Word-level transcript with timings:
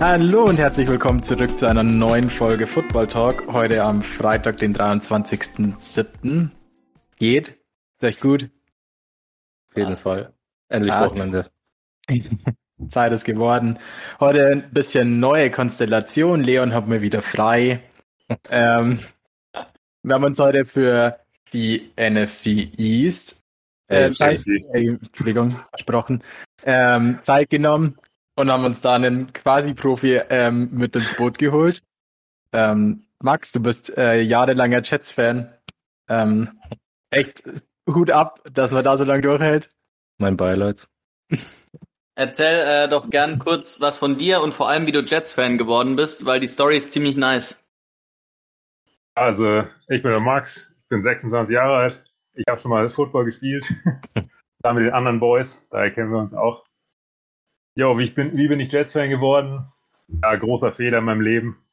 Hallo 0.00 0.44
und 0.44 0.58
herzlich 0.58 0.88
willkommen 0.88 1.24
zurück 1.24 1.58
zu 1.58 1.66
einer 1.66 1.82
neuen 1.82 2.30
Folge 2.30 2.68
Football 2.68 3.08
Talk. 3.08 3.52
Heute 3.52 3.82
am 3.82 4.04
Freitag, 4.04 4.58
den 4.58 4.72
23.07. 4.72 6.50
Geht? 7.16 7.58
Ist 7.96 8.04
euch 8.04 8.20
gut? 8.20 8.48
Auf 9.70 9.76
jeden 9.76 9.96
Fall. 9.96 10.32
Endlich 10.68 10.94
Wochenende. 10.94 11.50
Zeit 12.88 13.12
ist 13.12 13.24
geworden. 13.24 13.78
Heute 14.20 14.46
ein 14.48 14.70
bisschen 14.70 15.20
neue 15.20 15.50
Konstellation. 15.50 16.42
Leon 16.42 16.72
hat 16.72 16.88
mir 16.88 17.02
wieder 17.02 17.22
frei. 17.22 17.82
ähm, 18.50 18.98
wir 20.02 20.14
haben 20.14 20.24
uns 20.24 20.38
heute 20.38 20.64
für 20.64 21.18
die 21.52 21.90
NFC 21.96 22.46
East 22.78 23.42
äh, 23.88 24.12
Zeit, 24.12 24.46
äh, 24.46 24.88
Entschuldigung, 24.88 25.50
versprochen, 25.70 26.22
ähm, 26.64 27.18
Zeit 27.22 27.50
genommen 27.50 27.96
und 28.36 28.52
haben 28.52 28.64
uns 28.64 28.80
da 28.80 28.94
einen 28.94 29.32
Quasi-Profi 29.32 30.20
ähm, 30.30 30.70
mit 30.72 30.94
ins 30.94 31.14
Boot 31.16 31.38
geholt. 31.38 31.82
Ähm, 32.52 33.04
Max, 33.20 33.52
du 33.52 33.60
bist 33.60 33.96
äh, 33.98 34.20
jahrelanger 34.20 34.82
Jets-Fan. 34.82 35.52
Ähm, 36.08 36.60
echt 37.10 37.42
Hut 37.88 38.10
ab, 38.10 38.40
dass 38.52 38.70
man 38.70 38.84
da 38.84 38.96
so 38.96 39.04
lange 39.04 39.22
durchhält. 39.22 39.70
Mein 40.18 40.36
Beileid. 40.36 40.86
Erzähl 42.18 42.66
äh, 42.66 42.88
doch 42.88 43.10
gern 43.10 43.38
kurz 43.38 43.80
was 43.80 43.96
von 43.96 44.16
dir 44.18 44.42
und 44.42 44.52
vor 44.52 44.68
allem, 44.68 44.88
wie 44.88 44.92
du 44.92 45.02
Jets-Fan 45.02 45.56
geworden 45.56 45.94
bist, 45.94 46.26
weil 46.26 46.40
die 46.40 46.48
Story 46.48 46.76
ist 46.76 46.90
ziemlich 46.90 47.16
nice. 47.16 47.56
Also, 49.14 49.62
ich 49.86 50.02
bin 50.02 50.10
der 50.10 50.18
Max, 50.18 50.74
ich 50.82 50.88
bin 50.88 51.04
26 51.04 51.54
Jahre 51.54 51.76
alt. 51.76 52.12
Ich 52.34 52.44
habe 52.48 52.58
schon 52.58 52.72
mal 52.72 52.88
Football 52.90 53.26
gespielt. 53.26 53.72
da 54.58 54.72
mit 54.72 54.84
den 54.84 54.94
anderen 54.94 55.20
Boys, 55.20 55.64
daher 55.70 55.92
kennen 55.92 56.10
wir 56.10 56.18
uns 56.18 56.34
auch. 56.34 56.64
Jo, 57.76 57.96
wie, 57.96 58.10
bin, 58.10 58.36
wie 58.36 58.48
bin 58.48 58.58
ich 58.58 58.72
Jets-Fan 58.72 59.10
geworden? 59.10 59.72
Ja, 60.20 60.34
großer 60.34 60.72
Fehler 60.72 60.98
in 60.98 61.04
meinem 61.04 61.20
Leben. 61.20 61.64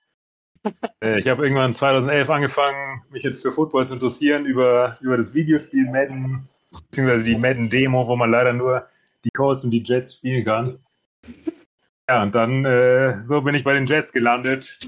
Äh, 1.04 1.20
ich 1.20 1.28
habe 1.28 1.44
irgendwann 1.44 1.76
2011 1.76 2.30
angefangen, 2.30 3.04
mich 3.10 3.22
jetzt 3.22 3.44
für 3.44 3.52
Football 3.52 3.86
zu 3.86 3.96
interessieren 3.96 4.46
über, 4.46 4.98
über 5.00 5.16
das 5.16 5.36
Videospiel 5.36 5.86
Madden, 5.92 6.48
beziehungsweise 6.72 7.24
die 7.24 7.38
Madden-Demo, 7.38 8.08
wo 8.08 8.16
man 8.16 8.32
leider 8.32 8.54
nur 8.54 8.88
die 9.26 9.32
Colts 9.32 9.64
und 9.64 9.72
die 9.72 9.84
Jets 9.84 10.16
spielen 10.16 10.46
kann. 10.46 10.80
Ja, 12.08 12.24
und 12.24 12.36
dann 12.36 12.64
äh, 12.66 13.20
so 13.20 13.42
bin 13.42 13.56
ich 13.56 13.64
bei 13.64 13.74
den 13.74 13.88
Jets 13.88 14.14
gelandet. 14.14 14.80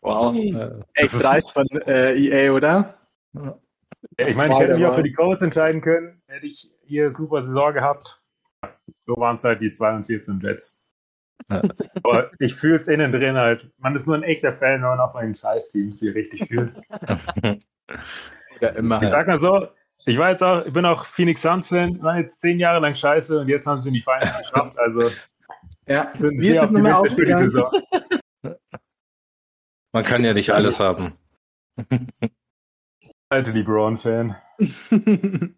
Wow. 0.00 0.34
Äh, 0.34 0.80
Echt 0.94 1.12
dreist 1.12 1.50
von 1.50 1.66
äh, 1.86 2.16
EA, 2.16 2.52
oder? 2.52 2.94
Ja, 3.34 3.58
ich 4.16 4.34
meine, 4.36 4.54
ich 4.54 4.60
hätte 4.60 4.76
mich 4.76 4.86
auch 4.86 4.94
für 4.94 5.02
die 5.02 5.12
Colts 5.12 5.42
entscheiden 5.42 5.80
können. 5.80 6.22
Hätte 6.26 6.46
ich 6.46 6.70
hier 6.84 7.10
super 7.10 7.42
Saison 7.42 7.74
gehabt. 7.74 8.22
So 9.00 9.16
waren 9.16 9.36
es 9.36 9.44
halt 9.44 9.60
die 9.60 9.72
2 9.72 9.96
und 9.96 10.06
14 10.06 10.40
Jets. 10.40 10.76
Aber 11.48 12.30
ich 12.38 12.54
fühle 12.54 12.78
es 12.78 12.88
innen 12.88 13.12
drin 13.12 13.36
halt. 13.36 13.70
Man 13.78 13.96
ist 13.96 14.06
nur 14.06 14.16
ein 14.16 14.22
echter 14.22 14.52
Fan, 14.52 14.82
wenn 14.82 14.88
man 14.88 15.00
auch 15.00 15.12
von 15.12 15.22
den 15.22 15.34
Scheiß-Teams 15.34 15.98
die 15.98 16.08
richtig 16.10 16.48
fühlt. 16.48 16.72
ja, 18.60 18.68
immer. 18.70 19.02
Ich 19.02 19.10
sag 19.10 19.26
mal 19.26 19.38
so, 19.38 19.68
ich 20.06 20.18
war 20.18 20.30
jetzt 20.30 20.42
auch, 20.42 20.64
ich 20.64 20.72
bin 20.72 20.84
auch 20.86 21.04
Phoenix 21.04 21.42
Suns-Fan, 21.42 22.02
war 22.02 22.18
jetzt 22.18 22.40
zehn 22.40 22.58
Jahre 22.58 22.80
lang 22.80 22.94
scheiße 22.94 23.40
und 23.40 23.48
jetzt 23.48 23.66
haben 23.66 23.78
sie 23.78 23.88
in 23.88 23.94
die 23.94 24.00
Finals 24.00 24.36
geschafft. 24.38 24.78
Also 24.78 25.10
ja, 25.86 26.12
wie 26.18 26.48
ist 26.48 26.62
es 26.62 26.70
nochmal 26.70 26.92
ausgegangen? 26.92 27.52
Man 29.92 30.04
kann 30.04 30.24
ja 30.24 30.32
nicht 30.32 30.50
alles 30.50 30.78
haben. 30.78 31.14
Alte 33.28 33.50
LeBron-Fan. 33.50 34.36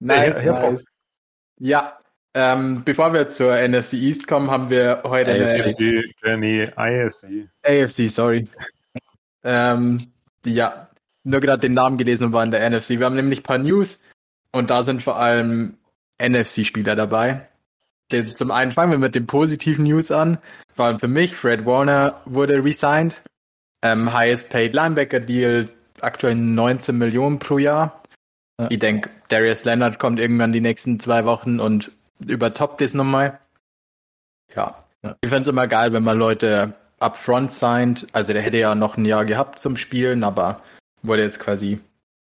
nice, 0.00 0.42
nice. 0.42 0.86
Ja, 1.58 1.98
ähm, 2.34 2.82
bevor 2.84 3.14
wir 3.14 3.28
zur 3.28 3.56
NFC 3.56 3.94
East 3.94 4.26
kommen, 4.26 4.50
haben 4.50 4.68
wir 4.68 5.02
heute 5.04 5.32
AFC, 5.32 6.04
eine 6.22 6.72
AFC. 6.76 7.48
AFC, 7.62 8.10
sorry. 8.10 8.48
ähm, 9.42 9.98
ja, 10.44 10.90
nur 11.26 11.40
gerade 11.40 11.60
den 11.60 11.74
Namen 11.74 11.98
gelesen 11.98 12.24
und 12.24 12.32
war 12.32 12.44
in 12.44 12.52
der 12.52 12.68
NFC. 12.68 12.90
Wir 12.90 13.06
haben 13.06 13.16
nämlich 13.16 13.40
ein 13.40 13.44
paar 13.44 13.58
News 13.58 14.02
und 14.52 14.70
da 14.70 14.84
sind 14.84 15.02
vor 15.02 15.16
allem 15.16 15.76
NFC-Spieler 16.22 16.94
dabei. 16.94 17.48
Zum 18.34 18.52
einen 18.52 18.70
fangen 18.70 18.92
wir 18.92 18.98
mit 18.98 19.16
den 19.16 19.26
positiven 19.26 19.84
News 19.84 20.12
an. 20.12 20.38
Vor 20.76 20.86
allem 20.86 21.00
für 21.00 21.08
mich, 21.08 21.34
Fred 21.34 21.66
Warner 21.66 22.20
wurde 22.24 22.62
resigned. 22.62 23.20
Ähm, 23.82 24.12
highest 24.12 24.48
paid 24.48 24.74
Linebacker 24.74 25.20
Deal, 25.20 25.68
aktuell 26.00 26.36
19 26.36 26.96
Millionen 26.96 27.40
pro 27.40 27.58
Jahr. 27.58 28.02
Ja. 28.60 28.68
Ich 28.70 28.78
denke, 28.78 29.10
Darius 29.28 29.64
Leonard 29.64 29.98
kommt 29.98 30.20
irgendwann 30.20 30.52
die 30.52 30.60
nächsten 30.60 31.00
zwei 31.00 31.24
Wochen 31.24 31.58
und 31.58 31.90
übertoppt 32.24 32.80
es 32.82 32.94
nochmal. 32.94 33.40
Ja. 34.54 34.84
ja. 35.02 35.16
Ich 35.20 35.28
fände 35.28 35.42
es 35.42 35.48
immer 35.48 35.66
geil, 35.66 35.92
wenn 35.92 36.04
man 36.04 36.16
Leute 36.16 36.74
upfront 37.00 37.52
signed. 37.52 38.06
Also 38.12 38.32
der 38.32 38.42
hätte 38.42 38.58
ja 38.58 38.76
noch 38.76 38.96
ein 38.96 39.04
Jahr 39.04 39.24
gehabt 39.24 39.58
zum 39.58 39.76
Spielen, 39.76 40.22
aber 40.22 40.62
wurde 41.06 41.22
jetzt 41.22 41.40
quasi 41.40 41.80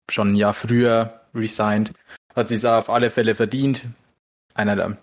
schon 0.10 0.34
ein 0.34 0.36
Jahr 0.36 0.54
früher 0.54 1.22
resigned. 1.34 1.94
Hat 2.36 2.50
sich 2.50 2.66
auf 2.66 2.90
alle 2.90 3.10
Fälle 3.10 3.36
verdient. 3.36 3.86
Einer 4.54 4.76
der 4.76 4.98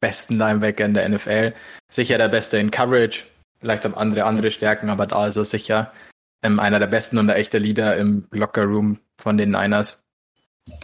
besten 0.00 0.36
Linebacker 0.36 0.84
in 0.84 0.94
der 0.94 1.08
NFL. 1.08 1.54
Sicher 1.90 2.18
der 2.18 2.28
Beste 2.28 2.58
in 2.58 2.70
Coverage. 2.70 3.24
Vielleicht 3.60 3.84
haben 3.84 3.94
andere 3.94 4.24
andere 4.24 4.50
Stärken, 4.50 4.90
aber 4.90 5.06
da 5.06 5.26
ist 5.28 5.36
er 5.36 5.44
sicher 5.44 5.92
ähm, 6.42 6.58
einer 6.60 6.78
der 6.78 6.88
besten 6.88 7.18
und 7.18 7.28
der 7.28 7.36
echte 7.36 7.58
Leader 7.58 7.96
im 7.96 8.26
Locker 8.30 8.64
Room 8.64 8.98
von 9.18 9.36
den 9.36 9.52
Niners. 9.52 10.04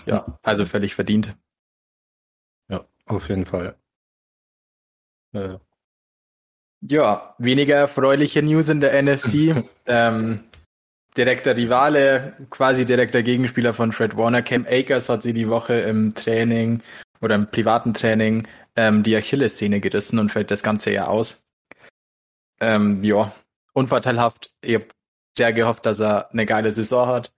Ja, 0.06 0.39
also 0.43 0.66
völlig 0.66 0.95
verdient. 0.95 1.37
Ja, 2.69 2.87
auf 3.06 3.28
jeden 3.28 3.45
Fall. 3.45 3.77
Äh. 5.33 5.59
Ja, 6.81 7.34
weniger 7.39 7.77
erfreuliche 7.77 8.43
News 8.43 8.69
in 8.69 8.81
der 8.81 9.03
NFC. 9.03 9.65
ähm, 9.87 10.45
direkter 11.19 11.56
Rivale, 11.56 12.34
quasi 12.51 12.84
direkter 12.84 13.23
Gegenspieler 13.23 13.75
von 13.75 13.93
Fred 13.93 14.17
Warner, 14.17 14.43
Cam 14.43 14.67
Akers 14.67 15.09
hat 15.09 15.23
sie 15.23 15.34
die 15.34 15.49
Woche 15.49 15.75
im 15.75 16.15
Training 16.15 16.81
oder 17.21 17.34
im 17.34 17.51
privaten 17.51 17.93
Training 17.93 18.47
ähm, 18.77 19.03
die 19.03 19.17
Achillessehne 19.17 19.81
gerissen 19.81 20.19
und 20.19 20.33
fällt 20.33 20.51
das 20.51 20.62
ganze 20.62 20.93
Jahr 20.93 21.09
aus. 21.09 21.43
Ähm, 22.61 23.05
ja, 23.05 23.33
unvorteilhaft. 23.73 24.53
Ich 24.62 24.75
habe 24.75 24.87
sehr 25.37 25.53
gehofft, 25.53 25.84
dass 25.84 26.01
er 26.01 26.31
eine 26.33 26.47
geile 26.47 26.73
Saison 26.73 27.09
hat 27.09 27.33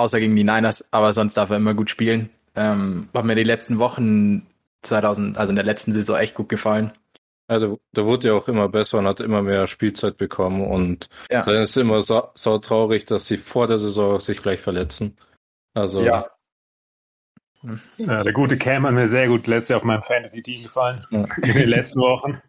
außer 0.00 0.20
gegen 0.20 0.36
die 0.36 0.44
Niners, 0.44 0.84
aber 0.92 1.12
sonst 1.12 1.36
darf 1.36 1.50
er 1.50 1.56
immer 1.56 1.74
gut 1.74 1.90
spielen. 1.90 2.30
Ähm, 2.56 3.08
hat 3.14 3.24
mir 3.24 3.36
die 3.36 3.44
letzten 3.44 3.78
Wochen 3.78 4.46
2000, 4.82 5.38
also 5.38 5.50
in 5.50 5.56
der 5.56 5.64
letzten 5.64 5.92
Saison 5.92 6.16
echt 6.16 6.34
gut 6.34 6.48
gefallen. 6.48 6.92
Ja, 7.50 7.58
der, 7.58 7.78
der 7.96 8.04
wurde 8.04 8.28
ja 8.28 8.34
auch 8.34 8.48
immer 8.48 8.68
besser 8.68 8.98
und 8.98 9.06
hat 9.06 9.20
immer 9.20 9.42
mehr 9.42 9.66
Spielzeit 9.66 10.16
bekommen 10.16 10.64
und 10.64 11.08
ja. 11.30 11.42
dann 11.42 11.56
ist 11.56 11.70
es 11.70 11.76
immer 11.78 12.00
so, 12.00 12.28
so 12.34 12.58
traurig, 12.58 13.06
dass 13.06 13.26
sie 13.26 13.38
vor 13.38 13.66
der 13.66 13.78
Saison 13.78 14.20
sich 14.20 14.40
gleich 14.40 14.60
verletzen. 14.60 15.18
Also 15.74 16.02
ja. 16.02 16.30
ja 17.96 18.22
der 18.22 18.32
gute 18.32 18.56
Cam 18.56 18.86
hat 18.86 18.94
mir 18.94 19.08
sehr 19.08 19.26
gut 19.26 19.46
letztes 19.48 19.70
Jahr 19.70 19.78
auf 19.80 19.84
meinem 19.84 20.02
Fantasy-Team 20.04 20.62
gefallen. 20.62 21.04
Ja. 21.10 21.24
In 21.42 21.54
den 21.54 21.68
letzten 21.68 22.00
Wochen. 22.00 22.40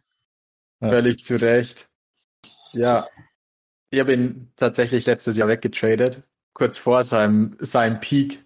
Völlig 0.79 1.23
zu 1.23 1.35
Recht. 1.41 1.89
Ja. 2.73 3.07
Ich 3.89 3.99
habe 3.99 4.13
ihn 4.13 4.51
tatsächlich 4.55 5.05
letztes 5.05 5.35
Jahr 5.35 5.47
weggetradet 5.47 6.23
kurz 6.53 6.77
vor 6.77 7.03
seinem, 7.03 7.57
seinem 7.59 7.99
Peak. 7.99 8.43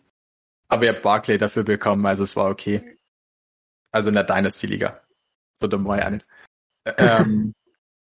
Aber 0.68 0.86
ihr 0.86 0.94
habt 0.94 1.04
Barclay 1.04 1.38
dafür 1.38 1.64
bekommen, 1.64 2.06
also 2.06 2.24
es 2.24 2.36
war 2.36 2.50
okay. 2.50 2.98
Also 3.92 4.10
in 4.10 4.16
der 4.16 4.24
Dynasty-Liga. 4.24 5.02
So 5.60 5.68
dumm 5.68 5.86
war 5.86 6.10
nicht. 6.10 6.26
Ähm, 6.98 7.54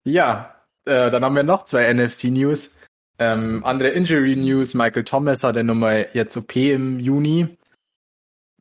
ja, 0.04 0.54
äh, 0.84 1.10
dann 1.10 1.24
haben 1.24 1.36
wir 1.36 1.42
noch 1.42 1.64
zwei 1.64 1.92
NFC-News. 1.92 2.72
Ähm, 3.18 3.64
andere 3.64 3.90
Injury-News. 3.90 4.74
Michael 4.74 5.04
Thomas 5.04 5.44
hat 5.44 5.56
eine 5.56 5.64
Nummer 5.64 6.14
jetzt 6.14 6.36
OP 6.36 6.56
im 6.56 6.98
Juni. 6.98 7.56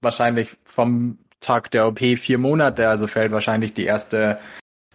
Wahrscheinlich 0.01 0.57
vom 0.63 1.19
Tag 1.39 1.71
der 1.71 1.88
OP 1.88 2.00
vier 2.00 2.38
Monate, 2.38 2.88
also 2.88 3.07
fällt 3.07 3.31
wahrscheinlich 3.31 3.73
die 3.73 3.85
erste, 3.85 4.39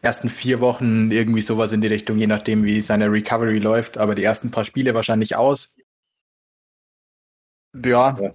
ersten 0.00 0.30
vier 0.30 0.60
Wochen 0.60 1.10
irgendwie 1.10 1.42
sowas 1.42 1.72
in 1.72 1.80
die 1.80 1.88
Richtung, 1.88 2.18
je 2.18 2.28
nachdem 2.28 2.64
wie 2.64 2.80
seine 2.80 3.10
Recovery 3.10 3.58
läuft, 3.58 3.98
aber 3.98 4.14
die 4.14 4.22
ersten 4.22 4.52
paar 4.52 4.64
Spiele 4.64 4.94
wahrscheinlich 4.94 5.34
aus. 5.34 5.74
Ja. 7.74 8.18
ja. 8.20 8.34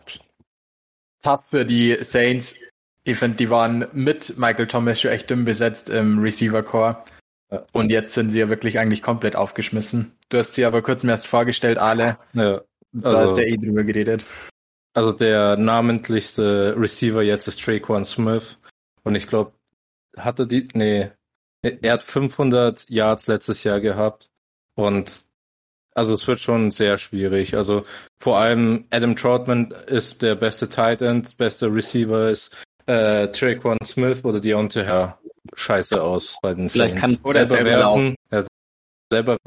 Tough 1.24 1.46
für 1.50 1.66
die 1.66 1.98
Saints. 2.02 2.56
Ich 3.04 3.18
finde, 3.18 3.38
die 3.38 3.50
waren 3.50 3.88
mit 3.94 4.38
Michael 4.38 4.68
Thomas 4.68 5.02
schon 5.02 5.12
echt 5.12 5.30
dünn 5.30 5.46
besetzt 5.46 5.90
im 5.90 6.20
Receiver 6.20 6.64
Core. 6.64 7.04
Ja. 7.52 7.66
Und 7.72 7.92
jetzt 7.92 8.14
sind 8.14 8.32
sie 8.32 8.40
ja 8.40 8.50
wirklich 8.50 8.80
eigentlich 8.80 9.02
komplett 9.02 9.36
aufgeschmissen. 9.36 10.16
Du 10.30 10.38
hast 10.38 10.54
sie 10.54 10.66
aber 10.66 10.82
kurz 10.82 11.04
erst 11.04 11.28
vorgestellt, 11.28 11.78
Ale. 11.78 12.18
Ja. 12.34 12.62
Also, 13.02 13.18
da 13.18 13.24
ist 13.24 13.36
der 13.36 13.48
eh 13.48 13.58
drüber 13.58 13.84
geredet. 13.84 14.24
Also 14.94 15.14
der 15.14 15.56
namentlichste 15.58 16.76
Receiver 16.78 17.22
jetzt 17.22 17.48
ist 17.48 17.62
Traquan 17.62 18.04
Smith. 18.06 18.58
Und 19.04 19.16
ich 19.16 19.28
glaube, 19.28 19.54
hatte 20.18 20.46
die, 20.46 20.68
nee, 20.74 21.12
Er 21.64 21.94
hat 21.94 22.04
500 22.04 22.90
Yards 22.90 23.28
letztes 23.28 23.64
Jahr 23.64 23.80
gehabt 23.80 24.30
und 24.76 25.26
also 25.94 26.14
es 26.14 26.26
wird 26.28 26.40
schon 26.40 26.72
sehr 26.72 26.98
schwierig. 26.98 27.56
Also 27.56 27.86
vor 28.20 28.40
allem 28.40 28.86
Adam 28.90 29.16
Troutman 29.16 29.72
ist 29.88 30.22
der 30.22 30.36
beste 30.36 30.70
Tight 30.70 31.02
End, 31.02 31.38
beste 31.38 31.68
Receiver 31.68 32.30
ist 32.30 32.56
äh, 32.92 33.32
Traquan 33.32 33.78
Smith 33.84 34.24
oder 34.26 34.40
Deontay 34.40 34.86
ja, 34.86 35.18
scheiße 35.56 36.02
aus 36.02 36.38
bei 36.42 36.54
den 36.54 36.70
Vielleicht 36.70 37.00
Saints. 37.00 37.22
kann 37.22 37.30
oder 37.30 37.46
selber 37.46 37.70
werfen. 37.70 38.16
Er 38.30 38.46
selber 39.10 39.38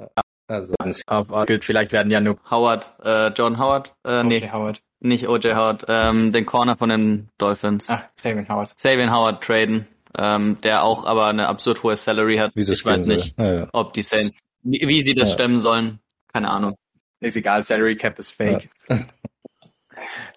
also, 0.46 0.75
auf, 1.06 1.29
vielleicht 1.61 1.93
werden 1.93 2.11
ja 2.11 2.20
nur 2.20 2.38
Howard, 2.50 2.93
äh, 3.02 3.29
John 3.29 3.58
Howard, 3.58 3.94
äh, 4.05 4.23
nee, 4.25 4.50
Howard. 4.50 4.82
nicht 5.00 5.26
OJ 5.26 5.55
Howard, 5.55 5.87
ähm, 5.88 6.32
den 6.32 6.44
Corner 6.44 6.76
von 6.76 6.91
den 6.91 7.31
Dolphins. 7.38 7.88
Ach, 7.88 8.02
Sabian 8.17 8.49
Howard. 8.49 8.79
Sabian 8.79 9.11
Howard 9.11 9.43
traden, 9.43 9.87
ähm, 10.19 10.58
der 10.62 10.85
auch 10.85 11.06
aber 11.06 11.26
eine 11.29 11.49
absurd 11.49 11.82
hohe 11.82 11.97
Salary 11.97 12.37
hat. 12.37 12.52
ich 12.55 12.85
weiß 12.85 13.06
nicht, 13.06 13.38
ja, 13.38 13.55
ja. 13.55 13.69
ob 13.73 13.94
die 13.94 14.02
Saints, 14.02 14.40
wie, 14.62 14.82
wie 14.87 15.00
sie 15.00 15.14
das 15.14 15.31
ja. 15.31 15.35
stemmen 15.35 15.61
sollen. 15.61 15.99
Keine 16.31 16.50
Ahnung. 16.50 16.76
Ist 17.20 17.37
egal, 17.37 17.62
Salary 17.62 17.97
Cap 17.97 18.19
ist 18.19 18.32
fake. 18.32 18.69
Ja, 18.88 19.06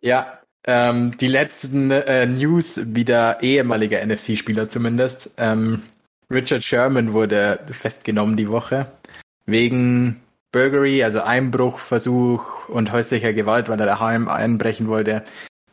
ja 0.01 0.36
ähm, 0.67 1.17
die 1.17 1.27
letzten 1.27 1.91
äh, 1.91 2.25
News 2.25 2.79
wieder 2.83 3.41
ehemaliger 3.41 4.05
NFC-Spieler 4.05 4.67
zumindest. 4.67 5.31
Ähm, 5.37 5.83
Richard 6.29 6.63
Sherman 6.63 7.13
wurde 7.13 7.59
festgenommen 7.71 8.35
die 8.35 8.49
Woche 8.49 8.85
wegen 9.45 10.21
Burglary, 10.51 11.03
also 11.03 11.21
Einbruchversuch 11.21 12.67
und 12.67 12.91
häuslicher 12.91 13.31
Gewalt, 13.31 13.69
weil 13.69 13.79
er 13.79 13.85
daheim 13.85 14.27
einbrechen 14.27 14.87
wollte. 14.87 15.23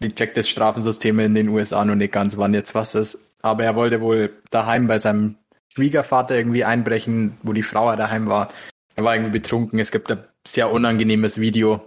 Die 0.01 0.15
checkt 0.15 0.37
das 0.37 0.49
Strafensystem 0.49 1.19
in 1.19 1.35
den 1.35 1.49
USA 1.49 1.85
noch 1.85 1.97
nicht 1.97 2.13
ganz, 2.13 2.37
wann 2.37 2.55
jetzt 2.55 2.75
was 2.75 2.95
ist. 2.95 3.33
Aber 3.43 3.65
er 3.65 3.75
wollte 3.75 4.01
wohl 4.01 4.33
daheim 4.51 4.87
bei 4.87 4.99
seinem 4.99 5.37
Schwiegervater 5.75 6.37
irgendwie 6.37 6.65
einbrechen, 6.65 7.37
wo 7.43 7.53
die 7.53 7.63
Frau 7.63 7.95
daheim 7.97 8.29
war. 8.29 8.49
Er 8.95 9.03
war 9.03 9.15
irgendwie 9.15 9.39
betrunken. 9.39 9.81
Es 9.81 9.91
gibt 9.91 10.11
ein 10.11 10.23
sehr 10.47 10.71
unangenehmes 10.71 11.41
Video. 11.41 11.85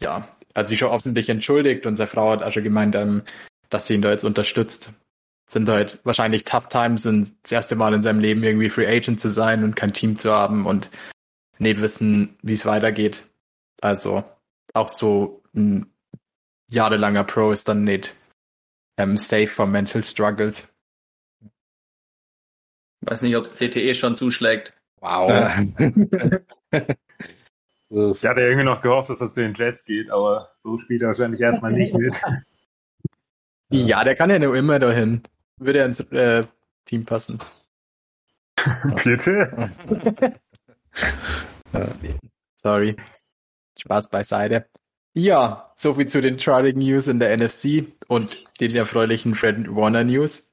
Ja, 0.00 0.28
hat 0.58 0.68
sich 0.68 0.78
schon 0.78 0.90
öffentlich 0.90 1.28
entschuldigt 1.28 1.86
und 1.86 1.96
seine 1.96 2.08
Frau 2.08 2.30
hat 2.30 2.42
auch 2.42 2.52
schon 2.52 2.64
gemeint, 2.64 2.94
ähm, 2.94 3.22
dass 3.70 3.86
sie 3.86 3.94
ihn 3.94 4.02
da 4.02 4.10
jetzt 4.10 4.24
unterstützt. 4.24 4.92
Sind 5.48 5.68
halt 5.68 6.00
wahrscheinlich 6.04 6.44
tough 6.44 6.68
times 6.68 7.06
und 7.06 7.34
das 7.42 7.52
erste 7.52 7.74
Mal 7.74 7.94
in 7.94 8.02
seinem 8.02 8.20
Leben 8.20 8.42
irgendwie 8.42 8.68
Free 8.68 8.86
Agent 8.86 9.20
zu 9.20 9.30
sein 9.30 9.64
und 9.64 9.76
kein 9.76 9.94
Team 9.94 10.18
zu 10.18 10.32
haben 10.32 10.66
und 10.66 10.90
nicht 11.58 11.80
wissen, 11.80 12.36
wie 12.42 12.52
es 12.52 12.66
weitergeht. 12.66 13.24
Also 13.80 14.24
auch 14.74 14.88
so 14.88 15.42
ein 15.54 15.86
jahrelanger 16.68 17.24
Pro 17.24 17.50
ist 17.50 17.68
dann 17.68 17.84
nicht 17.84 18.14
ähm, 18.98 19.16
safe 19.16 19.46
for 19.46 19.66
mental 19.66 20.04
struggles. 20.04 20.72
Weiß 23.02 23.22
nicht, 23.22 23.36
ob 23.36 23.44
es 23.44 23.54
CTE 23.54 23.94
schon 23.94 24.16
zuschlägt. 24.16 24.74
Wow. 25.00 25.30
ich 27.90 28.24
hatte 28.24 28.40
irgendwie 28.40 28.64
noch 28.64 28.82
gehofft, 28.82 29.10
dass 29.10 29.20
das 29.20 29.32
zu 29.32 29.40
den 29.40 29.54
Jets 29.54 29.84
geht, 29.84 30.10
aber 30.10 30.50
so 30.62 30.78
spielt 30.78 31.02
er 31.02 31.08
wahrscheinlich 31.08 31.40
erstmal 31.40 31.72
nicht 31.72 31.94
mit. 31.94 32.20
Ja, 33.70 34.04
der 34.04 34.16
kann 34.16 34.30
ja 34.30 34.38
nur 34.38 34.56
immer 34.56 34.78
dahin. 34.78 35.22
Würde 35.58 35.80
er 35.80 35.86
ins 35.86 36.00
äh, 36.00 36.44
Team 36.84 37.04
passen. 37.04 37.38
Bitte? 39.04 39.70
Sorry. 42.62 42.96
Spaß 43.78 44.08
beiseite. 44.08 44.66
Ja, 45.14 45.72
soviel 45.74 46.06
zu 46.06 46.20
den 46.20 46.38
Trotting 46.38 46.78
News 46.78 47.08
in 47.08 47.18
der 47.18 47.36
NFC 47.36 47.86
und 48.08 48.44
den 48.60 48.74
erfreulichen 48.74 49.34
Fred 49.34 49.68
Warner 49.68 50.04
News. 50.04 50.52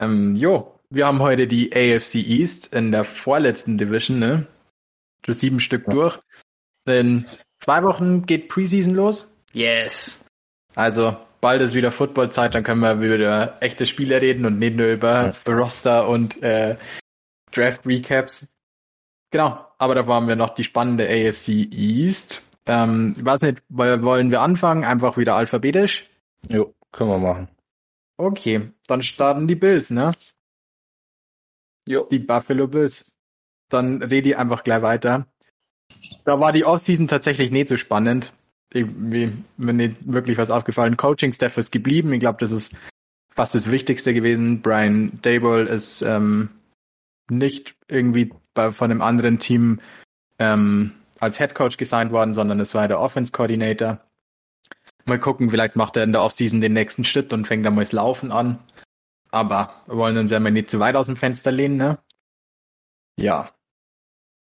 Ähm, 0.00 0.36
jo, 0.36 0.78
wir 0.90 1.06
haben 1.06 1.20
heute 1.20 1.46
die 1.46 1.72
AFC 1.72 2.16
East 2.16 2.74
in 2.74 2.92
der 2.92 3.04
vorletzten 3.04 3.78
Division, 3.78 4.18
ne? 4.18 4.46
Für 5.24 5.34
sieben 5.34 5.60
Stück 5.60 5.86
ja. 5.86 5.92
durch. 5.92 6.20
In 6.86 7.26
zwei 7.58 7.82
Wochen 7.82 8.26
geht 8.26 8.48
Preseason 8.48 8.94
los. 8.94 9.28
Yes. 9.52 10.24
Also 10.74 11.16
bald 11.40 11.60
ist 11.60 11.74
wieder 11.74 11.90
Footballzeit, 11.90 12.54
dann 12.54 12.64
können 12.64 12.80
wir 12.80 12.94
über 12.94 13.56
echte 13.60 13.86
Spiele 13.86 14.20
reden 14.20 14.46
und 14.46 14.58
nicht 14.58 14.76
nur 14.76 14.86
über 14.86 15.34
ja. 15.46 15.52
Roster 15.52 16.08
und 16.08 16.42
äh, 16.42 16.76
Draft 17.52 17.86
Recaps. 17.86 18.48
Genau, 19.30 19.66
aber 19.78 19.94
da 19.94 20.06
waren 20.06 20.28
wir 20.28 20.36
noch 20.36 20.54
die 20.54 20.64
spannende 20.64 21.08
AFC 21.08 21.48
East. 21.70 22.42
Ähm, 22.66 23.14
ich 23.16 23.24
weiß 23.24 23.42
nicht, 23.42 23.62
wollen 23.68 24.30
wir 24.30 24.40
anfangen? 24.40 24.84
Einfach 24.84 25.16
wieder 25.16 25.34
alphabetisch? 25.34 26.08
Jo, 26.48 26.74
können 26.92 27.10
wir 27.10 27.18
machen. 27.18 27.48
Okay, 28.16 28.70
dann 28.86 29.02
starten 29.02 29.48
die 29.48 29.54
Bills, 29.54 29.90
ne? 29.90 30.12
Jo. 31.88 32.06
Die 32.10 32.18
Buffalo 32.20 32.68
Bills. 32.68 33.04
Dann 33.68 34.02
rede 34.02 34.30
ich 34.30 34.36
einfach 34.36 34.62
gleich 34.64 34.82
weiter. 34.82 35.26
Da 36.24 36.40
war 36.40 36.52
die 36.52 36.64
Offseason 36.64 37.08
tatsächlich 37.08 37.50
nicht 37.50 37.68
so 37.68 37.76
spannend. 37.76 38.32
Ich, 38.72 38.86
mir 38.86 39.32
nicht 39.56 39.96
wirklich 40.00 40.38
was 40.38 40.50
aufgefallen. 40.50 40.96
Coaching-Staff 40.96 41.58
ist 41.58 41.72
geblieben. 41.72 42.12
Ich 42.12 42.20
glaube, 42.20 42.38
das 42.40 42.52
ist 42.52 42.76
fast 43.34 43.54
das 43.54 43.70
Wichtigste 43.70 44.14
gewesen. 44.14 44.62
Brian 44.62 45.18
Dable 45.22 45.62
ist 45.64 46.02
ähm, 46.02 46.50
nicht 47.28 47.74
irgendwie 47.88 48.32
bei, 48.54 48.72
von 48.72 48.90
einem 48.90 49.02
anderen 49.02 49.38
Team 49.38 49.80
ähm, 50.38 50.92
als 51.20 51.38
Head 51.38 51.54
Coach 51.54 51.76
gesigned 51.76 52.12
worden, 52.12 52.34
sondern 52.34 52.60
es 52.60 52.74
war 52.74 52.88
der 52.88 53.00
Offense 53.00 53.32
Coordinator. 53.32 54.00
Mal 55.04 55.18
gucken, 55.18 55.50
vielleicht 55.50 55.76
macht 55.76 55.96
er 55.96 56.04
in 56.04 56.12
der 56.12 56.22
Offseason 56.22 56.60
den 56.60 56.72
nächsten 56.72 57.04
Schritt 57.04 57.32
und 57.32 57.46
fängt 57.46 57.66
dann 57.66 57.74
mal 57.74 57.82
das 57.82 57.92
Laufen 57.92 58.30
an. 58.32 58.58
Aber 59.30 59.82
wir 59.86 59.96
wollen 59.96 60.16
uns 60.16 60.30
ja 60.30 60.38
mal 60.38 60.50
nicht 60.50 60.70
zu 60.70 60.78
weit 60.78 60.94
aus 60.94 61.06
dem 61.06 61.16
Fenster 61.16 61.50
lehnen, 61.50 61.76
ne? 61.76 61.98
Ja. 63.16 63.50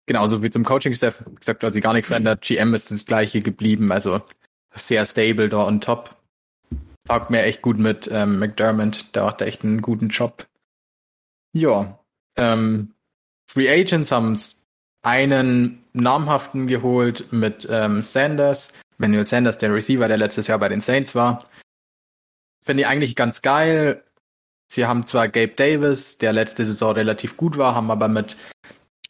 Genauso 0.06 0.42
wie 0.42 0.50
zum 0.50 0.64
Coaching-Staff. 0.64 1.24
Gesagt, 1.38 1.64
hat 1.64 1.72
sich 1.72 1.82
gar 1.82 1.92
nichts 1.92 2.08
verändert. 2.08 2.42
GM 2.42 2.74
ist 2.74 2.90
das 2.90 3.06
gleiche 3.06 3.40
geblieben, 3.40 3.90
also 3.90 4.20
sehr 4.74 5.04
stable 5.04 5.48
da 5.48 5.66
on 5.66 5.80
top. 5.80 6.14
Taugt 7.06 7.30
mir 7.30 7.42
echt 7.42 7.62
gut 7.62 7.78
mit 7.78 8.08
ähm, 8.12 8.38
McDermott, 8.38 9.14
der 9.14 9.24
macht 9.24 9.40
echt 9.42 9.64
einen 9.64 9.82
guten 9.82 10.08
Job. 10.08 10.46
Ja. 11.52 11.98
Ähm, 12.36 12.92
Free 13.48 13.70
Agents 13.70 14.10
haben 14.10 14.38
einen 15.02 15.84
namhaften 15.92 16.66
geholt 16.66 17.32
mit 17.32 17.66
ähm, 17.70 18.02
Sanders. 18.02 18.72
Manuel 18.98 19.24
Sanders, 19.24 19.58
der 19.58 19.72
Receiver, 19.72 20.08
der 20.08 20.16
letztes 20.16 20.46
Jahr 20.46 20.58
bei 20.58 20.68
den 20.68 20.80
Saints 20.80 21.14
war. 21.14 21.44
Finde 22.64 22.82
ich 22.82 22.86
eigentlich 22.88 23.14
ganz 23.14 23.42
geil. 23.42 24.02
Sie 24.68 24.86
haben 24.86 25.06
zwar 25.06 25.28
Gabe 25.28 25.54
Davis, 25.54 26.18
der 26.18 26.32
letzte 26.32 26.64
Saison 26.64 26.92
relativ 26.92 27.36
gut 27.36 27.56
war, 27.56 27.76
haben 27.76 27.90
aber 27.90 28.08
mit 28.08 28.36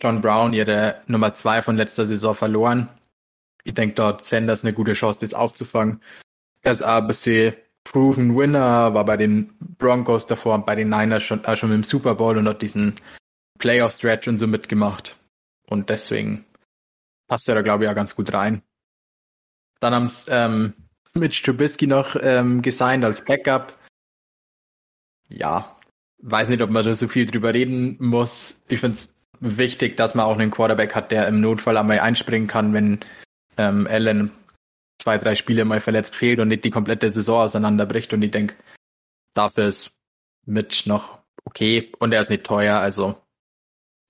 John 0.01 0.21
Brown 0.21 0.53
ihre 0.53 1.03
Nummer 1.07 1.35
zwei 1.35 1.63
von 1.63 1.77
letzter 1.77 2.07
Saison 2.07 2.35
verloren. 2.35 2.89
Ich 3.65 3.75
denke, 3.75 3.95
dort 3.95 4.25
Sanders 4.25 4.63
eine 4.63 4.73
gute 4.73 4.93
Chance, 4.93 5.21
das 5.21 5.35
aufzufangen. 5.35 6.01
Er 6.63 6.73
ist 6.73 6.83
ABC 6.83 7.57
Proven 7.85 8.37
Winner, 8.37 8.95
war 8.95 9.05
bei 9.05 9.17
den 9.17 9.55
Broncos 9.79 10.27
davor, 10.27 10.65
bei 10.65 10.75
den 10.75 10.89
Niners 10.89 11.23
schon, 11.23 11.45
äh, 11.45 11.57
schon 11.57 11.73
im 11.73 11.83
Super 11.83 12.15
Bowl 12.15 12.37
und 12.37 12.49
hat 12.49 12.63
diesen 12.63 12.97
Playoff-Stretch 13.59 14.29
und 14.29 14.39
so 14.39 14.47
mitgemacht. 14.47 15.17
Und 15.69 15.91
deswegen 15.91 16.45
passt 17.29 17.49
er 17.49 17.55
da, 17.55 17.63
glaube 17.63 17.85
ich, 17.85 17.89
ja 17.89 17.95
ganz 17.95 18.15
gut 18.15 18.33
rein. 18.33 18.63
Dann 19.81 19.95
haben 19.95 20.13
ähm, 20.29 20.73
Mitch 21.15 21.43
Trubisky 21.43 21.87
noch 21.87 22.17
ähm, 22.21 22.63
gesigned 22.63 23.05
als 23.05 23.25
Backup 23.25 23.73
ja, 25.29 25.77
weiß 26.23 26.49
nicht, 26.49 26.63
ob 26.63 26.71
man 26.71 26.85
da 26.85 26.95
so 26.95 27.09
viel 27.09 27.27
drüber 27.27 27.55
reden 27.55 27.97
muss. 27.99 28.63
Ich 28.69 28.81
finde 28.81 28.97
es 28.97 29.15
wichtig, 29.41 29.97
dass 29.97 30.15
man 30.15 30.27
auch 30.27 30.39
einen 30.39 30.51
Quarterback 30.51 30.95
hat, 30.95 31.11
der 31.11 31.29
im 31.29 31.41
Notfall 31.41 31.77
einmal 31.77 32.01
einspringen 32.01 32.49
kann, 32.49 32.73
wenn 32.73 33.01
ähm, 33.57 33.87
Allen 33.91 34.33
zwei, 34.99 35.19
drei 35.19 35.35
Spiele 35.35 35.65
mal 35.65 35.81
verletzt 35.81 36.17
fehlt 36.17 36.41
und 36.41 36.49
nicht 36.49 36.65
die 36.65 36.71
komplette 36.71 37.11
Saison 37.11 37.43
auseinanderbricht. 37.43 38.13
Und 38.13 38.23
ich 38.23 38.31
denke, 38.31 38.55
dafür 39.35 39.67
ist 39.67 39.99
Mitch 40.45 40.89
noch 40.89 41.19
okay 41.45 41.93
und 41.99 42.13
er 42.13 42.21
ist 42.21 42.31
nicht 42.31 42.45
teuer, 42.45 42.79
also. 42.79 43.15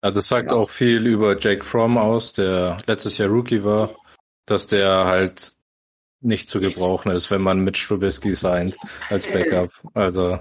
Ja, 0.03 0.11
das 0.11 0.29
sagt 0.29 0.51
ja. 0.51 0.57
auch 0.57 0.71
viel 0.71 1.07
über 1.07 1.39
Jake 1.39 1.65
Fromm 1.65 1.99
aus, 1.99 2.33
der 2.33 2.79
letztes 2.87 3.19
Jahr 3.19 3.29
Rookie 3.29 3.65
war, 3.65 3.97
dass 4.47 4.67
der 4.67 5.05
halt 5.05 5.53
nicht 6.21 6.49
zu 6.49 6.61
gebrauchen 6.61 7.13
ist, 7.13 7.31
wenn 7.31 7.43
man 7.43 7.61
mit 7.61 7.77
Strubisky 7.77 8.35
signed 8.35 8.77
als 9.11 9.27
Backup. 9.27 9.71
Also 9.95 10.39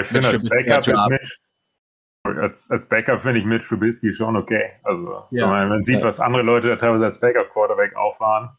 ich 0.00 0.08
finde, 0.08 0.28
als 0.28 0.42
Backup 0.42 0.86
ist 0.86 1.08
Mitch, 1.08 1.38
als, 2.26 2.70
als 2.70 2.86
Backup 2.86 3.22
finde 3.22 3.40
ich 3.40 3.44
Mitch 3.44 3.68
Trubisky 3.68 4.12
schon 4.12 4.36
okay. 4.36 4.72
Also, 4.82 5.24
ja. 5.30 5.52
wenn 5.52 5.68
man 5.68 5.84
sieht, 5.84 6.02
was 6.02 6.20
andere 6.20 6.42
Leute 6.42 6.68
da 6.68 6.76
teilweise 6.76 7.06
als 7.06 7.20
Backup-Quarterback 7.20 7.96
auffahren, 7.96 8.50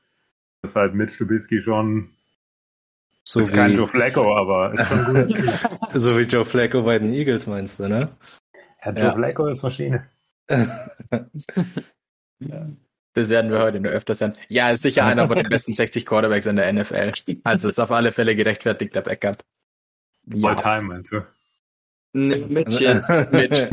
ist 0.63 0.75
halt 0.75 0.93
Mitch 0.93 1.17
Trubisky 1.17 1.61
schon 1.61 2.11
so 3.27 3.41
ist 3.41 3.51
wie, 3.51 3.55
kein 3.55 3.73
Joe 3.73 3.87
Flacco, 3.87 4.35
aber 4.35 4.73
ist 4.73 4.87
schon 4.87 5.13
gut. 5.13 5.37
so 5.93 6.17
wie 6.17 6.23
Joe 6.23 6.45
Flacco 6.45 6.83
bei 6.83 6.97
den 6.97 7.13
Eagles 7.13 7.45
meinst 7.45 7.77
du, 7.77 7.89
ne? 7.89 8.09
Ja, 8.85 8.91
Joe 8.91 9.03
ja. 9.03 9.13
Flacco 9.13 9.47
ist 9.47 9.63
Maschine. 9.63 10.07
ja. 10.49 10.87
Das 13.13 13.29
werden 13.29 13.51
wir 13.51 13.59
heute 13.59 13.81
nur 13.81 13.91
öfter 13.91 14.15
sein. 14.15 14.33
Ja, 14.47 14.69
ist 14.69 14.83
sicher 14.83 15.03
einer 15.03 15.27
von 15.27 15.35
den 15.35 15.49
besten 15.49 15.73
60 15.73 16.05
Quarterbacks 16.05 16.45
in 16.45 16.55
der 16.55 16.71
NFL. 16.71 17.11
Also 17.43 17.67
ist 17.67 17.79
auf 17.79 17.91
alle 17.91 18.13
Fälle 18.13 18.33
gerechtfertigter 18.35 19.01
Backup. 19.01 19.43
Ja. 20.27 20.49
All 20.49 20.61
time, 20.61 20.83
meinst 20.83 21.11
du? 21.11 21.21
Mitch 22.13 22.79
jetzt. 22.79 23.09
Mitch. 23.31 23.69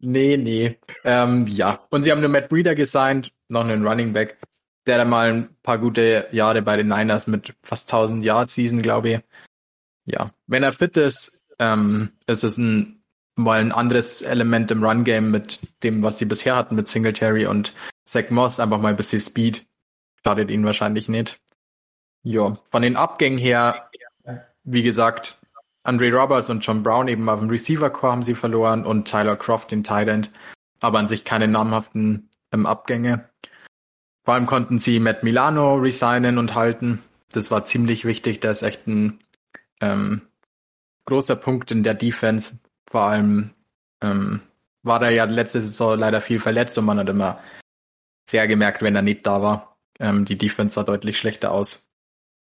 nee, 0.00 0.36
nee. 0.36 0.78
Ähm, 1.04 1.46
ja. 1.46 1.86
Und 1.90 2.02
sie 2.02 2.10
haben 2.10 2.20
nur 2.20 2.30
Matt 2.30 2.48
Breeder 2.48 2.74
gesigned, 2.74 3.32
noch 3.48 3.64
einen 3.64 3.86
Running 3.86 4.12
Back, 4.12 4.38
der 4.86 4.98
da 4.98 5.04
mal 5.04 5.32
ein 5.32 5.56
paar 5.62 5.78
gute 5.78 6.28
Jahre 6.32 6.62
bei 6.62 6.76
den 6.76 6.88
Niners 6.88 7.26
mit 7.26 7.54
fast 7.62 7.92
1000 7.92 8.24
Yard 8.24 8.50
Season, 8.50 8.82
glaube 8.82 9.10
ich. 9.10 9.20
Ja. 10.06 10.32
Wenn 10.46 10.62
er 10.62 10.72
fit 10.72 10.96
ist, 10.96 11.44
ähm, 11.58 12.12
ist 12.26 12.42
es 12.42 12.56
ein, 12.56 13.02
mal 13.36 13.60
ein 13.60 13.72
anderes 13.72 14.22
Element 14.22 14.70
im 14.70 14.82
Run 14.82 15.04
Game 15.04 15.30
mit 15.30 15.60
dem, 15.82 16.02
was 16.02 16.18
sie 16.18 16.24
bisher 16.24 16.56
hatten 16.56 16.74
mit 16.74 16.88
Singletary 16.88 17.46
und 17.46 17.74
Zach 18.06 18.30
Moss. 18.30 18.58
Einfach 18.60 18.80
mal 18.80 18.88
ein 18.88 18.96
bisschen 18.96 19.20
Speed. 19.20 19.66
Schadet 20.24 20.50
ihnen 20.50 20.64
wahrscheinlich 20.64 21.08
nicht. 21.08 21.40
Ja. 22.22 22.58
Von 22.70 22.82
den 22.82 22.96
Abgängen 22.96 23.38
her, 23.38 23.90
wie 24.64 24.82
gesagt, 24.82 25.39
Andre 25.90 26.12
Roberts 26.12 26.48
und 26.48 26.64
John 26.64 26.84
Brown 26.84 27.08
eben 27.08 27.28
auf 27.28 27.40
dem 27.40 27.50
Receiver-Core 27.50 28.12
haben 28.12 28.22
sie 28.22 28.36
verloren 28.36 28.86
und 28.86 29.10
Tyler 29.10 29.34
Croft 29.34 29.70
Tight 29.70 30.06
End, 30.06 30.30
aber 30.78 31.00
an 31.00 31.08
sich 31.08 31.24
keine 31.24 31.48
namhaften 31.48 32.30
ähm, 32.52 32.64
Abgänge. 32.64 33.28
Vor 34.24 34.34
allem 34.34 34.46
konnten 34.46 34.78
sie 34.78 35.00
Matt 35.00 35.24
Milano 35.24 35.74
resignen 35.74 36.38
und 36.38 36.54
halten. 36.54 37.02
Das 37.32 37.50
war 37.50 37.64
ziemlich 37.64 38.04
wichtig. 38.04 38.38
Der 38.38 38.52
ist 38.52 38.62
echt 38.62 38.86
ein 38.86 39.18
ähm, 39.80 40.22
großer 41.06 41.34
Punkt 41.34 41.72
in 41.72 41.82
der 41.82 41.94
Defense. 41.94 42.60
Vor 42.88 43.02
allem 43.02 43.50
ähm, 44.00 44.42
war 44.84 45.02
er 45.02 45.10
ja 45.10 45.24
letzte 45.24 45.60
Saison 45.60 45.98
leider 45.98 46.20
viel 46.20 46.38
verletzt 46.38 46.78
und 46.78 46.84
man 46.84 46.98
hat 46.98 47.08
immer 47.08 47.40
sehr 48.28 48.46
gemerkt, 48.46 48.80
wenn 48.82 48.94
er 48.94 49.02
nicht 49.02 49.26
da 49.26 49.42
war. 49.42 49.76
Ähm, 49.98 50.24
die 50.24 50.38
Defense 50.38 50.74
sah 50.74 50.84
deutlich 50.84 51.18
schlechter 51.18 51.50
aus. 51.50 51.90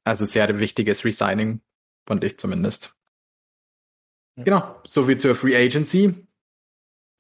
Also 0.04 0.26
sehr 0.26 0.60
wichtiges 0.60 1.04
Resigning, 1.04 1.62
fand 2.06 2.24
ich 2.24 2.38
zumindest. 2.38 2.96
Genau, 4.44 4.76
sowie 4.84 5.18
zur 5.18 5.36
Free 5.36 5.56
Agency. 5.56 6.16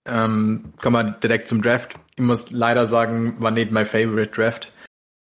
Ähm, 0.06 0.74
kommen 0.82 1.06
wir 1.06 1.12
direkt 1.12 1.48
zum 1.48 1.62
Draft. 1.62 1.96
Ich 2.16 2.24
muss 2.24 2.52
leider 2.52 2.88
sagen, 2.88 3.36
war 3.40 3.52
nicht 3.52 3.72
my 3.72 3.86
favorite 3.86 4.32
Draft. 4.32 4.72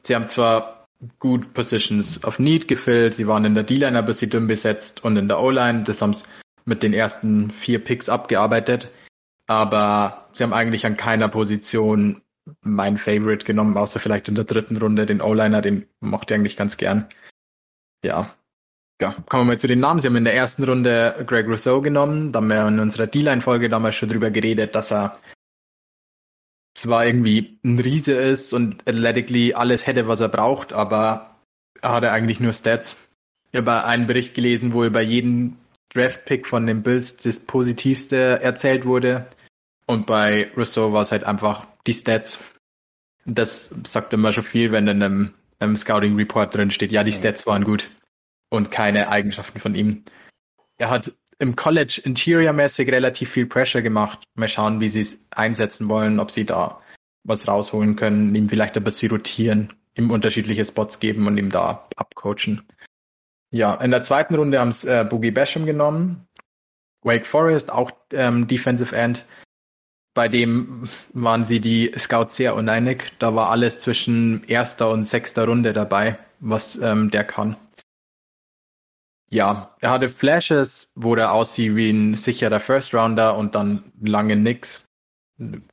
Sie 0.04 0.16
haben 0.16 0.30
zwar 0.30 0.88
gut 1.20 1.54
Positions 1.54 2.24
of 2.24 2.40
Need 2.40 2.68
gefüllt, 2.68 3.14
sie 3.14 3.28
waren 3.28 3.46
in 3.46 3.56
der 3.56 3.64
D-Line 3.64 3.98
ein 3.98 4.06
bisschen 4.06 4.30
dünn 4.30 4.48
besetzt 4.48 5.04
und 5.04 5.18
in 5.18 5.28
der 5.28 5.40
O-Line, 5.40 5.84
das 5.84 6.02
haben 6.02 6.14
sie 6.14 6.24
mit 6.66 6.84
den 6.84 6.94
ersten 6.94 7.50
vier 7.52 7.84
Picks 7.84 8.08
abgearbeitet, 8.08 8.92
aber 9.48 10.30
sie 10.34 10.44
haben 10.44 10.54
eigentlich 10.54 10.86
an 10.86 10.98
keiner 10.98 11.28
Position 11.28 12.22
mein 12.62 12.98
Favorite 12.98 13.46
genommen, 13.46 13.78
außer 13.78 14.00
vielleicht 14.00 14.30
in 14.30 14.36
der 14.36 14.44
dritten 14.44 14.78
Runde 14.78 15.06
den 15.06 15.22
O-Liner, 15.22 15.62
den 15.62 15.88
mochte 16.00 16.34
ich 16.34 16.40
eigentlich 16.40 16.58
ganz 16.58 16.78
gern. 16.78 17.08
Ja, 18.04 18.34
ja, 19.02 19.16
kommen 19.28 19.48
wir 19.48 19.54
mal 19.54 19.60
zu 19.60 19.68
den 19.68 19.80
Namen. 19.80 20.00
Sie 20.00 20.08
haben 20.08 20.16
in 20.16 20.24
der 20.24 20.36
ersten 20.36 20.64
Runde 20.64 21.24
Greg 21.26 21.48
Rousseau 21.48 21.82
genommen. 21.82 22.32
Da 22.32 22.38
haben 22.38 22.48
wir 22.48 22.68
in 22.68 22.80
unserer 22.80 23.08
D-Line-Folge 23.08 23.68
damals 23.68 23.96
schon 23.96 24.10
drüber 24.10 24.30
geredet, 24.30 24.76
dass 24.76 24.92
er 24.92 25.18
zwar 26.76 27.06
irgendwie 27.06 27.60
ein 27.66 27.80
Riese 27.80 28.14
ist 28.14 28.54
und 28.54 28.88
athletically 28.88 29.54
alles 29.56 29.88
hätte, 29.88 30.08
was 30.08 30.22
er 30.22 30.30
braucht, 30.30 30.72
aber 30.72 31.36
er 31.82 31.94
hatte 31.94 32.12
eigentlich 32.12 32.40
nur 32.40 32.54
Stats. 32.54 33.10
Ich 33.52 33.58
habe 33.58 33.84
einen 33.84 34.08
Bericht 34.08 34.36
gelesen, 34.36 34.72
wo 34.72 34.86
über 34.86 35.02
jeden 35.02 35.58
Draft-Pick 35.94 36.48
von 36.48 36.68
den 36.68 36.84
Bills 36.84 37.18
das 37.18 37.40
Positivste 37.40 38.40
erzählt 38.42 38.86
wurde. 38.86 39.26
Und 39.88 40.06
bei 40.06 40.52
Rousseau 40.56 40.94
war 40.94 41.02
es 41.02 41.12
halt 41.12 41.24
einfach 41.24 41.66
die 41.88 41.94
Stats. 41.94 42.40
Das 43.26 43.76
sagt 43.86 44.14
immer 44.14 44.32
schon 44.32 44.44
viel, 44.44 44.72
wenn 44.72 44.88
in 44.88 45.04
einem, 45.04 45.34
einem 45.60 45.76
Scouting-Report 45.76 46.56
drin 46.56 46.72
steht, 46.72 46.92
ja, 46.92 47.04
die 47.04 47.12
Stats 47.12 47.46
waren 47.48 47.64
gut 47.64 47.90
und 48.52 48.70
keine 48.70 49.10
Eigenschaften 49.10 49.60
von 49.60 49.74
ihm. 49.74 50.04
Er 50.78 50.90
hat 50.90 51.14
im 51.40 51.56
College 51.56 52.02
interiormäßig 52.04 52.92
relativ 52.92 53.32
viel 53.32 53.48
Pressure 53.48 53.82
gemacht. 53.82 54.20
Mal 54.36 54.48
schauen, 54.48 54.80
wie 54.80 54.90
sie 54.90 55.00
es 55.00 55.26
einsetzen 55.32 55.90
wollen, 55.90 56.20
ob 56.20 56.30
sie 56.30 56.46
da 56.46 56.82
was 57.24 57.48
rausholen 57.48 57.96
können, 57.96 58.34
ihm 58.36 58.50
vielleicht 58.50 58.78
ein 58.78 58.84
bisschen 58.84 59.12
rotieren, 59.12 59.74
ihm 59.96 60.12
unterschiedliche 60.12 60.66
Spots 60.66 61.00
geben 61.00 61.28
und 61.28 61.38
ihm 61.38 61.50
da 61.50 61.88
abcoachen. 61.96 62.64
Ja, 63.52 63.76
in 63.76 63.92
der 63.92 64.04
zweiten 64.04 64.36
Runde 64.36 64.60
haben 64.60 64.70
es 64.70 64.86
äh, 64.86 65.06
Boogie 65.08 65.32
Basham 65.32 65.66
genommen. 65.66 66.28
Wake 67.04 67.26
Forest, 67.26 67.72
auch 67.72 67.92
ähm, 68.12 68.48
Defensive 68.48 68.96
End. 68.96 69.26
Bei 70.14 70.28
dem 70.28 70.88
waren 71.14 71.46
sie 71.46 71.60
die 71.60 71.92
Scouts 71.98 72.36
sehr 72.36 72.56
uneinig. 72.56 73.12
Da 73.20 73.36
war 73.36 73.50
alles 73.50 73.80
zwischen 73.80 74.44
erster 74.46 74.90
und 74.90 75.06
sechster 75.06 75.46
Runde 75.46 75.74
dabei, 75.74 76.18
was 76.40 76.78
ähm, 76.78 77.12
der 77.12 77.24
kann. 77.24 77.56
Ja, 79.32 79.76
er 79.80 79.92
hatte 79.92 80.10
Flashes, 80.10 80.92
wo 80.96 81.16
er 81.16 81.32
aussieht 81.32 81.76
wie 81.76 81.90
ein 81.90 82.16
sicherer 82.16 82.60
First 82.60 82.94
Rounder 82.94 83.38
und 83.38 83.56
dann 83.56 83.92
lange 84.02 84.36
nix. 84.36 84.90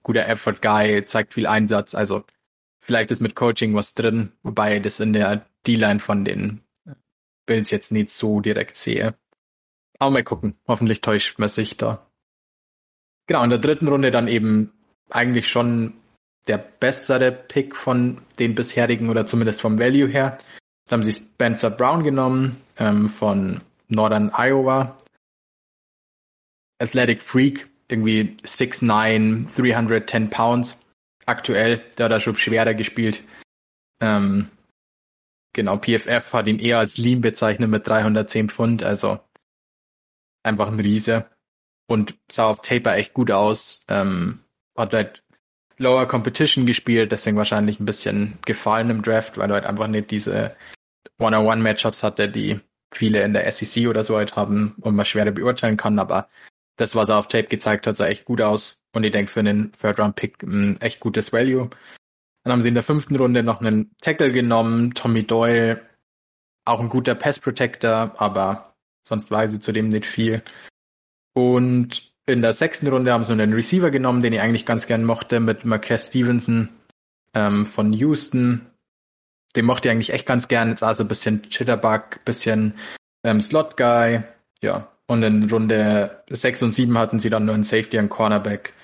guter 0.03 0.27
Effort 0.29 0.63
Guy, 0.63 1.05
zeigt 1.05 1.35
viel 1.35 1.47
Einsatz, 1.47 1.95
also 1.95 2.25
vielleicht 2.79 3.11
ist 3.11 3.21
mit 3.21 3.35
Coaching 3.35 3.75
was 3.75 3.95
drin, 3.95 4.33
wobei 4.43 4.79
das 4.79 5.01
in 5.01 5.13
der 5.13 5.45
D-Line 5.67 5.99
von 5.99 6.25
den 6.25 6.63
Bills 7.47 7.71
jetzt 7.71 7.91
nicht 7.91 8.11
so 8.11 8.41
direkt 8.41 8.77
sehe. 8.77 9.15
Aber 9.99 10.13
mal 10.13 10.23
gucken, 10.25 10.55
hoffentlich 10.69 11.01
täuscht 11.01 11.39
man 11.41 11.49
sich 11.49 11.77
da. 11.77 12.07
Genau, 13.27 13.43
in 13.43 13.51
der 13.51 13.59
dritten 13.59 13.89
Runde 13.89 14.13
dann 14.13 14.29
eben 14.29 14.73
eigentlich 15.11 15.49
schon 15.49 15.95
der 16.47 16.59
bessere 16.59 17.33
Pick 17.33 17.75
von 17.75 18.23
den 18.39 18.55
bisherigen 18.55 19.11
oder 19.11 19.27
zumindest 19.27 19.61
vom 19.61 19.79
Value 19.79 20.09
her. 20.09 20.39
Da 20.89 20.95
haben 20.95 21.03
sie 21.03 21.13
Spencer 21.13 21.71
Brown 21.71 22.03
genommen 22.03 22.61
ähm, 22.79 23.11
von 23.11 23.61
Northern 23.89 24.33
Iowa. 24.35 24.97
Athletic 26.81 27.23
Freak, 27.23 27.69
irgendwie 27.89 28.37
6'9, 28.43 29.55
310 29.55 30.31
Pounds. 30.31 30.79
Aktuell, 31.27 31.83
der 31.99 32.05
hat 32.05 32.13
da 32.13 32.21
schon 32.21 32.37
schwerer 32.37 32.73
gespielt. 32.73 33.23
Ähm, 34.01 34.49
genau, 35.53 35.77
PFF 35.77 36.33
hat 36.33 36.47
ihn 36.47 36.59
eher 36.59 36.79
als 36.79 36.97
Lean 36.97 37.21
bezeichnet 37.21 37.69
mit 37.69 37.87
310 37.87 38.49
Pfund, 38.49 38.83
also 38.83 39.21
einfach 40.43 40.69
ein 40.69 40.81
Riese. 40.81 41.27
Und 41.87 42.17
sah 42.31 42.47
auf 42.47 42.63
Taper 42.63 42.97
echt 42.97 43.13
gut 43.13 43.31
aus. 43.31 43.85
Ähm, 43.89 44.41
hat 44.77 44.95
halt 44.95 45.23
Lower 45.77 46.07
Competition 46.07 46.65
gespielt, 46.65 47.13
deswegen 47.13 47.37
wahrscheinlich 47.37 47.79
ein 47.79 47.87
bisschen 47.87 48.39
gefallen 48.47 48.91
im 48.91 49.03
Draft, 49.03 49.37
weil 49.37 49.49
du 49.49 49.55
halt 49.55 49.67
einfach 49.67 49.87
nicht 49.87 50.11
diese 50.11 50.57
One-on-One-Matchups 51.19 52.03
hatte, 52.03 52.29
die 52.29 52.61
viele 52.93 53.23
in 53.23 53.33
der 53.33 53.51
SEC 53.51 53.89
oder 53.89 54.03
so 54.03 54.17
halt 54.17 54.37
haben 54.37 54.77
und 54.81 54.95
man 54.95 55.05
schwerer 55.05 55.31
beurteilen 55.31 55.77
kann, 55.77 55.99
aber 55.99 56.29
das, 56.77 56.95
was 56.95 57.09
er 57.09 57.19
auf 57.19 57.29
Tape 57.29 57.49
gezeigt 57.49 57.87
hat, 57.87 57.97
sah 57.97 58.07
echt 58.07 58.25
gut 58.25 58.41
aus 58.41 58.81
und 58.95 59.05
ich 59.05 59.13
denke 59.13 59.31
für 59.31 59.41
einen 59.41 59.73
Third-Round-Pick 59.73 60.43
ein 60.43 60.81
echt 60.81 61.01
gutes 61.01 61.33
Value. 61.33 61.69
Dann 62.45 62.53
haben 62.53 62.63
sie 62.63 62.69
in 62.69 62.75
der 62.75 62.83
fünften 62.83 63.17
Runde 63.17 63.43
noch 63.43 63.61
einen 63.61 63.91
Tackle 64.01 64.33
genommen, 64.33 64.95
Tommy 64.95 65.27
Doyle, 65.27 65.83
auch 66.65 66.81
ein 66.81 66.89
guter 66.89 67.15
Pass-Protector, 67.15 68.15
aber 68.17 68.75
sonst 69.03 69.31
weiß 69.31 69.53
ich 69.55 69.61
zudem 69.61 69.89
nicht 69.89 70.07
viel. 70.07 70.43
Und 71.35 72.13
in 72.27 72.43
der 72.43 72.53
sechsten 72.53 72.89
Runde 72.89 73.13
haben 73.13 73.25
sie 73.25 73.33
einen 73.33 73.55
Receiver 73.55 73.91
genommen, 73.91 74.23
den 74.23 74.33
ich 74.33 74.41
eigentlich 74.41 74.67
ganz 74.67 74.87
gern 74.87 75.05
mochte, 75.05 75.41
mit 75.41 75.65
Marquez 75.65 76.09
Stevenson 76.09 76.69
ähm, 77.35 77.67
von 77.67 77.93
Houston 77.93 78.67
den 79.57 79.65
mochte 79.65 79.89
ich 79.89 79.93
eigentlich 79.93 80.13
echt 80.13 80.27
ganz 80.27 80.49
gern. 80.49 80.71
Jetzt 80.71 80.83
also 80.83 81.05
ein 81.05 81.09
bisschen 81.09 81.43
Chitterbug, 81.51 82.25
bisschen 82.25 82.75
ähm, 83.25 83.41
Slot 83.41 83.77
Guy, 83.77 84.23
ja. 84.63 84.93
Und 85.07 85.23
in 85.23 85.49
Runde 85.51 86.23
6 86.29 86.63
und 86.65 86.73
7 86.75 86.97
hatten 86.99 87.19
sie 87.19 87.31
dann 87.31 87.47
nur 87.47 87.55
einen 87.55 87.65
Safety, 87.65 87.99
einen 87.99 88.11
Cornerback 88.11 88.75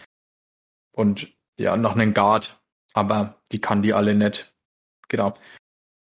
und 0.92 1.28
ja, 1.58 1.76
noch 1.76 1.94
einen 1.94 2.14
Guard. 2.14 2.58
Aber 2.94 3.42
die 3.52 3.60
kann 3.60 3.82
die 3.82 3.92
alle 3.92 4.14
nicht. 4.14 4.54
Genau. 5.08 5.34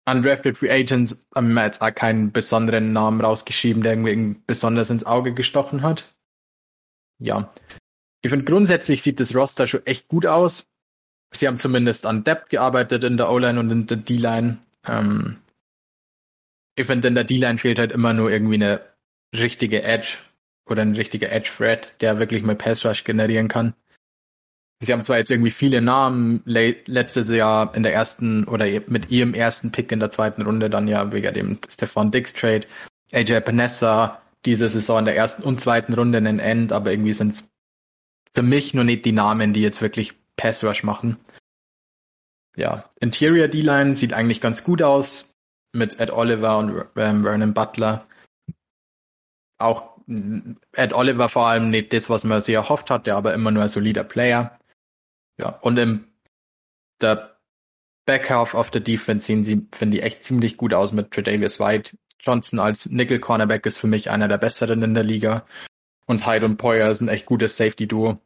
Undrafted 0.10 0.58
Free 0.58 0.72
Agents 0.72 1.26
haben 1.36 1.54
wir 1.54 1.64
jetzt 1.64 1.82
auch 1.82 1.94
keinen 1.94 2.32
besonderen 2.32 2.94
Namen 2.94 3.22
rausgeschrieben, 3.22 3.84
der 3.84 3.94
irgendwie 3.94 4.42
besonders 4.46 4.90
ins 4.90 5.06
Auge 5.06 5.34
gestochen 5.34 5.84
hat. 5.84 6.16
Ja. 7.20 7.54
Ich 8.22 8.30
finde 8.30 8.46
grundsätzlich 8.46 9.02
sieht 9.02 9.20
das 9.20 9.36
Roster 9.36 9.68
schon 9.68 9.86
echt 9.86 10.08
gut 10.08 10.26
aus. 10.26 10.69
Sie 11.32 11.48
haben 11.48 11.60
zumindest 11.60 12.06
an 12.06 12.24
Depth 12.24 12.50
gearbeitet 12.50 13.04
in 13.04 13.18
der 13.18 13.30
O-Line 13.30 13.60
und 13.60 13.72
in 13.72 13.88
der 13.88 13.98
D-Line. 13.98 14.58
Ähm, 14.88 15.38
ich 16.76 16.88
finde, 16.88 17.08
in 17.08 17.16
der 17.16 17.24
D-Line 17.24 17.58
fehlt 17.58 17.80
halt 17.80 17.92
immer 17.92 18.14
nur 18.14 18.32
irgendwie 18.32 18.56
eine 18.56 18.82
richtige 19.34 19.84
Edge 19.84 20.18
oder 20.66 20.82
ein 20.82 20.96
richtiger 20.96 21.32
Edge-Thread, 21.32 22.02
der 22.02 22.20
wirklich 22.20 22.44
mal 22.44 22.56
Pass-Rush 22.56 23.04
generieren 23.04 23.48
kann. 23.48 23.74
Sie 24.82 24.94
haben 24.94 25.04
zwar 25.04 25.18
jetzt 25.18 25.30
irgendwie 25.30 25.52
viele 25.52 25.82
Namen, 25.82 26.42
letztes 26.46 27.28
Jahr 27.28 27.76
in 27.76 27.84
der 27.84 27.94
ersten 27.94 28.46
oder 28.46 28.66
mit 28.88 29.12
ihrem 29.12 29.34
ersten 29.34 29.72
Pick 29.72 29.92
in 29.92 30.00
der 30.00 30.12
zweiten 30.12 30.42
Runde 30.44 30.70
dann 30.70 30.88
ja 30.88 31.12
wegen 31.12 31.34
dem 31.34 31.60
Stefan 31.68 32.12
Dix 32.12 32.34
Trade, 32.34 32.66
AJ 33.12 33.42
Panessa, 33.42 34.22
diese 34.46 34.70
Saison 34.70 35.00
in 35.00 35.06
der 35.06 35.18
ersten 35.18 35.44
und 35.44 35.60
zweiten 35.60 35.94
Runde 35.94 36.20
in 36.20 36.26
den 36.26 36.40
End, 36.40 36.72
aber 36.72 36.92
irgendwie 36.92 37.12
sind 37.12 37.34
es 37.34 37.50
für 38.34 38.42
mich 38.42 38.74
nur 38.74 38.86
nicht 38.86 39.04
die 39.04 39.12
Namen, 39.12 39.54
die 39.54 39.62
jetzt 39.62 39.82
wirklich 39.82 40.14
Pass 40.40 40.64
Rush 40.64 40.84
machen. 40.84 41.18
Ja, 42.56 42.90
Interior 43.00 43.48
D-Line 43.48 43.96
sieht 43.96 44.14
eigentlich 44.14 44.42
ganz 44.42 44.64
gut 44.64 44.82
aus 44.82 45.36
mit 45.74 46.00
Ed 46.00 46.12
Oliver 46.12 46.58
und 46.58 46.86
ähm, 46.96 47.24
Vernon 47.24 47.54
Butler. 47.54 48.08
Auch 49.58 49.98
Ed 50.74 50.94
Oliver 50.94 51.30
vor 51.30 51.48
allem 51.48 51.70
nicht 51.70 51.94
das, 51.94 52.10
was 52.10 52.24
man 52.24 52.42
sich 52.42 52.56
erhofft 52.56 52.90
hat, 52.90 53.06
der 53.06 53.18
aber 53.18 53.34
immer 53.34 53.52
nur 53.52 53.64
ein 53.64 53.70
solider 53.70 54.04
Player. 54.04 54.58
Ja, 55.38 55.50
und 55.50 55.78
im 55.78 56.06
der 57.02 57.38
Back 58.06 58.30
Half 58.30 58.56
of 58.56 58.72
the 58.74 58.82
Defense 58.82 59.28
sehen 59.28 59.44
sie, 59.44 59.68
finde 59.74 59.98
ich, 59.98 60.04
echt 60.04 60.24
ziemlich 60.24 60.58
gut 60.58 60.74
aus 60.74 60.92
mit 60.92 61.12
Tredavious 61.12 61.60
White. 61.60 61.98
Johnson 62.20 62.60
als 62.60 62.88
Nickel 62.88 63.20
Cornerback 63.20 63.66
ist 63.66 63.78
für 63.78 63.88
mich 63.88 64.10
einer 64.10 64.28
der 64.28 64.38
besseren 64.38 64.82
in 64.84 64.94
der 64.94 65.04
Liga. 65.04 65.46
Und 66.06 66.26
Hyde 66.26 66.46
und 66.46 66.58
Poyer 66.58 66.94
sind 66.96 67.08
echt 67.10 67.26
gutes 67.26 67.56
Safety-Duo. 67.56 68.20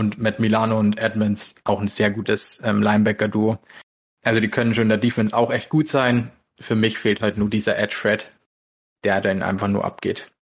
Und 0.00 0.16
mit 0.16 0.38
Milano 0.38 0.78
und 0.78 0.98
Edmonds 0.98 1.56
auch 1.64 1.78
ein 1.78 1.86
sehr 1.86 2.10
gutes 2.10 2.58
ähm, 2.64 2.80
Linebacker-Duo. 2.80 3.58
Also 4.24 4.40
die 4.40 4.48
können 4.48 4.72
schon 4.72 4.84
in 4.84 4.88
der 4.88 4.96
Defense 4.96 5.36
auch 5.36 5.50
echt 5.50 5.68
gut 5.68 5.88
sein. 5.88 6.32
Für 6.58 6.74
mich 6.74 6.98
fehlt 6.98 7.20
halt 7.20 7.36
nur 7.36 7.50
dieser 7.50 7.78
Edge-Thread, 7.78 8.30
der 9.04 9.20
dann 9.20 9.42
einfach 9.42 9.68
nur 9.68 9.84
abgeht. 9.84 10.32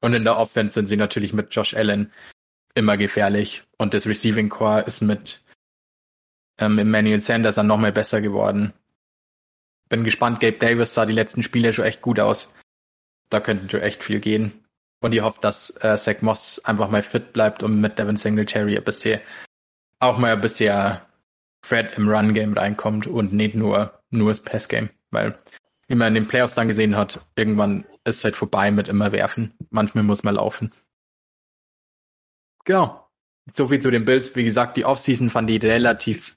Und 0.00 0.12
in 0.12 0.24
der 0.24 0.36
Offense 0.36 0.74
sind 0.74 0.88
sie 0.88 0.96
natürlich 0.96 1.32
mit 1.32 1.54
Josh 1.54 1.74
Allen 1.74 2.12
immer 2.74 2.96
gefährlich. 2.96 3.62
Und 3.78 3.94
das 3.94 4.08
Receiving 4.08 4.48
Core 4.48 4.80
ist 4.80 5.02
mit 5.02 5.44
ähm, 6.58 6.76
Emmanuel 6.76 7.20
Sanders 7.20 7.54
dann 7.54 7.68
nochmal 7.68 7.92
besser 7.92 8.20
geworden. 8.20 8.72
Bin 9.88 10.02
gespannt, 10.02 10.40
Gabe 10.40 10.58
Davis 10.58 10.94
sah 10.94 11.06
die 11.06 11.12
letzten 11.12 11.44
Spiele 11.44 11.72
schon 11.72 11.84
echt 11.84 12.02
gut 12.02 12.18
aus. 12.18 12.52
Da 13.30 13.38
könnte 13.38 13.70
schon 13.70 13.82
echt 13.82 14.02
viel 14.02 14.18
gehen. 14.18 14.65
Und 15.00 15.12
ich 15.12 15.20
hoffe, 15.20 15.40
dass 15.40 15.70
äh, 15.82 15.96
Zach 15.96 16.22
Moss 16.22 16.64
einfach 16.64 16.88
mal 16.88 17.02
fit 17.02 17.32
bleibt 17.32 17.62
und 17.62 17.80
mit 17.80 17.98
Devin 17.98 18.16
Singletary 18.16 18.76
ein 18.76 18.84
bisschen, 18.84 19.20
auch 20.00 20.18
mal 20.18 20.32
ein 20.32 20.40
bisschen 20.40 20.98
Fred 21.64 21.96
im 21.96 22.08
Run-Game 22.08 22.54
reinkommt 22.54 23.06
und 23.06 23.32
nicht 23.32 23.54
nur, 23.54 24.00
nur 24.10 24.30
das 24.30 24.40
Pass-Game. 24.40 24.90
Weil, 25.10 25.38
wie 25.88 25.94
man 25.94 26.08
in 26.08 26.22
den 26.22 26.28
Playoffs 26.28 26.54
dann 26.54 26.68
gesehen 26.68 26.96
hat, 26.96 27.26
irgendwann 27.36 27.84
ist 28.04 28.18
es 28.18 28.24
halt 28.24 28.36
vorbei 28.36 28.70
mit 28.70 28.88
immer 28.88 29.12
werfen. 29.12 29.54
Manchmal 29.70 30.04
muss 30.04 30.22
man 30.22 30.36
laufen. 30.36 30.70
Genau. 32.64 33.08
So 33.52 33.68
viel 33.68 33.80
zu 33.80 33.90
den 33.90 34.04
Bills. 34.04 34.34
Wie 34.34 34.44
gesagt, 34.44 34.76
die 34.76 34.84
Offseason 34.84 35.30
fand 35.30 35.50
ich 35.50 35.62
relativ 35.62 36.36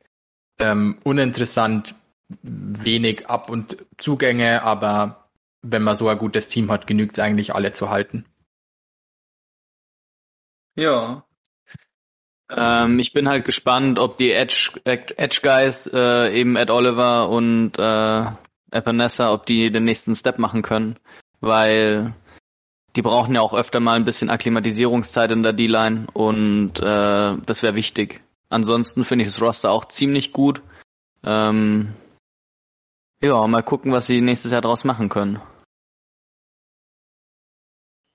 ähm, 0.59 0.99
uninteressant, 1.03 1.95
wenig 2.41 3.27
Ab- 3.27 3.49
und 3.49 3.77
Zugänge, 3.97 4.61
aber 4.61 5.29
wenn 5.61 5.81
man 5.81 5.95
so 5.95 6.07
ein 6.07 6.17
gutes 6.17 6.47
Team 6.47 6.71
hat, 6.71 6.85
genügt 6.87 7.17
es 7.17 7.23
eigentlich 7.23 7.55
alle 7.55 7.73
zu 7.73 7.89
halten. 7.89 8.25
Ja. 10.79 11.25
Ähm, 12.49 12.99
ich 12.99 13.11
bin 13.13 13.27
halt 13.27 13.45
gespannt, 13.45 13.99
ob 13.99 14.17
die 14.17 14.31
Edge, 14.31 14.79
Edge 14.85 15.39
Guys, 15.43 15.87
äh, 15.93 16.33
eben 16.33 16.55
Ed 16.55 16.71
Oliver 16.71 17.29
und 17.29 17.77
äh, 17.77 18.25
Epinesa, 18.71 19.31
ob 19.31 19.45
die 19.45 19.71
den 19.71 19.83
nächsten 19.83 20.15
Step 20.15 20.39
machen 20.39 20.61
können, 20.61 20.97
weil 21.41 22.13
die 22.95 23.01
brauchen 23.01 23.35
ja 23.35 23.41
auch 23.41 23.53
öfter 23.53 23.79
mal 23.79 23.97
ein 23.97 24.05
bisschen 24.05 24.29
Akklimatisierungszeit 24.29 25.31
in 25.31 25.43
der 25.43 25.53
D-Line 25.53 26.07
und 26.13 26.79
äh, 26.79 27.37
das 27.45 27.61
wäre 27.61 27.75
wichtig. 27.75 28.21
Ansonsten 28.49 29.03
finde 29.03 29.23
ich 29.23 29.31
das 29.31 29.41
Roster 29.41 29.69
auch 29.69 29.85
ziemlich 29.85 30.31
gut. 30.31 30.63
Ähm, 31.23 31.93
ja, 33.21 33.45
mal 33.47 33.63
gucken, 33.63 33.91
was 33.91 34.07
sie 34.07 34.21
nächstes 34.21 34.51
Jahr 34.51 34.61
draus 34.61 34.85
machen 34.85 35.09
können. 35.09 35.41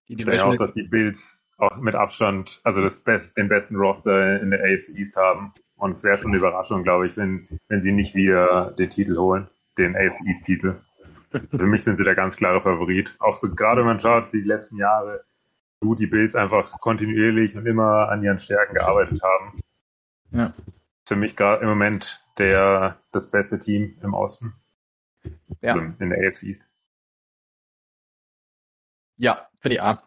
Die 0.09 0.14
ich 0.14 0.25
denke 0.25 0.44
auch, 0.44 0.56
dass 0.56 0.75
die 0.75 0.83
Bills 0.83 1.38
auch 1.58 1.76
mit 1.76 1.94
Abstand, 1.94 2.61
also 2.64 2.80
das 2.80 2.99
Best, 3.00 3.37
den 3.37 3.49
besten 3.49 3.76
Roster 3.76 4.40
in 4.40 4.50
der 4.50 4.61
AFC 4.61 4.90
East 4.96 5.16
haben. 5.16 5.52
Und 5.76 5.92
es 5.92 6.04
wäre 6.04 6.16
schon 6.16 6.30
eine 6.30 6.38
Überraschung, 6.38 6.82
glaube 6.82 7.06
ich, 7.06 7.16
wenn, 7.16 7.49
wenn 7.68 7.80
sie 7.80 7.92
nicht 7.92 8.14
wieder 8.14 8.73
den 8.73 8.90
Titel 8.90 9.16
holen, 9.16 9.49
den 9.76 9.96
AFC 9.96 10.26
East 10.26 10.44
Titel. 10.44 10.76
Für 11.30 11.66
mich 11.66 11.82
sind 11.82 11.96
sie 11.96 12.04
der 12.04 12.14
ganz 12.14 12.37
klare 12.37 12.61
Favorit. 12.61 13.16
Auch 13.18 13.37
so, 13.37 13.52
gerade 13.52 13.80
wenn 13.80 13.88
man 13.88 14.00
schaut, 14.00 14.32
die 14.32 14.42
letzten 14.42 14.78
Jahre, 14.78 15.25
gut 15.80 15.99
die 15.99 16.06
Bills 16.06 16.37
einfach 16.37 16.80
kontinuierlich 16.80 17.56
und 17.56 17.66
immer 17.66 18.08
an 18.08 18.23
ihren 18.23 18.38
Stärken 18.38 18.75
gearbeitet 18.75 19.20
haben. 19.23 19.58
Ja. 20.30 20.54
Für 21.06 21.16
mich 21.16 21.37
gerade 21.37 21.62
im 21.62 21.68
Moment 21.68 22.25
der, 22.38 22.98
das 23.12 23.31
beste 23.31 23.59
Team 23.59 23.98
im 24.02 24.14
Osten. 24.14 24.55
Ja. 25.61 25.74
Also 25.74 25.92
in 25.98 26.11
der 26.11 26.18
AFC 26.26 26.44
East. 26.44 26.68
Ja, 29.16 29.48
für 29.61 29.68
die 29.68 29.81
A. 29.81 30.02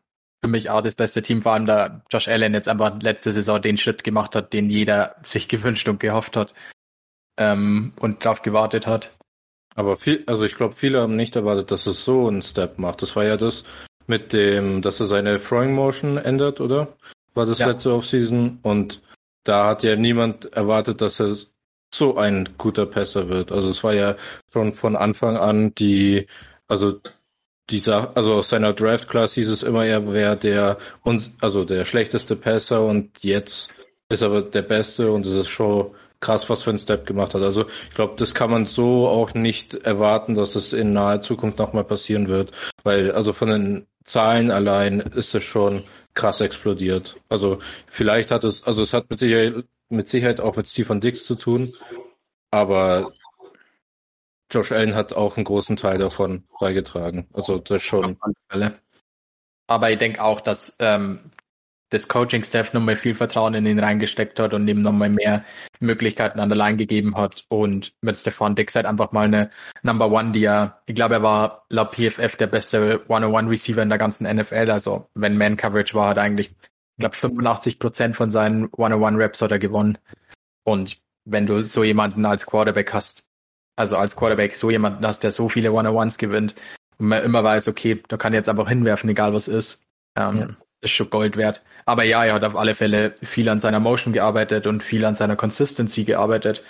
Für 0.47 0.51
mich 0.51 0.69
auch 0.69 0.79
das 0.79 0.95
beste 0.95 1.21
Team, 1.21 1.41
vor 1.41 1.51
allem 1.51 1.65
da 1.65 2.01
Josh 2.09 2.29
Allen 2.29 2.53
jetzt 2.53 2.69
einfach 2.69 3.01
letzte 3.01 3.33
Saison 3.33 3.61
den 3.61 3.77
Schritt 3.77 4.05
gemacht 4.05 4.33
hat, 4.33 4.53
den 4.53 4.69
jeder 4.69 5.17
sich 5.21 5.49
gewünscht 5.49 5.89
und 5.89 5.99
gehofft 5.99 6.37
hat 6.37 6.53
ähm, 7.37 7.91
und 7.99 8.23
darauf 8.23 8.43
gewartet 8.43 8.87
hat. 8.87 9.11
Aber 9.75 9.97
viel, 9.97 10.23
also 10.25 10.45
ich 10.45 10.55
glaube, 10.55 10.73
viele 10.73 11.01
haben 11.01 11.17
nicht 11.17 11.35
erwartet, 11.35 11.69
dass 11.71 11.85
es 11.85 12.05
so 12.05 12.29
einen 12.29 12.41
Step 12.41 12.79
macht. 12.79 13.01
Das 13.01 13.17
war 13.17 13.25
ja 13.25 13.35
das 13.35 13.65
mit 14.05 14.31
dem, 14.31 14.81
dass 14.81 15.01
er 15.01 15.07
seine 15.07 15.37
Throwing 15.37 15.75
Motion 15.75 16.15
ändert, 16.15 16.61
oder? 16.61 16.95
War 17.33 17.45
das 17.45 17.59
ja. 17.59 17.67
letzte 17.67 17.93
Offseason 17.93 18.59
und 18.61 19.01
da 19.43 19.67
hat 19.67 19.83
ja 19.83 19.97
niemand 19.97 20.45
erwartet, 20.53 21.01
dass 21.01 21.19
er 21.19 21.35
so 21.93 22.15
ein 22.15 22.47
guter 22.57 22.85
Passer 22.85 23.27
wird. 23.27 23.51
Also 23.51 23.67
es 23.67 23.83
war 23.83 23.93
ja 23.93 24.15
schon 24.53 24.71
von 24.71 24.95
Anfang 24.95 25.35
an 25.35 25.75
die, 25.75 26.27
also 26.69 27.01
dieser, 27.69 28.15
also 28.15 28.33
aus 28.35 28.49
seiner 28.49 28.73
Draft 28.73 29.09
Class 29.09 29.33
hieß 29.33 29.49
es 29.49 29.63
immer, 29.63 29.85
er 29.85 30.11
wäre 30.11 30.37
der 30.37 30.77
uns, 31.03 31.33
also 31.41 31.65
der 31.65 31.85
schlechteste 31.85 32.35
Passer 32.35 32.85
und 32.85 33.23
jetzt 33.23 33.69
ist 34.09 34.21
er 34.21 34.41
der 34.41 34.61
Beste 34.61 35.11
und 35.11 35.25
es 35.25 35.33
ist 35.33 35.49
schon 35.49 35.91
krass, 36.19 36.49
was 36.49 36.63
für 36.63 36.71
ein 36.71 36.79
Step 36.79 37.05
gemacht 37.05 37.33
hat. 37.33 37.41
Also 37.41 37.65
ich 37.89 37.95
glaube, 37.95 38.15
das 38.17 38.33
kann 38.33 38.49
man 38.49 38.65
so 38.65 39.07
auch 39.07 39.33
nicht 39.33 39.73
erwarten, 39.73 40.35
dass 40.35 40.55
es 40.55 40.73
in 40.73 40.93
naher 40.93 41.21
Zukunft 41.21 41.59
nochmal 41.59 41.83
passieren 41.83 42.27
wird, 42.27 42.51
weil 42.83 43.11
also 43.11 43.33
von 43.33 43.49
den 43.49 43.87
Zahlen 44.03 44.49
allein 44.51 44.99
ist 44.99 45.35
es 45.35 45.43
schon 45.43 45.83
krass 46.13 46.41
explodiert. 46.41 47.17
Also 47.29 47.59
vielleicht 47.87 48.31
hat 48.31 48.43
es, 48.43 48.63
also 48.63 48.81
es 48.81 48.93
hat 48.93 49.09
mit 49.09 49.19
Sicherheit, 49.19 49.65
mit 49.89 50.09
Sicherheit 50.09 50.39
auch 50.39 50.55
mit 50.55 50.67
Stephen 50.67 51.01
Dix 51.01 51.25
zu 51.25 51.35
tun, 51.35 51.73
aber 52.49 53.11
Josh 54.51 54.71
Allen 54.71 54.95
hat 54.95 55.13
auch 55.13 55.37
einen 55.37 55.45
großen 55.45 55.75
Teil 55.75 55.97
davon 55.97 56.43
beigetragen. 56.59 57.27
Also 57.33 57.57
das 57.57 57.83
schon. 57.83 58.17
Aber 59.67 59.91
ich 59.91 59.97
denke 59.97 60.23
auch, 60.23 60.39
dass 60.39 60.77
ähm, 60.79 61.31
das 61.89 62.07
Coaching-Staff 62.07 62.73
nochmal 62.73 62.95
viel 62.95 63.15
Vertrauen 63.15 63.53
in 63.53 63.65
ihn 63.65 63.79
reingesteckt 63.79 64.39
hat 64.39 64.53
und 64.53 64.67
ihm 64.67 64.81
nochmal 64.81 65.09
mehr 65.09 65.45
Möglichkeiten 65.79 66.39
an 66.39 66.49
der 66.49 66.57
Line 66.57 66.77
gegeben 66.77 67.15
hat. 67.15 67.45
Und 67.49 67.93
mit 68.01 68.17
Stefan 68.17 68.55
Dix 68.55 68.75
halt 68.75 68.85
einfach 68.85 69.11
mal 69.11 69.25
eine 69.25 69.49
Number 69.83 70.11
One, 70.11 70.31
die 70.31 70.43
er, 70.43 70.81
ich 70.85 70.95
glaube, 70.95 71.15
er 71.15 71.23
war 71.23 71.65
laut 71.69 71.93
PFF 71.93 72.35
der 72.35 72.47
beste 72.47 73.01
One-on-One-Receiver 73.07 73.81
in 73.81 73.89
der 73.89 73.97
ganzen 73.97 74.27
NFL. 74.27 74.69
Also 74.69 75.09
wenn 75.13 75.37
Man-Coverage 75.37 75.93
war, 75.93 76.09
hat 76.09 76.17
er 76.17 76.23
eigentlich, 76.23 76.49
ich 76.49 76.99
glaube, 76.99 77.15
85 77.15 77.79
Prozent 77.79 78.15
von 78.15 78.31
seinen 78.31 78.69
One-on-One-Raps 78.73 79.41
hat 79.41 79.51
er 79.51 79.59
gewonnen. 79.59 79.97
Und 80.63 81.01
wenn 81.23 81.45
du 81.45 81.63
so 81.63 81.83
jemanden 81.83 82.25
als 82.25 82.45
Quarterback 82.45 82.93
hast, 82.93 83.26
also 83.77 83.95
als 83.95 84.15
Quarterback 84.15 84.55
so 84.55 84.69
jemanden 84.69 85.05
hast, 85.05 85.23
der 85.23 85.31
so 85.31 85.47
viele 85.47 85.71
One-on-Ones 85.71 86.17
gewinnt 86.17 86.55
und 86.97 87.07
man 87.07 87.23
immer 87.23 87.43
weiß, 87.43 87.67
okay, 87.69 88.03
da 88.07 88.17
kann 88.17 88.33
jetzt 88.33 88.49
einfach 88.49 88.67
hinwerfen, 88.67 89.09
egal 89.09 89.33
was 89.33 89.47
ist, 89.47 89.85
ähm, 90.17 90.39
ja. 90.39 90.47
ist 90.81 90.91
schon 90.91 91.09
Gold 91.09 91.37
wert. 91.37 91.61
Aber 91.85 92.03
ja, 92.03 92.25
er 92.25 92.33
hat 92.33 92.43
auf 92.43 92.55
alle 92.55 92.75
Fälle 92.75 93.15
viel 93.21 93.47
an 93.49 93.59
seiner 93.59 93.79
Motion 93.79 94.13
gearbeitet 94.13 94.67
und 94.67 94.83
viel 94.83 95.05
an 95.05 95.15
seiner 95.15 95.35
Consistency 95.35 96.03
gearbeitet. 96.03 96.63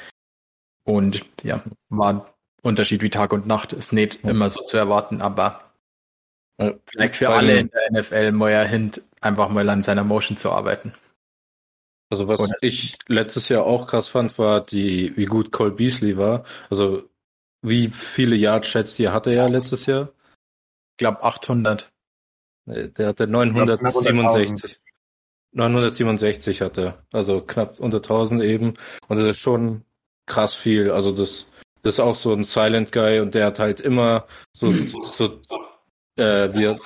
Und 0.84 1.26
ja, 1.44 1.64
war 1.90 2.14
ein 2.14 2.22
Unterschied 2.62 3.02
wie 3.02 3.10
Tag 3.10 3.34
und 3.34 3.48
Nacht. 3.48 3.74
Ist 3.74 3.94
nicht 3.94 4.24
immer 4.24 4.50
so 4.50 4.62
zu 4.62 4.78
erwarten, 4.78 5.22
aber 5.22 5.72
ja, 6.60 6.74
vielleicht 6.86 7.16
für 7.16 7.30
alle 7.30 7.58
in 7.58 7.70
der 7.70 8.02
NFL 8.02 8.32
mal 8.32 8.68
Hint, 8.68 9.02
einfach 9.22 9.50
mal 9.50 9.68
an 9.70 9.84
seiner 9.84 10.04
Motion 10.04 10.38
zu 10.38 10.52
arbeiten. 10.52 10.94
Also 12.10 12.28
was 12.28 12.52
ich 12.62 12.98
letztes 13.08 13.50
Jahr 13.50 13.66
auch 13.66 13.88
krass 13.88 14.08
fand, 14.08 14.38
war 14.40 14.62
die, 14.62 15.16
wie 15.18 15.26
gut 15.26 15.52
Cole 15.52 15.72
Beasley 15.72 16.18
war. 16.18 16.46
Also 16.70 17.04
wie 17.62 17.90
viele 17.90 18.36
Yards 18.36 18.68
schätzt 18.68 19.00
ihr 19.00 19.12
hatte 19.12 19.34
er 19.34 19.50
letztes 19.50 19.86
Jahr? 19.86 20.14
Ich 20.92 20.98
glaube 20.98 21.24
800. 21.24 21.92
Der 22.66 23.08
hatte 23.08 23.28
967. 23.28 24.80
967 25.54 26.62
hatte, 26.62 27.04
also 27.12 27.42
knapp 27.42 27.80
unter 27.80 27.98
1000 27.98 28.44
eben. 28.44 28.76
Und 29.08 29.18
das 29.18 29.32
ist 29.32 29.40
schon 29.40 29.84
krass 30.26 30.54
viel. 30.54 30.92
Also 30.92 31.12
das, 31.12 31.48
das 31.82 31.96
ist 31.96 32.00
auch 32.00 32.16
so 32.16 32.34
ein 32.34 32.44
Silent 32.44 32.92
Guy 32.92 33.20
und 33.20 33.34
der 33.34 33.48
hat 33.48 33.60
halt 33.60 33.80
immer 33.80 34.28
so, 34.54 34.72
so 34.72 35.40
äh, 36.16 36.54
wie 36.54 36.78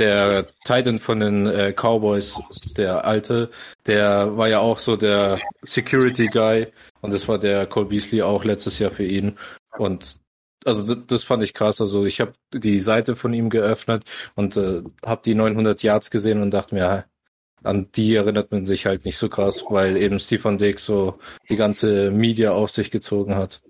der 0.00 0.46
Titan 0.64 0.98
von 0.98 1.20
den 1.20 1.46
äh, 1.46 1.72
Cowboys, 1.72 2.40
der 2.76 3.04
alte, 3.04 3.50
der 3.86 4.36
war 4.36 4.48
ja 4.48 4.58
auch 4.58 4.78
so 4.78 4.96
der 4.96 5.40
Security 5.62 6.26
Guy 6.26 6.66
und 7.02 7.12
das 7.12 7.28
war 7.28 7.38
der 7.38 7.66
Cole 7.66 7.86
Beasley 7.86 8.22
auch 8.22 8.44
letztes 8.44 8.78
Jahr 8.78 8.90
für 8.90 9.04
ihn. 9.04 9.38
Und 9.78 10.16
also 10.64 10.94
das, 10.94 11.24
fand 11.24 11.42
ich 11.42 11.54
krass. 11.54 11.80
Also 11.80 12.04
ich 12.04 12.20
habe 12.20 12.32
die 12.52 12.80
Seite 12.80 13.14
von 13.16 13.32
ihm 13.32 13.50
geöffnet 13.50 14.04
und 14.34 14.56
äh, 14.56 14.82
habe 15.04 15.22
die 15.24 15.34
900 15.34 15.82
Yards 15.82 16.10
gesehen 16.10 16.42
und 16.42 16.50
dachte 16.50 16.74
mir, 16.74 17.04
an 17.62 17.88
die 17.94 18.14
erinnert 18.14 18.50
man 18.50 18.66
sich 18.66 18.86
halt 18.86 19.04
nicht 19.04 19.18
so 19.18 19.28
krass, 19.28 19.62
weil 19.68 19.96
eben 19.96 20.18
Stefan 20.18 20.58
Dix 20.58 20.84
so 20.84 21.18
die 21.48 21.56
ganze 21.56 22.10
Media 22.10 22.52
auf 22.52 22.70
sich 22.70 22.90
gezogen 22.90 23.36
hat. 23.36 23.62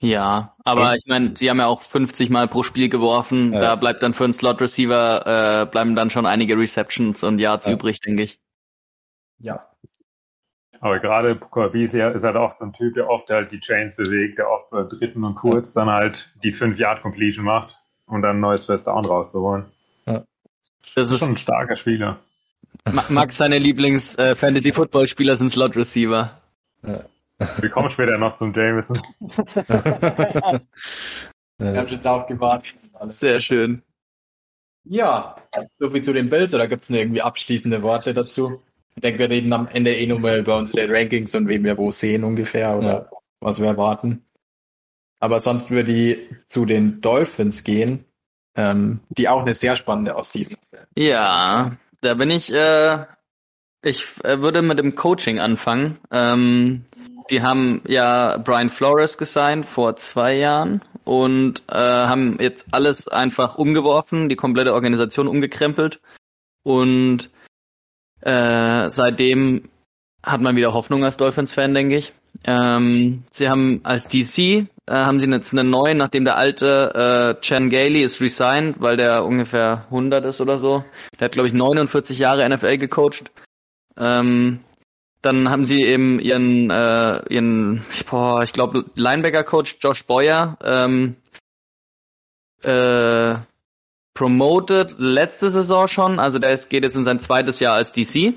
Ja, 0.00 0.54
aber 0.64 0.94
ich 0.94 1.04
meine, 1.06 1.36
sie 1.36 1.50
haben 1.50 1.58
ja 1.58 1.66
auch 1.66 1.82
50 1.82 2.30
Mal 2.30 2.46
pro 2.46 2.62
Spiel 2.62 2.88
geworfen. 2.88 3.52
Ja. 3.52 3.60
Da 3.60 3.74
bleibt 3.76 4.02
dann 4.02 4.14
für 4.14 4.24
einen 4.24 4.32
Slot 4.32 4.60
Receiver 4.60 5.62
äh, 5.62 5.66
bleiben 5.66 5.96
dann 5.96 6.10
schon 6.10 6.24
einige 6.24 6.56
Receptions 6.56 7.24
und 7.24 7.40
Yards 7.40 7.66
Ja. 7.66 7.72
übrig, 7.72 7.98
denke 8.00 8.22
ich. 8.22 8.38
Ja. 9.40 9.66
Aber 10.80 11.00
gerade 11.00 11.34
Corby 11.34 11.82
ist, 11.82 11.94
ja, 11.94 12.10
ist 12.10 12.22
halt 12.22 12.36
auch 12.36 12.52
so 12.52 12.64
ein 12.64 12.72
Typ, 12.72 12.94
der 12.94 13.10
oft 13.10 13.28
halt 13.30 13.50
die 13.50 13.58
Chains 13.58 13.96
bewegt, 13.96 14.38
der 14.38 14.48
oft 14.48 14.70
bei 14.70 14.84
dritten 14.84 15.24
und 15.24 15.34
kurz 15.34 15.72
dann 15.72 15.90
halt 15.90 16.30
die 16.44 16.52
5-Yard-Completion 16.54 17.44
macht 17.44 17.76
und 18.06 18.22
dann 18.22 18.36
ein 18.36 18.40
neues 18.40 18.64
First 18.66 18.86
Down 18.86 19.04
rauszuholen. 19.04 19.64
Das 20.04 20.22
Das 20.94 21.10
ist 21.10 21.18
schon 21.18 21.28
ist 21.30 21.34
ein 21.34 21.38
starker 21.38 21.76
Spieler. 21.76 22.20
Ma- 22.92 23.04
Max 23.08 23.36
seine 23.36 23.58
Lieblings 23.58 24.14
äh, 24.16 24.36
Fantasy 24.36 24.72
Football 24.72 25.08
Spieler 25.08 25.34
sind 25.34 25.50
Slot 25.50 25.76
Receiver. 25.76 26.40
Wir 27.38 27.70
kommen 27.70 27.88
später 27.90 28.18
noch 28.18 28.36
zum 28.36 28.52
Jameson. 28.52 29.00
Wir 31.58 31.76
haben 31.76 31.88
schon 31.88 32.02
drauf 32.02 32.26
gewartet. 32.26 32.74
Sehr 33.08 33.40
schön. 33.40 33.82
Ja, 34.84 35.36
soviel 35.78 36.02
zu 36.02 36.12
den 36.12 36.30
Bills, 36.30 36.54
oder 36.54 36.66
gibt 36.66 36.82
es 36.84 36.90
irgendwie 36.90 37.22
abschließende 37.22 37.82
Worte 37.82 38.14
dazu? 38.14 38.60
Ich 38.96 39.02
denke, 39.02 39.20
wir 39.20 39.30
reden 39.30 39.52
am 39.52 39.68
Ende 39.68 39.94
eh 39.94 40.06
nochmal 40.06 40.38
über 40.40 40.56
unsere 40.56 40.88
Rankings 40.92 41.34
und 41.34 41.46
wen 41.46 41.62
wir 41.62 41.76
wo 41.78 41.90
sehen 41.90 42.24
ungefähr 42.24 42.76
oder 42.76 42.88
Ja. 42.88 43.10
was 43.40 43.60
wir 43.60 43.66
erwarten. 43.66 44.24
Aber 45.20 45.40
sonst 45.40 45.70
würde 45.70 45.92
ich 45.92 46.18
zu 46.46 46.64
den 46.64 47.00
Dolphins 47.00 47.62
gehen, 47.64 48.04
ähm, 48.56 49.00
die 49.10 49.28
auch 49.28 49.42
eine 49.42 49.54
sehr 49.54 49.76
spannende 49.76 50.16
Offseason 50.16 50.56
haben. 50.72 50.86
Ja, 50.96 51.76
da 52.00 52.14
bin 52.14 52.30
ich, 52.30 52.52
äh, 52.52 53.04
ich 53.82 54.06
äh, 54.24 54.40
würde 54.40 54.62
mit 54.62 54.78
dem 54.78 54.94
Coaching 54.94 55.38
anfangen. 55.38 55.98
Ähm, 56.10 56.84
die 57.30 57.42
haben 57.42 57.82
ja 57.86 58.38
Brian 58.38 58.70
Flores 58.70 59.18
gesigned 59.18 59.66
vor 59.66 59.96
zwei 59.96 60.36
Jahren 60.36 60.82
und 61.04 61.62
äh, 61.70 61.76
haben 61.76 62.38
jetzt 62.40 62.68
alles 62.72 63.08
einfach 63.08 63.56
umgeworfen, 63.56 64.28
die 64.28 64.36
komplette 64.36 64.74
Organisation 64.74 65.28
umgekrempelt 65.28 66.00
und 66.62 67.30
äh, 68.20 68.90
seitdem 68.90 69.68
hat 70.24 70.40
man 70.40 70.56
wieder 70.56 70.74
Hoffnung 70.74 71.04
als 71.04 71.16
Dolphins-Fan, 71.16 71.74
denke 71.74 71.96
ich. 71.96 72.12
Ähm, 72.44 73.24
sie 73.30 73.48
haben 73.48 73.80
als 73.84 74.06
DC 74.08 74.38
äh, 74.38 74.66
haben 74.86 75.20
sie 75.20 75.26
jetzt 75.26 75.52
einen 75.52 75.70
neuen, 75.70 75.98
nachdem 75.98 76.24
der 76.24 76.36
alte 76.36 77.36
äh, 77.38 77.40
Chan 77.40 77.70
Gailey 77.70 78.02
ist 78.02 78.20
resigned, 78.20 78.76
weil 78.80 78.96
der 78.96 79.24
ungefähr 79.24 79.84
100 79.86 80.24
ist 80.24 80.40
oder 80.40 80.58
so. 80.58 80.84
Der 81.18 81.26
hat 81.26 81.32
glaube 81.32 81.48
ich 81.48 81.54
49 81.54 82.18
Jahre 82.18 82.48
NFL 82.48 82.76
gecoacht. 82.76 83.30
Ähm, 83.96 84.60
dann 85.22 85.50
haben 85.50 85.64
sie 85.64 85.82
eben 85.84 86.20
ihren 86.20 86.70
äh, 86.70 87.22
ihren 87.28 87.84
boah, 88.08 88.42
ich 88.42 88.52
glaube 88.52 88.84
Linebacker 88.94 89.44
Coach 89.44 89.76
Josh 89.80 90.04
Boyer 90.04 90.56
ähm, 90.62 91.16
äh, 92.62 93.36
promoted 94.14 94.96
letzte 94.98 95.50
Saison 95.50 95.86
schon, 95.88 96.18
also 96.18 96.38
der 96.38 96.50
ist, 96.50 96.70
geht 96.70 96.82
jetzt 96.82 96.96
in 96.96 97.04
sein 97.04 97.20
zweites 97.20 97.60
Jahr 97.60 97.74
als 97.74 97.92
DC. 97.92 98.34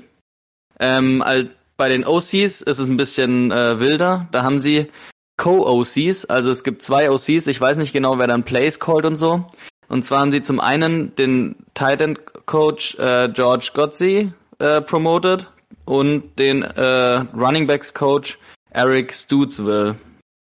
Ähm, 0.78 1.22
al- 1.22 1.50
bei 1.76 1.88
den 1.88 2.06
OCs 2.06 2.32
ist 2.62 2.78
es 2.78 2.86
ein 2.88 2.96
bisschen 2.96 3.50
äh, 3.50 3.80
wilder. 3.80 4.28
Da 4.30 4.42
haben 4.44 4.60
sie 4.60 4.90
Co-OCs, 5.38 6.26
also 6.26 6.50
es 6.50 6.62
gibt 6.62 6.82
zwei 6.82 7.10
OCs, 7.10 7.48
ich 7.48 7.60
weiß 7.60 7.76
nicht 7.78 7.92
genau, 7.92 8.18
wer 8.18 8.28
dann 8.28 8.44
Plays 8.44 8.78
callt 8.78 9.04
und 9.04 9.16
so. 9.16 9.44
Und 9.88 10.04
zwar 10.04 10.20
haben 10.20 10.30
sie 10.32 10.42
zum 10.42 10.60
einen 10.60 11.14
den 11.16 11.56
Titan 11.74 12.16
Coach 12.46 12.96
äh, 13.00 13.28
George 13.32 13.70
Gotzi 13.74 14.32
äh, 14.60 14.80
promoted 14.82 15.48
und 15.84 16.38
den 16.38 16.62
äh, 16.62 17.24
Running 17.34 17.66
Backs 17.66 17.94
Coach 17.94 18.38
Eric 18.70 19.12
Stutzville. 19.14 19.96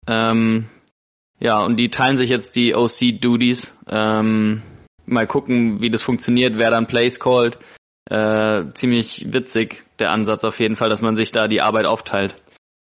Ähm, 0.09 0.67
ja, 1.39 1.61
und 1.65 1.77
die 1.77 1.91
teilen 1.91 2.17
sich 2.17 2.31
jetzt 2.31 2.57
die 2.57 2.75
OC-Duties. 2.75 3.73
Ähm, 3.89 4.62
mal 5.05 5.27
gucken, 5.27 5.81
wie 5.81 5.91
das 5.91 6.03
funktioniert, 6.03 6.57
wer 6.57 6.71
dann 6.71 6.87
Plays 6.87 7.21
callt. 7.21 7.59
Äh, 8.09 8.73
ziemlich 8.73 9.33
witzig, 9.33 9.85
der 9.99 10.12
Ansatz 10.12 10.45
auf 10.45 10.61
jeden 10.61 10.77
Fall, 10.77 10.89
dass 10.89 11.03
man 11.03 11.17
sich 11.17 11.33
da 11.33 11.49
die 11.49 11.61
Arbeit 11.61 11.87
aufteilt. 11.87 12.37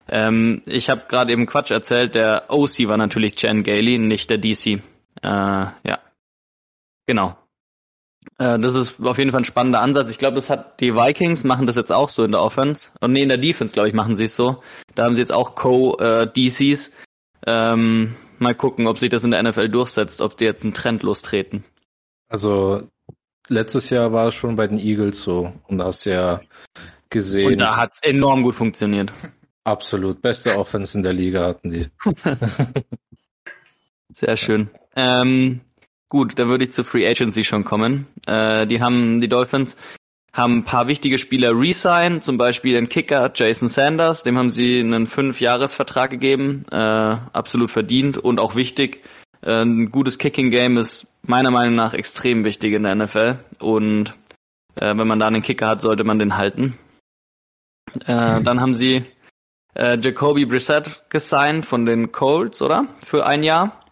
Ähm, 0.09 0.63
ich 0.67 0.89
habe 0.91 1.05
gerade 1.09 1.33
eben 1.33 1.47
Quatsch 1.47 1.71
erzählt, 1.71 2.15
der 2.15 2.45
OC 2.49 2.87
war 2.87 2.97
natürlich 2.97 3.41
Jan 3.41 3.63
Gailey, 3.63 3.99
nicht 3.99 4.31
der 4.31 4.39
DC. 4.39 4.67
Äh, 4.67 4.79
ja, 5.23 5.99
genau. 7.07 7.37
Äh, 8.39 8.59
das 8.59 8.75
ist 8.75 9.01
auf 9.05 9.19
jeden 9.19 9.31
Fall 9.31 9.41
ein 9.41 9.45
spannender 9.45 9.81
Ansatz. 9.81 10.11
Ich 10.11 10.19
glaube, 10.19 10.35
das 10.37 10.51
hat 10.51 10.81
die 10.81 10.95
Vikings 10.95 11.45
machen 11.45 11.67
das 11.67 11.77
jetzt 11.77 11.93
auch 11.93 12.09
so 12.09 12.25
in 12.25 12.33
der 12.33 12.43
Offense 12.43 12.91
und 13.01 13.13
nee 13.13 13.23
in 13.23 13.29
der 13.29 13.39
Defense, 13.39 13.73
glaube 13.73 13.89
ich, 13.89 13.95
machen 13.95 14.15
sie 14.15 14.25
es 14.25 14.37
so. 14.37 14.63
Da 14.95 15.05
haben 15.05 15.15
sie 15.15 15.23
jetzt 15.23 15.33
auch 15.33 15.55
Co-DCs. 15.55 16.93
Ähm, 17.47 18.15
mal 18.39 18.55
gucken, 18.55 18.87
ob 18.87 18.99
sich 18.99 19.09
das 19.11 19.25
in 19.25 19.31
der 19.31 19.43
NFL 19.43 19.69
durchsetzt, 19.69 20.21
ob 20.21 20.37
die 20.37 20.45
jetzt 20.45 20.65
einen 20.65 20.75
Trend 20.75 21.03
lostreten. 21.03 21.65
Also 22.29 22.89
letztes 23.49 23.91
Jahr 23.91 24.13
war 24.13 24.27
es 24.29 24.35
schon 24.35 24.57
bei 24.57 24.67
den 24.67 24.79
Eagles 24.79 25.23
so 25.23 25.53
und 25.69 25.79
da 25.79 25.87
hast 25.87 26.05
du 26.07 26.11
ja 26.11 26.41
gesehen, 27.09 27.53
Und 27.53 27.59
da 27.59 27.77
hat's 27.77 28.01
enorm 28.03 28.43
gut 28.43 28.55
funktioniert. 28.57 29.13
absolut 29.65 30.21
beste 30.21 30.59
Offense 30.59 30.97
in 30.99 31.03
der 31.03 31.13
Liga 31.13 31.47
hatten 31.47 31.71
die. 31.71 31.87
Sehr 34.13 34.37
schön. 34.37 34.71
Ähm, 34.95 35.61
gut, 36.09 36.39
dann 36.39 36.49
würde 36.49 36.65
ich 36.65 36.73
zur 36.73 36.85
Free 36.85 37.07
Agency 37.07 37.45
schon 37.45 37.65
kommen. 37.65 38.07
Äh, 38.27 38.67
die 38.67 38.81
haben, 38.81 39.21
die 39.21 39.29
Dolphins 39.29 39.77
haben 40.33 40.59
ein 40.59 40.65
paar 40.65 40.87
wichtige 40.87 41.19
Spieler 41.19 41.53
re-signed, 41.53 42.23
zum 42.23 42.37
Beispiel 42.37 42.75
den 42.75 42.89
Kicker 42.89 43.33
Jason 43.35 43.69
Sanders, 43.69 44.23
dem 44.23 44.37
haben 44.37 44.51
sie 44.51 44.81
einen 44.81 45.07
Fünf-Jahres-Vertrag 45.07 46.11
gegeben, 46.11 46.65
äh, 46.71 46.77
absolut 46.77 47.71
verdient 47.71 48.19
und 48.19 48.39
auch 48.39 48.55
wichtig. 48.55 49.03
Äh, 49.41 49.63
ein 49.63 49.91
gutes 49.91 50.19
Kicking-Game 50.19 50.77
ist 50.77 51.15
meiner 51.23 51.51
Meinung 51.51 51.75
nach 51.75 51.95
extrem 51.95 52.45
wichtig 52.45 52.75
in 52.75 52.83
der 52.83 52.95
NFL 52.95 53.39
und 53.61 54.15
äh, 54.75 54.97
wenn 54.97 55.09
man 55.09 55.19
da 55.19 55.27
einen 55.27 55.43
Kicker 55.43 55.69
hat, 55.69 55.81
sollte 55.81 56.05
man 56.05 56.19
den 56.19 56.37
halten. 56.37 56.79
Äh, 58.05 58.43
dann 58.43 58.61
haben 58.61 58.75
sie 58.75 59.07
äh, 59.75 59.99
Jacoby 59.99 60.45
Brissett 60.45 61.05
gesigned 61.09 61.65
von 61.65 61.87
den 61.87 62.13
Colts, 62.13 62.61
oder? 62.61 62.89
Für 63.05 63.27
ein 63.27 63.43
Jahr. 63.43 63.86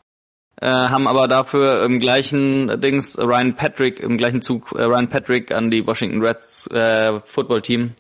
Äh, 0.61 0.69
haben 0.69 1.09
aber 1.09 1.27
dafür 1.27 1.83
im 1.85 1.99
gleichen 1.99 2.81
Dings 2.81 3.19
Ryan 3.19 3.57
Patrick, 3.57 4.01
im 4.01 4.17
gleichen 4.17 4.41
Zug 4.41 4.73
äh, 4.73 4.85
Ryan 4.85 5.09
Patrick 5.09 5.53
an 5.53 5.71
die 5.71 5.87
Washington 5.87 6.23
Reds 6.23 6.69
äh, 6.69 7.21
Football 7.25 7.63
Team 7.63 7.95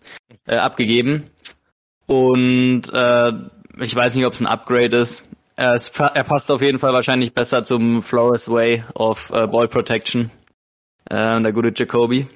äh, 0.47 0.57
abgegeben. 0.57 1.31
Und 2.07 2.83
äh, 2.93 3.33
ich 3.81 3.95
weiß 3.95 4.15
nicht, 4.15 4.27
ob 4.27 4.35
es 4.35 4.41
ein 4.41 4.47
Upgrade 4.47 4.97
ist. 4.97 5.29
Er, 5.57 5.75
ist, 5.75 5.99
er 5.99 6.25
passt 6.25 6.51
auf 6.51 6.63
jeden 6.63 6.79
Fall 6.79 6.93
wahrscheinlich 6.93 7.33
besser 7.33 7.65
zum 7.65 8.03
Flores 8.03 8.51
Way 8.51 8.85
of 8.95 9.31
äh, 9.31 9.47
Ball 9.47 9.69
Protection. 9.69 10.31
Äh, 11.11 11.41
der 11.41 11.53
gute 11.53 11.73
Jacoby. 11.75 12.27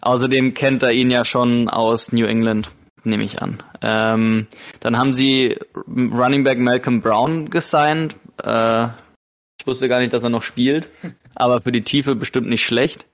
Außerdem 0.00 0.54
kennt 0.54 0.82
er 0.82 0.92
ihn 0.92 1.10
ja 1.10 1.24
schon 1.24 1.68
aus 1.68 2.12
New 2.12 2.26
England, 2.26 2.70
nehme 3.04 3.24
ich 3.24 3.40
an. 3.40 3.62
Ähm, 3.80 4.48
dann 4.80 4.98
haben 4.98 5.14
sie 5.14 5.56
Running 5.86 6.42
Back 6.42 6.58
Malcolm 6.58 7.00
Brown 7.00 7.50
gesigned. 7.50 8.16
Äh, 8.42 8.88
ich 9.62 9.66
wusste 9.66 9.88
gar 9.88 10.00
nicht, 10.00 10.12
dass 10.12 10.24
er 10.24 10.28
noch 10.28 10.42
spielt, 10.42 10.88
aber 11.36 11.60
für 11.60 11.70
die 11.70 11.84
Tiefe 11.84 12.16
bestimmt 12.16 12.48
nicht 12.48 12.64
schlecht. 12.64 13.06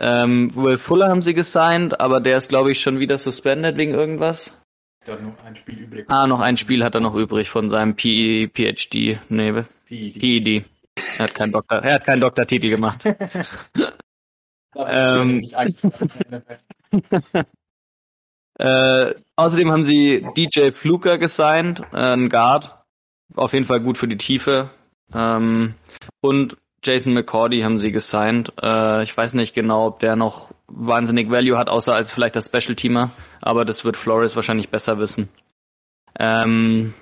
Ähm, 0.00 0.54
Will 0.56 0.78
Fuller 0.78 1.10
haben 1.10 1.20
sie 1.20 1.34
gesigned, 1.34 2.00
aber 2.00 2.20
der 2.20 2.38
ist, 2.38 2.48
glaube 2.48 2.72
ich, 2.72 2.80
schon 2.80 2.98
wieder 2.98 3.18
suspended 3.18 3.76
wegen 3.76 3.92
irgendwas. 3.92 4.50
Da 5.04 5.16
noch 5.16 5.44
ein 5.44 5.54
Spiel 5.54 5.80
übrig. 5.80 6.06
Ah, 6.08 6.26
noch 6.26 6.40
ein 6.40 6.56
Spiel 6.56 6.82
hat 6.82 6.94
er 6.94 7.02
noch 7.02 7.14
übrig 7.14 7.50
von 7.50 7.68
seinem 7.68 7.94
PE, 7.94 8.48
PhD, 8.48 9.18
nee, 9.28 9.52
die, 9.90 10.40
PED. 10.40 10.64
Er 11.18 11.24
hat 11.24 11.34
keinen 11.34 11.52
Doktor, 11.52 11.82
er 11.82 11.94
hat 11.96 12.06
keinen 12.06 12.22
Doktortitel 12.22 12.70
gemacht. 12.70 13.04
ähm, 14.74 15.46
Äh, 18.58 19.14
außerdem 19.34 19.72
haben 19.72 19.82
sie 19.82 20.26
DJ 20.36 20.72
Fluker 20.72 21.16
gesigned, 21.16 21.80
äh, 21.92 22.12
ein 22.12 22.28
Guard. 22.28 22.78
Auf 23.34 23.54
jeden 23.54 23.64
Fall 23.64 23.80
gut 23.80 23.96
für 23.96 24.06
die 24.08 24.18
Tiefe. 24.18 24.68
Ähm, 25.14 25.74
und 26.20 26.56
Jason 26.84 27.14
McCordy 27.14 27.60
haben 27.60 27.78
sie 27.78 27.92
gesigned. 27.92 28.52
Äh, 28.60 29.04
ich 29.04 29.16
weiß 29.16 29.34
nicht 29.34 29.54
genau, 29.54 29.86
ob 29.86 30.00
der 30.00 30.16
noch 30.16 30.50
wahnsinnig 30.66 31.30
Value 31.30 31.56
hat, 31.56 31.68
außer 31.68 31.94
als 31.94 32.10
vielleicht 32.10 32.34
das 32.34 32.46
Special 32.46 32.74
Teamer. 32.74 33.10
Aber 33.40 33.64
das 33.64 33.84
wird 33.84 33.96
Flores 33.96 34.34
wahrscheinlich 34.34 34.68
besser 34.68 34.98
wissen. 34.98 35.28
Ähm, 36.18 36.92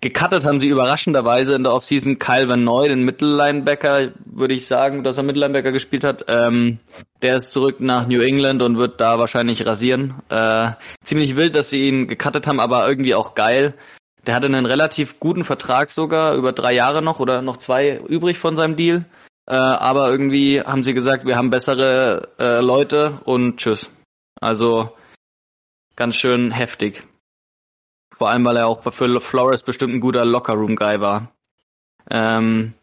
gecuttet 0.00 0.44
haben 0.44 0.60
sie 0.60 0.68
überraschenderweise 0.68 1.56
in 1.56 1.64
der 1.64 1.72
Offseason 1.72 2.20
Kyle 2.20 2.48
Van 2.48 2.62
Noy, 2.62 2.88
den 2.88 3.04
Mittellinebacker, 3.04 4.12
würde 4.24 4.54
ich 4.54 4.66
sagen, 4.66 5.02
dass 5.02 5.18
er 5.18 5.24
Mittellinebacker 5.24 5.72
gespielt 5.72 6.04
hat. 6.04 6.26
Ähm, 6.28 6.78
der 7.22 7.36
ist 7.36 7.52
zurück 7.52 7.80
nach 7.80 8.06
New 8.06 8.20
England 8.20 8.62
und 8.62 8.78
wird 8.78 9.00
da 9.00 9.18
wahrscheinlich 9.18 9.66
rasieren. 9.66 10.14
Äh, 10.30 10.72
ziemlich 11.02 11.36
wild, 11.36 11.56
dass 11.56 11.70
sie 11.70 11.88
ihn 11.88 12.06
gecuttet 12.06 12.46
haben, 12.46 12.60
aber 12.60 12.88
irgendwie 12.88 13.16
auch 13.16 13.34
geil. 13.34 13.74
Der 14.26 14.34
hatte 14.34 14.46
einen 14.46 14.66
relativ 14.66 15.18
guten 15.18 15.44
Vertrag 15.44 15.90
sogar, 15.90 16.34
über 16.34 16.52
drei 16.52 16.72
Jahre 16.72 17.02
noch 17.02 17.20
oder 17.20 17.42
noch 17.42 17.56
zwei 17.56 17.96
übrig 17.96 18.38
von 18.38 18.56
seinem 18.56 18.76
Deal. 18.76 19.04
Äh, 19.46 19.54
aber 19.54 20.10
irgendwie 20.10 20.60
haben 20.60 20.82
sie 20.82 20.94
gesagt, 20.94 21.26
wir 21.26 21.36
haben 21.36 21.50
bessere 21.50 22.28
äh, 22.38 22.60
Leute 22.60 23.20
und 23.24 23.56
tschüss. 23.56 23.90
Also 24.40 24.96
ganz 25.96 26.16
schön 26.16 26.50
heftig. 26.50 27.02
Vor 28.16 28.28
allem, 28.28 28.44
weil 28.44 28.58
er 28.58 28.66
auch 28.66 28.82
für 28.82 29.20
Flores 29.20 29.62
bestimmt 29.62 29.94
ein 29.94 30.00
guter 30.00 30.24
Lockerroom-Guy 30.24 31.00
war. 31.00 31.32
Ähm, 32.10 32.74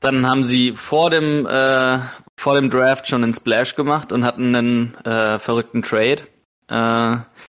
dann 0.00 0.26
haben 0.26 0.44
sie 0.44 0.72
vor 0.72 1.10
dem 1.10 1.46
äh, 1.46 1.98
vor 2.38 2.54
dem 2.54 2.70
Draft 2.70 3.08
schon 3.08 3.22
einen 3.22 3.32
Splash 3.32 3.74
gemacht 3.76 4.12
und 4.12 4.24
hatten 4.24 4.54
einen 4.54 4.94
äh, 5.04 5.38
verrückten 5.38 5.82
Trade. 5.82 6.26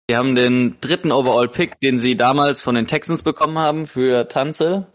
Die 0.10 0.17
haben 0.17 0.34
den 0.34 0.76
dritten 0.82 1.12
Overall-Pick, 1.12 1.80
den 1.82 2.00
sie 2.00 2.17
damals 2.17 2.63
von 2.63 2.74
den 2.74 2.88
Texans 2.88 3.22
bekommen 3.22 3.60
haben 3.60 3.86
für 3.86 4.28
Tanze, 4.28 4.88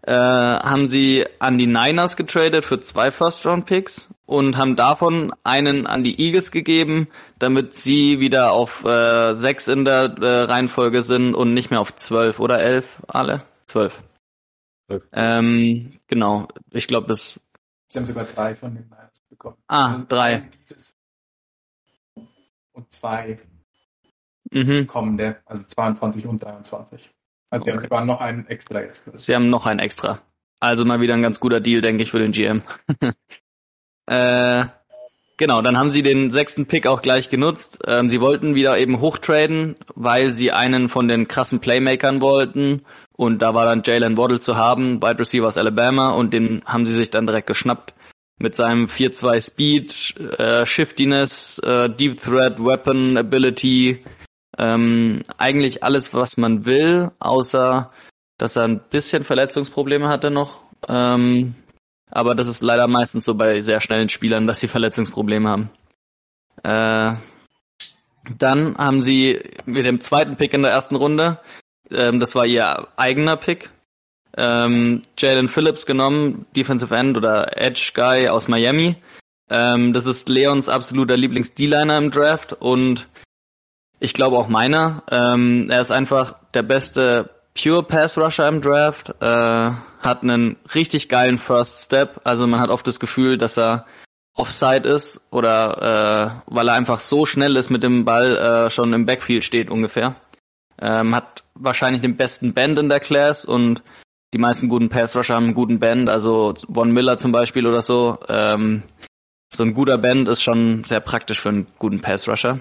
äh, 0.00 0.14
haben 0.14 0.86
sie 0.86 1.26
an 1.40 1.58
die 1.58 1.66
Niners 1.66 2.16
getradet 2.16 2.64
für 2.64 2.80
zwei 2.80 3.10
First-Round-Picks 3.10 4.08
und 4.24 4.56
haben 4.56 4.76
davon 4.76 5.34
einen 5.42 5.86
an 5.86 6.04
die 6.04 6.18
Eagles 6.18 6.52
gegeben, 6.52 7.08
damit 7.38 7.74
sie 7.74 8.18
wieder 8.18 8.52
auf 8.52 8.82
äh, 8.82 9.34
sechs 9.34 9.68
in 9.68 9.84
der 9.84 10.04
äh, 10.04 10.42
Reihenfolge 10.44 11.02
sind 11.02 11.34
und 11.34 11.52
nicht 11.52 11.70
mehr 11.70 11.80
auf 11.82 11.94
zwölf 11.96 12.40
oder 12.40 12.62
elf 12.62 13.02
alle? 13.08 13.44
Zwölf. 13.66 14.02
Ähm, 15.12 16.00
genau, 16.06 16.48
ich 16.70 16.88
glaube, 16.88 17.08
das. 17.08 17.38
Sie 17.88 17.98
haben 17.98 18.06
sogar 18.06 18.24
drei 18.24 18.54
von 18.54 18.74
den 18.74 18.84
Niners 18.84 19.20
bekommen. 19.28 19.58
Ah, 19.66 19.92
Also 19.92 20.06
drei. 20.08 20.48
Und 22.72 22.90
zwei 22.90 23.38
Mhm. 24.52 24.86
kommende, 24.86 25.36
also 25.46 25.64
22 25.64 26.26
und 26.26 26.42
23. 26.42 27.10
Also 27.50 27.64
sie 27.64 27.70
haben 27.70 27.78
Okay. 27.78 27.86
sogar 27.86 28.04
noch 28.04 28.20
einen 28.20 28.46
extra 28.46 28.80
jetzt. 28.80 29.10
Sie 29.18 29.34
haben 29.34 29.50
noch 29.50 29.66
ein 29.66 29.78
extra. 29.78 30.20
Also 30.60 30.84
mal 30.84 31.00
wieder 31.00 31.14
ein 31.14 31.22
ganz 31.22 31.40
guter 31.40 31.60
Deal, 31.60 31.80
denke 31.80 32.02
ich, 32.02 32.10
für 32.10 32.18
den 32.18 32.32
GM. 32.32 32.62
äh, 34.06 34.64
genau, 35.36 35.62
dann 35.62 35.78
haben 35.78 35.90
sie 35.90 36.02
den 36.02 36.30
sechsten 36.30 36.66
Pick 36.66 36.86
auch 36.86 37.02
gleich 37.02 37.30
genutzt. 37.30 37.82
Ähm, 37.86 38.08
sie 38.08 38.20
wollten 38.20 38.54
wieder 38.54 38.78
eben 38.78 39.00
hochtraden, 39.00 39.76
weil 39.94 40.32
sie 40.32 40.52
einen 40.52 40.88
von 40.88 41.08
den 41.08 41.28
krassen 41.28 41.60
Playmakern 41.60 42.20
wollten. 42.20 42.82
Und 43.16 43.40
da 43.40 43.54
war 43.54 43.66
dann 43.66 43.82
Jalen 43.84 44.16
Waddle 44.16 44.38
zu 44.40 44.56
haben, 44.56 45.02
Wide 45.02 45.18
Receiver 45.18 45.46
aus 45.46 45.56
Alabama, 45.56 46.10
und 46.10 46.32
den 46.32 46.62
haben 46.64 46.86
sie 46.86 46.94
sich 46.94 47.10
dann 47.10 47.26
direkt 47.26 47.46
geschnappt. 47.46 47.94
Mit 48.38 48.54
seinem 48.54 48.86
4-2 48.86 49.40
Speed, 49.40 50.38
äh, 50.38 50.64
Shiftiness, 50.64 51.58
äh, 51.58 51.90
Deep 51.90 52.18
Threat, 52.18 52.58
Weapon 52.58 53.18
Ability, 53.18 54.02
ähm, 54.60 55.22
eigentlich 55.38 55.82
alles, 55.82 56.12
was 56.12 56.36
man 56.36 56.66
will, 56.66 57.10
außer 57.18 57.90
dass 58.36 58.56
er 58.56 58.64
ein 58.64 58.80
bisschen 58.90 59.24
Verletzungsprobleme 59.24 60.08
hatte 60.08 60.30
noch. 60.30 60.60
Ähm, 60.88 61.54
aber 62.10 62.34
das 62.34 62.46
ist 62.46 62.62
leider 62.62 62.86
meistens 62.86 63.24
so 63.24 63.34
bei 63.34 63.60
sehr 63.60 63.80
schnellen 63.80 64.08
Spielern, 64.08 64.46
dass 64.46 64.60
sie 64.60 64.68
Verletzungsprobleme 64.68 65.48
haben. 65.48 65.70
Äh, 66.62 67.16
dann 68.38 68.76
haben 68.76 69.00
sie 69.00 69.40
mit 69.64 69.86
dem 69.86 70.00
zweiten 70.00 70.36
Pick 70.36 70.52
in 70.52 70.62
der 70.62 70.72
ersten 70.72 70.96
Runde, 70.96 71.40
ähm, 71.90 72.20
das 72.20 72.34
war 72.34 72.46
ihr 72.46 72.88
eigener 72.96 73.36
Pick, 73.36 73.70
ähm, 74.36 75.02
Jalen 75.18 75.48
Phillips 75.48 75.86
genommen, 75.86 76.46
Defensive 76.54 76.94
End 76.94 77.16
oder 77.16 77.56
Edge 77.58 77.92
Guy 77.94 78.28
aus 78.28 78.48
Miami. 78.48 78.96
Ähm, 79.48 79.92
das 79.92 80.06
ist 80.06 80.28
Leons 80.28 80.68
absoluter 80.68 81.16
Lieblings-D-Liner 81.16 81.98
im 81.98 82.10
Draft 82.10 82.52
und 82.52 83.08
ich 84.00 84.14
glaube 84.14 84.36
auch 84.36 84.48
meiner. 84.48 85.04
Ähm, 85.10 85.68
er 85.70 85.80
ist 85.80 85.92
einfach 85.92 86.34
der 86.54 86.62
beste 86.62 87.30
Pure 87.54 87.82
Pass 87.82 88.16
Rusher 88.16 88.48
im 88.48 88.62
Draft, 88.62 89.14
äh, 89.20 89.70
hat 90.00 90.22
einen 90.22 90.56
richtig 90.74 91.08
geilen 91.08 91.38
First 91.38 91.84
Step. 91.84 92.20
Also 92.24 92.46
man 92.46 92.60
hat 92.60 92.70
oft 92.70 92.86
das 92.86 92.98
Gefühl, 92.98 93.36
dass 93.36 93.58
er 93.58 93.86
Offside 94.34 94.88
ist 94.88 95.20
oder 95.30 96.40
äh, 96.46 96.52
weil 96.52 96.68
er 96.68 96.74
einfach 96.74 97.00
so 97.00 97.26
schnell 97.26 97.56
ist 97.56 97.68
mit 97.68 97.82
dem 97.82 98.04
Ball 98.04 98.36
äh, 98.36 98.70
schon 98.70 98.92
im 98.94 99.04
Backfield 99.04 99.44
steht 99.44 99.70
ungefähr. 99.70 100.16
Ähm, 100.80 101.14
hat 101.14 101.44
wahrscheinlich 101.54 102.00
den 102.00 102.16
besten 102.16 102.54
Bend 102.54 102.78
in 102.78 102.88
der 102.88 103.00
Class 103.00 103.44
und 103.44 103.82
die 104.32 104.38
meisten 104.38 104.68
guten 104.68 104.88
Pass 104.88 105.14
Rusher 105.16 105.34
haben 105.34 105.46
einen 105.46 105.54
guten 105.54 105.80
Bend, 105.80 106.08
also 106.08 106.54
Von 106.72 106.92
Miller 106.92 107.18
zum 107.18 107.32
Beispiel 107.32 107.66
oder 107.66 107.82
so. 107.82 108.18
Ähm, 108.28 108.84
so 109.52 109.64
ein 109.64 109.74
guter 109.74 109.98
Bend 109.98 110.28
ist 110.28 110.42
schon 110.42 110.84
sehr 110.84 111.00
praktisch 111.00 111.40
für 111.40 111.48
einen 111.48 111.66
guten 111.78 112.00
Pass 112.00 112.28
Rusher. 112.28 112.60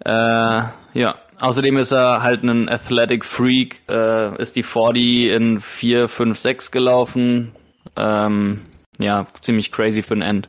Äh, 0.00 0.62
ja, 0.94 1.14
außerdem 1.40 1.76
ist 1.78 1.92
er 1.92 2.22
halt 2.22 2.42
ein 2.42 2.68
Athletic 2.68 3.24
Freak, 3.24 3.80
äh, 3.88 4.40
ist 4.40 4.56
die 4.56 4.62
40 4.62 5.30
in 5.34 5.60
4, 5.60 6.08
5, 6.08 6.38
6 6.38 6.70
gelaufen. 6.70 7.52
Ähm, 7.96 8.62
ja, 8.98 9.26
ziemlich 9.42 9.72
crazy 9.72 10.02
für 10.02 10.14
ein 10.14 10.22
End. 10.22 10.48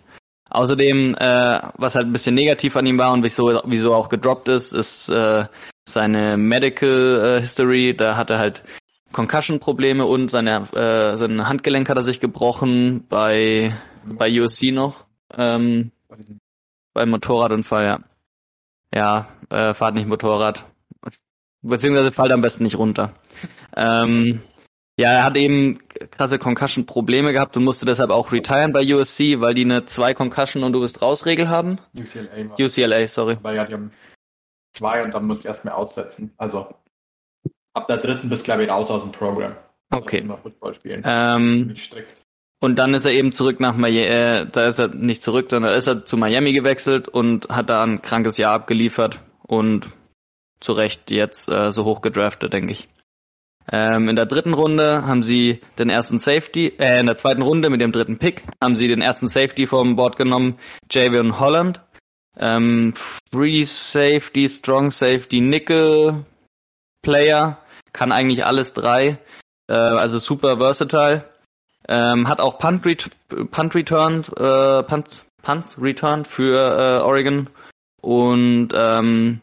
Außerdem, 0.49 1.15
äh, 1.15 1.59
was 1.77 1.95
halt 1.95 2.07
ein 2.07 2.13
bisschen 2.13 2.35
negativ 2.35 2.75
an 2.75 2.85
ihm 2.85 2.97
war 2.97 3.11
und 3.11 3.23
wieso, 3.23 3.61
wieso 3.65 3.93
auch 3.93 4.09
gedroppt 4.09 4.47
ist, 4.47 4.73
ist 4.73 5.09
äh, 5.09 5.45
seine 5.87 6.37
Medical 6.37 7.37
äh, 7.37 7.41
History. 7.41 7.95
Da 7.95 8.15
hat 8.15 8.29
er 8.29 8.39
halt 8.39 8.63
Concussion-Probleme 9.11 10.05
und 10.05 10.29
seine, 10.29 10.67
äh, 10.73 11.17
sein 11.17 11.47
Handgelenk 11.47 11.89
hat 11.89 11.97
er 11.97 12.03
sich 12.03 12.19
gebrochen 12.19 13.05
bei, 13.09 13.73
bei 14.05 14.29
USC 14.41 14.71
noch. 14.71 15.05
Ähm, 15.35 15.91
beim 16.93 17.09
Motorradunfall, 17.09 17.85
ja. 17.85 17.99
Ja, 18.95 19.27
äh, 19.49 19.73
fahrt 19.73 19.95
nicht 19.95 20.07
Motorrad. 20.07 20.65
Beziehungsweise 21.61 22.11
fallt 22.11 22.31
am 22.31 22.41
besten 22.41 22.63
nicht 22.63 22.77
runter. 22.77 23.13
Ähm, 23.75 24.41
ja, 24.97 25.11
er 25.11 25.23
hat 25.25 25.35
eben 25.35 25.79
krasse 26.11 26.39
Concussion-Probleme 26.39 27.33
gehabt 27.33 27.57
und 27.57 27.65
musste 27.65 27.85
deshalb 27.85 28.11
auch 28.11 28.31
retiren 28.31 28.71
bei 28.71 28.81
USC, 28.81 29.41
weil 29.41 29.53
die 29.53 29.65
eine 29.65 29.85
zwei 29.85 30.13
Concussion 30.13 30.63
und 30.63 30.71
du 30.71 30.79
bist 30.79 31.01
raus 31.01 31.25
Regel 31.25 31.49
haben. 31.49 31.79
UCLA 31.93 32.49
war. 32.49 32.59
UCLA, 32.59 33.07
sorry. 33.07 33.37
Weil 33.41 33.57
ja, 33.57 33.65
die 33.65 33.73
haben 33.73 33.91
zwei 34.73 35.03
und 35.03 35.13
dann 35.13 35.25
musst 35.25 35.43
du 35.43 35.49
erst 35.49 35.65
mehr 35.65 35.77
aussetzen. 35.77 36.33
Also 36.37 36.73
ab 37.73 37.87
der 37.87 37.97
dritten 37.97 38.29
bist 38.29 38.43
du, 38.43 38.45
glaube 38.45 38.63
ich, 38.63 38.69
raus 38.69 38.89
aus 38.89 39.01
dem 39.01 39.11
Programm. 39.11 39.55
Okay. 39.91 40.19
Immer 40.19 40.37
Football 40.37 40.73
spielen. 40.73 41.03
Ähm, 41.05 41.75
strikt. 41.75 42.24
Und 42.59 42.77
dann 42.77 42.93
ist 42.93 43.05
er 43.05 43.11
eben 43.11 43.31
zurück 43.31 43.59
nach 43.59 43.75
Miami, 43.75 44.05
äh, 44.07 44.47
da 44.49 44.65
ist 44.65 44.79
er 44.79 44.87
nicht 44.87 45.21
zurück, 45.21 45.47
sondern 45.49 45.73
ist 45.73 45.87
er 45.87 46.05
zu 46.05 46.17
Miami 46.17 46.53
gewechselt 46.53 47.07
und 47.07 47.49
hat 47.49 47.69
da 47.69 47.83
ein 47.83 48.01
krankes 48.01 48.37
Jahr 48.37 48.53
abgeliefert 48.53 49.19
und 49.43 49.89
zu 50.59 50.73
Recht 50.73 51.11
jetzt 51.11 51.49
äh, 51.49 51.71
so 51.71 51.85
hoch 51.85 52.01
gedraftet, 52.01 52.53
denke 52.53 52.71
ich. 52.71 52.87
Ähm, 53.71 54.09
in 54.09 54.15
der 54.15 54.25
dritten 54.25 54.53
Runde 54.53 55.05
haben 55.05 55.23
sie 55.23 55.61
den 55.79 55.89
ersten 55.89 56.19
Safety, 56.19 56.73
äh, 56.77 56.99
in 56.99 57.07
der 57.07 57.15
zweiten 57.17 57.41
Runde 57.41 57.69
mit 57.69 57.81
dem 57.81 57.91
dritten 57.91 58.19
Pick 58.19 58.43
haben 58.63 58.75
sie 58.75 58.87
den 58.87 59.01
ersten 59.01 59.27
Safety 59.27 59.65
vom 59.65 59.95
Board 59.95 60.17
genommen, 60.17 60.59
Javion 60.91 61.39
Holland. 61.39 61.81
Ähm, 62.37 62.93
Free 63.31 63.63
Safety, 63.63 64.47
Strong 64.49 64.91
Safety, 64.91 65.41
Nickel 65.41 66.25
Player, 67.01 67.59
kann 67.93 68.11
eigentlich 68.11 68.45
alles 68.45 68.73
drei, 68.73 69.19
äh, 69.67 69.73
also 69.73 70.19
super 70.19 70.57
versatile. 70.57 71.29
Ähm, 71.87 72.27
hat 72.27 72.39
auch 72.39 72.57
Punt, 72.57 72.85
Ret 72.85 73.09
Punt 73.51 73.75
Return, 73.75 74.23
äh, 74.37 74.83
Punt, 74.83 75.25
Punts 75.41 75.77
Return 75.79 76.25
für 76.25 76.57
äh, 76.57 77.03
Oregon 77.03 77.47
und 78.01 78.69
ähm, 78.75 79.41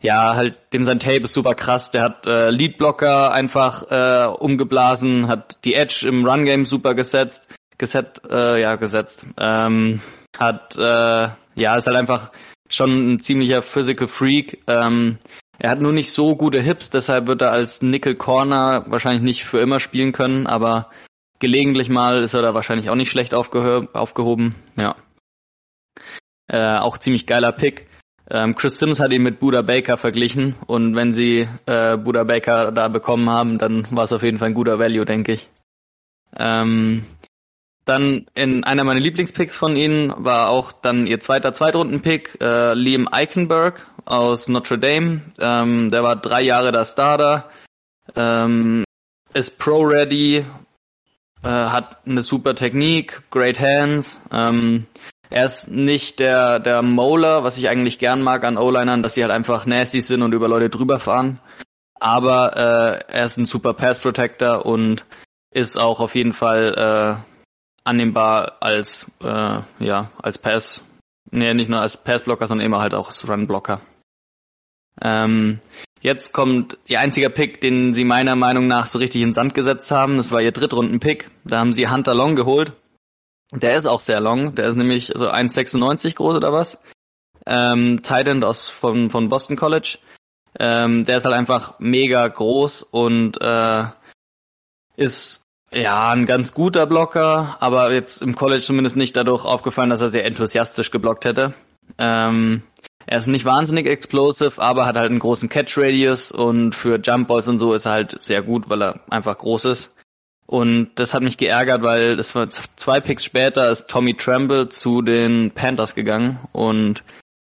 ja, 0.00 0.36
halt 0.36 0.56
dem 0.72 0.84
sein 0.84 0.98
Tape 0.98 1.22
ist 1.22 1.32
super 1.32 1.54
krass. 1.54 1.90
Der 1.90 2.02
hat 2.02 2.26
äh, 2.26 2.50
Leadblocker 2.50 3.32
einfach 3.32 3.90
äh, 3.90 4.26
umgeblasen, 4.26 5.28
hat 5.28 5.58
die 5.64 5.74
Edge 5.74 6.06
im 6.06 6.26
Run 6.26 6.44
Game 6.44 6.66
super 6.66 6.94
gesetzt, 6.94 7.48
geset, 7.78 8.20
äh, 8.30 8.60
ja 8.60 8.76
gesetzt. 8.76 9.24
Ähm, 9.38 10.00
hat 10.36 10.76
äh, 10.76 11.28
ja 11.54 11.76
ist 11.76 11.86
halt 11.86 11.96
einfach 11.96 12.30
schon 12.68 13.14
ein 13.14 13.20
ziemlicher 13.20 13.62
Physical 13.62 14.08
Freak. 14.08 14.62
Ähm, 14.66 15.18
er 15.58 15.70
hat 15.70 15.80
nur 15.80 15.92
nicht 15.92 16.12
so 16.12 16.36
gute 16.36 16.60
Hips, 16.60 16.90
deshalb 16.90 17.26
wird 17.26 17.42
er 17.42 17.52
als 17.52 17.80
Nickel 17.80 18.16
Corner 18.16 18.84
wahrscheinlich 18.88 19.22
nicht 19.22 19.44
für 19.44 19.58
immer 19.58 19.80
spielen 19.80 20.12
können, 20.12 20.46
aber 20.46 20.90
gelegentlich 21.38 21.88
mal 21.88 22.22
ist 22.22 22.34
er 22.34 22.42
da 22.42 22.54
wahrscheinlich 22.54 22.90
auch 22.90 22.94
nicht 22.94 23.10
schlecht 23.10 23.34
aufgehoben. 23.34 24.54
Ja. 24.76 24.96
Äh, 26.46 26.76
auch 26.76 26.98
ziemlich 26.98 27.26
geiler 27.26 27.52
Pick. 27.52 27.88
Ähm, 28.30 28.54
Chris 28.54 28.78
Sims 28.78 29.00
hat 29.00 29.12
ihn 29.12 29.22
mit 29.22 29.38
Buda 29.38 29.62
Baker 29.62 29.98
verglichen 29.98 30.54
und 30.66 30.96
wenn 30.96 31.12
sie 31.12 31.46
äh, 31.66 31.96
Buda 31.96 32.24
Baker 32.24 32.72
da 32.72 32.88
bekommen 32.88 33.28
haben, 33.28 33.58
dann 33.58 33.86
war 33.90 34.04
es 34.04 34.12
auf 34.12 34.22
jeden 34.22 34.38
Fall 34.38 34.48
ein 34.48 34.54
guter 34.54 34.78
Value, 34.78 35.04
denke 35.04 35.32
ich. 35.32 35.48
Ähm, 36.36 37.04
dann 37.84 38.26
in 38.34 38.64
einer 38.64 38.84
meiner 38.84 39.00
Lieblingspicks 39.00 39.58
von 39.58 39.76
ihnen 39.76 40.12
war 40.16 40.48
auch 40.48 40.72
dann 40.72 41.06
ihr 41.06 41.20
zweiter 41.20 41.52
Zweitrunden-Pick, 41.52 42.38
äh, 42.40 42.72
Liam 42.72 43.08
Eichenberg 43.10 43.86
aus 44.06 44.48
Notre 44.48 44.78
Dame. 44.78 45.20
Ähm, 45.38 45.90
der 45.90 46.02
war 46.02 46.16
drei 46.16 46.40
Jahre 46.40 46.72
der 46.72 46.86
Starter, 46.86 47.50
ähm, 48.16 48.84
ist 49.34 49.58
Pro-Ready, 49.58 50.46
äh, 51.44 51.48
hat 51.48 51.98
eine 52.06 52.22
super 52.22 52.54
Technik, 52.54 53.22
great 53.30 53.60
hands. 53.60 54.20
Ähm, 54.32 54.86
er 55.30 55.44
ist 55.44 55.68
nicht 55.68 56.20
der, 56.20 56.58
der 56.58 56.82
Molar, 56.82 57.44
was 57.44 57.58
ich 57.58 57.68
eigentlich 57.68 57.98
gern 57.98 58.22
mag 58.22 58.44
an 58.44 58.56
O-Linern, 58.56 59.02
dass 59.02 59.14
sie 59.14 59.22
halt 59.22 59.32
einfach 59.32 59.66
nasty 59.66 60.00
sind 60.00 60.22
und 60.22 60.32
über 60.32 60.48
Leute 60.48 60.70
drüber 60.70 61.00
fahren. 61.00 61.40
Aber 61.98 62.56
äh, 62.56 63.12
er 63.12 63.24
ist 63.24 63.36
ein 63.36 63.46
super 63.46 63.74
Pass 63.74 64.00
Protector 64.00 64.64
und 64.66 65.04
ist 65.50 65.78
auch 65.78 66.00
auf 66.00 66.14
jeden 66.14 66.32
Fall 66.32 66.74
äh, 66.76 67.34
annehmbar 67.84 68.56
als 68.60 69.06
äh, 69.22 69.60
ja 69.78 70.10
als 70.22 70.38
Pass, 70.38 70.80
nee, 71.30 71.52
nicht 71.54 71.70
nur 71.70 71.80
als 71.80 71.96
Passblocker, 71.96 72.46
sondern 72.46 72.66
immer 72.66 72.80
halt 72.80 72.94
auch 72.94 73.08
als 73.08 73.28
Runblocker. 73.28 73.80
Ähm, 75.00 75.60
Jetzt 76.04 76.34
kommt 76.34 76.76
ihr 76.86 77.00
einziger 77.00 77.30
Pick, 77.30 77.62
den 77.62 77.94
sie 77.94 78.04
meiner 78.04 78.36
Meinung 78.36 78.66
nach 78.66 78.88
so 78.88 78.98
richtig 78.98 79.22
in 79.22 79.32
Sand 79.32 79.54
gesetzt 79.54 79.90
haben. 79.90 80.18
Das 80.18 80.30
war 80.30 80.42
ihr 80.42 80.52
Drittrunden-Pick. 80.52 81.30
Da 81.44 81.60
haben 81.60 81.72
sie 81.72 81.88
Hunter 81.88 82.14
Long 82.14 82.36
geholt. 82.36 82.74
Der 83.52 83.74
ist 83.74 83.86
auch 83.86 84.02
sehr 84.02 84.20
long. 84.20 84.54
Der 84.54 84.68
ist 84.68 84.74
nämlich 84.76 85.12
so 85.14 85.30
1,96 85.30 86.16
groß 86.16 86.36
oder 86.36 86.52
was. 86.52 86.78
Ähm, 87.46 88.02
Titan 88.02 88.44
aus 88.44 88.68
von, 88.68 89.08
von 89.08 89.30
Boston 89.30 89.56
College. 89.56 89.96
Ähm, 90.60 91.04
der 91.04 91.16
ist 91.16 91.24
halt 91.24 91.34
einfach 91.34 91.78
mega 91.78 92.28
groß 92.28 92.82
und 92.82 93.40
äh, 93.40 93.84
ist 94.96 95.40
ja 95.72 96.08
ein 96.08 96.26
ganz 96.26 96.52
guter 96.52 96.86
Blocker, 96.86 97.56
aber 97.60 97.90
jetzt 97.92 98.20
im 98.20 98.34
College 98.34 98.62
zumindest 98.62 98.96
nicht 98.96 99.16
dadurch 99.16 99.46
aufgefallen, 99.46 99.88
dass 99.88 100.02
er 100.02 100.10
sehr 100.10 100.26
enthusiastisch 100.26 100.90
geblockt 100.90 101.24
hätte. 101.24 101.54
Ähm, 101.96 102.62
er 103.06 103.18
ist 103.18 103.26
nicht 103.26 103.44
wahnsinnig 103.44 103.86
explosive, 103.86 104.60
aber 104.60 104.86
hat 104.86 104.96
halt 104.96 105.10
einen 105.10 105.18
großen 105.18 105.48
Catch 105.48 105.76
Radius 105.76 106.32
und 106.32 106.74
für 106.74 106.98
Jump 106.98 107.28
Balls 107.28 107.48
und 107.48 107.58
so 107.58 107.74
ist 107.74 107.86
er 107.86 107.92
halt 107.92 108.20
sehr 108.20 108.42
gut, 108.42 108.68
weil 108.68 108.82
er 108.82 109.00
einfach 109.10 109.36
groß 109.38 109.66
ist. 109.66 109.90
Und 110.46 110.90
das 110.96 111.14
hat 111.14 111.22
mich 111.22 111.38
geärgert, 111.38 111.82
weil 111.82 112.16
das 112.16 112.34
war 112.34 112.48
zwei 112.48 113.00
Picks 113.00 113.24
später 113.24 113.70
ist 113.70 113.88
Tommy 113.88 114.14
Tremble 114.14 114.68
zu 114.68 115.00
den 115.00 115.50
Panthers 115.52 115.94
gegangen 115.94 116.38
und 116.52 117.02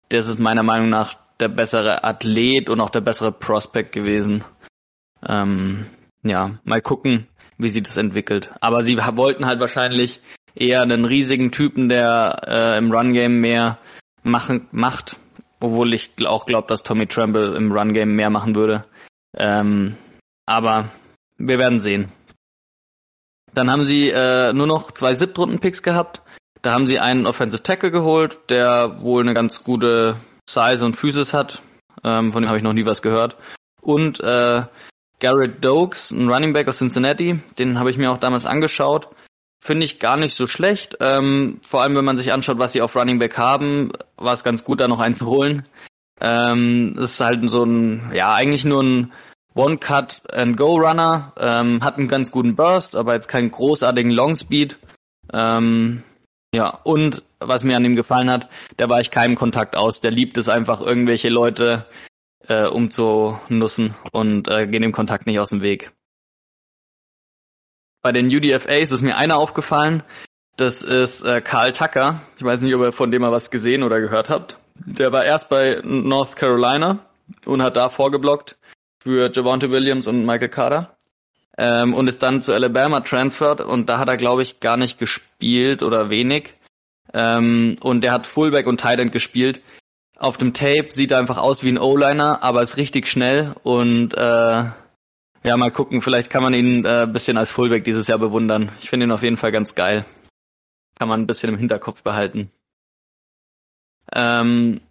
das 0.09 0.27
ist 0.27 0.39
meiner 0.39 0.63
Meinung 0.63 0.89
nach 0.89 1.15
der 1.39 1.49
bessere 1.49 2.03
Athlet 2.03 2.69
und 2.69 2.79
auch 2.79 2.91
der 2.91 3.01
bessere 3.01 3.31
Prospect 3.31 3.91
gewesen. 3.91 4.43
Ähm, 5.27 5.87
ja, 6.23 6.59
mal 6.63 6.81
gucken, 6.81 7.27
wie 7.57 7.69
sich 7.69 7.83
das 7.83 7.97
entwickelt. 7.97 8.51
Aber 8.61 8.85
sie 8.85 8.97
wollten 8.97 9.45
halt 9.45 9.59
wahrscheinlich 9.59 10.21
eher 10.55 10.81
einen 10.81 11.05
riesigen 11.05 11.51
Typen, 11.51 11.89
der 11.89 12.41
äh, 12.47 12.77
im 12.77 12.91
Run 12.91 13.13
Game 13.13 13.41
mehr 13.41 13.79
machen 14.21 14.67
macht, 14.71 15.17
obwohl 15.63 15.93
ich 15.93 16.11
auch 16.25 16.45
glaube, 16.45 16.67
dass 16.67 16.83
Tommy 16.83 17.07
Tremble 17.07 17.55
im 17.55 17.71
Run 17.71 17.93
Game 17.93 18.15
mehr 18.15 18.29
machen 18.29 18.53
würde. 18.53 18.83
Ähm, 19.37 19.95
aber 20.45 20.89
wir 21.37 21.57
werden 21.57 21.79
sehen. 21.79 22.11
Dann 23.53 23.71
haben 23.71 23.85
sie 23.85 24.09
äh, 24.09 24.51
nur 24.51 24.67
noch 24.67 24.91
zwei 24.91 25.13
Siebtrunden-Picks 25.13 25.81
gehabt. 25.81 26.21
Da 26.61 26.73
haben 26.73 26.85
sie 26.85 26.99
einen 26.99 27.25
Offensive 27.25 27.63
Tackle 27.63 27.91
geholt, 27.91 28.39
der 28.49 29.01
wohl 29.01 29.21
eine 29.21 29.33
ganz 29.33 29.63
gute 29.63 30.17
Size 30.49 30.83
und 30.83 30.95
Physis 30.95 31.33
hat. 31.33 31.61
Ähm, 32.03 32.33
von 32.33 32.41
dem 32.41 32.49
habe 32.49 32.57
ich 32.57 32.63
noch 32.63 32.73
nie 32.73 32.85
was 32.85 33.01
gehört. 33.01 33.37
Und 33.81 34.19
äh, 34.19 34.63
Garrett 35.19 35.63
Dokes, 35.63 36.11
ein 36.11 36.29
Running 36.29 36.51
Back 36.51 36.67
aus 36.67 36.79
Cincinnati, 36.79 37.39
den 37.57 37.79
habe 37.79 37.89
ich 37.89 37.97
mir 37.97 38.11
auch 38.11 38.17
damals 38.17 38.45
angeschaut. 38.45 39.07
Finde 39.63 39.85
ich 39.85 39.99
gar 39.99 40.17
nicht 40.17 40.35
so 40.35 40.45
schlecht. 40.45 40.97
Ähm, 40.99 41.61
vor 41.61 41.81
allem, 41.81 41.95
wenn 41.95 42.03
man 42.03 42.17
sich 42.17 42.33
anschaut, 42.33 42.59
was 42.59 42.73
sie 42.73 42.81
auf 42.81 42.97
Running 42.97 43.17
Back 43.17 43.37
haben, 43.37 43.93
war 44.17 44.33
es 44.33 44.43
ganz 44.43 44.65
gut, 44.65 44.81
da 44.81 44.89
noch 44.89 44.99
einen 44.99 45.15
zu 45.15 45.25
holen. 45.25 45.63
Ähm, 46.19 46.97
ist 46.99 47.21
halt 47.21 47.49
so 47.49 47.63
ein, 47.63 48.11
ja, 48.13 48.33
eigentlich 48.33 48.65
nur 48.65 48.83
ein 48.83 49.13
One-Cut-and-Go-Runner. 49.55 51.31
Ähm, 51.39 51.81
hat 51.81 51.97
einen 51.97 52.09
ganz 52.09 52.29
guten 52.29 52.57
Burst, 52.57 52.97
aber 52.97 53.13
jetzt 53.13 53.29
keinen 53.29 53.51
großartigen 53.51 54.11
Long-Speed. 54.11 54.77
Ähm, 55.31 56.03
ja, 56.53 56.67
und 56.83 57.23
was 57.39 57.63
mir 57.63 57.77
an 57.77 57.85
ihm 57.85 57.95
gefallen 57.95 58.29
hat, 58.29 58.49
der 58.79 58.89
war 58.89 58.99
ich 58.99 59.11
keinem 59.11 59.35
Kontakt 59.35 59.77
aus. 59.77 60.01
Der 60.01 60.11
liebt 60.11 60.37
es 60.37 60.49
einfach, 60.49 60.81
irgendwelche 60.81 61.29
Leute 61.29 61.85
äh, 62.49 62.65
umzunussen 62.65 63.95
und 64.11 64.49
äh, 64.49 64.67
gehen 64.67 64.81
dem 64.81 64.91
Kontakt 64.91 65.25
nicht 65.25 65.39
aus 65.39 65.51
dem 65.51 65.61
Weg. 65.61 65.93
Bei 68.03 68.11
den 68.11 68.27
UDFAs 68.27 68.91
ist 68.91 69.01
mir 69.01 69.15
einer 69.15 69.37
aufgefallen. 69.37 70.03
Das 70.57 70.81
ist 70.81 71.23
äh, 71.23 71.39
Karl 71.39 71.71
Tucker. 71.71 72.21
Ich 72.35 72.43
weiß 72.43 72.61
nicht, 72.61 72.75
ob 72.75 72.81
ihr 72.81 72.91
von 72.91 73.11
dem 73.11 73.21
mal 73.21 73.31
was 73.31 73.49
gesehen 73.49 73.81
oder 73.81 74.01
gehört 74.01 74.29
habt. 74.29 74.57
Der 74.75 75.13
war 75.13 75.23
erst 75.23 75.47
bei 75.47 75.79
North 75.83 76.35
Carolina 76.35 76.99
und 77.45 77.61
hat 77.61 77.77
da 77.77 77.87
vorgeblockt 77.87 78.57
für 79.01 79.31
Javante 79.31 79.71
Williams 79.71 80.05
und 80.07 80.25
Michael 80.25 80.49
Carter. 80.49 80.97
Ähm, 81.57 81.93
und 81.93 82.07
ist 82.07 82.21
dann 82.21 82.41
zu 82.41 82.51
Alabama 82.51 82.99
transferred 82.99 83.61
und 83.61 83.87
da 83.87 83.99
hat 83.99 84.09
er, 84.09 84.17
glaube 84.17 84.41
ich, 84.41 84.59
gar 84.59 84.75
nicht 84.75 84.99
gespielt 84.99 85.81
oder 85.81 86.09
wenig. 86.09 86.55
Ähm, 87.13 87.77
und 87.79 88.01
der 88.01 88.11
hat 88.11 88.27
Fullback 88.27 88.67
und 88.67 88.81
Tight 88.81 88.99
End 88.99 89.13
gespielt. 89.13 89.61
Auf 90.17 90.37
dem 90.37 90.53
Tape 90.53 90.87
sieht 90.89 91.11
er 91.11 91.19
einfach 91.19 91.37
aus 91.37 91.63
wie 91.63 91.69
ein 91.69 91.77
O-Liner, 91.77 92.43
aber 92.43 92.63
ist 92.63 92.75
richtig 92.75 93.07
schnell 93.07 93.53
und 93.63 94.13
äh, 94.15 94.63
ja, 95.43 95.57
mal 95.57 95.71
gucken, 95.71 96.01
vielleicht 96.01 96.29
kann 96.29 96.43
man 96.43 96.53
ihn 96.53 96.85
äh, 96.85 97.07
bisschen 97.11 97.37
als 97.37 97.51
Fullback 97.51 97.83
dieses 97.83 98.07
Jahr 98.07 98.19
bewundern. 98.19 98.71
Ich 98.79 98.89
finde 98.89 99.05
ihn 99.05 99.11
auf 99.11 99.23
jeden 99.23 99.37
Fall 99.37 99.51
ganz 99.51 99.75
geil. 99.75 100.05
Kann 100.95 101.09
man 101.09 101.21
ein 101.21 101.27
bisschen 101.27 101.49
im 101.49 101.57
Hinterkopf 101.57 102.01
behalten. 102.01 102.51
Ähm, 104.13 104.81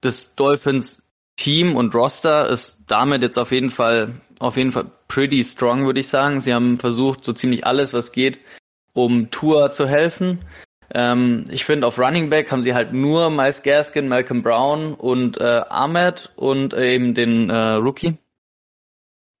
das 0.00 0.34
Dolphins 0.34 1.04
Team 1.36 1.76
und 1.76 1.94
Roster 1.94 2.48
ist 2.48 2.78
damit 2.86 3.22
jetzt 3.22 3.38
auf 3.38 3.50
jeden 3.52 3.70
Fall 3.70 4.20
auf 4.38 4.56
jeden 4.56 4.72
Fall 4.72 4.86
pretty 5.08 5.42
strong, 5.44 5.86
würde 5.86 6.00
ich 6.00 6.08
sagen. 6.08 6.40
Sie 6.40 6.52
haben 6.52 6.78
versucht, 6.78 7.24
so 7.24 7.32
ziemlich 7.32 7.66
alles, 7.66 7.92
was 7.92 8.12
geht, 8.12 8.38
um 8.92 9.30
Tour 9.30 9.72
zu 9.72 9.86
helfen. 9.86 10.44
Ähm, 10.92 11.44
ich 11.50 11.64
finde, 11.64 11.86
auf 11.86 11.98
Running 11.98 12.30
Back 12.30 12.50
haben 12.50 12.62
sie 12.62 12.74
halt 12.74 12.92
nur 12.92 13.30
Miles 13.30 13.62
Gaskin, 13.62 14.08
Malcolm 14.08 14.42
Brown 14.42 14.94
und 14.94 15.38
äh, 15.38 15.62
Ahmed 15.68 16.32
und 16.36 16.74
eben 16.74 17.14
den 17.14 17.50
äh, 17.50 17.72
Rookie. 17.74 18.18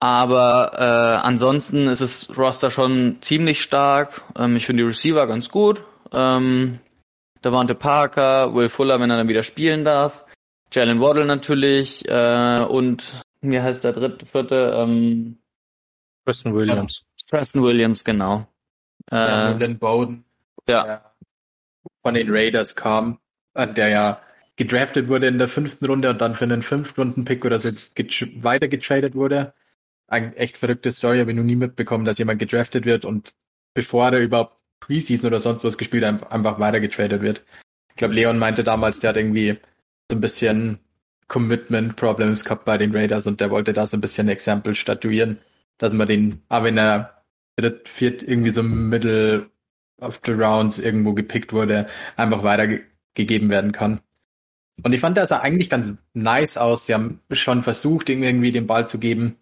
Aber 0.04 0.72
äh, 0.74 1.26
ansonsten 1.26 1.88
ist 1.88 2.02
das 2.02 2.36
Roster 2.36 2.70
schon 2.70 3.22
ziemlich 3.22 3.62
stark. 3.62 4.20
Ähm, 4.38 4.54
ich 4.54 4.66
finde 4.66 4.82
die 4.82 4.86
Receiver 4.86 5.26
ganz 5.26 5.48
gut. 5.48 5.82
Ähm, 6.12 6.78
Davante 7.40 7.74
Parker, 7.74 8.54
Will 8.54 8.68
Fuller, 8.68 9.00
wenn 9.00 9.08
er 9.08 9.16
dann 9.16 9.28
wieder 9.28 9.42
spielen 9.42 9.82
darf. 9.82 10.26
Jalen 10.70 11.00
Waddle 11.00 11.24
natürlich 11.24 12.06
äh, 12.06 12.66
und 12.68 13.22
wie 13.40 13.58
heißt 13.58 13.82
der 13.82 13.92
dritte, 13.92 14.26
vierte? 14.26 14.74
Ähm, 14.76 15.38
Preston 16.26 16.54
Williams. 16.54 17.02
Preston 17.30 17.62
Williams, 17.62 18.04
genau. 18.04 18.46
Äh, 19.10 19.16
ja, 19.16 19.68
Bowden. 19.78 20.26
Ja. 20.68 20.86
ja 20.86 21.12
von 22.02 22.12
den 22.12 22.28
Raiders 22.28 22.76
kam, 22.76 23.20
der 23.56 23.88
ja 23.88 24.20
gedraftet 24.56 25.08
wurde 25.08 25.28
in 25.28 25.38
der 25.38 25.48
fünften 25.48 25.86
Runde 25.86 26.10
und 26.10 26.20
dann 26.20 26.34
für 26.34 26.44
einen 26.44 26.60
Fünf-Runden-Pick 26.60 27.46
oder 27.46 27.58
so 27.58 27.70
weiter 28.42 28.68
getradet 28.68 29.14
wurde. 29.14 29.54
Eine 30.06 30.36
echt 30.36 30.58
verrückte 30.58 30.92
Story, 30.92 31.18
habe 31.18 31.30
ich 31.30 31.36
noch 31.36 31.44
nie 31.44 31.56
mitbekommen, 31.56 32.04
dass 32.04 32.18
jemand 32.18 32.38
gedraftet 32.38 32.84
wird 32.84 33.04
und 33.04 33.34
bevor 33.74 34.12
er 34.12 34.20
überhaupt 34.20 34.60
Preseason 34.80 35.28
oder 35.28 35.40
sonst 35.40 35.64
was 35.64 35.78
gespielt 35.78 36.04
einfach 36.04 36.60
weiter 36.60 36.80
getradet 36.80 37.22
wird. 37.22 37.44
Ich 37.90 37.96
glaube, 37.96 38.14
Leon 38.14 38.38
meinte 38.38 38.64
damals, 38.64 39.00
der 39.00 39.10
hat 39.10 39.16
irgendwie 39.16 39.58
so 40.10 40.16
ein 40.16 40.20
bisschen 40.20 40.78
Commitment 41.26 41.96
Problems 41.96 42.44
gehabt 42.44 42.64
bei 42.66 42.76
den 42.76 42.94
Raiders 42.94 43.26
und 43.26 43.40
der 43.40 43.50
wollte 43.50 43.72
da 43.72 43.86
so 43.86 43.96
ein 43.96 44.02
bisschen 44.02 44.28
Exempel 44.28 44.74
statuieren, 44.74 45.38
dass 45.78 45.92
man 45.92 46.06
den, 46.06 46.42
aber 46.48 46.66
wenn 46.66 46.76
er 46.76 47.22
viert, 47.84 48.22
irgendwie 48.22 48.50
so 48.50 48.62
Middle 48.62 49.48
of 50.00 50.20
the 50.26 50.32
Rounds 50.32 50.78
irgendwo 50.78 51.14
gepickt 51.14 51.52
wurde, 51.52 51.86
einfach 52.16 52.42
weitergegeben 52.42 53.48
werden 53.48 53.72
kann. 53.72 54.00
Und 54.82 54.92
ich 54.92 55.00
fand, 55.00 55.16
der 55.16 55.26
sah 55.28 55.38
eigentlich 55.38 55.70
ganz 55.70 55.92
nice 56.14 56.56
aus. 56.56 56.86
Sie 56.86 56.94
haben 56.94 57.20
schon 57.30 57.62
versucht, 57.62 58.10
irgendwie 58.10 58.50
den 58.50 58.66
Ball 58.66 58.88
zu 58.88 58.98
geben. 58.98 59.36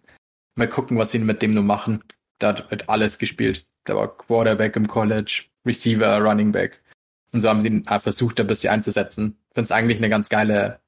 Mal 0.55 0.67
gucken, 0.67 0.97
was 0.97 1.11
sie 1.11 1.19
mit 1.19 1.41
dem 1.41 1.51
nur 1.51 1.63
machen. 1.63 2.03
Da 2.39 2.69
wird 2.69 2.89
alles 2.89 3.17
gespielt. 3.17 3.67
Der 3.87 3.95
war 3.95 4.17
Quarterback 4.17 4.75
im 4.75 4.87
College, 4.87 5.45
Receiver, 5.65 6.19
Running 6.19 6.51
Back. 6.51 6.81
Und 7.31 7.41
so 7.41 7.49
haben 7.49 7.61
sie 7.61 7.67
ihn 7.67 7.85
versucht, 7.85 8.39
ein 8.39 8.47
bisschen 8.47 8.71
einzusetzen. 8.71 9.37
Ich 9.49 9.55
finde 9.55 9.65
es 9.65 9.71
eigentlich 9.71 9.97
eine 9.97 10.09
ganz 10.09 10.29
geile 10.29 10.79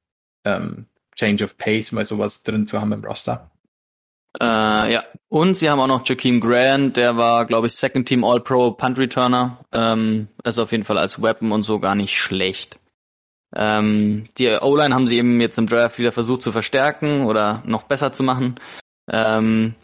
ähm, 0.44 0.86
Change 1.16 1.44
of 1.44 1.58
Pace, 1.58 1.92
mal 1.92 2.04
sowas 2.04 2.42
drin 2.42 2.66
zu 2.66 2.80
haben 2.80 2.92
im 2.92 3.04
Roster. 3.04 3.50
Äh, 4.40 4.92
ja, 4.92 5.04
und 5.28 5.56
sie 5.56 5.70
haben 5.70 5.80
auch 5.80 5.86
noch 5.86 6.06
Jakeem 6.06 6.40
Grant, 6.40 6.96
der 6.96 7.16
war, 7.16 7.46
glaube 7.46 7.66
ich, 7.66 7.72
Second 7.72 8.06
Team 8.06 8.22
All-Pro 8.22 8.72
Punt 8.72 8.98
Returner. 8.98 9.64
Ähm, 9.72 10.28
ist 10.44 10.58
auf 10.58 10.72
jeden 10.72 10.84
Fall 10.84 10.98
als 10.98 11.20
Weapon 11.22 11.52
und 11.52 11.62
so 11.62 11.80
gar 11.80 11.94
nicht 11.94 12.16
schlecht. 12.16 12.78
Ähm, 13.54 14.26
die 14.36 14.48
O-Line 14.48 14.94
haben 14.94 15.08
sie 15.08 15.16
eben 15.16 15.40
jetzt 15.40 15.56
im 15.56 15.66
Draft 15.66 15.98
wieder 15.98 16.12
versucht 16.12 16.42
zu 16.42 16.52
verstärken 16.52 17.24
oder 17.24 17.62
noch 17.64 17.84
besser 17.84 18.12
zu 18.12 18.22
machen. 18.22 18.60
Ähm, 19.08 19.74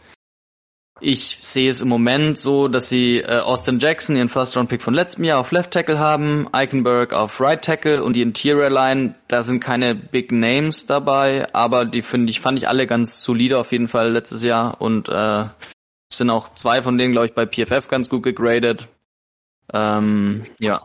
ich 1.00 1.38
sehe 1.40 1.68
es 1.68 1.80
im 1.80 1.88
Moment 1.88 2.38
so, 2.38 2.68
dass 2.68 2.88
sie 2.88 3.18
äh, 3.18 3.40
Austin 3.40 3.80
Jackson, 3.80 4.14
ihren 4.14 4.28
First-Round-Pick 4.28 4.82
von 4.82 4.94
letztem 4.94 5.24
Jahr, 5.24 5.40
auf 5.40 5.50
Left 5.50 5.72
Tackle 5.72 5.98
haben, 5.98 6.48
Eichenberg 6.52 7.12
auf 7.12 7.40
Right 7.40 7.62
Tackle 7.62 8.04
und 8.04 8.14
die 8.14 8.22
Interior 8.22 8.70
Line, 8.70 9.16
da 9.26 9.42
sind 9.42 9.58
keine 9.58 9.96
Big 9.96 10.30
Names 10.30 10.86
dabei, 10.86 11.52
aber 11.52 11.84
die 11.86 12.02
finde 12.02 12.30
ich, 12.30 12.40
fand 12.40 12.56
ich 12.56 12.68
alle 12.68 12.86
ganz 12.86 13.22
solide 13.24 13.58
auf 13.58 13.72
jeden 13.72 13.88
Fall 13.88 14.12
letztes 14.12 14.44
Jahr 14.44 14.80
und 14.80 15.08
äh, 15.08 15.46
sind 16.12 16.30
auch 16.30 16.54
zwei 16.54 16.82
von 16.82 16.96
denen, 16.98 17.12
glaube 17.12 17.26
ich, 17.26 17.34
bei 17.34 17.46
PFF 17.46 17.88
ganz 17.88 18.08
gut 18.08 18.22
gegradet. 18.22 18.86
Ähm, 19.72 20.42
ja. 20.60 20.84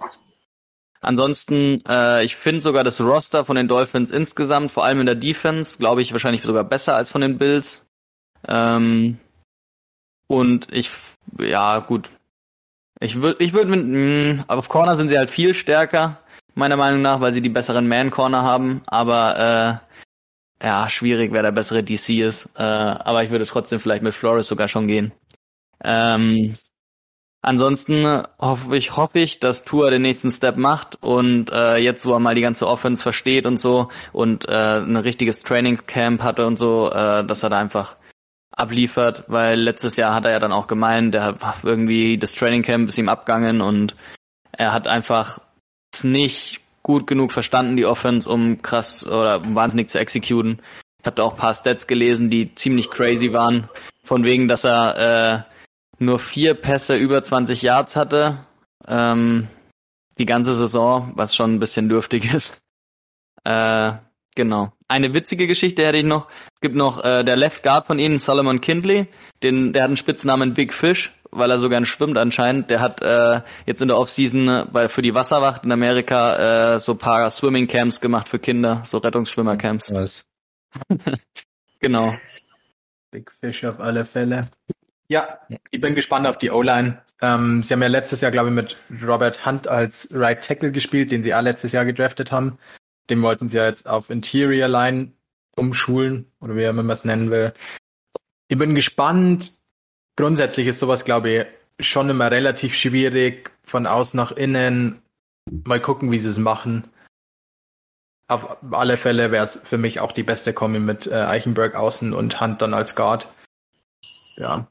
Ansonsten, 0.99 1.83
äh, 1.87 2.23
ich 2.23 2.35
finde 2.35 2.61
sogar 2.61 2.83
das 2.83 2.99
Roster 2.99 3.45
von 3.45 3.55
den 3.55 3.67
Dolphins 3.67 4.09
insgesamt, 4.09 4.71
vor 4.71 4.83
allem 4.83 5.01
in 5.01 5.05
der 5.05 5.15
Defense, 5.15 5.77
glaube 5.77 6.01
ich, 6.01 6.11
wahrscheinlich 6.11 6.41
sogar 6.41 6.63
besser 6.63 6.95
als 6.95 7.11
von 7.11 7.21
den 7.21 7.37
Bills. 7.37 7.86
Ähm, 8.47 9.19
und 10.27 10.67
ich, 10.71 10.91
ja, 11.39 11.79
gut. 11.79 12.09
Ich 12.99 13.21
würde, 13.21 13.43
ich 13.43 13.53
würde 13.53 13.69
mit, 13.69 13.85
mh, 13.85 14.45
auf 14.47 14.69
Corner 14.69 14.95
sind 14.95 15.09
sie 15.09 15.17
halt 15.17 15.29
viel 15.29 15.53
stärker, 15.53 16.19
meiner 16.55 16.77
Meinung 16.77 17.01
nach, 17.01 17.21
weil 17.21 17.33
sie 17.33 17.41
die 17.41 17.49
besseren 17.49 17.87
Man-Corner 17.87 18.41
haben. 18.41 18.81
Aber 18.87 19.81
ja, 20.61 20.89
schwierig, 20.89 21.31
wer 21.31 21.43
der 21.43 21.51
bessere 21.51 21.83
DC 21.83 22.09
ist. 22.21 22.49
Äh, 22.57 22.63
aber 22.63 23.23
ich 23.23 23.29
würde 23.29 23.45
trotzdem 23.45 23.79
vielleicht 23.79 24.03
mit 24.03 24.15
Flores 24.15 24.47
sogar 24.47 24.67
schon 24.67 24.87
gehen. 24.87 25.11
Ähm, 25.83 26.53
ansonsten 27.41 28.23
hoffe 28.39 28.75
ich, 28.75 28.95
hoffe 28.97 29.19
ich, 29.19 29.39
dass 29.39 29.63
Tour 29.63 29.91
den 29.91 30.01
nächsten 30.01 30.31
Step 30.31 30.57
macht 30.57 30.97
und 31.03 31.51
äh, 31.51 31.77
jetzt, 31.77 32.05
wo 32.05 32.13
er 32.13 32.19
mal 32.19 32.35
die 32.35 32.41
ganze 32.41 32.67
Offense 32.67 33.03
versteht 33.03 33.45
und 33.45 33.59
so 33.59 33.89
und 34.11 34.49
äh, 34.49 34.79
ein 34.79 34.97
richtiges 34.97 35.43
Training 35.43 35.85
Camp 35.85 36.23
hatte 36.23 36.47
und 36.47 36.57
so, 36.57 36.91
äh, 36.91 37.23
dass 37.23 37.43
er 37.43 37.49
da 37.49 37.59
einfach 37.59 37.95
abliefert, 38.57 39.23
weil 39.27 39.59
letztes 39.59 39.95
Jahr 39.95 40.13
hat 40.13 40.25
er 40.25 40.31
ja 40.31 40.39
dann 40.39 40.51
auch 40.51 40.67
gemeint, 40.67 41.13
der 41.13 41.23
hat 41.23 41.63
irgendwie 41.63 42.17
das 42.17 42.33
Training 42.33 42.63
Camp 42.63 42.89
ist 42.89 42.97
ihm 42.97 43.07
abgangen 43.07 43.61
und 43.61 43.95
er 44.51 44.73
hat 44.73 44.87
einfach 44.87 45.39
es 45.93 46.03
nicht 46.03 46.61
gut 46.81 47.05
genug 47.05 47.31
verstanden, 47.31 47.77
die 47.77 47.85
Offense, 47.85 48.29
um 48.29 48.61
krass 48.61 49.05
oder 49.05 49.41
um 49.41 49.55
wahnsinnig 49.55 49.89
zu 49.89 49.99
exekuten. 49.99 50.61
Ich 50.99 51.05
habe 51.05 51.15
da 51.15 51.23
auch 51.23 51.35
paar 51.35 51.53
Stats 51.53 51.85
gelesen, 51.85 52.29
die 52.29 52.55
ziemlich 52.55 52.89
crazy 52.89 53.31
waren. 53.31 53.69
Von 54.03 54.23
wegen, 54.23 54.47
dass 54.47 54.63
er 54.63 55.45
äh, 55.99 56.03
nur 56.03 56.19
vier 56.19 56.53
Pässe 56.53 56.95
über 56.95 57.21
20 57.21 57.61
Yards 57.61 57.95
hatte. 57.95 58.45
Ähm, 58.87 59.47
die 60.17 60.25
ganze 60.25 60.55
Saison, 60.55 61.11
was 61.15 61.35
schon 61.35 61.55
ein 61.55 61.59
bisschen 61.59 61.89
dürftig 61.89 62.33
ist. 62.33 62.57
Äh, 63.43 63.93
genau. 64.37 64.71
Eine 64.87 65.13
witzige 65.13 65.47
Geschichte 65.47 65.85
hätte 65.85 65.97
ich 65.97 66.05
noch. 66.05 66.29
Es 66.55 66.61
gibt 66.61 66.75
noch 66.75 67.03
äh, 67.03 67.25
der 67.25 67.35
Left 67.35 67.63
Guard 67.63 67.87
von 67.87 67.99
ihnen, 67.99 68.17
Solomon 68.17 68.61
Kindley. 68.61 69.07
Den, 69.43 69.73
der 69.73 69.83
hat 69.83 69.89
einen 69.89 69.97
Spitznamen 69.97 70.53
Big 70.53 70.73
Fish 70.73 71.13
weil 71.31 71.51
er 71.51 71.59
so 71.59 71.69
gern 71.69 71.85
schwimmt 71.85 72.17
anscheinend. 72.17 72.69
Der 72.69 72.79
hat 72.79 73.01
äh, 73.01 73.41
jetzt 73.65 73.81
in 73.81 73.87
der 73.87 73.97
Offseason 73.97 74.67
bei, 74.71 74.87
für 74.87 75.01
die 75.01 75.13
Wasserwacht 75.13 75.65
in 75.65 75.71
Amerika 75.71 76.75
äh, 76.75 76.79
so 76.79 76.95
paar 76.95 77.29
Swimming 77.29 77.67
Camps 77.67 78.01
gemacht 78.01 78.29
für 78.29 78.39
Kinder, 78.39 78.81
so 78.85 78.97
Rettungsschwimmercamps. 78.97 79.93
Was? 79.93 80.25
genau. 81.79 82.15
Big 83.11 83.31
Fish 83.39 83.63
auf 83.65 83.79
alle 83.79 84.05
Fälle. 84.05 84.47
Ja, 85.07 85.39
ich 85.71 85.79
bin 85.79 85.95
gespannt 85.95 86.27
auf 86.27 86.37
die 86.37 86.51
O-Line. 86.51 87.01
Ähm, 87.21 87.63
sie 87.63 87.73
haben 87.73 87.81
ja 87.81 87.87
letztes 87.87 88.21
Jahr, 88.21 88.31
glaube 88.31 88.49
ich, 88.49 88.55
mit 88.55 88.77
Robert 89.01 89.45
Hunt 89.45 89.67
als 89.67 90.07
Right 90.11 90.43
Tackle 90.43 90.71
gespielt, 90.71 91.11
den 91.11 91.23
sie 91.23 91.33
auch 91.33 91.41
letztes 91.41 91.71
Jahr 91.71 91.85
gedraftet 91.85 92.31
haben. 92.31 92.59
Den 93.09 93.21
wollten 93.21 93.49
sie 93.49 93.57
ja 93.57 93.65
jetzt 93.65 93.87
auf 93.87 94.09
Interior 94.09 94.67
Line 94.67 95.13
umschulen, 95.55 96.31
oder 96.39 96.55
wie 96.55 96.71
man 96.71 96.89
es 96.89 97.03
nennen 97.03 97.31
will. 97.31 97.53
Ich 98.47 98.57
bin 98.57 98.75
gespannt, 98.75 99.57
grundsätzlich 100.15 100.67
ist 100.67 100.79
sowas, 100.79 101.03
glaube 101.03 101.29
ich, 101.29 101.45
schon 101.85 102.09
immer 102.09 102.31
relativ 102.31 102.75
schwierig 102.75 103.51
von 103.63 103.85
außen 103.85 104.17
nach 104.17 104.31
innen. 104.31 105.01
Mal 105.65 105.81
gucken, 105.81 106.11
wie 106.11 106.19
sie 106.19 106.29
es 106.29 106.37
machen. 106.37 106.87
Auf 108.29 108.57
alle 108.71 108.97
Fälle 108.97 109.31
wäre 109.31 109.43
es 109.43 109.59
für 109.63 109.77
mich 109.77 109.99
auch 109.99 110.11
die 110.11 110.23
beste 110.23 110.53
Kombi 110.53 110.79
mit 110.79 111.07
äh, 111.07 111.15
Eichenberg 111.15 111.75
außen 111.75 112.13
und 112.13 112.41
Hunt 112.41 112.61
dann 112.61 112.73
als 112.73 112.95
Guard. 112.95 113.29
Ja. 114.35 114.67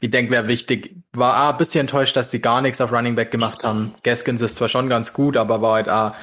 Ich 0.00 0.10
denke, 0.10 0.32
wäre 0.32 0.48
wichtig. 0.48 0.96
War 1.12 1.44
auch 1.48 1.52
ein 1.52 1.58
bisschen 1.58 1.82
enttäuscht, 1.82 2.16
dass 2.16 2.30
sie 2.30 2.40
gar 2.40 2.60
nichts 2.60 2.80
auf 2.80 2.92
Running 2.92 3.16
Back 3.16 3.30
gemacht 3.30 3.64
haben. 3.64 3.94
Gaskins 4.02 4.42
ist 4.42 4.56
zwar 4.56 4.68
schon 4.68 4.88
ganz 4.88 5.12
gut, 5.12 5.36
aber 5.36 5.60
war 5.62 5.74
halt 5.74 5.88
auch 5.88 6.14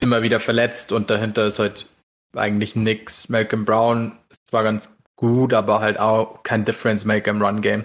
immer 0.00 0.22
wieder 0.22 0.40
verletzt 0.40 0.92
und 0.92 1.10
dahinter 1.10 1.46
ist 1.46 1.58
halt 1.58 1.88
eigentlich 2.34 2.76
nix. 2.76 3.28
Malcolm 3.28 3.64
Brown 3.64 4.18
ist 4.30 4.46
zwar 4.48 4.62
ganz 4.62 4.88
gut, 5.16 5.52
aber 5.52 5.80
halt 5.80 5.98
auch 5.98 6.42
kein 6.42 6.64
Difference 6.64 7.04
Maker 7.04 7.30
im 7.30 7.42
Run 7.42 7.60
Game. 7.60 7.84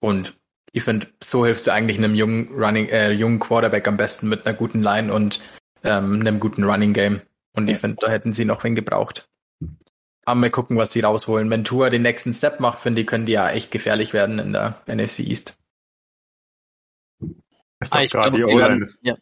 Und 0.00 0.36
ich 0.72 0.84
finde, 0.84 1.08
so 1.22 1.44
hilfst 1.44 1.66
du 1.66 1.72
eigentlich 1.72 1.98
einem 1.98 2.14
jungen 2.14 2.48
Running, 2.52 2.88
äh, 2.88 3.12
jungen 3.12 3.40
Quarterback 3.40 3.88
am 3.88 3.96
besten 3.96 4.28
mit 4.28 4.46
einer 4.46 4.56
guten 4.56 4.82
Line 4.82 5.12
und 5.12 5.40
ähm, 5.82 6.20
einem 6.20 6.40
guten 6.40 6.64
Running 6.64 6.92
Game. 6.92 7.22
Und 7.54 7.68
ich 7.68 7.78
finde, 7.78 7.96
da 8.00 8.08
hätten 8.08 8.32
sie 8.32 8.44
noch 8.44 8.62
wen 8.62 8.74
gebraucht. 8.74 9.28
Aber 10.24 10.40
wir 10.42 10.50
gucken, 10.50 10.76
was 10.76 10.92
sie 10.92 11.00
rausholen. 11.00 11.50
Wenn 11.50 11.64
Tour 11.64 11.90
den 11.90 12.02
nächsten 12.02 12.32
Step 12.32 12.60
macht, 12.60 12.78
finde 12.80 13.00
ich, 13.00 13.06
können 13.06 13.26
die 13.26 13.32
ja 13.32 13.50
echt 13.50 13.70
gefährlich 13.70 14.12
werden 14.12 14.38
in 14.38 14.52
der 14.52 14.80
NFC 14.86 15.20
East. 15.20 15.56
Ich 17.20 17.90
glaube, 17.90 18.08
gerade 18.08 18.36
die 18.36 18.44
O-Line 18.44 18.82
ist, 18.82 18.98
ja. 19.02 19.16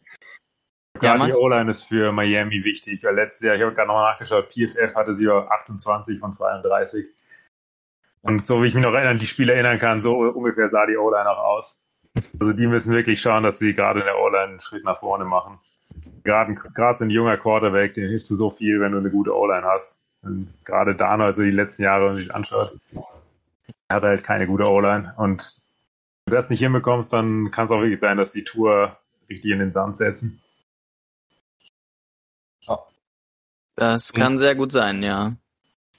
Ja, 1.01 1.25
die 1.25 1.33
O-Line 1.33 1.71
ist 1.71 1.83
für 1.83 2.11
Miami 2.11 2.63
wichtig. 2.63 3.03
Weil 3.03 3.15
letztes 3.15 3.45
Jahr, 3.45 3.55
ich 3.55 3.61
habe 3.61 3.73
gerade 3.73 3.87
nochmal 3.87 4.11
nachgeschaut, 4.11 4.49
PFF 4.51 4.95
hatte 4.95 5.13
sie 5.13 5.29
28 5.29 6.19
von 6.19 6.33
32. 6.33 7.05
Und 8.21 8.45
so 8.45 8.61
wie 8.61 8.67
ich 8.67 8.73
mich 8.73 8.83
noch 8.83 8.93
erinnern, 8.93 9.17
die 9.17 9.27
Spieler 9.27 9.53
erinnern 9.53 9.79
kann, 9.79 10.01
so 10.01 10.17
ungefähr 10.17 10.69
sah 10.69 10.85
die 10.85 10.97
O-Line 10.97 11.29
auch 11.29 11.37
aus. 11.37 11.79
Also 12.39 12.53
die 12.53 12.67
müssen 12.67 12.93
wirklich 12.93 13.21
schauen, 13.21 13.43
dass 13.43 13.59
sie 13.59 13.73
gerade 13.73 14.01
in 14.01 14.05
der 14.05 14.19
O-Line 14.19 14.49
einen 14.49 14.59
Schritt 14.59 14.83
nach 14.83 14.97
vorne 14.97 15.25
machen. 15.25 15.59
Gerade, 16.23 16.53
gerade 16.53 16.97
so 16.97 17.05
ein 17.05 17.09
junger 17.09 17.37
Quarterback, 17.37 17.93
den 17.93 18.07
hilfst 18.07 18.29
du 18.29 18.35
so 18.35 18.49
viel, 18.49 18.81
wenn 18.81 18.91
du 18.91 18.97
eine 18.97 19.09
gute 19.09 19.35
O-Line 19.35 19.65
hast. 19.65 19.99
Und 20.21 20.53
gerade 20.65 20.95
Dano, 20.95 21.23
also 21.23 21.43
die 21.43 21.51
letzten 21.51 21.83
Jahre, 21.83 22.07
wenn 22.07 22.13
man 22.13 22.23
sich 22.23 22.35
anschaut, 22.35 22.77
hat 23.89 24.03
halt 24.03 24.23
keine 24.23 24.47
gute 24.47 24.69
O-Line. 24.69 25.13
Und 25.17 25.57
wenn 26.25 26.31
du 26.31 26.35
das 26.35 26.49
nicht 26.49 26.59
hinbekommst, 26.59 27.13
dann 27.13 27.51
kann 27.51 27.65
es 27.65 27.71
auch 27.71 27.81
wirklich 27.81 27.99
sein, 27.99 28.17
dass 28.17 28.31
die 28.31 28.43
Tour 28.43 28.97
richtig 29.29 29.51
in 29.51 29.59
den 29.59 29.71
Sand 29.71 29.97
setzen. 29.97 30.41
Das 33.75 34.11
kann 34.11 34.37
sehr 34.37 34.55
gut 34.55 34.71
sein, 34.71 35.03
ja. 35.03 35.35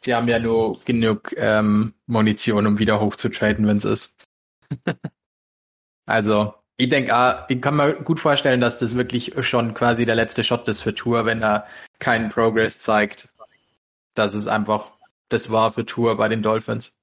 Sie 0.03 0.15
haben 0.15 0.29
ja 0.29 0.39
nur 0.39 0.81
genug 0.85 1.35
ähm, 1.37 1.95
Munition, 2.07 2.67
um 2.67 2.79
wieder 2.79 3.01
hochzutraden, 3.01 3.67
wenn 3.67 3.79
es 3.79 3.85
ist. 3.85 4.25
also, 6.07 6.55
ich 6.77 6.89
denke, 6.89 7.47
ich 7.49 7.61
kann 7.61 7.77
mir 7.77 7.95
gut 7.95 8.21
vorstellen, 8.21 8.61
dass 8.61 8.79
das 8.79 8.97
wirklich 8.97 9.35
schon 9.47 9.75
quasi 9.75 10.07
der 10.07 10.15
letzte 10.15 10.43
Shot 10.43 10.69
ist 10.69 10.81
für 10.81 10.95
Tour, 10.95 11.27
wenn 11.27 11.43
er 11.43 11.67
keinen 11.99 12.31
Progress 12.31 12.79
zeigt. 12.79 13.29
Das 14.15 14.35
ist 14.35 14.47
einfach, 14.47 14.93
das 15.29 15.51
war 15.51 15.73
für 15.73 15.85
Tour 15.85 16.17
bei 16.17 16.29
den 16.29 16.43
Dolphins. 16.43 17.00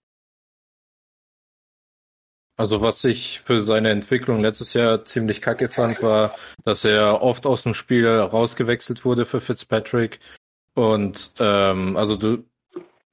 Also 2.57 2.81
was 2.81 3.03
ich 3.03 3.41
für 3.45 3.65
seine 3.67 3.91
Entwicklung 3.91 4.41
letztes 4.41 4.73
Jahr 4.73 5.05
ziemlich 5.05 5.41
kacke 5.41 5.69
fand, 5.69 6.01
war, 6.01 6.35
dass 6.65 6.83
er 6.83 7.21
oft 7.21 7.45
aus 7.45 7.61
dem 7.61 7.75
Spiel 7.75 8.07
rausgewechselt 8.07 9.05
wurde 9.05 9.27
für 9.27 9.41
Fitzpatrick. 9.41 10.19
Und 10.73 11.31
ähm, 11.39 11.95
also 11.95 12.15
du, 12.15 12.43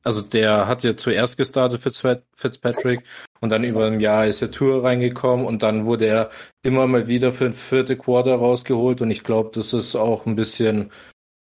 also 0.03 0.23
der 0.23 0.67
hat 0.67 0.83
ja 0.83 0.97
zuerst 0.97 1.37
gestartet 1.37 1.81
für 1.83 2.23
Fitzpatrick 2.35 3.05
und 3.41 3.51
dann 3.51 3.65
über 3.65 3.87
ein 3.87 4.01
Jahr 4.01 4.27
ist 4.27 4.43
er 4.43 4.51
Tour 4.51 4.83
reingekommen 4.83 5.45
und 5.45 5.63
dann 5.63 5.85
wurde 5.85 6.07
er 6.07 6.31
immer 6.63 6.87
mal 6.87 7.07
wieder 7.09 7.33
für 7.33 7.47
ein 7.47 7.53
vierte 7.53 7.97
Quarter 7.97 8.37
rausgeholt 8.37 9.03
und 9.03 9.11
ich 9.11 9.25
glaube, 9.25 9.51
das 9.53 9.73
ist 9.75 9.95
auch 9.95 10.27
ein 10.27 10.37
bisschen 10.37 10.91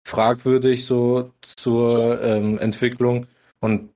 fragwürdig 0.04 0.86
so 0.86 1.32
zur 1.42 2.20
ähm, 2.22 2.58
Entwicklung 2.58 3.26
und 3.60 3.90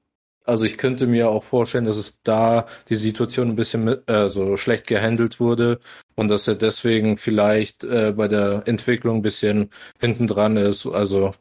also 0.44 0.64
ich 0.64 0.78
könnte 0.78 1.06
mir 1.06 1.28
auch 1.30 1.42
vorstellen, 1.42 1.86
dass 1.86 1.96
es 1.96 2.20
da 2.22 2.66
die 2.88 2.96
Situation 2.96 3.48
ein 3.48 3.56
bisschen 3.56 3.84
mit, 3.84 4.08
äh, 4.08 4.28
so 4.28 4.56
schlecht 4.56 4.86
gehandelt 4.86 5.40
wurde 5.40 5.80
und 6.14 6.28
dass 6.28 6.46
er 6.46 6.54
deswegen 6.54 7.16
vielleicht 7.16 7.84
äh, 7.84 8.12
bei 8.16 8.28
der 8.28 8.62
Entwicklung 8.66 9.16
ein 9.18 9.22
bisschen 9.22 9.70
hinten 10.00 10.26
dran 10.26 10.56
ist. 10.56 10.86
Also 10.86 11.32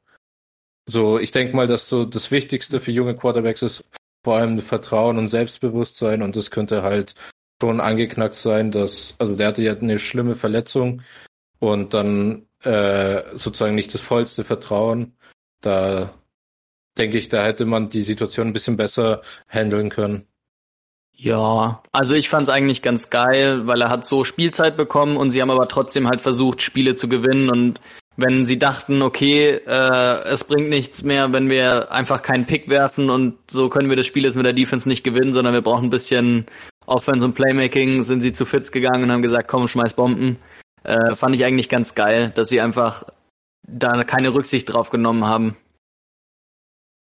so, 0.88 1.20
ich 1.20 1.32
denke 1.32 1.56
mal, 1.56 1.68
dass 1.68 1.90
so 1.90 2.06
das 2.06 2.32
Wichtigste 2.32 2.80
für 2.80 2.92
junge 2.92 3.16
Quarterbacks 3.16 3.62
ist 3.62 3.86
vor 4.24 4.38
allem 4.38 4.60
Vertrauen 4.60 5.18
und 5.18 5.28
Selbstbewusstsein 5.28 6.22
und 6.22 6.36
das 6.36 6.50
könnte 6.50 6.82
halt 6.84 7.16
schon 7.62 7.82
angeknackt 7.82 8.36
sein, 8.36 8.72
dass, 8.72 9.16
also 9.20 9.36
der 9.36 9.48
hatte 9.48 9.62
ja 9.62 9.76
eine 9.76 10.00
schlimme 10.00 10.36
Verletzung 10.36 11.02
und 11.60 11.94
dann 11.94 12.48
äh, 12.62 13.24
sozusagen 13.36 13.76
nicht 13.76 13.94
das 13.94 14.02
vollste 14.02 14.44
Vertrauen. 14.44 15.16
Da 15.62 16.14
denke 16.98 17.18
ich, 17.18 17.30
da 17.30 17.44
hätte 17.44 17.66
man 17.66 17.90
die 17.90 18.02
Situation 18.02 18.48
ein 18.48 18.54
bisschen 18.54 18.78
besser 18.78 19.22
handeln 19.48 19.90
können. 19.90 20.28
Ja, 21.16 21.84
also 21.92 22.16
ich 22.16 22.28
fand 22.28 22.48
es 22.48 22.54
eigentlich 22.54 22.82
ganz 22.82 23.10
geil, 23.10 23.68
weil 23.68 23.82
er 23.82 23.90
hat 23.90 24.04
so 24.04 24.24
Spielzeit 24.24 24.76
bekommen 24.76 25.16
und 25.16 25.30
sie 25.30 25.42
haben 25.42 25.52
aber 25.52 25.68
trotzdem 25.68 26.08
halt 26.08 26.22
versucht, 26.22 26.62
Spiele 26.62 26.96
zu 26.96 27.08
gewinnen 27.08 27.50
und 27.50 27.80
wenn 28.16 28.46
sie 28.46 28.60
dachten, 28.60 29.02
okay, 29.02 29.60
äh, 29.66 30.24
es 30.26 30.44
bringt 30.44 30.70
nichts 30.70 31.04
mehr, 31.04 31.32
wenn 31.34 31.50
wir 31.50 31.92
einfach 31.92 32.22
keinen 32.22 32.46
Pick 32.46 32.70
werfen 32.70 33.10
und 33.10 33.38
so 33.50 33.70
können 33.70 33.90
wir 33.90 33.96
das 33.96 34.06
Spiel 34.06 34.24
jetzt 34.24 34.36
mit 34.36 34.46
der 34.46 34.54
Defense 34.54 34.88
nicht 34.88 35.04
gewinnen, 35.04 35.34
sondern 35.34 35.54
wir 35.54 35.62
brauchen 35.62 35.86
ein 35.86 35.92
bisschen 35.92 36.46
Offense 36.86 37.26
und 37.26 37.34
Playmaking, 37.34 38.04
sind 38.04 38.22
sie 38.22 38.34
zu 38.34 38.46
Fitz 38.46 38.72
gegangen 38.72 39.04
und 39.04 39.12
haben 39.12 39.22
gesagt, 39.22 39.48
komm, 39.48 39.68
schmeiß 39.68 39.94
Bomben. 39.94 40.38
Äh, 40.84 41.16
fand 41.16 41.36
ich 41.36 41.46
eigentlich 41.46 41.70
ganz 41.70 41.96
geil, 41.96 42.32
dass 42.36 42.50
sie 42.50 42.62
einfach 42.62 43.06
da 43.64 44.04
keine 44.04 44.34
Rücksicht 44.34 44.72
drauf 44.72 44.90
genommen 44.90 45.26
haben. 45.26 45.56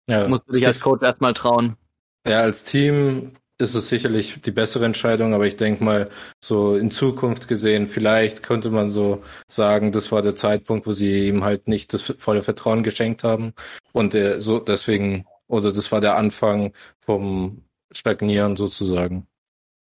Ja, 0.07 0.27
Musst 0.27 0.47
du 0.47 0.53
dich 0.53 0.65
als 0.65 0.79
Coach 0.79 1.03
erstmal 1.03 1.33
trauen. 1.33 1.77
Ja, 2.25 2.41
als 2.41 2.63
Team 2.63 3.33
ist 3.59 3.73
es 3.73 3.89
sicherlich 3.89 4.41
die 4.41 4.51
bessere 4.51 4.85
Entscheidung, 4.85 5.33
aber 5.33 5.47
ich 5.47 5.57
denke 5.57 5.83
mal, 5.83 6.09
so 6.39 6.75
in 6.75 6.91
Zukunft 6.91 7.47
gesehen, 7.47 7.87
vielleicht 7.87 8.43
könnte 8.43 8.69
man 8.69 8.89
so 8.89 9.23
sagen, 9.47 9.91
das 9.91 10.11
war 10.11 10.21
der 10.21 10.35
Zeitpunkt, 10.35 10.85
wo 10.85 10.91
sie 10.91 11.27
ihm 11.27 11.43
halt 11.43 11.67
nicht 11.67 11.93
das 11.93 12.01
volle 12.01 12.43
Vertrauen 12.43 12.83
geschenkt 12.83 13.23
haben 13.23 13.53
und 13.93 14.13
er 14.13 14.41
so 14.41 14.59
deswegen, 14.59 15.25
oder 15.47 15.71
das 15.71 15.91
war 15.91 16.01
der 16.01 16.17
Anfang 16.17 16.73
vom 16.99 17.63
Stagnieren 17.91 18.55
sozusagen. 18.57 19.27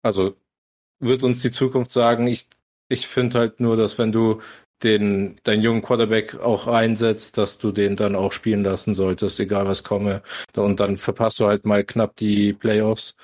Also 0.01 0.35
wird 0.99 1.23
uns 1.23 1.41
die 1.41 1.51
Zukunft 1.51 1.91
sagen, 1.91 2.27
ich, 2.27 2.47
ich 2.89 3.07
finde 3.07 3.39
halt 3.39 3.59
nur, 3.59 3.75
dass 3.75 3.97
wenn 3.97 4.11
du 4.11 4.41
den, 4.83 5.39
deinen 5.43 5.61
jungen 5.61 5.81
Quarterback 5.81 6.39
auch 6.39 6.67
einsetzt, 6.67 7.37
dass 7.37 7.57
du 7.57 7.71
den 7.71 7.95
dann 7.95 8.15
auch 8.15 8.31
spielen 8.31 8.63
lassen 8.63 8.93
solltest, 8.93 9.39
egal 9.39 9.67
was 9.67 9.83
komme. 9.83 10.21
Und 10.55 10.79
dann 10.79 10.97
verpasst 10.97 11.39
du 11.39 11.47
halt 11.47 11.65
mal 11.65 11.83
knapp 11.83 12.15
die 12.15 12.53
Playoffs, 12.53 13.15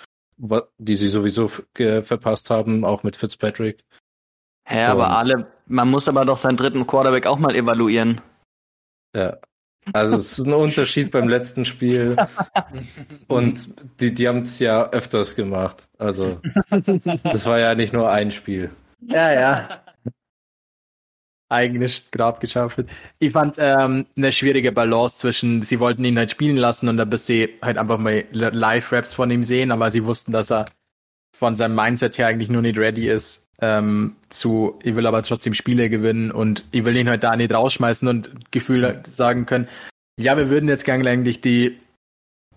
die 0.77 0.95
sie 0.95 1.09
sowieso 1.09 1.47
verpasst 1.47 2.49
haben, 2.49 2.85
auch 2.85 3.03
mit 3.03 3.15
Fitzpatrick. 3.15 3.83
Hä, 4.65 4.83
aber 4.83 5.17
alle, 5.17 5.47
man 5.65 5.89
muss 5.89 6.07
aber 6.07 6.25
doch 6.25 6.37
seinen 6.37 6.57
dritten 6.57 6.85
Quarterback 6.85 7.25
auch 7.25 7.39
mal 7.39 7.55
evaluieren. 7.55 8.21
Ja. 9.15 9.37
Also 9.93 10.17
es 10.17 10.37
ist 10.37 10.45
ein 10.45 10.53
Unterschied 10.53 11.11
beim 11.11 11.29
letzten 11.29 11.63
Spiel. 11.63 12.17
Und 13.27 13.69
die, 14.01 14.13
die 14.13 14.27
haben 14.27 14.41
es 14.41 14.59
ja 14.59 14.89
öfters 14.89 15.35
gemacht. 15.35 15.87
Also 15.97 16.41
das 17.23 17.45
war 17.45 17.59
ja 17.59 17.73
nicht 17.75 17.93
nur 17.93 18.09
ein 18.09 18.31
Spiel. 18.31 18.71
Ja, 18.99 19.31
ja. 19.31 19.81
Eigenes 21.49 22.03
Grab 22.11 22.39
geschaffen. 22.39 22.89
Ich 23.19 23.31
fand 23.31 23.55
ähm, 23.57 24.05
eine 24.17 24.31
schwierige 24.31 24.71
Balance 24.71 25.17
zwischen, 25.17 25.61
sie 25.61 25.79
wollten 25.79 26.03
ihn 26.03 26.17
halt 26.17 26.31
spielen 26.31 26.57
lassen 26.57 26.89
und 26.89 26.97
dann 26.97 27.09
bis 27.09 27.25
sie 27.25 27.55
halt 27.61 27.77
einfach 27.77 27.97
mal 27.97 28.25
Live-Raps 28.31 29.13
von 29.13 29.31
ihm 29.31 29.43
sehen, 29.43 29.71
aber 29.71 29.89
sie 29.91 30.05
wussten, 30.05 30.31
dass 30.31 30.51
er 30.51 30.65
von 31.33 31.55
seinem 31.55 31.75
Mindset 31.75 32.17
her 32.17 32.27
eigentlich 32.27 32.49
nur 32.49 32.61
nicht 32.61 32.77
ready 32.77 33.07
ist, 33.07 33.47
ähm, 33.61 34.15
zu, 34.29 34.79
ich 34.83 34.95
will 34.95 35.07
aber 35.07 35.23
trotzdem 35.23 35.53
Spiele 35.53 35.89
gewinnen 35.89 36.31
und 36.31 36.65
ich 36.71 36.83
will 36.83 36.97
ihn 36.97 37.09
halt 37.09 37.23
da 37.23 37.35
nicht 37.35 37.53
rausschmeißen 37.53 38.07
und 38.07 38.51
Gefühl 38.51 39.03
sagen 39.09 39.45
können, 39.45 39.67
ja, 40.19 40.35
wir 40.35 40.49
würden 40.49 40.67
jetzt 40.67 40.85
gerne 40.85 41.07
eigentlich 41.09 41.41
die, 41.41 41.77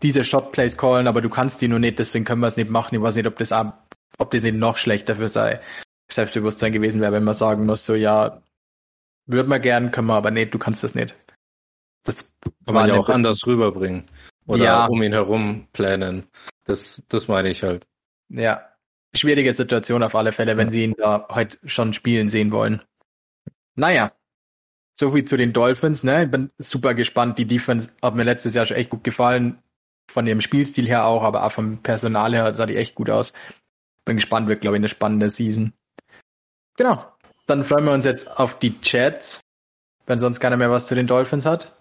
diese 0.03 0.25
Shotplays 0.25 0.77
callen, 0.77 1.07
aber 1.07 1.21
du 1.21 1.29
kannst 1.29 1.61
die 1.61 1.69
nur 1.69 1.79
nicht, 1.79 1.99
deswegen 1.99 2.25
können 2.25 2.41
wir 2.41 2.47
es 2.47 2.57
nicht 2.57 2.71
machen. 2.71 2.95
Ich 2.95 3.03
weiß 3.03 3.17
nicht, 3.17 3.27
ob 3.27 3.39
das, 3.39 3.53
ob 3.53 4.31
das 4.31 4.43
nicht 4.43 4.57
noch 4.57 4.79
schlechter 4.79 5.17
für 5.17 5.29
sein 5.29 5.59
Selbstbewusstsein 6.11 6.73
gewesen 6.73 7.01
wäre, 7.01 7.13
wenn 7.13 7.25
man 7.25 7.35
sagen 7.35 7.67
muss, 7.67 7.87
so, 7.87 7.95
ja, 7.95 8.41
würde 9.33 9.49
man 9.49 9.63
gern, 9.63 9.91
können 9.91 10.09
wir 10.09 10.15
aber 10.15 10.31
nicht, 10.31 10.55
du 10.55 10.59
kannst 10.59 10.83
das 10.83 10.95
nicht. 10.95 11.15
Das 12.05 12.31
kann 12.67 12.75
man 12.75 12.89
ja 12.89 12.97
auch 12.97 13.09
anders 13.09 13.47
rüberbringen. 13.47 14.05
Oder 14.47 14.65
ja. 14.65 14.87
um 14.87 15.03
ihn 15.03 15.13
herum 15.13 15.69
planen. 15.73 16.29
Das, 16.65 17.03
das 17.09 17.29
meine 17.29 17.51
ich 17.51 17.63
halt. 17.63 17.87
Ja, 18.29 18.71
schwierige 19.15 19.53
Situation 19.53 20.03
auf 20.03 20.15
alle 20.15 20.33
Fälle, 20.33 20.57
wenn 20.57 20.69
ja. 20.69 20.73
sie 20.73 20.85
ihn 20.85 20.95
da 20.97 21.27
heute 21.31 21.59
schon 21.65 21.93
spielen 21.93 22.29
sehen 22.29 22.53
wollen. 22.53 22.83
Naja, 23.77 24.13
so 24.99 25.13
viel 25.13 25.25
zu 25.25 25.37
den 25.37 25.53
Dolphins, 25.53 26.05
ne? 26.05 26.25
Ich 26.25 26.31
bin 26.31 26.51
super 26.59 26.95
gespannt. 26.95 27.39
Die 27.39 27.47
Defense 27.47 27.91
hat 28.03 28.15
mir 28.15 28.25
letztes 28.25 28.55
Jahr 28.55 28.67
schon 28.67 28.77
echt 28.77 28.91
gut 28.91 29.05
gefallen. 29.05 29.63
Von 30.11 30.27
ihrem 30.27 30.41
Spielstil 30.41 30.87
her 30.87 31.07
auch, 31.07 31.23
aber 31.23 31.45
auch 31.45 31.53
vom 31.53 31.79
Personal 31.79 32.33
her 32.33 32.53
sah 32.53 32.67
die 32.67 32.77
echt 32.77 32.95
gut 32.95 33.11
aus. 33.11 33.33
Bin 34.05 34.17
gespannt, 34.17 34.49
wird, 34.49 34.61
glaube 34.61 34.77
ich, 34.77 34.81
eine 34.81 34.89
spannende 34.89 35.31
Season. 35.31 35.73
Genau. 36.77 37.05
Dann 37.51 37.65
freuen 37.65 37.85
wir 37.85 37.93
uns 37.93 38.05
jetzt 38.05 38.31
auf 38.31 38.61
die 38.61 38.77
Jets, 38.81 39.41
wenn 40.07 40.21
sonst 40.21 40.39
keiner 40.39 40.57
mehr 40.57 40.71
was 40.71 40.87
zu 40.87 40.95
den 40.95 41.09
Dolphins 41.09 41.47
hat. 41.47 41.77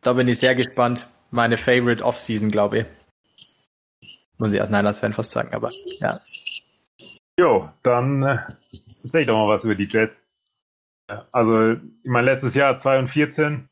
Da 0.00 0.14
bin 0.14 0.26
ich 0.28 0.38
sehr 0.38 0.54
gespannt. 0.54 1.06
Meine 1.30 1.58
Favorite 1.58 2.02
Offseason, 2.02 2.50
glaube 2.50 2.78
ich. 2.78 2.86
Muss 4.38 4.54
ich 4.54 4.60
als 4.62 4.70
Niners-Fan 4.70 5.12
fast 5.12 5.32
sagen, 5.32 5.52
aber 5.52 5.72
ja. 5.98 6.20
Jo, 7.38 7.68
dann 7.82 8.22
äh, 8.22 8.38
erzähl 8.72 9.20
ich 9.20 9.26
doch 9.26 9.36
mal 9.36 9.54
was 9.54 9.64
über 9.64 9.74
die 9.74 9.84
Jets. 9.84 10.26
Also, 11.32 11.72
ich 11.72 11.80
meine, 12.04 12.32
letztes 12.32 12.54
Jahr 12.54 12.78
2014 12.78 13.68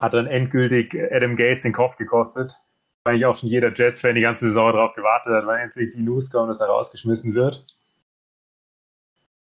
hat 0.00 0.14
dann 0.14 0.26
endgültig 0.26 0.96
Adam 1.12 1.36
Gase 1.36 1.64
den 1.64 1.74
Kopf 1.74 1.98
gekostet. 1.98 2.58
Eigentlich 3.04 3.26
auch 3.26 3.36
schon 3.36 3.50
jeder 3.50 3.74
Jets-Fan 3.74 4.14
die 4.14 4.22
ganze 4.22 4.46
Saison 4.46 4.72
darauf 4.72 4.94
gewartet 4.94 5.34
hat, 5.34 5.46
weil 5.46 5.60
endlich 5.60 5.94
die 5.94 6.02
News 6.02 6.30
kommt, 6.30 6.48
dass 6.48 6.62
er 6.62 6.68
rausgeschmissen 6.68 7.34
wird. 7.34 7.66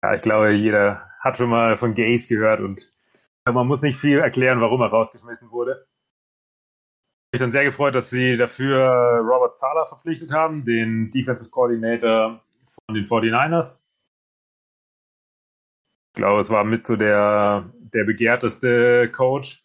Ja, 0.03 0.15
ich 0.15 0.21
glaube, 0.21 0.51
jeder 0.51 1.09
hat 1.19 1.37
schon 1.37 1.49
mal 1.49 1.77
von 1.77 1.93
Gase 1.93 2.27
gehört 2.27 2.59
und 2.59 2.91
man 3.45 3.67
muss 3.67 3.81
nicht 3.81 3.99
viel 3.99 4.19
erklären, 4.19 4.61
warum 4.61 4.81
er 4.81 4.89
rausgeschmissen 4.89 5.51
wurde. 5.51 5.87
Ich 7.27 7.39
bin 7.39 7.41
dann 7.41 7.51
sehr 7.51 7.63
gefreut, 7.63 7.95
dass 7.95 8.09
sie 8.09 8.35
dafür 8.35 9.21
Robert 9.23 9.55
Sala 9.55 9.85
verpflichtet 9.85 10.31
haben, 10.31 10.65
den 10.65 11.11
Defensive 11.11 11.49
Coordinator 11.49 12.43
von 12.65 12.95
den 12.95 13.05
49ers. 13.05 13.83
Ich 16.13 16.19
glaube, 16.19 16.41
es 16.41 16.49
war 16.49 16.65
mit 16.65 16.85
so 16.85 16.97
der, 16.97 17.71
der 17.73 18.03
begehrteste 18.03 19.09
Coach. 19.11 19.63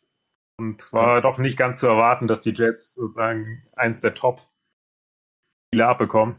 Und 0.59 0.81
es 0.81 0.93
war 0.93 1.17
ja. 1.17 1.21
doch 1.21 1.39
nicht 1.39 1.59
ganz 1.59 1.81
zu 1.81 1.87
erwarten, 1.87 2.29
dass 2.29 2.41
die 2.41 2.53
Jets 2.53 2.95
sozusagen 2.95 3.65
eins 3.75 4.01
der 4.01 4.15
Top-Spiele 4.15 4.49
abbekommen. 5.87 6.37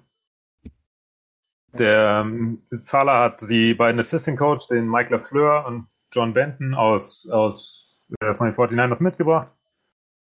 Der 1.74 2.22
ähm, 2.26 2.64
Salah 2.72 3.24
hat 3.24 3.42
die 3.50 3.74
beiden 3.74 4.00
Assistant 4.00 4.38
Coach, 4.38 4.68
den 4.68 4.88
Mike 4.88 5.12
LaFleur 5.12 5.66
und 5.66 5.88
John 6.14 6.34
Benton 6.34 6.74
aus, 6.74 7.30
aus 7.30 8.06
äh, 8.22 8.34
von 8.34 8.48
den 8.48 8.56
49ers 8.56 9.04
mitgebracht. 9.04 9.52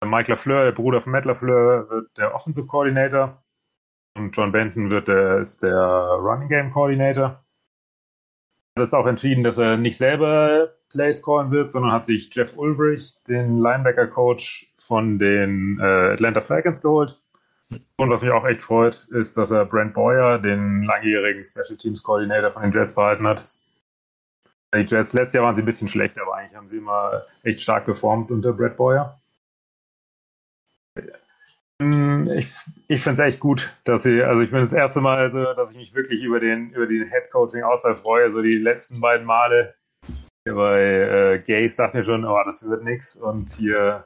Mike 0.03 0.31
LaFleur, 0.31 0.65
der 0.65 0.71
Bruder 0.71 1.01
von 1.01 1.11
Matt 1.11 1.25
LaFleur, 1.25 1.89
wird 1.89 2.17
der 2.17 2.33
Offensive 2.33 2.67
Coordinator. 2.67 3.43
Und 4.17 4.35
John 4.35 4.51
Benton 4.51 4.89
wird 4.89 5.07
der, 5.07 5.39
ist 5.39 5.61
der 5.61 5.75
Running 5.75 6.47
Game 6.47 6.71
Coordinator. 6.71 7.43
Er 8.75 8.81
hat 8.81 8.87
jetzt 8.87 8.93
auch 8.93 9.07
entschieden, 9.07 9.43
dass 9.43 9.57
er 9.57 9.77
nicht 9.77 9.97
selber 9.97 10.73
Plays 10.89 11.21
callen 11.21 11.51
wird, 11.51 11.71
sondern 11.71 11.91
hat 11.91 12.05
sich 12.05 12.33
Jeff 12.33 12.57
Ulbrich, 12.57 13.15
den 13.27 13.59
Linebacker 13.59 14.07
Coach 14.07 14.73
von 14.77 15.19
den 15.19 15.79
äh, 15.81 16.13
Atlanta 16.13 16.41
Falcons 16.41 16.81
geholt. 16.81 17.21
Und 17.97 18.09
was 18.09 18.21
mich 18.21 18.31
auch 18.31 18.45
echt 18.45 18.61
freut, 18.61 19.07
ist, 19.11 19.37
dass 19.37 19.51
er 19.51 19.65
Brent 19.65 19.93
Boyer, 19.93 20.37
den 20.37 20.83
langjährigen 20.83 21.43
Special 21.43 21.77
Teams 21.77 22.03
Coordinator 22.03 22.51
von 22.51 22.61
den 22.61 22.71
Jets 22.71 22.93
behalten 22.93 23.27
hat. 23.27 23.47
Die 24.73 24.81
Jets 24.81 25.13
letztes 25.13 25.33
Jahr 25.33 25.45
waren 25.45 25.55
sie 25.55 25.61
ein 25.61 25.65
bisschen 25.65 25.87
schlecht, 25.87 26.19
aber 26.19 26.35
eigentlich 26.35 26.55
haben 26.55 26.69
sie 26.69 26.77
immer 26.77 27.23
echt 27.43 27.61
stark 27.61 27.85
performt 27.85 28.29
unter 28.31 28.53
Brett 28.53 28.75
Boyer. 28.75 29.19
Hm, 31.81 32.29
ich, 32.29 32.53
ich 32.87 33.01
finde 33.01 33.21
es 33.21 33.27
echt 33.27 33.39
gut, 33.39 33.75
dass 33.83 34.03
sie, 34.03 34.21
also 34.21 34.41
ich 34.41 34.51
bin 34.51 34.61
das 34.61 34.73
erste 34.73 35.01
Mal, 35.01 35.31
so, 35.31 35.53
dass 35.53 35.71
ich 35.71 35.77
mich 35.77 35.95
wirklich 35.95 36.23
über 36.23 36.39
den, 36.39 36.71
über 36.71 36.87
den 36.87 37.09
Head 37.09 37.31
Coaching 37.31 37.63
Auswahl 37.63 37.95
freue. 37.95 38.31
So 38.31 38.41
die 38.41 38.57
letzten 38.57 39.01
beiden 39.01 39.25
Male 39.25 39.75
hier 40.43 40.55
bei 40.55 40.81
äh, 40.81 41.39
Gaze 41.39 41.77
dachte 41.77 41.97
mir 41.97 42.03
schon, 42.03 42.25
oh, 42.25 42.39
das 42.45 42.67
wird 42.67 42.83
nix. 42.83 43.15
Und 43.15 43.53
hier 43.53 44.05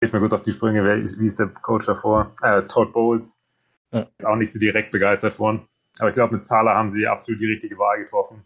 geht 0.00 0.12
mir 0.12 0.20
kurz 0.20 0.32
auf 0.32 0.42
die 0.42 0.52
Sprünge, 0.52 0.84
wer, 0.84 0.96
wie 0.98 1.26
ist 1.26 1.38
der 1.38 1.48
Coach 1.48 1.86
davor? 1.86 2.34
Äh, 2.42 2.62
Todd 2.62 2.92
Bowles. 2.92 3.38
Ja. 3.92 4.06
Ist 4.18 4.26
auch 4.26 4.36
nicht 4.36 4.52
so 4.52 4.58
direkt 4.58 4.92
begeistert 4.92 5.34
von. 5.34 5.66
Aber 5.98 6.10
ich 6.10 6.14
glaube, 6.14 6.34
mit 6.34 6.44
Zahler 6.44 6.74
haben 6.74 6.92
sie 6.92 7.06
absolut 7.06 7.40
die 7.40 7.46
richtige 7.46 7.78
Wahl 7.78 7.98
getroffen. 7.98 8.44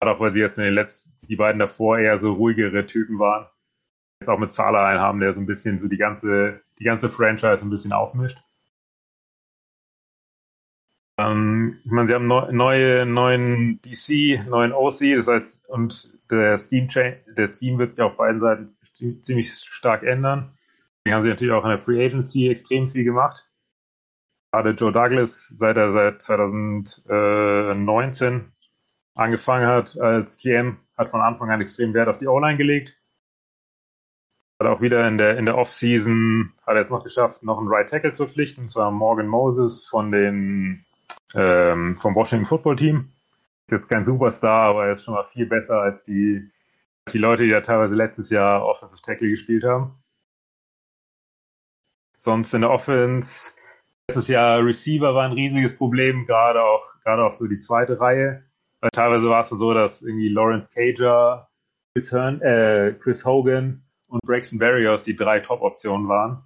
Gerade 0.00 0.16
auch, 0.16 0.20
weil 0.20 0.32
sie 0.32 0.40
jetzt 0.40 0.58
in 0.58 0.64
den 0.64 0.74
letzten, 0.74 1.12
die 1.28 1.36
beiden 1.36 1.58
davor 1.58 1.98
eher 1.98 2.18
so 2.20 2.32
ruhigere 2.32 2.86
Typen 2.86 3.18
waren 3.18 3.46
jetzt 4.20 4.28
auch 4.28 4.38
mit 4.38 4.52
Zahler 4.52 4.84
einen 4.84 5.00
haben, 5.00 5.20
der 5.20 5.34
so 5.34 5.40
ein 5.40 5.46
bisschen 5.46 5.78
so 5.78 5.88
die 5.88 5.96
ganze, 5.96 6.60
die 6.78 6.84
ganze 6.84 7.10
Franchise 7.10 7.62
ein 7.62 7.70
bisschen 7.70 7.92
aufmischt. 7.92 8.38
Ähm, 11.18 11.80
ich 11.84 11.90
meine, 11.90 12.06
sie 12.06 12.14
haben 12.14 12.26
neu, 12.26 12.52
neue, 12.52 13.06
neuen 13.06 13.80
DC, 13.82 14.46
neuen 14.48 14.72
OC, 14.72 15.16
das 15.16 15.28
heißt, 15.28 15.68
und 15.68 16.12
der 16.30 16.58
Scheme, 16.58 16.88
der 17.36 17.48
Scheme 17.48 17.78
wird 17.78 17.92
sich 17.92 18.00
auf 18.00 18.16
beiden 18.16 18.40
Seiten 18.40 18.76
ziemlich 19.22 19.52
stark 19.54 20.02
ändern. 20.02 20.52
Haben 21.12 21.22
sie 21.22 21.28
natürlich 21.28 21.54
auch 21.54 21.62
in 21.64 21.70
der 21.70 21.78
Free 21.78 22.04
Agency 22.04 22.48
extrem 22.48 22.88
viel 22.88 23.04
gemacht. 23.04 23.48
Gerade 24.52 24.70
Joe 24.70 24.92
Douglas, 24.92 25.48
seit 25.48 25.76
er 25.76 25.92
seit 25.92 26.22
2019 26.22 28.52
angefangen 29.14 29.66
hat 29.66 30.00
als 30.00 30.38
GM, 30.38 30.78
hat 30.96 31.10
von 31.10 31.20
Anfang 31.20 31.50
an 31.50 31.60
extrem 31.60 31.92
Wert 31.92 32.08
auf 32.08 32.18
die 32.18 32.28
O-Line 32.28 32.56
gelegt 32.56 32.98
hat 34.58 34.66
auch 34.66 34.80
wieder 34.80 35.06
in 35.06 35.18
der, 35.18 35.38
in 35.38 35.46
der 35.46 35.56
Offseason, 35.56 36.52
hat 36.66 36.74
er 36.74 36.80
jetzt 36.80 36.90
noch 36.90 37.04
geschafft, 37.04 37.42
noch 37.42 37.58
einen 37.58 37.68
Right 37.68 37.88
Tackle 37.88 38.10
zu 38.10 38.24
verpflichten, 38.24 38.64
und 38.64 38.68
zwar 38.68 38.90
Morgan 38.90 39.28
Moses 39.28 39.86
von 39.86 40.10
den, 40.10 40.84
ähm, 41.34 41.96
vom 42.00 42.14
Washington 42.14 42.46
Football 42.46 42.76
Team. 42.76 43.12
Ist 43.66 43.72
jetzt 43.72 43.88
kein 43.88 44.04
Superstar, 44.04 44.70
aber 44.70 44.86
er 44.86 44.92
ist 44.94 45.04
schon 45.04 45.14
mal 45.14 45.26
viel 45.32 45.46
besser 45.46 45.80
als 45.80 46.02
die, 46.02 46.50
als 47.04 47.12
die 47.12 47.18
Leute, 47.18 47.44
die 47.44 47.50
da 47.50 47.60
teilweise 47.60 47.94
letztes 47.94 48.30
Jahr 48.30 48.64
Offensive 48.64 49.02
Tackle 49.02 49.28
gespielt 49.28 49.64
haben. 49.64 49.94
Sonst 52.18 52.52
in 52.52 52.62
der 52.62 52.70
Offense, 52.70 53.52
letztes 54.08 54.26
Jahr 54.26 54.64
Receiver 54.64 55.14
war 55.14 55.24
ein 55.24 55.32
riesiges 55.32 55.76
Problem, 55.76 56.26
gerade 56.26 56.60
auch, 56.64 56.84
gerade 57.04 57.24
auch 57.24 57.34
so 57.34 57.46
die 57.46 57.60
zweite 57.60 58.00
Reihe. 58.00 58.44
Weil 58.80 58.90
teilweise 58.90 59.28
war 59.30 59.40
es 59.40 59.50
dann 59.50 59.60
so, 59.60 59.72
dass 59.72 60.02
irgendwie 60.02 60.28
Lawrence 60.28 60.68
Cager, 60.68 61.48
Chris, 61.94 62.12
Hearn, 62.12 62.42
äh, 62.42 62.96
Chris 62.98 63.24
Hogan 63.24 63.84
und 64.08 64.20
Braxton 64.22 64.58
Barrios 64.58 65.04
die 65.04 65.14
drei 65.14 65.38
Top-Optionen 65.38 66.08
waren. 66.08 66.42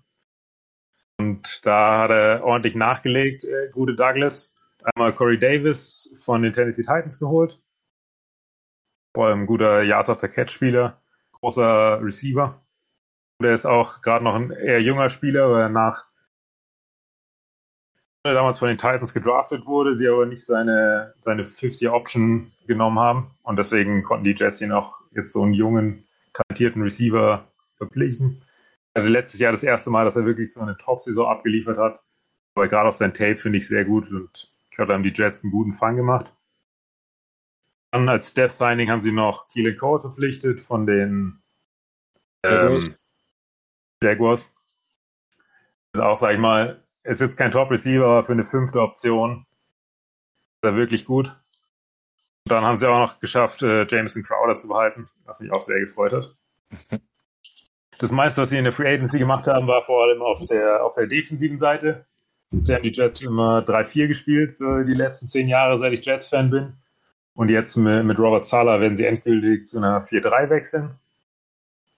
Und 1.18 1.64
da 1.64 2.02
hat 2.02 2.10
er 2.10 2.44
ordentlich 2.44 2.74
nachgelegt, 2.74 3.44
äh, 3.44 3.70
gute 3.72 3.94
Douglas. 3.94 4.54
Einmal 4.82 5.14
Corey 5.14 5.38
Davis 5.38 6.14
von 6.22 6.42
den 6.42 6.52
Tennessee 6.52 6.82
Titans 6.82 7.18
geholt. 7.18 7.58
Vor 9.14 9.28
allem 9.28 9.46
guter 9.46 9.82
Yards 9.82 10.10
after 10.10 10.28
Catch-Spieler, 10.28 11.00
großer 11.32 12.02
Receiver. 12.02 12.61
Der 13.42 13.54
ist 13.54 13.66
auch 13.66 14.00
gerade 14.00 14.24
noch 14.24 14.34
ein 14.34 14.50
eher 14.50 14.80
junger 14.80 15.10
Spieler, 15.10 15.44
aber 15.44 15.68
nach 15.68 16.06
damals 18.24 18.60
von 18.60 18.68
den 18.68 18.78
Titans 18.78 19.12
gedraftet 19.12 19.66
wurde, 19.66 19.96
sie 19.96 20.08
aber 20.08 20.26
nicht 20.26 20.44
seine, 20.44 21.14
seine 21.18 21.42
50-Option 21.42 22.52
genommen 22.66 22.98
haben. 22.98 23.30
Und 23.42 23.56
deswegen 23.56 24.02
konnten 24.04 24.24
die 24.24 24.34
Jets 24.36 24.60
ihn 24.60 24.72
auch 24.72 25.00
jetzt 25.10 25.32
so 25.32 25.42
einen 25.42 25.54
jungen, 25.54 26.06
talentierten 26.32 26.82
Receiver 26.82 27.44
verpflichten. 27.76 28.42
Also 28.94 29.08
letztes 29.08 29.40
Jahr 29.40 29.52
das 29.52 29.64
erste 29.64 29.90
Mal, 29.90 30.04
dass 30.04 30.16
er 30.16 30.24
wirklich 30.24 30.52
so 30.52 30.60
eine 30.60 30.76
Top-Saison 30.76 31.26
abgeliefert 31.26 31.78
hat. 31.78 32.00
Aber 32.54 32.68
gerade 32.68 32.88
auf 32.88 32.96
sein 32.96 33.14
Tape 33.14 33.38
finde 33.38 33.58
ich 33.58 33.66
sehr 33.66 33.84
gut 33.84 34.10
und 34.10 34.52
ich 34.70 34.76
glaube, 34.76 34.88
da 34.88 34.94
haben 34.94 35.02
die 35.02 35.12
Jets 35.14 35.42
einen 35.42 35.52
guten 35.52 35.72
Fang 35.72 35.96
gemacht. 35.96 36.32
Dann 37.90 38.08
als 38.08 38.32
Death 38.34 38.52
Signing 38.52 38.88
haben 38.88 39.02
sie 39.02 39.12
noch 39.12 39.48
Keelan 39.48 39.76
Cole 39.76 40.00
verpflichtet 40.00 40.60
von 40.60 40.86
den 40.86 41.42
ähm, 42.44 42.94
Jaguars. 44.02 44.50
Ist 45.94 46.00
auch, 46.00 46.18
sag 46.18 46.32
ich 46.32 46.38
mal, 46.38 46.82
ist 47.04 47.20
jetzt 47.20 47.36
kein 47.36 47.50
Top-Receiver, 47.50 48.04
aber 48.04 48.22
für 48.22 48.32
eine 48.32 48.44
fünfte 48.44 48.80
Option 48.80 49.46
ist 50.62 50.68
er 50.68 50.76
wirklich 50.76 51.04
gut. 51.04 51.28
Und 51.28 52.52
dann 52.52 52.64
haben 52.64 52.76
sie 52.76 52.88
auch 52.88 52.98
noch 52.98 53.20
geschafft, 53.20 53.62
äh, 53.62 53.86
Jameson 53.86 54.22
Crowder 54.22 54.58
zu 54.58 54.68
behalten, 54.68 55.08
was 55.24 55.40
mich 55.40 55.52
auch 55.52 55.60
sehr 55.60 55.80
gefreut 55.80 56.12
hat. 56.12 57.00
Das 57.98 58.10
meiste, 58.10 58.42
was 58.42 58.50
sie 58.50 58.58
in 58.58 58.64
der 58.64 58.72
Free 58.72 58.92
Agency 58.92 59.18
gemacht 59.18 59.46
haben, 59.46 59.68
war 59.68 59.80
vor 59.82 60.02
allem 60.02 60.22
auf 60.22 60.44
der, 60.46 60.84
auf 60.84 60.96
der 60.96 61.06
defensiven 61.06 61.60
Seite. 61.60 62.04
Sie 62.50 62.74
haben 62.74 62.82
die 62.82 62.90
Jets 62.90 63.22
immer 63.22 63.60
3-4 63.60 64.08
gespielt 64.08 64.56
für 64.56 64.84
die 64.84 64.94
letzten 64.94 65.28
zehn 65.28 65.46
Jahre, 65.46 65.78
seit 65.78 65.92
ich 65.92 66.04
Jets-Fan 66.04 66.50
bin. 66.50 66.72
Und 67.34 67.48
jetzt 67.48 67.76
mit, 67.76 68.04
mit 68.04 68.18
Robert 68.18 68.46
Sala 68.46 68.80
werden 68.80 68.96
sie 68.96 69.06
endgültig 69.06 69.68
zu 69.68 69.78
einer 69.78 70.00
4-3 70.00 70.50
wechseln. 70.50 70.98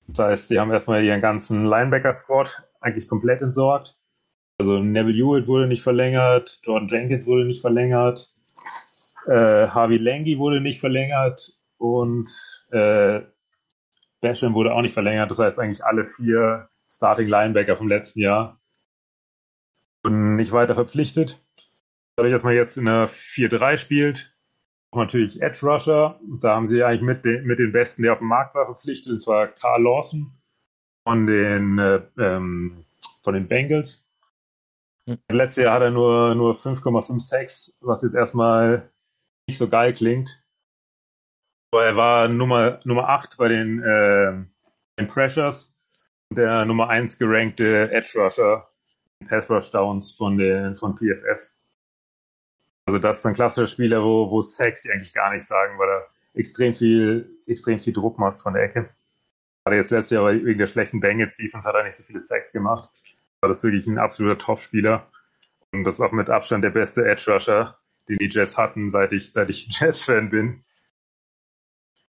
Das 0.07 0.19
heißt, 0.19 0.49
sie 0.49 0.61
haben 0.61 0.71
erstmal 0.71 1.05
ihren 1.05 1.21
ganzen 1.21 1.65
Linebacker-Squad 1.65 2.63
eigentlich 2.81 3.09
komplett 3.09 3.43
entsorgt. 3.43 3.97
Also 4.59 4.79
Neville 4.79 5.17
Hewitt 5.17 5.47
wurde 5.49 5.67
nicht 5.67 5.83
verlängert, 5.83 6.61
Jordan 6.63 6.89
Jenkins 6.89 7.27
wurde 7.27 7.45
nicht 7.45 7.61
verlängert, 7.61 8.33
äh, 9.27 9.67
Harvey 9.69 9.97
Langy 9.97 10.39
wurde 10.39 10.61
nicht 10.61 10.79
verlängert 10.79 11.59
und 11.79 12.31
äh, 12.71 13.23
Basham 14.21 14.55
wurde 14.55 14.73
auch 14.73 14.83
nicht 14.83 14.95
verlängert. 14.95 15.31
Das 15.31 15.39
heißt 15.39 15.59
eigentlich 15.59 15.85
alle 15.85 16.05
vier 16.05 16.69
Starting 16.89 17.27
Linebacker 17.27 17.77
vom 17.77 17.89
letzten 17.89 18.21
Jahr 18.21 18.61
wurden 20.05 20.37
nicht 20.37 20.53
weiter 20.53 20.75
verpflichtet. 20.75 21.43
Dadurch, 22.17 22.33
dass 22.33 22.45
man 22.45 22.55
jetzt 22.55 22.77
in 22.77 22.87
einer 22.87 23.09
4-3 23.09 23.77
spielt, 23.77 24.34
natürlich 24.97 25.41
Edge 25.43 25.59
Rusher. 25.63 26.19
Da 26.41 26.55
haben 26.55 26.67
sie 26.67 26.83
eigentlich 26.83 27.03
mit 27.03 27.25
den, 27.25 27.45
mit 27.45 27.59
den 27.59 27.73
Besten, 27.73 28.03
der 28.03 28.13
auf 28.13 28.19
dem 28.19 28.29
Markt 28.29 28.55
war, 28.55 28.67
verpflichtet, 28.67 29.13
und 29.13 29.21
zwar 29.21 29.49
Carl 29.49 29.83
Lawson 29.83 30.33
von 31.07 31.27
den, 31.27 31.79
äh, 31.79 32.03
ähm, 32.19 32.85
von 33.23 33.35
den 33.35 33.49
Bengals. 33.49 34.07
Hm. 35.09 35.19
Letztes 35.31 35.65
Jahr 35.65 35.75
hat 35.75 35.83
er 35.83 35.91
nur, 35.91 36.35
nur 36.35 36.55
5,56, 36.55 37.75
was 37.81 38.03
jetzt 38.03 38.15
erstmal 38.15 38.91
nicht 39.47 39.59
so 39.59 39.69
geil 39.69 39.93
klingt. 39.93 40.43
Aber 41.73 41.85
er 41.85 41.97
war 41.97 42.29
Nummer, 42.29 42.81
Nummer 42.85 43.09
8 43.09 43.37
bei 43.37 43.49
den, 43.49 43.83
äh, 43.83 44.45
den 44.99 45.09
Pressures. 45.09 45.73
Der 46.31 46.65
Nummer 46.65 46.89
1 46.89 47.19
gerankte 47.19 47.91
Edge 47.93 48.19
Rusher, 48.19 48.67
Pass 49.29 49.51
Rush 49.51 49.71
Downs 49.71 50.13
von, 50.13 50.39
den, 50.39 50.75
von 50.75 50.97
PFF. 50.97 51.54
Also 52.87 52.99
das 52.99 53.19
ist 53.19 53.27
ein 53.27 53.35
klassischer 53.35 53.67
Spieler, 53.67 54.03
wo, 54.03 54.31
wo 54.31 54.43
Sacks 54.43 54.87
eigentlich 54.89 55.15
gar 55.15 55.33
nicht 55.33 55.47
sagen, 55.47 55.79
weil 55.79 55.89
er 55.89 56.07
extrem 56.35 56.75
viel, 56.75 57.31
extrem 57.47 57.81
viel 57.81 57.93
Druck 57.93 58.19
macht 58.19 58.41
von 58.41 58.55
der 58.55 58.65
Ecke. 58.65 58.91
Gerade 59.65 59.77
jetzt 59.77 59.91
letztes 59.91 60.11
Jahr 60.11 60.31
wegen 60.31 60.59
der 60.59 60.67
schlechten 60.67 61.01
Bengals 61.01 61.37
Defense 61.37 61.67
hat 61.67 61.75
er 61.75 61.85
nicht 61.85 61.97
so 61.97 62.03
viele 62.03 62.21
Sacks 62.21 62.53
gemacht. 62.53 62.91
Aber 63.41 63.49
das 63.49 63.59
ist 63.59 63.65
wirklich 63.65 63.87
ein 63.87 63.99
absoluter 63.99 64.39
Top-Spieler. 64.39 65.11
Und 65.73 65.85
das 65.85 65.95
ist 65.95 66.01
auch 66.01 66.13
mit 66.13 66.29
Abstand 66.29 66.63
der 66.63 66.71
beste 66.71 67.05
Edge 67.05 67.33
Rusher, 67.33 67.79
den 68.09 68.19
die 68.19 68.29
Jets 68.29 68.59
hatten, 68.59 68.91
seit 68.91 69.13
ich, 69.13 69.33
seit 69.33 69.49
ich 69.49 69.67
Jets-Fan 69.81 70.31
bin. 70.31 70.65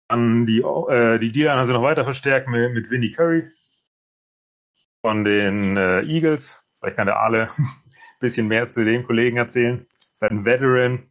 Dann 0.09 0.47
die, 0.47 0.61
äh, 0.61 1.19
die 1.19 1.33
D-Line 1.33 1.57
haben 1.57 1.67
sie 1.67 1.73
noch 1.73 1.83
weiter 1.83 2.05
verstärkt 2.05 2.49
mit, 2.49 2.73
mit 2.73 2.91
Vinnie 2.91 3.13
Curry 3.13 3.45
von 5.01 5.25
den 5.25 5.77
äh, 5.77 6.01
Eagles. 6.01 6.65
Vielleicht 6.81 6.97
kann 6.97 7.07
der 7.07 7.21
Ale 7.21 7.49
ein 7.59 7.67
bisschen 8.21 8.49
mehr 8.49 8.69
zu 8.69 8.85
dem 8.85 9.05
Kollegen 9.05 9.39
erzählen. 9.39 9.87
Ist 10.21 10.45
Veteran. 10.45 11.09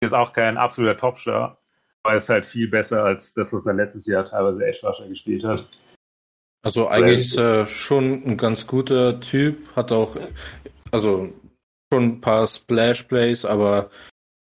Ist 0.00 0.14
auch 0.14 0.32
kein 0.32 0.56
absoluter 0.56 0.96
Topstar, 0.96 1.58
aber 2.02 2.16
ist 2.16 2.28
halt 2.28 2.44
viel 2.44 2.68
besser 2.68 3.04
als 3.04 3.32
das, 3.34 3.52
was 3.52 3.66
er 3.66 3.74
letztes 3.74 4.06
Jahr 4.06 4.24
teilweise 4.24 4.66
Edge 4.66 4.80
Rusher 4.82 5.08
gespielt 5.08 5.44
hat. 5.44 5.68
Also 6.64 6.88
eigentlich 6.88 7.26
ist 7.26 7.36
er 7.36 7.66
schon 7.66 8.24
ein 8.24 8.36
ganz 8.36 8.66
guter 8.66 9.20
Typ, 9.20 9.74
hat 9.76 9.92
auch, 9.92 10.16
also 10.90 11.32
schon 11.92 12.04
ein 12.04 12.20
paar 12.20 12.46
Splash 12.48 13.04
Plays, 13.04 13.44
aber 13.44 13.90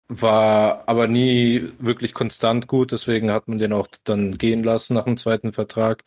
war 0.09 0.88
aber 0.88 1.09
nie 1.09 1.72
wirklich 1.78 2.12
konstant 2.12 2.66
gut, 2.68 2.93
deswegen 2.93 3.32
hat 3.32 3.49
man 3.49 3.59
den 3.59 3.72
auch 3.72 3.88
dann 4.05 4.38
gehen 4.38 4.62
lassen 4.62 4.95
nach 4.95 5.05
dem 5.05 5.16
zweiten 5.16 5.53
Vertrag. 5.53 6.05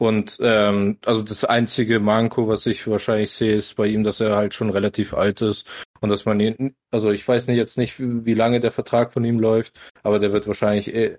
Und 0.00 0.38
ähm, 0.40 0.96
also 1.04 1.22
das 1.22 1.44
einzige 1.44 2.00
Manko, 2.00 2.48
was 2.48 2.64
ich 2.64 2.86
wahrscheinlich 2.86 3.32
sehe, 3.32 3.52
ist 3.52 3.76
bei 3.76 3.86
ihm, 3.86 4.02
dass 4.02 4.18
er 4.18 4.34
halt 4.34 4.54
schon 4.54 4.70
relativ 4.70 5.12
alt 5.12 5.42
ist 5.42 5.68
und 6.00 6.08
dass 6.08 6.24
man 6.24 6.40
ihn, 6.40 6.74
also 6.90 7.10
ich 7.10 7.28
weiß 7.28 7.48
nicht 7.48 7.58
jetzt 7.58 7.76
nicht, 7.76 7.96
wie 7.98 8.32
lange 8.32 8.60
der 8.60 8.70
Vertrag 8.70 9.12
von 9.12 9.24
ihm 9.24 9.38
läuft, 9.38 9.78
aber 10.02 10.18
der 10.18 10.32
wird 10.32 10.46
wahrscheinlich 10.46 10.94
eh 10.94 11.18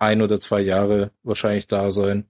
ein 0.00 0.20
oder 0.20 0.40
zwei 0.40 0.60
Jahre 0.62 1.12
wahrscheinlich 1.22 1.68
da 1.68 1.92
sein. 1.92 2.28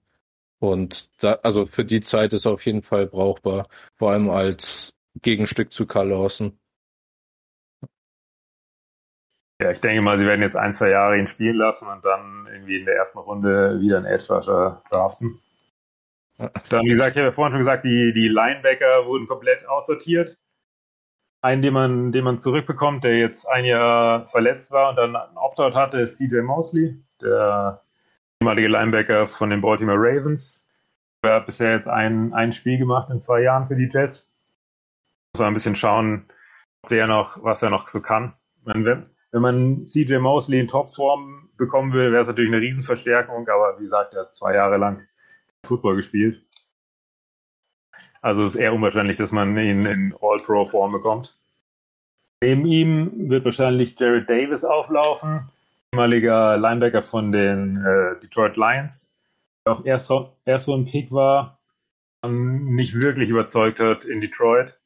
Und 0.59 1.09
da, 1.21 1.39
also 1.41 1.65
für 1.65 1.85
die 1.85 2.01
Zeit 2.01 2.33
ist 2.33 2.45
er 2.45 2.51
auf 2.51 2.65
jeden 2.67 2.83
Fall 2.83 3.07
brauchbar, 3.07 3.67
vor 3.97 4.11
allem 4.11 4.29
als 4.29 4.93
Gegenstück 5.23 5.73
zu 5.73 5.87
Carl 5.87 6.09
Lawson. 6.09 6.59
Ja, 9.59 9.71
ich 9.71 9.81
denke 9.81 10.03
mal, 10.03 10.19
sie 10.19 10.25
werden 10.27 10.43
jetzt 10.43 10.55
ein, 10.55 10.75
zwei 10.75 10.91
Jahre 10.91 11.17
ihn 11.17 11.25
spielen 11.25 11.57
lassen 11.57 11.87
und 11.87 12.05
dann 12.05 12.47
irgendwie 12.53 12.77
in 12.77 12.85
der 12.85 12.95
ersten 12.95 13.17
Runde 13.17 13.81
wieder 13.81 13.97
einen 13.97 14.05
Edge 14.05 14.31
Rusher 14.31 14.83
draften. 14.91 15.41
Dann, 16.39 16.85
wie 16.85 16.89
gesagt, 16.89 17.11
ich 17.11 17.17
habe 17.17 17.27
ja 17.27 17.31
vorhin 17.31 17.51
schon 17.51 17.59
gesagt, 17.59 17.83
die, 17.83 18.13
die 18.13 18.29
Linebacker 18.29 19.05
wurden 19.05 19.27
komplett 19.27 19.67
aussortiert. 19.67 20.37
Einen, 21.41 21.61
den 21.61 21.73
man, 21.73 22.11
den 22.11 22.23
man 22.23 22.39
zurückbekommt, 22.39 23.03
der 23.03 23.17
jetzt 23.17 23.45
ein 23.47 23.65
Jahr 23.65 24.27
verletzt 24.27 24.71
war 24.71 24.89
und 24.89 24.95
dann 24.95 25.15
einen 25.15 25.37
Opt-out 25.37 25.75
hatte, 25.75 25.97
ist 25.97 26.17
CJ 26.17 26.41
Mosley, 26.41 27.01
der 27.21 27.81
ehemalige 28.41 28.69
Linebacker 28.69 29.27
von 29.27 29.49
den 29.49 29.61
Baltimore 29.61 29.97
Ravens. 29.97 30.65
Er 31.21 31.35
hat 31.35 31.45
bisher 31.45 31.73
jetzt 31.73 31.87
ein, 31.87 32.33
ein 32.33 32.53
Spiel 32.53 32.77
gemacht 32.77 33.09
in 33.09 33.19
zwei 33.19 33.41
Jahren 33.41 33.65
für 33.65 33.75
die 33.75 33.89
Jets. 33.91 34.31
Muss 35.33 35.39
man 35.39 35.49
ein 35.49 35.53
bisschen 35.53 35.75
schauen, 35.75 36.25
ob 36.83 36.89
der 36.89 37.07
noch, 37.07 37.43
was 37.43 37.61
er 37.61 37.69
noch 37.69 37.89
so 37.89 38.01
kann. 38.01 38.33
Wenn, 38.63 38.85
wenn 39.31 39.41
man 39.41 39.83
CJ 39.83 40.17
Mosley 40.17 40.59
in 40.59 40.67
Topform 40.67 41.49
bekommen 41.57 41.91
will, 41.91 42.11
wäre 42.11 42.21
es 42.21 42.27
natürlich 42.27 42.51
eine 42.51 42.61
Riesenverstärkung, 42.61 43.47
aber 43.49 43.77
wie 43.77 43.83
gesagt, 43.83 44.13
er 44.13 44.21
hat 44.21 44.35
zwei 44.35 44.55
Jahre 44.55 44.77
lang 44.77 45.05
Football 45.65 45.97
gespielt. 45.97 46.43
Also 48.21 48.43
es 48.43 48.55
ist 48.55 48.61
eher 48.61 48.73
unwahrscheinlich, 48.73 49.17
dass 49.17 49.31
man 49.31 49.57
ihn 49.57 49.85
in 49.85 50.15
All-Pro-Form 50.21 50.91
bekommt. 50.91 51.37
Neben 52.41 52.65
ihm 52.65 53.29
wird 53.29 53.45
wahrscheinlich 53.45 53.99
Jared 53.99 54.29
Davis 54.29 54.63
auflaufen, 54.63 55.49
ehemaliger 55.93 56.57
Linebacker 56.57 57.01
von 57.01 57.31
den 57.31 57.77
äh, 57.77 58.19
Detroit 58.21 58.55
Lions, 58.55 59.13
der 59.65 59.73
auch 59.73 59.85
erst, 59.85 60.11
erst 60.45 60.65
so 60.65 60.75
ein 60.75 60.85
Pick 60.85 61.11
war, 61.11 61.59
nicht 62.25 62.95
wirklich 62.95 63.29
überzeugt 63.29 63.79
hat 63.79 64.05
in 64.05 64.21
Detroit, 64.21 64.77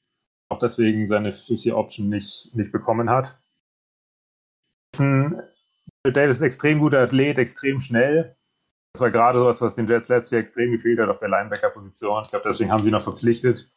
auch 0.49 0.59
deswegen 0.59 1.05
seine 1.07 1.32
Fifty 1.32 1.71
Option 1.71 2.09
nicht, 2.09 2.55
nicht 2.55 2.71
bekommen 2.71 3.09
hat. 3.09 3.38
Jared 4.99 5.47
Davis 6.03 6.36
ist 6.38 6.41
ein 6.43 6.47
extrem 6.47 6.80
guter 6.80 6.99
Athlet, 6.99 7.38
extrem 7.39 7.80
schnell, 7.80 8.36
das 8.93 9.01
war 9.01 9.11
gerade 9.11 9.39
sowas, 9.39 9.59
was 9.59 9.73
den 9.73 9.87
Jets 9.87 10.09
letztes 10.09 10.31
Jahr 10.31 10.41
extrem 10.41 10.71
gefehlt 10.71 10.99
hat 10.99 11.09
auf 11.09 11.17
der 11.17 11.29
Linebacker-Position. 11.29 12.25
Ich 12.25 12.29
glaube, 12.29 12.47
deswegen 12.47 12.71
haben 12.71 12.79
sie 12.79 12.89
ihn 12.89 12.93
noch 12.93 13.03
verpflichtet. 13.03 13.67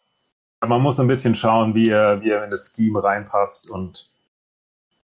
Aber 0.60 0.74
man 0.74 0.82
muss 0.82 1.00
ein 1.00 1.06
bisschen 1.06 1.34
schauen, 1.34 1.74
wie 1.74 1.88
er, 1.88 2.20
wie 2.20 2.30
er 2.30 2.44
in 2.44 2.50
das 2.50 2.74
Scheme 2.74 3.02
reinpasst 3.02 3.70
und 3.70 4.10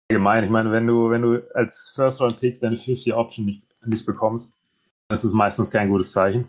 allgemein. 0.08 0.44
Ich 0.44 0.52
meine, 0.52 0.72
wenn 0.72 0.86
du, 0.86 1.10
wenn 1.10 1.24
du 1.24 1.44
als 1.56 1.92
First-Round-Pick 1.96 2.60
deine 2.60 2.76
50-Option 2.76 3.46
nicht, 3.48 3.64
nicht 3.84 4.06
bekommst, 4.06 4.54
dann 5.08 5.16
ist 5.16 5.24
es 5.24 5.34
meistens 5.34 5.72
kein 5.72 5.90
gutes 5.90 6.12
Zeichen. 6.12 6.48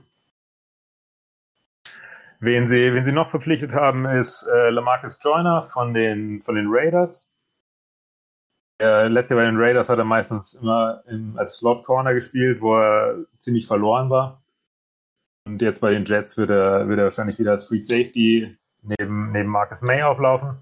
Wen 2.40 2.66
sie, 2.66 2.92
wen 2.92 3.06
sie 3.06 3.12
noch 3.12 3.30
verpflichtet 3.30 3.72
haben, 3.72 4.04
ist 4.04 4.42
äh, 4.42 4.68
Lamarcus 4.68 5.18
Joyner 5.22 5.62
von 5.62 5.94
den, 5.94 6.42
von 6.42 6.56
den 6.56 6.66
Raiders. 6.68 7.32
Äh, 8.78 9.08
letztes 9.08 9.30
Jahr 9.30 9.40
bei 9.40 9.46
den 9.46 9.58
Raiders 9.60 9.88
hat 9.88 9.98
er 9.98 10.04
meistens 10.04 10.54
immer 10.54 11.02
im, 11.06 11.38
als 11.38 11.58
Slot 11.58 11.84
Corner 11.84 12.12
gespielt, 12.12 12.60
wo 12.60 12.76
er 12.76 13.24
ziemlich 13.38 13.66
verloren 13.66 14.10
war. 14.10 14.42
Und 15.46 15.62
jetzt 15.62 15.80
bei 15.80 15.92
den 15.92 16.04
Jets 16.04 16.36
wird 16.36 16.50
er, 16.50 16.88
wird 16.88 16.98
er 16.98 17.04
wahrscheinlich 17.04 17.38
wieder 17.38 17.52
als 17.52 17.68
Free 17.68 17.78
Safety 17.78 18.58
neben, 18.82 19.32
neben 19.32 19.48
Marcus 19.48 19.80
May 19.80 20.02
auflaufen. 20.02 20.58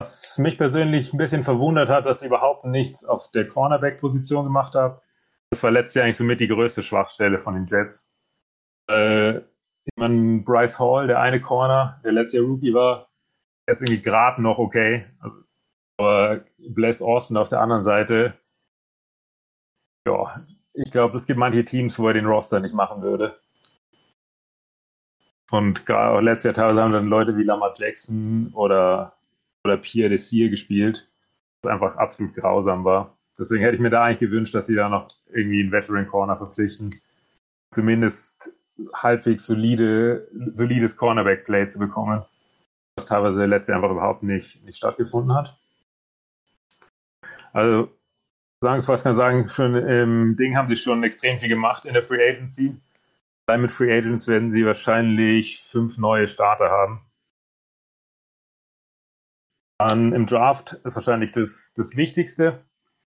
Was 0.00 0.36
mich 0.38 0.58
persönlich 0.58 1.12
ein 1.12 1.18
bisschen 1.18 1.44
verwundert 1.44 1.88
hat, 1.88 2.04
dass 2.04 2.20
ich 2.20 2.26
überhaupt 2.26 2.64
nichts 2.64 3.04
auf 3.04 3.30
der 3.30 3.48
Cornerback-Position 3.48 4.44
gemacht 4.44 4.74
habe. 4.74 5.00
Das 5.50 5.62
war 5.62 5.70
letztes 5.70 5.94
Jahr 5.94 6.04
eigentlich 6.04 6.16
somit 6.16 6.40
die 6.40 6.48
größte 6.48 6.82
Schwachstelle 6.82 7.38
von 7.38 7.54
den 7.54 7.66
Jets. 7.66 8.10
Äh, 8.90 9.38
ich 9.38 9.96
meine, 9.96 10.42
Bryce 10.42 10.78
Hall, 10.78 11.06
der 11.06 11.20
eine 11.20 11.40
Corner, 11.40 12.00
der 12.04 12.12
letztes 12.12 12.40
Jahr 12.40 12.44
Rookie 12.44 12.74
war, 12.74 13.08
er 13.66 13.72
ist 13.72 13.80
irgendwie 13.80 14.02
gerade 14.02 14.42
noch 14.42 14.58
okay. 14.58 15.06
Also, 15.20 15.43
aber 15.98 16.44
Bless 16.58 17.02
Austin 17.02 17.36
auf 17.36 17.48
der 17.48 17.60
anderen 17.60 17.82
Seite, 17.82 18.34
ja, 20.06 20.44
ich 20.74 20.90
glaube, 20.90 21.16
es 21.16 21.26
gibt 21.26 21.38
manche 21.38 21.64
Teams, 21.64 21.98
wo 21.98 22.08
er 22.08 22.14
den 22.14 22.26
Roster 22.26 22.60
nicht 22.60 22.74
machen 22.74 23.02
würde. 23.02 23.38
Und 25.50 25.88
auch 25.90 26.20
letztes 26.20 26.44
Jahr 26.44 26.54
teilweise 26.54 26.82
haben 26.82 26.92
dann 26.92 27.08
Leute 27.08 27.36
wie 27.36 27.44
Lamar 27.44 27.74
Jackson 27.76 28.50
oder, 28.54 29.14
oder 29.64 29.76
Pierre 29.76 30.10
Desir 30.10 30.48
gespielt, 30.50 31.08
was 31.62 31.72
einfach 31.72 31.96
absolut 31.96 32.34
grausam 32.34 32.84
war. 32.84 33.16
Deswegen 33.38 33.62
hätte 33.62 33.76
ich 33.76 33.80
mir 33.80 33.90
da 33.90 34.04
eigentlich 34.04 34.18
gewünscht, 34.18 34.54
dass 34.54 34.66
sie 34.66 34.74
da 34.74 34.88
noch 34.88 35.08
irgendwie 35.28 35.60
einen 35.60 35.72
Veteran 35.72 36.08
Corner 36.08 36.36
verpflichten. 36.36 36.90
Zumindest 37.70 38.52
halbwegs 38.92 39.46
solide, 39.46 40.28
solides 40.52 40.96
Cornerback-Play 40.96 41.68
zu 41.68 41.78
bekommen. 41.78 42.24
Was 42.96 43.06
teilweise 43.06 43.44
letztes 43.46 43.68
Jahr 43.68 43.78
einfach 43.78 43.90
überhaupt 43.90 44.22
nicht, 44.22 44.64
nicht 44.64 44.76
stattgefunden 44.76 45.34
hat. 45.34 45.56
Also, 47.54 47.96
sagen, 48.60 48.86
was 48.86 49.04
kann 49.04 49.14
sagen, 49.14 49.48
schon 49.48 49.76
im 49.76 50.36
Ding 50.36 50.56
haben 50.56 50.68
sie 50.68 50.76
schon 50.76 51.04
extrem 51.04 51.38
viel 51.38 51.48
gemacht 51.48 51.84
in 51.84 51.94
der 51.94 52.02
Free 52.02 52.22
Agency. 52.28 52.76
Allein 53.46 53.62
mit 53.62 53.72
Free 53.72 53.96
Agents 53.96 54.26
werden 54.26 54.50
sie 54.50 54.64
wahrscheinlich 54.64 55.62
fünf 55.64 55.98
neue 55.98 56.28
Starter 56.28 56.70
haben. 56.70 57.00
Dann 59.78 60.12
im 60.12 60.26
Draft 60.26 60.74
ist 60.84 60.96
wahrscheinlich 60.96 61.32
das, 61.32 61.72
das 61.74 61.96
Wichtigste. 61.96 62.64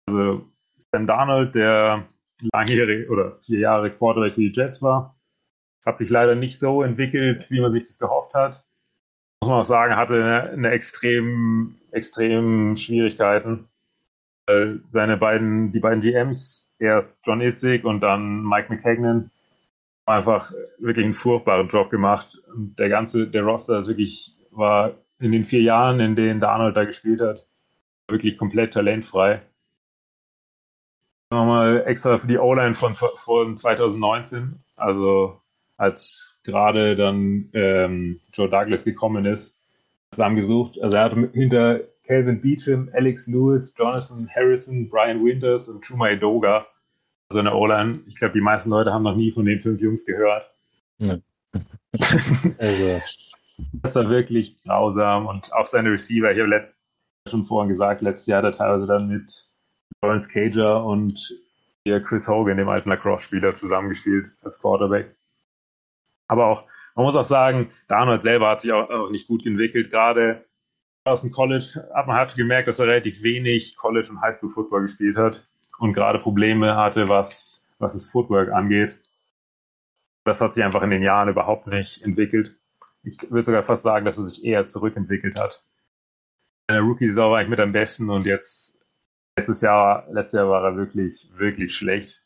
Also 0.06 0.48
Sam 0.92 1.06
Darnold, 1.06 1.54
der 1.54 2.06
langjährige 2.52 3.10
oder 3.10 3.38
vier 3.40 3.60
Jahre 3.60 3.90
Quarterback 3.90 4.32
für 4.32 4.40
die 4.40 4.52
Jets 4.52 4.82
war, 4.82 5.18
hat 5.84 5.98
sich 5.98 6.10
leider 6.10 6.34
nicht 6.34 6.58
so 6.58 6.82
entwickelt, 6.82 7.50
wie 7.50 7.60
man 7.60 7.72
sich 7.72 7.84
das 7.84 7.98
gehofft 7.98 8.34
hat. 8.34 8.64
Muss 9.42 9.48
man 9.48 9.60
auch 9.60 9.64
sagen, 9.64 9.96
hatte 9.96 10.14
eine, 10.14 10.50
eine 10.50 10.70
extrem, 10.70 11.80
extrem 11.90 12.76
Schwierigkeiten. 12.76 13.69
Seine 14.88 15.16
beiden, 15.16 15.72
die 15.72 15.80
beiden 15.80 16.00
GMs, 16.00 16.72
erst 16.78 17.26
John 17.26 17.40
Itzig 17.40 17.84
und 17.84 18.00
dann 18.00 18.42
Mike 18.42 18.72
McKagan, 18.72 19.30
einfach 20.06 20.52
wirklich 20.78 21.04
einen 21.04 21.14
furchtbaren 21.14 21.68
Job 21.68 21.90
gemacht. 21.90 22.38
Und 22.54 22.78
der 22.78 22.88
ganze, 22.88 23.26
der 23.26 23.42
Roster 23.42 23.80
ist 23.80 23.88
wirklich, 23.88 24.36
war 24.50 24.92
in 25.18 25.32
den 25.32 25.44
vier 25.44 25.62
Jahren, 25.62 26.00
in 26.00 26.16
denen 26.16 26.40
Darnold 26.40 26.76
da 26.76 26.84
gespielt 26.84 27.20
hat, 27.20 27.46
wirklich 28.08 28.38
komplett 28.38 28.72
talentfrei 28.74 29.42
nochmal 31.30 31.84
extra 31.86 32.18
für 32.18 32.26
die 32.26 32.38
O-Line 32.38 32.74
von, 32.74 32.94
von 32.94 33.56
2019, 33.56 34.60
also 34.76 35.40
als 35.76 36.40
gerade 36.44 36.96
dann 36.96 37.48
ähm, 37.54 38.20
Joe 38.34 38.50
Douglas 38.50 38.84
gekommen 38.84 39.24
ist, 39.24 39.56
zusammengesucht. 40.10 40.80
Also 40.82 40.96
er 40.96 41.04
hatte 41.04 41.30
hinter 41.32 41.80
Calvin 42.10 42.40
Beecham, 42.40 42.90
Alex 42.92 43.28
Lewis, 43.28 43.72
Jonathan 43.78 44.28
Harrison, 44.34 44.88
Brian 44.88 45.24
Winters 45.24 45.68
und 45.68 45.86
Chuma 45.86 46.08
Edoga. 46.08 46.66
Also 47.28 47.38
eine 47.38 47.54
O-Line. 47.54 48.00
Ich 48.08 48.16
glaube, 48.16 48.34
die 48.34 48.40
meisten 48.40 48.70
Leute 48.70 48.92
haben 48.92 49.04
noch 49.04 49.14
nie 49.14 49.30
von 49.30 49.44
den 49.44 49.60
fünf 49.60 49.80
Jungs 49.80 50.04
gehört. 50.04 50.50
Ja. 50.98 51.18
also. 52.58 53.00
Das 53.74 53.94
war 53.94 54.10
wirklich 54.10 54.60
grausam 54.64 55.28
und 55.28 55.52
auch 55.52 55.68
seine 55.68 55.92
Receiver. 55.92 56.32
Ich 56.32 56.40
habe 56.40 56.50
letzt, 56.50 56.74
schon 57.28 57.44
vorhin 57.44 57.68
gesagt, 57.68 58.00
letztes 58.00 58.26
Jahr 58.26 58.42
hat 58.42 58.54
er 58.54 58.58
teilweise 58.58 58.86
dann 58.88 59.06
mit 59.06 59.48
Lawrence 60.02 60.28
Cager 60.28 60.84
und 60.84 61.38
Chris 61.84 62.26
Hogan, 62.26 62.56
dem 62.56 62.68
alten 62.68 62.88
Lacrosse-Spieler, 62.88 63.54
zusammengespielt 63.54 64.32
als 64.42 64.60
Quarterback. 64.60 65.14
Aber 66.26 66.46
auch, 66.46 66.66
man 66.96 67.04
muss 67.04 67.14
auch 67.14 67.24
sagen, 67.24 67.70
Darnold 67.86 68.24
selber 68.24 68.48
hat 68.48 68.62
sich 68.62 68.72
auch, 68.72 68.90
auch 68.90 69.10
nicht 69.10 69.28
gut 69.28 69.46
entwickelt. 69.46 69.92
Gerade 69.92 70.44
aus 71.04 71.22
dem 71.22 71.30
College 71.30 71.88
hat 71.94 72.06
man 72.06 72.16
hat 72.16 72.34
gemerkt, 72.34 72.68
dass 72.68 72.78
er 72.78 72.86
relativ 72.86 73.22
wenig 73.22 73.76
College- 73.76 74.10
und 74.10 74.20
Highschool-Football 74.20 74.82
gespielt 74.82 75.16
hat 75.16 75.46
und 75.78 75.92
gerade 75.92 76.18
Probleme 76.18 76.76
hatte, 76.76 77.08
was, 77.08 77.66
was 77.78 77.94
das 77.94 78.08
Footwork 78.10 78.50
angeht. 78.50 78.98
Das 80.24 80.40
hat 80.40 80.54
sich 80.54 80.62
einfach 80.62 80.82
in 80.82 80.90
den 80.90 81.02
Jahren 81.02 81.28
überhaupt 81.28 81.66
nicht 81.66 82.02
entwickelt. 82.02 82.56
Ich 83.02 83.18
würde 83.30 83.42
sogar 83.42 83.62
fast 83.62 83.82
sagen, 83.82 84.04
dass 84.04 84.18
er 84.18 84.24
sich 84.24 84.44
eher 84.44 84.66
zurückentwickelt 84.66 85.40
hat. 85.40 85.64
In 86.68 86.74
der 86.74 86.82
Rookie-Saison 86.82 87.32
war 87.32 87.42
ich 87.42 87.48
mit 87.48 87.58
am 87.58 87.72
besten 87.72 88.10
und 88.10 88.26
jetzt 88.26 88.80
Letztes 89.36 89.60
Jahr, 89.62 90.06
letztes 90.10 90.38
Jahr 90.38 90.48
war 90.48 90.64
er 90.64 90.76
wirklich, 90.76 91.30
wirklich 91.32 91.74
schlecht. 91.74 92.22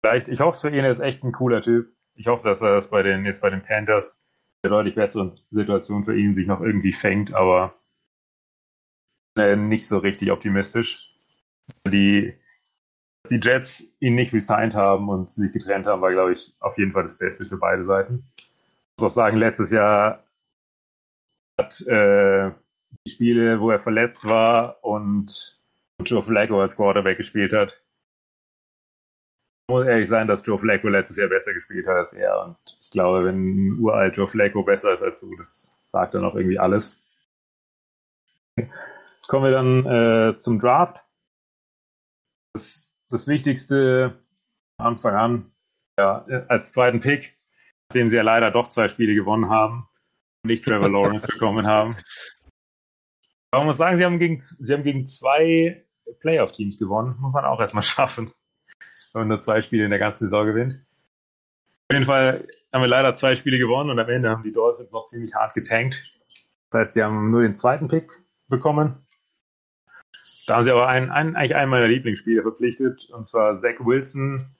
Vielleicht, 0.00 0.28
ich 0.28 0.40
hoffe 0.40 0.60
für 0.60 0.68
ihn, 0.70 0.84
er 0.84 0.90
ist 0.90 1.00
echt 1.00 1.22
ein 1.22 1.32
cooler 1.32 1.60
Typ. 1.62 1.92
Ich 2.14 2.26
hoffe, 2.26 2.48
dass 2.48 2.62
er 2.62 2.74
das 2.74 2.88
bei 2.90 3.02
den, 3.02 3.24
jetzt 3.24 3.42
bei 3.42 3.50
den 3.50 3.62
Panthers 3.62 4.19
der 4.62 4.70
deutlich 4.70 4.94
besseren 4.94 5.38
Situation 5.50 6.04
für 6.04 6.18
ihn 6.18 6.34
sich 6.34 6.46
noch 6.46 6.60
irgendwie 6.60 6.92
fängt, 6.92 7.32
aber 7.34 7.74
äh, 9.36 9.56
nicht 9.56 9.88
so 9.88 9.98
richtig 9.98 10.30
optimistisch. 10.30 11.14
Die, 11.86 12.34
die 13.30 13.40
Jets 13.40 13.96
ihn 14.00 14.14
nicht 14.14 14.32
resigned 14.32 14.74
haben 14.74 15.08
und 15.08 15.30
sich 15.30 15.52
getrennt 15.52 15.86
haben, 15.86 16.02
war, 16.02 16.12
glaube 16.12 16.32
ich, 16.32 16.54
auf 16.60 16.76
jeden 16.78 16.92
Fall 16.92 17.04
das 17.04 17.16
Beste 17.16 17.46
für 17.46 17.56
beide 17.56 17.84
Seiten. 17.84 18.24
Ich 18.38 19.02
muss 19.02 19.12
auch 19.12 19.14
sagen, 19.14 19.36
letztes 19.36 19.70
Jahr 19.70 20.24
hat 21.58 21.80
äh, 21.82 22.50
die 23.06 23.10
Spiele, 23.10 23.60
wo 23.60 23.70
er 23.70 23.78
verletzt 23.78 24.24
war 24.24 24.82
und 24.84 25.58
Joe 26.04 26.22
Flacco 26.22 26.60
als 26.60 26.76
Quarterback 26.76 27.18
gespielt 27.18 27.52
hat. 27.52 27.80
Muss 29.70 29.86
ehrlich 29.86 30.08
sein, 30.08 30.26
dass 30.26 30.44
Joe 30.44 30.58
Flacco 30.58 30.88
letztes 30.88 31.16
Jahr 31.16 31.28
besser 31.28 31.54
gespielt 31.54 31.86
hat 31.86 31.94
als 31.94 32.12
er. 32.12 32.44
Und 32.44 32.56
ich 32.80 32.90
glaube, 32.90 33.24
wenn 33.24 33.78
uralt 33.78 34.16
Joe 34.16 34.26
Flacco 34.26 34.64
besser 34.64 34.94
ist 34.94 35.02
als 35.02 35.20
du, 35.20 35.36
das 35.36 35.72
sagt 35.82 36.14
dann 36.14 36.24
auch 36.24 36.34
irgendwie 36.34 36.58
alles. 36.58 37.00
Kommen 39.28 39.44
wir 39.44 39.52
dann 39.52 39.86
äh, 39.86 40.38
zum 40.38 40.58
Draft. 40.58 41.04
Das, 42.52 42.96
das 43.10 43.28
Wichtigste 43.28 44.18
Anfang 44.76 45.14
an, 45.14 45.52
ja, 45.96 46.24
als 46.48 46.72
zweiten 46.72 46.98
Pick, 46.98 47.36
nachdem 47.88 48.08
sie 48.08 48.16
ja 48.16 48.22
leider 48.22 48.50
doch 48.50 48.70
zwei 48.70 48.88
Spiele 48.88 49.14
gewonnen 49.14 49.50
haben 49.50 49.88
und 50.42 50.48
nicht 50.50 50.64
Trevor 50.64 50.88
Lawrence 50.88 51.26
bekommen 51.32 51.68
haben. 51.68 51.94
Aber 53.52 53.60
man 53.60 53.66
muss 53.66 53.76
sagen, 53.76 53.96
sie 53.96 54.04
haben 54.04 54.18
gegen, 54.18 54.40
sie 54.40 54.72
haben 54.72 54.82
gegen 54.82 55.06
zwei 55.06 55.86
Playoff-Teams 56.18 56.76
gewonnen. 56.76 57.16
Muss 57.20 57.34
man 57.34 57.44
auch 57.44 57.60
erstmal 57.60 57.84
schaffen, 57.84 58.32
wenn 59.12 59.22
man 59.22 59.28
nur 59.28 59.40
zwei 59.40 59.60
Spiele 59.60 59.84
in 59.84 59.90
der 59.90 59.98
ganzen 59.98 60.24
Saison 60.24 60.46
gewinnt. 60.46 60.84
Auf 61.88 61.94
jeden 61.94 62.04
Fall 62.04 62.46
haben 62.72 62.82
wir 62.82 62.88
leider 62.88 63.14
zwei 63.14 63.34
Spiele 63.34 63.58
gewonnen 63.58 63.90
und 63.90 63.98
am 63.98 64.08
Ende 64.08 64.30
haben 64.30 64.42
die 64.42 64.52
Dolphins 64.52 64.92
noch 64.92 65.06
ziemlich 65.06 65.34
hart 65.34 65.54
getankt. 65.54 66.14
Das 66.70 66.80
heißt, 66.80 66.92
sie 66.94 67.02
haben 67.02 67.30
nur 67.30 67.42
den 67.42 67.56
zweiten 67.56 67.88
Pick 67.88 68.12
bekommen. 68.48 69.04
Da 70.46 70.56
haben 70.56 70.64
sie 70.64 70.70
aber 70.70 70.88
einen, 70.88 71.10
einen, 71.10 71.36
eigentlich 71.36 71.56
einen 71.56 71.70
meiner 71.70 71.88
Lieblingsspieler 71.88 72.42
verpflichtet, 72.42 73.10
und 73.10 73.26
zwar 73.26 73.54
Zach 73.54 73.80
Wilson, 73.80 74.50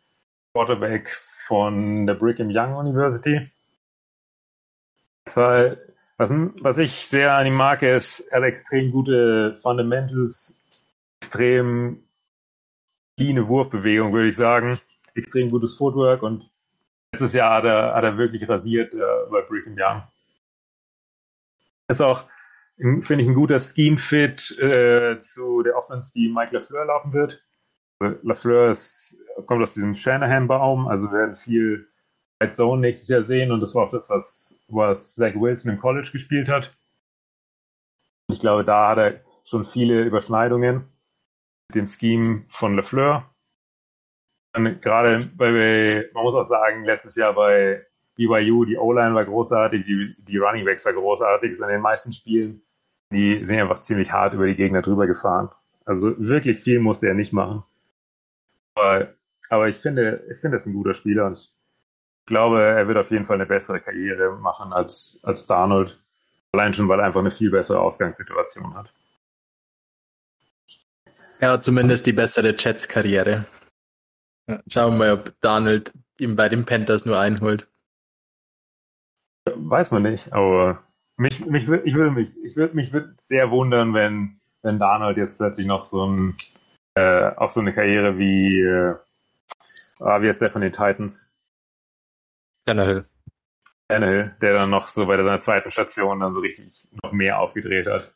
Quarterback 0.53 1.17
von 1.47 2.07
der 2.07 2.15
Brigham 2.15 2.51
Young 2.51 2.75
University. 2.77 3.51
War, 5.35 5.77
was, 6.17 6.31
was 6.31 6.79
ich 6.79 7.07
sehr 7.07 7.35
an 7.37 7.47
ihm 7.47 7.55
mag, 7.55 7.83
ist, 7.83 8.21
er 8.21 8.39
hat 8.39 8.49
extrem 8.49 8.91
gute 8.91 9.57
Fundamentals 9.59 10.61
extrem 11.23 12.03
cleane 13.21 13.47
Wurfbewegung, 13.49 14.15
würde 14.15 14.29
ich 14.29 14.37
sagen. 14.37 14.81
Extrem 15.15 15.51
gutes 15.51 15.75
Footwork 15.75 16.23
und 16.23 16.51
letztes 17.13 17.35
Jahr 17.35 17.57
hat 17.57 17.65
er, 17.65 17.95
hat 17.95 18.03
er 18.03 18.17
wirklich 18.17 18.49
rasiert 18.49 18.95
äh, 18.95 18.99
bei 19.31 19.43
Brigham 19.43 19.77
Young. 19.77 20.03
Ist 21.89 22.01
auch, 22.01 22.25
finde 22.79 23.23
ich, 23.23 23.29
ein 23.29 23.35
guter 23.35 23.59
Scheme-Fit 23.59 24.59
äh, 24.59 25.21
zu 25.21 25.63
der 25.63 25.77
Offense, 25.77 26.15
die 26.15 26.31
Mike 26.31 26.57
LaFleur 26.57 26.87
laufen 26.87 27.13
wird. 27.13 27.45
Also 27.99 28.17
LaFleur 28.23 28.71
ist, 28.71 29.19
kommt 29.47 29.63
aus 29.63 29.75
diesem 29.75 29.95
Shanahan-Baum, 29.95 30.89
also 30.89 31.05
wir 31.11 31.19
werden 31.19 31.35
viel 31.35 31.89
Red 32.43 32.55
Zone 32.55 32.81
nächstes 32.81 33.09
Jahr 33.09 33.23
sehen 33.23 33.53
und 33.53 33.61
das 33.61 33.75
war 33.75 33.85
auch 33.85 33.91
das, 33.91 34.09
was, 34.09 34.65
was 34.69 35.15
Zach 35.15 35.35
Wilson 35.35 35.73
im 35.73 35.79
College 35.79 36.09
gespielt 36.11 36.49
hat. 36.49 36.75
Ich 38.29 38.41
glaube, 38.41 38.65
da 38.65 38.89
hat 38.89 38.99
er 38.99 39.21
schon 39.45 39.67
viele 39.67 40.05
Überschneidungen 40.05 40.91
dem 41.75 41.87
Scheme 41.87 42.45
von 42.49 42.77
LeFleur. 42.77 43.29
Gerade 44.53 45.31
bei, 45.37 46.09
man 46.13 46.25
muss 46.25 46.35
auch 46.35 46.47
sagen, 46.47 46.85
letztes 46.85 47.15
Jahr 47.15 47.35
bei 47.35 47.87
BYU, 48.17 48.65
die 48.65 48.77
O-Line 48.77 49.15
war 49.15 49.25
großartig, 49.25 49.85
die, 49.85 50.15
die 50.19 50.39
Running 50.39 50.65
Backs 50.65 50.85
war 50.85 50.93
großartig, 50.93 51.59
in 51.59 51.69
den 51.69 51.81
meisten 51.81 52.13
Spielen, 52.13 52.63
die 53.13 53.45
sind 53.45 53.59
einfach 53.59 53.83
ziemlich 53.83 54.11
hart 54.13 54.35
über 54.35 54.47
die 54.47 54.57
Gegner 54.57 54.83
drüber 54.83 55.07
gefahren. 55.07 55.51
Also 55.85 56.15
wirklich 56.19 56.59
viel 56.59 56.81
musste 56.81 57.09
er 57.09 57.15
nicht 57.15 57.33
machen. 57.33 57.65
Aber, 58.75 59.15
aber 59.49 59.69
ich 59.69 59.77
finde, 59.77 60.23
ich 60.31 60.39
finde, 60.39 60.57
er 60.57 60.61
ist 60.61 60.67
ein 60.67 60.75
guter 60.75 60.95
Spieler 60.95 61.27
und 61.27 61.39
ich 61.39 61.53
glaube, 62.27 62.63
er 62.63 62.87
wird 62.87 62.99
auf 62.99 63.11
jeden 63.11 63.25
Fall 63.25 63.37
eine 63.37 63.47
bessere 63.47 63.81
Karriere 63.81 64.37
machen 64.37 64.73
als, 64.73 65.21
als 65.23 65.47
Darnold. 65.47 66.03
Allein 66.53 66.75
schon, 66.75 66.89
weil 66.89 67.01
er 67.01 67.07
einfach 67.07 67.21
eine 67.21 67.31
viel 67.31 67.51
bessere 67.51 67.81
Ausgangssituation 67.81 68.75
hat. 68.75 68.93
Er 71.41 71.53
hat 71.53 71.65
zumindest 71.65 72.05
die 72.05 72.13
bessere 72.13 72.55
Jets-Karriere. 72.57 73.47
Schauen 74.69 74.93
wir 74.93 74.99
mal, 74.99 75.13
ob 75.13 75.41
Donald 75.41 75.91
ihm 76.19 76.37
bei 76.37 76.51
den 76.51 76.67
Panthers 76.67 77.07
nur 77.07 77.19
einholt. 77.19 77.67
Weiß 79.47 79.91
man 79.91 80.03
nicht, 80.03 80.33
aber 80.35 80.85
mich, 81.17 81.45
mich, 81.47 81.63
ich 81.69 81.95
würde 81.95 82.11
mich, 82.11 82.37
ich 82.45 82.57
würde 82.57 82.77
mich 82.77 82.93
würd 82.93 83.19
sehr 83.19 83.51
wundern, 83.51 83.95
wenn, 83.95 84.39
wenn 84.63 84.79
Darnold 84.79 85.17
jetzt 85.17 85.39
plötzlich 85.39 85.67
noch 85.67 85.87
so 85.87 86.07
ein, 86.07 86.37
äh, 86.95 87.31
auch 87.37 87.51
so 87.51 87.61
eine 87.61 87.73
Karriere 87.73 88.19
wie, 88.19 88.61
äh, 88.61 88.97
ah, 90.01 90.21
wie 90.21 90.29
heißt 90.29 90.43
der 90.43 90.51
von 90.51 90.61
den 90.61 90.73
Titans? 90.73 91.35
Tannehill. 92.67 93.07
Tannehill, 93.89 94.37
der 94.43 94.53
dann 94.53 94.69
noch 94.71 94.89
so 94.89 95.07
bei 95.07 95.17
seiner 95.17 95.41
zweiten 95.41 95.71
Station 95.71 96.21
dann 96.21 96.35
so 96.35 96.41
richtig 96.41 96.87
noch 97.03 97.13
mehr 97.13 97.41
aufgedreht 97.41 97.87
hat. 97.87 98.15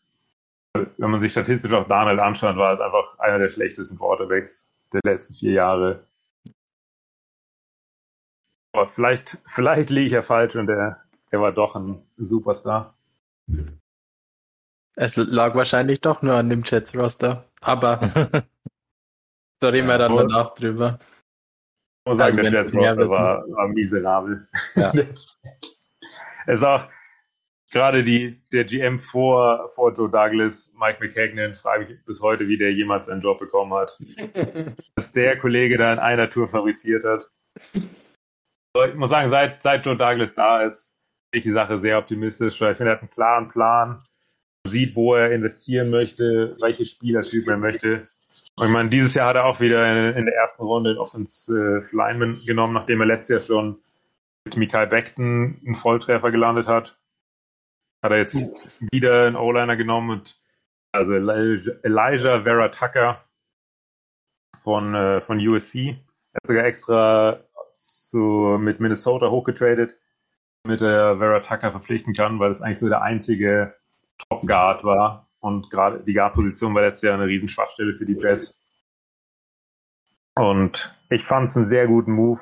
Wenn 0.74 1.10
man 1.10 1.20
sich 1.20 1.32
statistisch 1.32 1.72
auch 1.72 1.86
Darnold 1.86 2.18
anschaut, 2.18 2.56
war 2.56 2.74
es 2.74 2.80
einfach 2.80 3.18
einer 3.20 3.38
der 3.38 3.50
schlechtesten 3.50 3.96
Quarterbacks 3.96 4.68
der 4.92 5.00
letzten 5.04 5.34
vier 5.34 5.52
Jahre. 5.52 6.06
Aber 8.72 8.88
vielleicht, 8.88 9.38
vielleicht 9.46 9.90
liege 9.90 10.06
ich 10.06 10.12
ja 10.12 10.22
falsch 10.22 10.56
und 10.56 10.66
der, 10.66 11.00
der 11.30 11.40
war 11.40 11.52
doch 11.52 11.76
ein 11.76 12.04
Superstar. 12.16 12.96
Es 14.96 15.14
lag 15.16 15.54
wahrscheinlich 15.54 16.00
doch 16.00 16.22
nur 16.22 16.34
an 16.34 16.48
dem 16.48 16.62
Jets-Roster. 16.64 17.44
Aber 17.60 17.96
da 19.60 19.68
reden 19.68 19.86
wir 19.86 19.98
dann 19.98 20.16
danach 20.16 20.54
drüber. 20.54 20.98
Ich 22.04 22.10
muss 22.10 22.18
sagen, 22.18 22.36
Also, 22.38 22.50
der 22.50 22.52
wenn 22.52 22.52
Jets 22.52 22.72
wir 22.72 22.80
mehr 22.80 22.90
Roster 22.90 23.02
wissen. 23.02 23.12
war, 23.12 23.48
war 23.48 23.68
miserabel. 23.68 24.48
Ja. 24.74 24.92
es 24.92 25.38
ist 26.46 26.64
auch 26.64 26.88
gerade 27.74 28.04
die, 28.04 28.40
der 28.52 28.64
GM 28.64 28.98
vor, 28.98 29.68
vor 29.68 29.92
Joe 29.92 30.08
Douglas, 30.08 30.72
Mike 30.78 30.98
McKagan, 31.00 31.54
frage 31.54 31.92
ich 31.92 32.04
bis 32.04 32.22
heute, 32.22 32.48
wie 32.48 32.56
der 32.56 32.72
jemals 32.72 33.08
einen 33.08 33.20
Job 33.20 33.40
bekommen 33.40 33.74
hat. 33.74 33.98
Dass 34.94 35.12
der 35.12 35.36
Kollege 35.38 35.76
da 35.76 35.92
in 35.92 35.98
einer 35.98 36.30
Tour 36.30 36.48
fabriziert 36.48 37.04
hat. 37.04 37.28
Aber 38.74 38.88
Ich 38.88 38.94
muss 38.94 39.10
sagen, 39.10 39.28
seit, 39.28 39.62
seit 39.62 39.84
Joe 39.84 39.96
Douglas 39.96 40.34
da 40.34 40.62
ist, 40.62 40.96
sehe 41.32 41.40
ich 41.40 41.42
die 41.42 41.52
Sache 41.52 41.78
sehr 41.78 41.98
optimistisch, 41.98 42.60
weil 42.60 42.72
ich 42.72 42.76
finde, 42.76 42.92
er 42.92 42.96
hat 42.96 43.02
einen 43.02 43.10
klaren 43.10 43.48
Plan, 43.48 44.02
sieht, 44.66 44.94
wo 44.94 45.14
er 45.14 45.32
investieren 45.32 45.90
möchte, 45.90 46.56
welche 46.60 46.84
Spielertypen 46.84 47.50
er 47.50 47.58
möchte. 47.58 48.08
Und 48.58 48.66
ich 48.66 48.72
meine, 48.72 48.88
dieses 48.88 49.14
Jahr 49.14 49.28
hat 49.28 49.36
er 49.36 49.46
auch 49.46 49.60
wieder 49.60 49.84
in, 49.90 50.16
in 50.16 50.26
der 50.26 50.36
ersten 50.36 50.62
Runde 50.62 50.90
den 50.90 50.98
Offensive 50.98 51.88
Lineman 51.90 52.40
genommen, 52.46 52.72
nachdem 52.72 53.00
er 53.00 53.06
letztes 53.06 53.28
Jahr 53.28 53.40
schon 53.40 53.80
mit 54.44 54.56
Mikael 54.56 54.86
Beckton 54.86 55.60
einen 55.64 55.74
Volltreffer 55.74 56.30
gelandet 56.30 56.68
hat. 56.68 56.96
Hat 58.04 58.12
er 58.12 58.18
jetzt 58.18 58.36
wieder 58.92 59.26
einen 59.26 59.36
O-Liner 59.36 59.76
genommen 59.76 60.10
und 60.10 60.38
also 60.92 61.14
Elijah, 61.14 61.72
Elijah 61.82 62.42
Vera 62.42 62.68
Tucker 62.68 63.24
von, 64.62 64.94
äh, 64.94 65.22
von 65.22 65.38
USC. 65.38 65.96
Er 66.32 66.36
hat 66.36 66.46
sogar 66.46 66.64
extra 66.66 67.40
zu, 67.72 68.58
mit 68.60 68.78
Minnesota 68.78 69.30
hochgetradet, 69.30 69.96
damit 70.64 70.82
er 70.82 71.16
Vera 71.16 71.40
Tucker 71.40 71.70
verpflichten 71.70 72.12
kann, 72.12 72.38
weil 72.38 72.50
es 72.50 72.60
eigentlich 72.60 72.78
so 72.78 72.90
der 72.90 73.00
einzige 73.00 73.74
Top 74.28 74.46
Guard 74.46 74.84
war. 74.84 75.30
Und 75.40 75.70
gerade 75.70 76.04
die 76.04 76.12
Guard-Position 76.12 76.74
war 76.74 76.82
letztes 76.82 77.08
Jahr 77.08 77.14
eine 77.14 77.26
riesen 77.26 77.48
Schwachstelle 77.48 77.94
für 77.94 78.04
die 78.04 78.18
Jets. 78.18 78.60
Und 80.34 80.94
ich 81.08 81.24
fand 81.24 81.48
es 81.48 81.56
einen 81.56 81.64
sehr 81.64 81.86
guten 81.86 82.12
Move. 82.12 82.40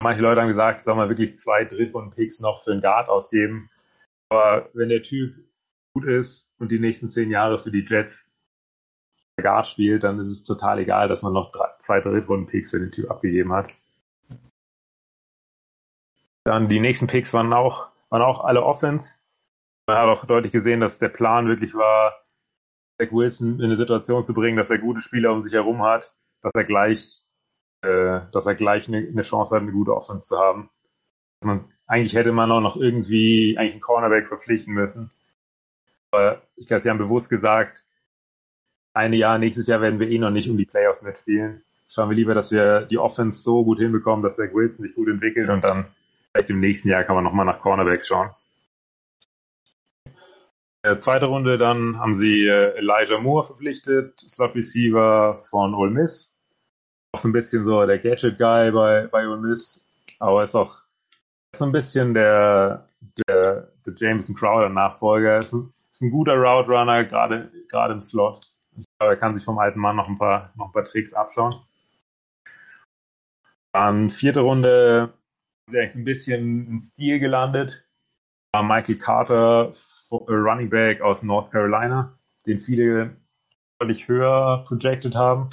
Manche 0.00 0.22
Leute 0.22 0.40
haben 0.40 0.48
gesagt, 0.48 0.80
soll 0.80 0.94
man 0.94 1.10
wirklich 1.10 1.36
zwei 1.36 1.66
Drittrunden-Picks 1.66 2.40
noch 2.40 2.64
für 2.64 2.72
einen 2.72 2.80
Guard 2.80 3.10
ausgeben. 3.10 3.68
Aber 4.32 4.70
wenn 4.72 4.88
der 4.88 5.02
Typ 5.02 5.34
gut 5.94 6.06
ist 6.06 6.50
und 6.58 6.72
die 6.72 6.78
nächsten 6.78 7.10
zehn 7.10 7.30
Jahre 7.30 7.58
für 7.58 7.70
die 7.70 7.86
Jets 7.86 8.32
Guard 9.36 9.66
spielt, 9.66 10.04
dann 10.04 10.18
ist 10.18 10.28
es 10.28 10.42
total 10.42 10.78
egal, 10.78 11.08
dass 11.08 11.20
man 11.20 11.34
noch 11.34 11.52
drei, 11.52 11.68
zwei 11.78 12.00
Drittrunden-Picks 12.00 12.70
für 12.70 12.80
den 12.80 12.92
Typ 12.92 13.10
abgegeben 13.10 13.52
hat. 13.52 13.68
Dann 16.44 16.70
die 16.70 16.80
nächsten 16.80 17.08
Picks 17.08 17.34
waren 17.34 17.52
auch, 17.52 17.88
waren 18.08 18.22
auch 18.22 18.42
alle 18.42 18.62
Offense. 18.62 19.16
Man 19.86 19.98
hat 19.98 20.08
auch 20.08 20.24
deutlich 20.24 20.52
gesehen, 20.52 20.80
dass 20.80 20.98
der 20.98 21.10
Plan 21.10 21.46
wirklich 21.46 21.74
war, 21.74 22.14
Zach 22.98 23.12
Wilson 23.12 23.58
in 23.58 23.66
eine 23.66 23.76
Situation 23.76 24.24
zu 24.24 24.32
bringen, 24.32 24.56
dass 24.56 24.70
er 24.70 24.78
gute 24.78 25.02
Spieler 25.02 25.32
um 25.32 25.42
sich 25.42 25.52
herum 25.52 25.82
hat, 25.82 26.14
dass 26.40 26.52
er 26.54 26.64
gleich, 26.64 27.22
äh, 27.82 28.20
dass 28.32 28.46
er 28.46 28.54
gleich 28.54 28.88
eine, 28.88 28.98
eine 28.98 29.22
Chance 29.22 29.54
hat, 29.54 29.62
eine 29.62 29.72
gute 29.72 29.94
Offense 29.94 30.28
zu 30.28 30.38
haben. 30.38 30.70
Man, 31.44 31.68
eigentlich 31.92 32.14
hätte 32.14 32.32
man 32.32 32.50
auch 32.50 32.62
noch 32.62 32.76
irgendwie 32.76 33.58
eigentlich 33.58 33.72
einen 33.72 33.82
Cornerback 33.82 34.26
verpflichten 34.26 34.72
müssen. 34.72 35.10
Aber 36.10 36.40
ich 36.56 36.66
glaube, 36.66 36.80
sie 36.80 36.88
haben 36.88 36.96
bewusst 36.96 37.28
gesagt, 37.28 37.84
eine 38.94 39.16
Jahr, 39.16 39.36
nächstes 39.36 39.66
Jahr 39.66 39.82
werden 39.82 40.00
wir 40.00 40.08
eh 40.08 40.18
noch 40.18 40.30
nicht 40.30 40.48
um 40.48 40.56
die 40.56 40.64
Playoffs 40.64 41.02
mitspielen. 41.02 41.62
Schauen 41.90 42.08
wir 42.08 42.16
lieber, 42.16 42.32
dass 42.32 42.50
wir 42.50 42.86
die 42.86 42.96
Offense 42.96 43.42
so 43.42 43.62
gut 43.62 43.78
hinbekommen, 43.78 44.22
dass 44.22 44.36
Zach 44.36 44.54
Wilson 44.54 44.86
sich 44.86 44.94
gut 44.94 45.08
entwickelt 45.08 45.50
und 45.50 45.62
dann 45.64 45.84
vielleicht 46.30 46.48
im 46.48 46.60
nächsten 46.60 46.88
Jahr 46.88 47.04
kann 47.04 47.14
man 47.14 47.24
nochmal 47.24 47.44
nach 47.44 47.60
Cornerbacks 47.60 48.06
schauen. 48.06 48.30
Äh, 50.82 50.96
zweite 50.96 51.26
Runde, 51.26 51.58
dann 51.58 51.98
haben 51.98 52.14
sie 52.14 52.46
äh, 52.46 52.74
Elijah 52.78 53.20
Moore 53.20 53.44
verpflichtet, 53.48 54.18
Slot 54.18 54.54
Receiver 54.54 55.36
von 55.36 55.74
Ole 55.74 55.90
Miss. 55.90 56.34
Auch 57.12 57.20
so 57.20 57.28
ein 57.28 57.32
bisschen 57.32 57.66
so 57.66 57.84
der 57.84 57.98
Gadget-Guy 57.98 58.70
bei, 58.70 59.08
bei 59.08 59.28
Ole 59.28 59.42
Miss, 59.42 59.86
aber 60.20 60.42
ist 60.42 60.54
auch 60.54 60.81
so 61.54 61.64
ein 61.64 61.72
bisschen 61.72 62.14
der, 62.14 62.88
der, 63.28 63.68
der 63.86 63.94
Jameson 63.96 64.34
Crowder-Nachfolger. 64.34 65.38
Ist 65.38 65.54
ist 65.92 66.00
ein 66.00 66.10
guter 66.10 66.34
Route-Runner, 66.34 67.04
gerade 67.04 67.52
gerade 67.68 67.92
im 67.92 68.00
Slot. 68.00 68.50
Ich 68.78 68.86
glaube, 68.98 69.12
er 69.12 69.16
kann 69.18 69.34
sich 69.34 69.44
vom 69.44 69.58
alten 69.58 69.78
Mann 69.78 69.96
noch 69.96 70.08
ein 70.08 70.18
paar, 70.18 70.52
noch 70.56 70.66
ein 70.66 70.72
paar 70.72 70.86
Tricks 70.86 71.12
abschauen. 71.12 71.60
Dann 73.72 74.08
vierte 74.08 74.40
Runde 74.40 75.12
ist 75.68 75.76
eigentlich 75.76 75.94
ein 75.94 76.04
bisschen 76.04 76.74
ein 76.74 76.80
Stil 76.80 77.18
gelandet. 77.18 77.86
War 78.52 78.62
Michael 78.62 78.96
Carter, 78.96 79.74
Running 80.10 80.70
Back 80.70 81.00
aus 81.00 81.22
North 81.22 81.50
Carolina, 81.52 82.18
den 82.46 82.58
viele 82.58 83.16
deutlich 83.78 84.08
höher 84.08 84.64
projected 84.66 85.14
haben. 85.14 85.50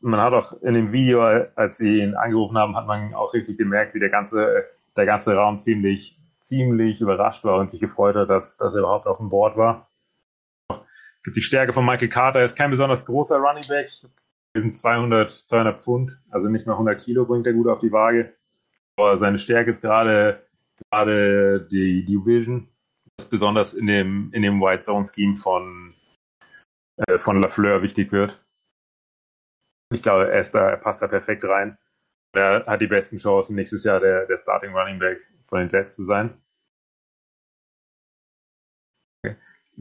Man 0.00 0.20
hat 0.20 0.32
auch 0.32 0.52
in 0.62 0.74
dem 0.74 0.92
Video, 0.92 1.20
als 1.20 1.78
sie 1.78 2.00
ihn 2.00 2.14
angerufen 2.14 2.56
haben, 2.56 2.76
hat 2.76 2.86
man 2.86 3.14
auch 3.14 3.34
richtig 3.34 3.58
gemerkt, 3.58 3.94
wie 3.94 4.00
der 4.00 4.08
ganze, 4.08 4.66
der 4.96 5.06
ganze 5.06 5.34
Raum 5.34 5.58
ziemlich, 5.58 6.18
ziemlich 6.40 7.00
überrascht 7.00 7.44
war 7.44 7.58
und 7.58 7.70
sich 7.70 7.80
gefreut 7.80 8.16
hat, 8.16 8.30
dass, 8.30 8.56
dass 8.56 8.74
er 8.74 8.80
überhaupt 8.80 9.06
auf 9.06 9.18
dem 9.18 9.28
Board 9.28 9.56
war. 9.56 9.90
Die 11.26 11.42
Stärke 11.42 11.72
von 11.72 11.84
Michael 11.84 12.08
Carter 12.08 12.38
er 12.38 12.46
ist 12.46 12.56
kein 12.56 12.70
besonders 12.70 13.04
großer 13.04 13.36
Running 13.36 13.64
Back. 13.68 13.90
Wir 14.52 14.62
sind 14.62 14.74
200, 14.74 15.44
200 15.48 15.80
Pfund, 15.80 16.18
also 16.30 16.48
nicht 16.48 16.66
mal 16.66 16.72
100 16.72 17.00
Kilo 17.00 17.24
bringt 17.24 17.46
er 17.46 17.52
gut 17.52 17.68
auf 17.68 17.78
die 17.78 17.92
Waage. 17.92 18.34
Aber 18.96 19.18
seine 19.18 19.38
Stärke 19.38 19.70
ist 19.70 19.82
gerade, 19.82 20.42
gerade 20.90 21.66
die, 21.70 22.04
die 22.04 22.24
Vision, 22.24 22.68
was 23.18 23.28
besonders 23.28 23.74
in 23.74 23.86
dem, 23.86 24.32
in 24.32 24.42
dem 24.42 24.60
White 24.60 24.82
Zone 24.82 25.04
Scheme 25.04 25.36
von, 25.36 25.94
äh, 26.96 27.18
von 27.18 27.40
Lafleur 27.40 27.82
wichtig 27.82 28.12
wird. 28.12 28.40
Ich 29.92 30.02
glaube, 30.02 30.30
er, 30.30 30.40
ist 30.40 30.52
da, 30.52 30.70
er 30.70 30.76
passt 30.76 31.02
da 31.02 31.08
perfekt 31.08 31.44
rein. 31.44 31.76
Er 32.32 32.64
hat 32.66 32.80
die 32.80 32.86
besten 32.86 33.18
Chancen, 33.18 33.56
nächstes 33.56 33.82
Jahr 33.84 33.98
der, 33.98 34.26
der 34.26 34.36
Starting 34.36 34.72
Running 34.72 34.98
Back 35.00 35.18
von 35.48 35.58
den 35.58 35.68
Jets 35.68 35.96
zu 35.96 36.04
sein. 36.04 36.40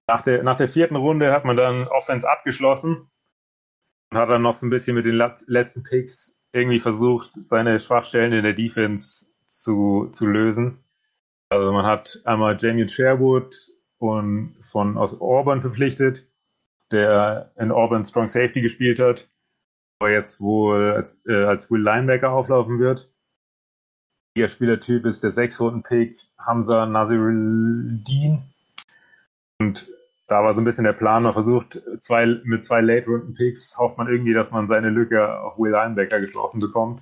Nach, 0.08 0.24
der, 0.24 0.42
nach 0.42 0.58
der 0.58 0.68
vierten 0.68 0.96
Runde 0.96 1.32
hat 1.32 1.46
man 1.46 1.56
dann 1.56 1.88
Offense 1.88 2.28
abgeschlossen 2.28 3.12
und 4.10 4.18
hat 4.18 4.30
dann 4.30 4.42
noch 4.42 4.56
so 4.56 4.66
ein 4.66 4.72
bisschen 4.72 4.96
mit 4.96 5.06
den 5.06 5.14
letzten 5.14 5.84
Picks 5.84 6.42
irgendwie 6.52 6.80
versucht, 6.80 7.32
seine 7.36 7.80
Schwachstellen 7.80 8.34
in 8.34 8.44
der 8.44 8.54
Defense 8.54 9.28
zu, 9.46 10.10
zu 10.12 10.26
lösen. 10.26 10.84
Also 11.50 11.72
man 11.72 11.86
hat 11.86 12.20
einmal 12.26 12.58
Jamie 12.60 12.88
Sherwood 12.88 13.56
und 14.00 14.58
von 14.62 14.98
aus 14.98 15.22
Auburn 15.22 15.62
verpflichtet, 15.62 16.28
der 16.92 17.52
in 17.58 17.72
Auburn 17.72 18.06
Strong 18.06 18.28
Safety 18.28 18.62
gespielt 18.62 19.00
hat, 19.00 19.30
aber 20.00 20.12
jetzt 20.12 20.40
wohl 20.40 20.94
als, 20.94 21.20
äh, 21.28 21.44
als 21.44 21.70
Will 21.70 21.82
Linebacker 21.82 22.32
auflaufen 22.32 22.80
wird. 22.80 23.12
Ihr 24.36 24.48
Spielertyp 24.48 25.06
ist 25.06 25.24
der 25.24 25.32
Sechs-Runden-Pick 25.32 26.16
Hamza 26.40 26.86
Nasiruddin. 26.86 28.42
Und 29.60 29.92
da 30.28 30.44
war 30.44 30.54
so 30.54 30.62
ein 30.62 30.66
bisschen 30.66 30.86
der 30.86 30.94
Plan, 30.94 31.24
man 31.24 31.34
versucht 31.34 31.82
zwei, 32.00 32.26
mit 32.46 32.66
zwei 32.66 32.80
Late-Runden-Picks, 32.80 33.78
hofft 33.78 33.98
man 33.98 34.08
irgendwie, 34.08 34.34
dass 34.34 34.52
man 34.52 34.68
seine 34.68 34.90
Lücke 34.90 35.42
auf 35.42 35.60
Will 35.60 35.72
Linebacker 35.72 36.22
geschlossen 36.22 36.62
bekommt. 36.62 37.02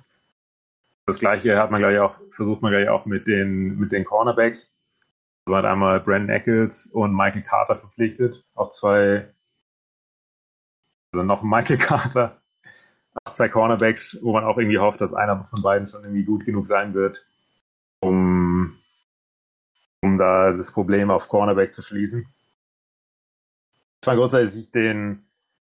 Das 1.06 1.20
gleiche 1.20 1.56
hat 1.58 1.70
man 1.70 1.80
gleich 1.80 1.98
auch, 2.00 2.18
versucht 2.32 2.62
man 2.62 2.72
gleich 2.72 2.88
auch 2.88 3.06
mit 3.06 3.26
den, 3.28 3.78
mit 3.78 3.92
den 3.92 4.04
Cornerbacks. 4.04 4.74
Also 5.44 5.54
man 5.54 5.64
hat 5.64 5.70
einmal 5.70 6.00
Brandon 6.00 6.30
Eccles 6.30 6.88
und 6.88 7.14
Michael 7.14 7.42
Carter 7.42 7.76
verpflichtet. 7.76 8.44
Auch 8.54 8.70
zwei, 8.70 9.32
also 11.12 11.24
noch 11.24 11.42
Michael 11.42 11.78
Carter. 11.78 12.37
Zwei 13.30 13.48
Cornerbacks, 13.48 14.18
wo 14.22 14.32
man 14.32 14.44
auch 14.44 14.58
irgendwie 14.58 14.78
hofft, 14.78 15.00
dass 15.00 15.14
einer 15.14 15.44
von 15.44 15.62
beiden 15.62 15.86
schon 15.86 16.02
irgendwie 16.02 16.24
gut 16.24 16.44
genug 16.44 16.66
sein 16.66 16.94
wird, 16.94 17.24
um, 18.00 18.78
um 20.02 20.18
da 20.18 20.52
das 20.52 20.72
Problem 20.72 21.10
auf 21.10 21.28
Cornerback 21.28 21.74
zu 21.74 21.82
schließen. 21.82 22.26
Ich 24.00 24.04
fand 24.04 24.18
grundsätzlich 24.18 24.70
den, 24.70 25.26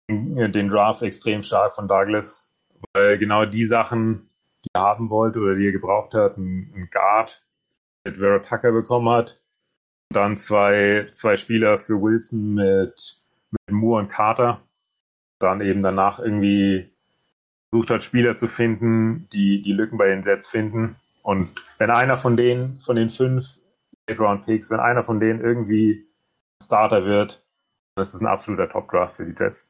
den 0.09 0.69
Draft 0.69 1.01
extrem 1.01 1.41
stark 1.41 1.75
von 1.75 1.87
Douglas, 1.87 2.53
weil 2.93 3.17
genau 3.17 3.45
die 3.45 3.65
Sachen, 3.65 4.29
die 4.65 4.69
er 4.73 4.81
haben 4.81 5.09
wollte 5.09 5.39
oder 5.39 5.55
die 5.55 5.67
er 5.67 5.71
gebraucht 5.71 6.13
hat, 6.13 6.37
ein, 6.37 6.71
ein 6.75 6.89
Guard 6.91 7.43
mit 8.03 8.17
Vera 8.17 8.39
Tucker 8.39 8.71
bekommen 8.71 9.09
hat. 9.09 9.41
Dann 10.09 10.37
zwei, 10.37 11.07
zwei 11.11 11.35
Spieler 11.35 11.77
für 11.77 12.01
Wilson 12.01 12.53
mit, 12.53 13.21
mit 13.51 13.75
Moore 13.75 14.03
und 14.03 14.09
Carter. 14.09 14.61
Dann 15.39 15.61
eben 15.61 15.81
danach 15.81 16.19
irgendwie 16.19 16.91
versucht 17.77 17.89
hat, 17.91 18.03
Spieler 18.03 18.35
zu 18.35 18.47
finden, 18.47 19.27
die 19.29 19.61
die 19.61 19.73
Lücken 19.73 19.97
bei 19.97 20.07
den 20.07 20.23
Sets 20.23 20.49
finden. 20.49 20.95
Und 21.21 21.49
wenn 21.77 21.91
einer 21.91 22.17
von 22.17 22.35
denen, 22.35 22.79
von 22.79 22.95
den 22.95 23.09
fünf 23.09 23.59
Late-Round-Picks, 24.07 24.71
wenn 24.71 24.79
einer 24.79 25.03
von 25.03 25.19
denen 25.19 25.41
irgendwie 25.41 26.07
Starter 26.63 27.05
wird, 27.05 27.45
dann 27.95 28.03
ist 28.03 28.13
es 28.13 28.21
ein 28.21 28.27
absoluter 28.27 28.69
Top-Draft 28.69 29.17
für 29.17 29.25
die 29.25 29.35
Jets. 29.37 29.67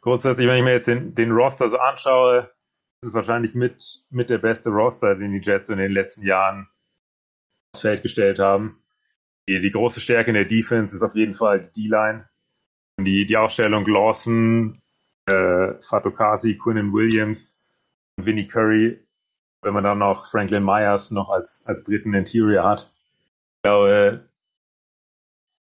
Grundsätzlich, 0.00 0.46
wenn 0.46 0.56
ich 0.56 0.64
mir 0.64 0.72
jetzt 0.72 0.88
den, 0.88 1.14
den 1.14 1.32
Roster 1.32 1.68
so 1.68 1.78
anschaue, 1.78 2.50
ist 3.02 3.08
es 3.08 3.14
wahrscheinlich 3.14 3.54
mit, 3.54 4.04
mit 4.08 4.30
der 4.30 4.38
beste 4.38 4.70
Roster, 4.70 5.14
den 5.14 5.32
die 5.32 5.40
Jets 5.40 5.68
in 5.68 5.78
den 5.78 5.92
letzten 5.92 6.24
Jahren 6.24 6.68
aufs 7.74 7.82
Feld 7.82 8.02
gestellt 8.02 8.38
haben. 8.38 8.82
Die, 9.48 9.60
die 9.60 9.70
große 9.70 10.00
Stärke 10.00 10.30
in 10.30 10.34
der 10.34 10.44
Defense 10.46 10.94
ist 10.94 11.02
auf 11.02 11.14
jeden 11.14 11.34
Fall 11.34 11.60
die 11.60 11.88
D-Line. 11.88 12.28
Die, 13.00 13.26
die 13.26 13.36
Aufstellung 13.36 13.86
Lawson, 13.86 14.80
äh, 15.30 15.82
Fatokasi, 15.82 16.56
Quinnen 16.58 16.92
Williams, 16.92 17.60
Vinnie 18.16 18.46
Curry, 18.46 19.00
wenn 19.62 19.74
man 19.74 19.84
dann 19.84 19.98
noch 19.98 20.26
Franklin 20.26 20.64
Myers 20.64 21.10
noch 21.10 21.30
als, 21.30 21.64
als 21.66 21.84
dritten 21.84 22.14
Interior 22.14 22.64
hat. 22.64 22.92
Ich 23.56 23.62
glaube, 23.62 24.28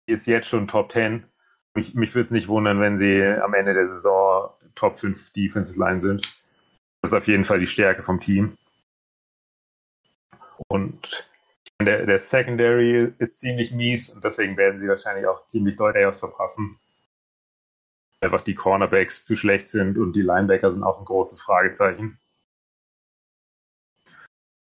die 0.07 0.13
ist 0.13 0.27
jetzt 0.27 0.47
schon 0.47 0.67
Top 0.67 0.91
10. 0.91 1.25
Mich, 1.73 1.93
mich 1.93 2.13
würde 2.15 2.25
es 2.25 2.31
nicht 2.31 2.47
wundern, 2.47 2.81
wenn 2.81 2.97
sie 2.97 3.21
am 3.23 3.53
Ende 3.53 3.73
der 3.73 3.87
Saison 3.87 4.49
Top 4.75 4.99
5 4.99 5.31
Defensive 5.33 5.79
Line 5.79 6.01
sind. 6.01 6.25
Das 7.01 7.11
ist 7.11 7.17
auf 7.17 7.27
jeden 7.27 7.45
Fall 7.45 7.59
die 7.59 7.67
Stärke 7.67 8.03
vom 8.03 8.19
Team. 8.19 8.57
Und 10.67 11.27
der, 11.81 12.05
der 12.05 12.19
Secondary 12.19 13.13
ist 13.17 13.39
ziemlich 13.39 13.71
mies 13.71 14.09
und 14.09 14.23
deswegen 14.23 14.57
werden 14.57 14.79
sie 14.79 14.87
wahrscheinlich 14.87 15.25
auch 15.25 15.47
ziemlich 15.47 15.75
deutlich 15.75 16.15
verpassen. 16.15 16.79
Einfach 18.21 18.41
die 18.41 18.53
Cornerbacks 18.53 19.25
zu 19.25 19.35
schlecht 19.35 19.69
sind 19.69 19.97
und 19.97 20.15
die 20.15 20.21
Linebacker 20.21 20.71
sind 20.71 20.83
auch 20.83 20.99
ein 20.99 21.05
großes 21.05 21.41
Fragezeichen. 21.41 22.19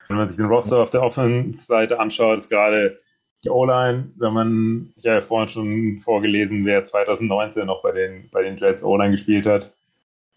Wenn 0.08 0.18
man 0.18 0.28
sich 0.28 0.38
den 0.38 0.48
Roster 0.48 0.80
auf 0.80 0.90
der 0.90 1.04
Offense-Seite 1.04 2.00
anschaut, 2.00 2.38
ist 2.38 2.50
gerade 2.50 3.00
die 3.44 3.50
O-Line, 3.50 4.12
wenn 4.18 4.34
man, 4.34 4.94
ich 4.96 5.06
habe 5.06 5.16
ja 5.16 5.22
vorhin 5.22 5.48
schon 5.48 6.00
vorgelesen, 6.00 6.66
wer 6.66 6.84
2019 6.84 7.66
noch 7.68 7.82
bei 7.82 7.92
den, 7.92 8.30
bei 8.32 8.42
den 8.42 8.58
Jets 8.58 8.84
O-Line 8.84 9.12
gespielt 9.12 9.46
hat. 9.46 9.76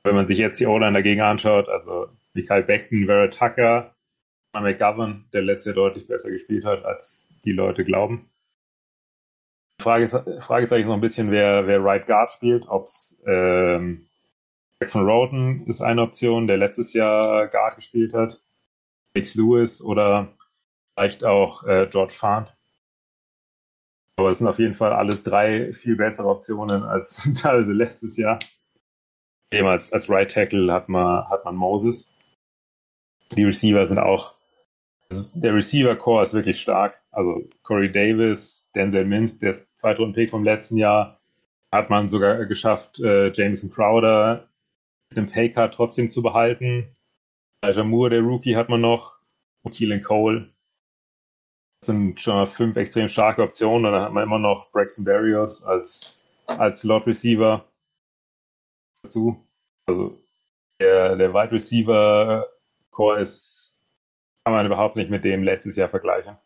Wenn 0.05 0.15
man 0.15 0.27
sich 0.27 0.39
jetzt 0.39 0.61
die 0.61 0.67
O-Line 0.67 0.93
dagegen 0.93 1.21
anschaut, 1.21 1.69
also 1.69 2.09
Mikael 2.35 2.63
Beckton, 2.63 3.07
Vera 3.07 3.29
Tucker, 3.29 3.95
McGovern, 4.53 5.27
der 5.33 5.43
letztes 5.43 5.67
Jahr 5.67 5.75
deutlich 5.75 6.07
besser 6.07 6.31
gespielt 6.31 6.65
hat, 6.65 6.85
als 6.85 7.33
die 7.45 7.53
Leute 7.53 7.85
glauben. 7.85 8.31
Frage, 9.81 10.41
Fragezeichen 10.41 10.89
noch 10.89 10.95
ein 10.95 11.01
bisschen, 11.01 11.31
wer, 11.31 11.67
wer 11.67 11.83
Right 11.83 12.07
Guard 12.07 12.33
spielt, 12.33 12.67
ob 12.69 12.87
es 12.87 13.23
ähm, 13.27 14.09
Jackson 14.81 15.09
Roden 15.09 15.67
ist 15.67 15.81
eine 15.81 16.03
Option, 16.03 16.47
der 16.47 16.57
letztes 16.57 16.93
Jahr 16.93 17.49
Guard 17.49 17.77
gespielt 17.77 18.15
hat, 18.15 18.41
Max 19.15 19.35
Lewis 19.35 19.83
oder 19.83 20.37
vielleicht 20.95 21.25
auch 21.25 21.65
äh, 21.65 21.87
George 21.91 22.15
Fahn. 22.15 22.49
Aber 24.17 24.31
es 24.31 24.39
sind 24.39 24.49
auf 24.49 24.59
jeden 24.59 24.75
Fall 24.75 24.93
alles 24.93 25.23
drei 25.23 25.73
viel 25.73 25.95
bessere 25.97 26.29
Optionen 26.29 26.83
als 26.83 27.29
teilweise 27.41 27.73
letztes 27.73 28.17
Jahr. 28.17 28.41
Eben 29.53 29.69
als, 29.69 29.93
als 29.93 30.11
Right 30.11 30.31
Tackle 30.31 30.73
hat 30.73 30.89
man, 30.89 31.29
hat 31.29 31.45
man 31.45 31.55
Moses. 31.55 32.13
Die 33.33 33.45
Receiver 33.45 33.87
sind 33.87 33.99
auch, 33.99 34.35
der 35.11 35.55
Receiver 35.55 35.97
Core 35.97 36.25
ist 36.25 36.35
wirklich 36.35 36.61
stark. 36.61 37.01
Also 37.11 37.49
Corey 37.63 37.91
Davis, 37.91 38.71
Denzel 38.75 39.05
Mims, 39.05 39.39
der 39.39 39.53
Zweitrunden-Pick 39.53 40.31
vom 40.31 40.45
letzten 40.45 40.77
Jahr, 40.77 41.21
hat 41.73 41.91
man 41.91 42.09
sogar 42.09 42.47
geschafft, 42.47 43.01
äh, 43.01 43.31
Jameson 43.33 43.71
Crowder 43.71 44.49
mit 45.11 45.17
dem 45.17 45.27
Paycard 45.27 45.75
trotzdem 45.75 46.11
zu 46.11 46.23
behalten. 46.23 46.97
Elijah 47.63 47.85
Moore, 47.85 48.11
der 48.11 48.21
Rookie, 48.21 48.57
hat 48.57 48.69
man 48.69 48.81
noch. 48.81 49.19
Und 49.65 49.75
Keelan 49.75 50.03
Cole. 50.03 50.55
Das 51.81 51.87
sind 51.87 52.21
schon 52.21 52.35
mal 52.35 52.47
fünf 52.47 52.77
extrem 52.77 53.09
starke 53.09 53.43
Optionen. 53.43 53.87
Und 53.87 53.93
dann 53.93 54.03
hat 54.03 54.13
man 54.13 54.23
immer 54.23 54.39
noch 54.39 54.71
Braxton 54.71 55.05
Barrios 55.05 55.63
als, 55.65 56.25
als 56.47 56.81
Slot 56.81 57.07
Receiver 57.07 57.67
dazu. 59.03 59.45
Also 59.87 60.19
der, 60.81 61.17
der 61.17 61.35
Wide 61.35 61.53
Receiver 61.53 62.49
Core 62.91 63.21
ist, 63.21 63.68
kann 64.49 64.55
man 64.55 64.67
überhaupt 64.67 64.97
nicht 64.97 65.11
mit 65.11 65.25
dem 65.25 65.43
letztes 65.43 65.77
Jahr 65.77 65.91
vergleichen. 65.91 66.39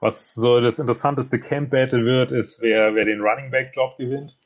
Was 0.00 0.34
so 0.34 0.60
das 0.60 0.80
interessanteste 0.80 1.38
Camp 1.38 1.70
Battle 1.70 2.04
wird, 2.04 2.32
ist, 2.32 2.60
wer, 2.60 2.96
wer 2.96 3.04
den 3.04 3.20
Running 3.20 3.52
Back 3.52 3.70
Job 3.76 3.96
gewinnt. 3.96 4.36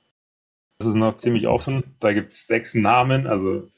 Das 0.77 0.89
ist 0.89 0.97
noch 0.97 1.17
ziemlich 1.17 1.47
offen. 1.47 1.97
Da 2.01 2.13
gibt 2.13 2.27
es 2.27 2.47
sechs 2.47 2.75
Namen. 2.75 3.27
Also 3.27 3.71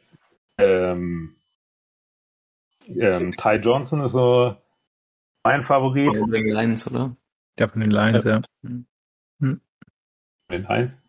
ähm, 0.59 1.37
ähm, 2.89 3.37
Ty 3.37 3.61
Johnson 3.63 4.01
ist 4.01 4.13
so 4.13 4.57
mein 5.45 5.63
Favorit. 5.63 6.17
Von 6.17 6.33
den 6.33 6.49
Lions, 6.49 6.91
oder? 6.91 7.15
Ja, 7.57 7.69
von 7.69 7.83
den 7.83 7.93
Lions, 7.93 8.25
ja. 8.25 8.41
ja. 8.65 8.71
Hm. 9.41 9.61
Den 10.51 10.63
Lions? 10.65 11.01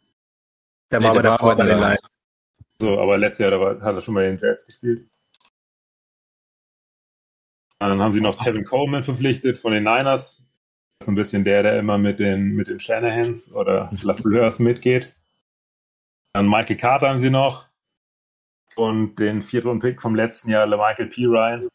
Der 0.91 0.99
nee, 0.99 1.07
war 1.07 1.23
der 1.23 1.38
bei 1.38 1.55
den 1.55 1.80
Lions. 1.80 2.07
So, 2.80 2.99
aber 2.99 3.17
letztes 3.17 3.39
Jahr 3.39 3.59
war, 3.59 3.82
hat 3.82 3.95
er 3.95 4.01
schon 4.01 4.13
mal 4.13 4.25
den 4.25 4.38
Jets 4.38 4.67
gespielt. 4.67 5.09
Dann 7.80 8.01
haben 8.01 8.11
sie 8.11 8.21
noch 8.21 8.39
Kevin 8.39 8.65
Coleman 8.65 9.03
verpflichtet 9.03 9.57
von 9.57 9.71
den 9.71 9.84
Niners. 9.84 10.47
Das 10.99 11.07
ist 11.07 11.09
ein 11.09 11.15
bisschen 11.15 11.43
der, 11.43 11.61
der 11.63 11.78
immer 11.78 11.97
mit 11.97 12.19
den, 12.19 12.55
mit 12.55 12.67
den 12.67 12.80
Shanahans 12.80 13.53
oder 13.53 13.91
LaFleurs 14.01 14.59
mitgeht. 14.59 15.15
Dann 16.34 16.49
Michael 16.49 16.78
Carter 16.78 17.09
haben 17.09 17.19
sie 17.19 17.30
noch. 17.30 17.67
Und 18.75 19.15
den 19.15 19.41
Viertrunden-Pick 19.41 20.01
vom 20.01 20.15
letzten 20.15 20.49
Jahr, 20.49 20.65
LeMichael 20.67 21.07
P. 21.07 21.25
Ryan. 21.25 21.67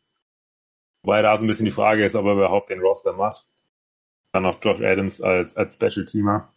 Wobei 1.05 1.22
da 1.22 1.36
so 1.36 1.42
ein 1.42 1.48
bisschen 1.48 1.64
die 1.64 1.72
Frage 1.72 2.05
ist, 2.05 2.14
ob 2.14 2.26
er 2.26 2.34
überhaupt 2.34 2.70
den 2.70 2.80
Roster 2.80 3.12
macht. 3.12 3.46
Dann 4.32 4.44
noch 4.44 4.62
Josh 4.62 4.80
Adams 4.80 5.20
als, 5.20 5.57
als 5.57 5.74
Special-Teamer. 5.74 6.53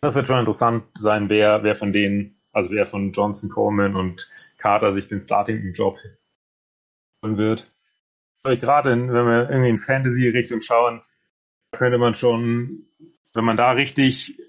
Das 0.00 0.14
wird 0.14 0.26
schon 0.26 0.38
interessant 0.38 0.84
sein, 0.98 1.28
wer, 1.28 1.62
wer 1.62 1.74
von 1.74 1.92
denen, 1.92 2.40
also 2.52 2.70
wer 2.70 2.86
von 2.86 3.12
Johnson, 3.12 3.50
Coleman 3.50 3.96
und 3.96 4.30
Carter 4.58 4.92
sich 4.92 5.08
den 5.08 5.20
Starting-Job 5.20 5.98
holen 7.24 7.36
wird. 7.38 7.72
Vielleicht 8.46 8.62
gerade, 8.62 8.90
wenn 8.90 9.08
wir 9.08 9.50
irgendwie 9.50 9.70
in 9.70 9.78
Fantasy-Richtung 9.78 10.60
schauen, 10.60 11.02
könnte 11.72 11.98
man 11.98 12.14
schon, 12.14 12.86
wenn 13.34 13.44
man 13.44 13.56
da 13.56 13.72
richtig 13.72 14.40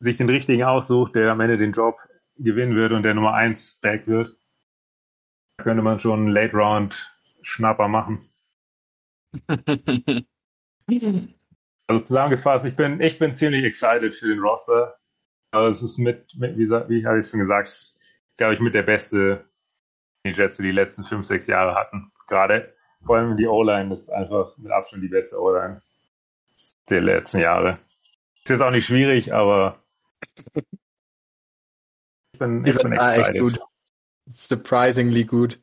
sich 0.00 0.16
den 0.16 0.28
richtigen 0.28 0.64
aussucht, 0.64 1.14
der 1.14 1.30
am 1.30 1.38
Ende 1.38 1.56
den 1.56 1.70
Job 1.70 1.96
gewinnen 2.38 2.74
wird 2.74 2.90
und 2.90 3.04
der 3.04 3.14
Nummer 3.14 3.34
1 3.34 3.78
Back 3.82 4.08
wird, 4.08 4.34
könnte 5.58 5.80
man 5.80 6.00
schon 6.00 6.18
einen 6.18 6.30
Late 6.30 6.56
Round 6.56 7.16
Schnapper 7.42 7.86
machen. 7.86 8.28
also 11.86 12.04
zusammengefasst, 12.04 12.64
ich 12.64 12.74
bin, 12.74 13.00
ich 13.00 13.20
bin 13.20 13.36
ziemlich 13.36 13.64
excited 13.64 14.12
für 14.16 14.26
den 14.26 14.40
Roster. 14.40 14.96
Aber 15.52 15.68
es 15.68 15.84
ist 15.84 15.98
mit, 15.98 16.34
mit 16.36 16.58
wie, 16.58 16.68
wie 16.68 17.06
habe 17.06 17.20
ich 17.20 17.28
schon 17.28 17.38
gesagt, 17.38 17.94
glaube 18.36 18.54
ich, 18.54 18.60
mit 18.60 18.74
der 18.74 18.82
beste, 18.82 19.48
den 20.26 20.34
Jets 20.34 20.56
die 20.56 20.72
letzten 20.72 21.04
fünf, 21.04 21.26
sechs 21.26 21.46
Jahre 21.46 21.76
hatten. 21.76 22.10
Gerade 22.26 22.74
vor 23.02 23.16
allem 23.16 23.36
die 23.36 23.46
O-Line 23.46 23.92
ist 23.92 24.10
einfach 24.10 24.56
mit 24.58 24.70
Abstand 24.72 25.02
die 25.02 25.08
beste 25.08 25.40
O-Line 25.40 25.80
der 26.88 27.00
letzten 27.00 27.40
Jahre. 27.40 27.78
Ist 28.36 28.48
jetzt 28.50 28.60
auch 28.60 28.70
nicht 28.70 28.86
schwierig, 28.86 29.32
aber 29.32 29.78
ich 32.32 32.38
bin, 32.38 32.64
ich, 32.64 32.74
ich 32.74 32.82
bin 32.82 32.92
excited. 32.92 33.26
Echt 33.26 33.40
gut. 33.40 33.60
Surprisingly 34.32 35.24
gut. 35.24 35.58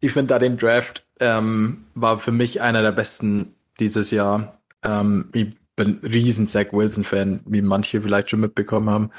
Ich 0.00 0.12
finde 0.12 0.34
da 0.34 0.38
den 0.38 0.56
Draft 0.56 1.06
ähm, 1.20 1.86
war 1.94 2.18
für 2.18 2.32
mich 2.32 2.60
einer 2.60 2.82
der 2.82 2.92
besten 2.92 3.54
dieses 3.80 4.10
Jahr. 4.10 4.60
Ähm, 4.82 5.30
ich 5.32 5.56
bin 5.74 6.00
riesen 6.02 6.48
Zach 6.48 6.72
Wilson 6.72 7.04
Fan, 7.04 7.40
wie 7.46 7.62
manche 7.62 8.02
vielleicht 8.02 8.30
schon 8.30 8.40
mitbekommen 8.40 8.90
haben. 8.90 9.10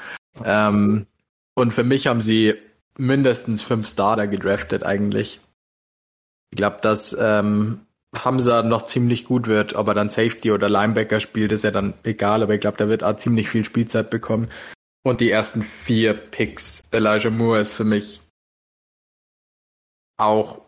Ähm, 0.44 1.06
und 1.54 1.72
für 1.72 1.84
mich 1.84 2.06
haben 2.06 2.20
sie 2.20 2.54
mindestens 2.96 3.62
fünf 3.62 3.88
Starter 3.88 4.26
gedraftet 4.26 4.84
eigentlich. 4.84 5.40
Ich 6.50 6.56
glaube, 6.56 6.78
dass 6.82 7.16
ähm, 7.18 7.86
Hamza 8.16 8.62
noch 8.62 8.86
ziemlich 8.86 9.24
gut 9.24 9.46
wird, 9.46 9.74
ob 9.74 9.88
er 9.88 9.94
dann 9.94 10.10
Safety 10.10 10.50
oder 10.50 10.68
Linebacker 10.68 11.20
spielt, 11.20 11.52
ist 11.52 11.64
ja 11.64 11.70
dann 11.70 11.94
egal, 12.04 12.42
aber 12.42 12.54
ich 12.54 12.60
glaube, 12.60 12.78
der 12.78 12.88
wird 12.88 13.04
auch 13.04 13.16
ziemlich 13.16 13.48
viel 13.48 13.64
Spielzeit 13.64 14.10
bekommen. 14.10 14.48
Und 15.02 15.20
die 15.20 15.30
ersten 15.30 15.62
vier 15.62 16.14
Picks, 16.14 16.84
Elijah 16.90 17.30
Moore 17.30 17.60
ist 17.60 17.74
für 17.74 17.84
mich 17.84 18.20
auch 20.16 20.62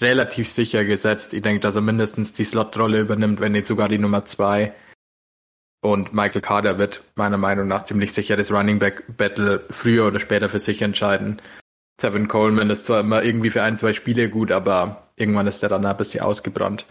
relativ 0.00 0.48
sicher 0.48 0.84
gesetzt. 0.84 1.32
Ich 1.34 1.42
denke, 1.42 1.60
dass 1.60 1.74
er 1.74 1.80
mindestens 1.80 2.32
die 2.32 2.44
Slot-Rolle 2.44 3.00
übernimmt, 3.00 3.40
wenn 3.40 3.52
nicht 3.52 3.66
sogar 3.66 3.88
die 3.88 3.98
Nummer 3.98 4.26
zwei. 4.26 4.74
Und 5.82 6.14
Michael 6.14 6.40
Carter 6.40 6.78
wird 6.78 7.02
meiner 7.14 7.36
Meinung 7.36 7.68
nach 7.68 7.84
ziemlich 7.84 8.12
sicher 8.12 8.36
das 8.36 8.50
Running 8.50 8.78
Back 8.78 9.04
Battle 9.16 9.64
früher 9.70 10.06
oder 10.06 10.18
später 10.18 10.48
für 10.48 10.58
sich 10.58 10.80
entscheiden. 10.80 11.42
Tevin 11.98 12.28
Coleman 12.28 12.70
ist 12.70 12.86
zwar 12.86 13.00
immer 13.00 13.22
irgendwie 13.22 13.50
für 13.50 13.62
ein, 13.62 13.76
zwei 13.76 13.92
Spiele 13.92 14.30
gut, 14.30 14.50
aber 14.50 15.03
irgendwann 15.16 15.46
ist 15.46 15.62
er 15.62 15.68
dann 15.68 15.86
ein 15.86 15.96
bisschen 15.96 16.22
ausgebrannt. 16.22 16.86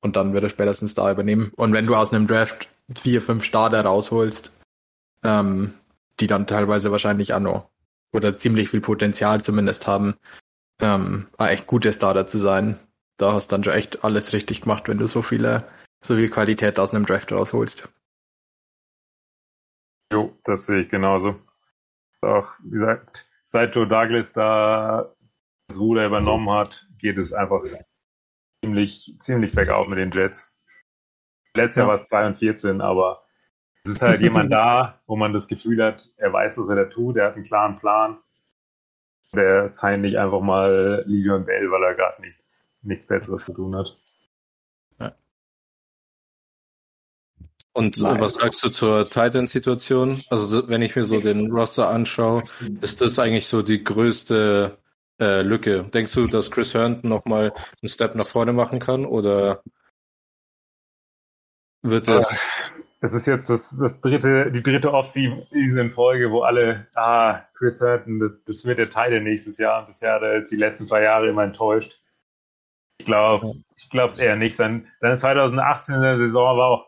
Und 0.00 0.16
dann 0.16 0.32
wird 0.32 0.44
er 0.44 0.50
spätestens 0.50 0.94
da 0.94 1.10
übernehmen. 1.10 1.52
Und 1.56 1.72
wenn 1.72 1.86
du 1.86 1.96
aus 1.96 2.12
einem 2.12 2.26
Draft 2.26 2.68
vier, 2.96 3.20
fünf 3.20 3.44
Starter 3.44 3.84
rausholst, 3.84 4.52
ähm, 5.24 5.74
die 6.20 6.26
dann 6.26 6.46
teilweise 6.46 6.92
wahrscheinlich 6.92 7.34
auch 7.34 7.40
noch 7.40 7.68
oder 8.12 8.38
ziemlich 8.38 8.70
viel 8.70 8.80
Potenzial 8.80 9.42
zumindest 9.42 9.86
haben, 9.86 10.14
ähm, 10.80 11.26
echt 11.38 11.66
gute 11.66 11.92
Starter 11.92 12.26
zu 12.26 12.38
sein. 12.38 12.78
Da 13.18 13.32
hast 13.32 13.50
du 13.50 13.56
dann 13.56 13.64
schon 13.64 13.74
echt 13.74 14.04
alles 14.04 14.32
richtig 14.32 14.62
gemacht, 14.62 14.88
wenn 14.88 14.98
du 14.98 15.08
so 15.08 15.22
viele, 15.22 15.68
so 16.02 16.14
viel 16.14 16.30
Qualität 16.30 16.78
aus 16.78 16.94
einem 16.94 17.04
Draft 17.04 17.32
rausholst. 17.32 17.88
Jo, 20.12 20.38
das 20.44 20.66
sehe 20.66 20.82
ich 20.82 20.88
genauso. 20.88 21.34
Auch, 22.22 22.48
wie 22.62 22.78
gesagt, 22.78 23.26
seit 23.44 23.74
Joe 23.74 23.86
Douglas 23.86 24.32
da 24.32 25.12
das 25.68 25.78
Ruder 25.78 26.06
übernommen 26.06 26.48
hat, 26.50 26.87
geht 26.98 27.18
es 27.18 27.32
einfach 27.32 27.62
ziemlich, 28.62 29.16
ziemlich 29.20 29.52
bergauf 29.52 29.88
mit 29.88 29.98
den 29.98 30.10
Jets. 30.10 30.52
Letztes 31.54 31.76
Jahr 31.76 31.88
war 31.88 32.00
es 32.00 32.08
2 32.08 32.26
und 32.26 32.38
14, 32.38 32.80
aber 32.80 33.22
es 33.84 33.92
ist 33.92 34.02
halt 34.02 34.20
jemand 34.20 34.52
da, 34.52 35.00
wo 35.06 35.16
man 35.16 35.32
das 35.32 35.48
Gefühl 35.48 35.82
hat, 35.82 36.08
er 36.16 36.32
weiß, 36.32 36.58
was 36.58 36.68
er 36.68 36.76
da 36.76 36.84
tut, 36.84 37.16
er 37.16 37.26
hat 37.26 37.36
einen 37.36 37.44
klaren 37.44 37.78
Plan. 37.78 38.18
Der 39.34 39.68
signed 39.68 40.02
nicht 40.02 40.16
einfach 40.16 40.40
mal 40.40 41.02
Livion 41.06 41.44
Bell, 41.44 41.70
weil 41.70 41.82
er 41.82 41.94
gerade 41.94 42.22
nichts, 42.22 42.70
nichts 42.82 43.06
Besseres 43.06 43.44
zu 43.44 43.52
tun 43.52 43.76
hat. 43.76 43.96
Und 47.78 47.96
äh, 47.98 48.02
Nein. 48.02 48.20
was 48.20 48.34
sagst 48.34 48.64
du 48.64 48.70
zur 48.70 49.08
Titan-Situation? 49.08 50.20
Also 50.30 50.68
wenn 50.68 50.82
ich 50.82 50.96
mir 50.96 51.04
so 51.04 51.20
den 51.20 51.52
Roster 51.52 51.88
anschaue, 51.88 52.42
ist 52.80 53.00
das 53.00 53.20
eigentlich 53.20 53.46
so 53.46 53.62
die 53.62 53.84
größte 53.84 54.76
äh, 55.18 55.42
Lücke. 55.42 55.84
Denkst 55.84 56.12
du, 56.12 56.26
dass 56.26 56.50
Chris 56.50 56.74
Herndon 56.74 57.10
nochmal 57.10 57.52
einen 57.82 57.88
Step 57.88 58.14
nach 58.14 58.28
vorne 58.28 58.52
machen 58.52 58.78
kann 58.78 59.04
oder 59.04 59.62
wird 61.82 62.08
es... 62.08 62.26
Es 63.00 63.14
ist 63.14 63.26
jetzt 63.26 63.48
das, 63.48 63.76
das 63.78 64.00
dritte, 64.00 64.50
die 64.50 64.62
dritte 64.62 64.92
Off-Season 64.92 65.46
in 65.52 65.92
Folge, 65.92 66.32
wo 66.32 66.42
alle, 66.42 66.88
ah, 66.96 67.42
Chris 67.54 67.80
Herndon, 67.80 68.18
das, 68.18 68.42
das 68.42 68.64
wird 68.64 68.78
der 68.78 68.90
Teil 68.90 69.20
nächstes 69.20 69.56
Jahr. 69.56 69.86
Bisher 69.86 70.14
hat 70.14 70.22
er 70.22 70.38
jetzt 70.38 70.50
die 70.50 70.56
letzten 70.56 70.84
zwei 70.84 71.02
Jahre 71.02 71.28
immer 71.28 71.44
enttäuscht. 71.44 72.00
Ich 72.98 73.06
glaube, 73.06 73.54
ich 73.76 73.88
glaube 73.88 74.08
es 74.08 74.18
eher 74.18 74.34
nicht. 74.34 74.56
Sein, 74.56 74.88
seine 75.00 75.16
2018 75.16 76.00
Saison 76.00 76.58
war 76.58 76.66
auch 76.66 76.86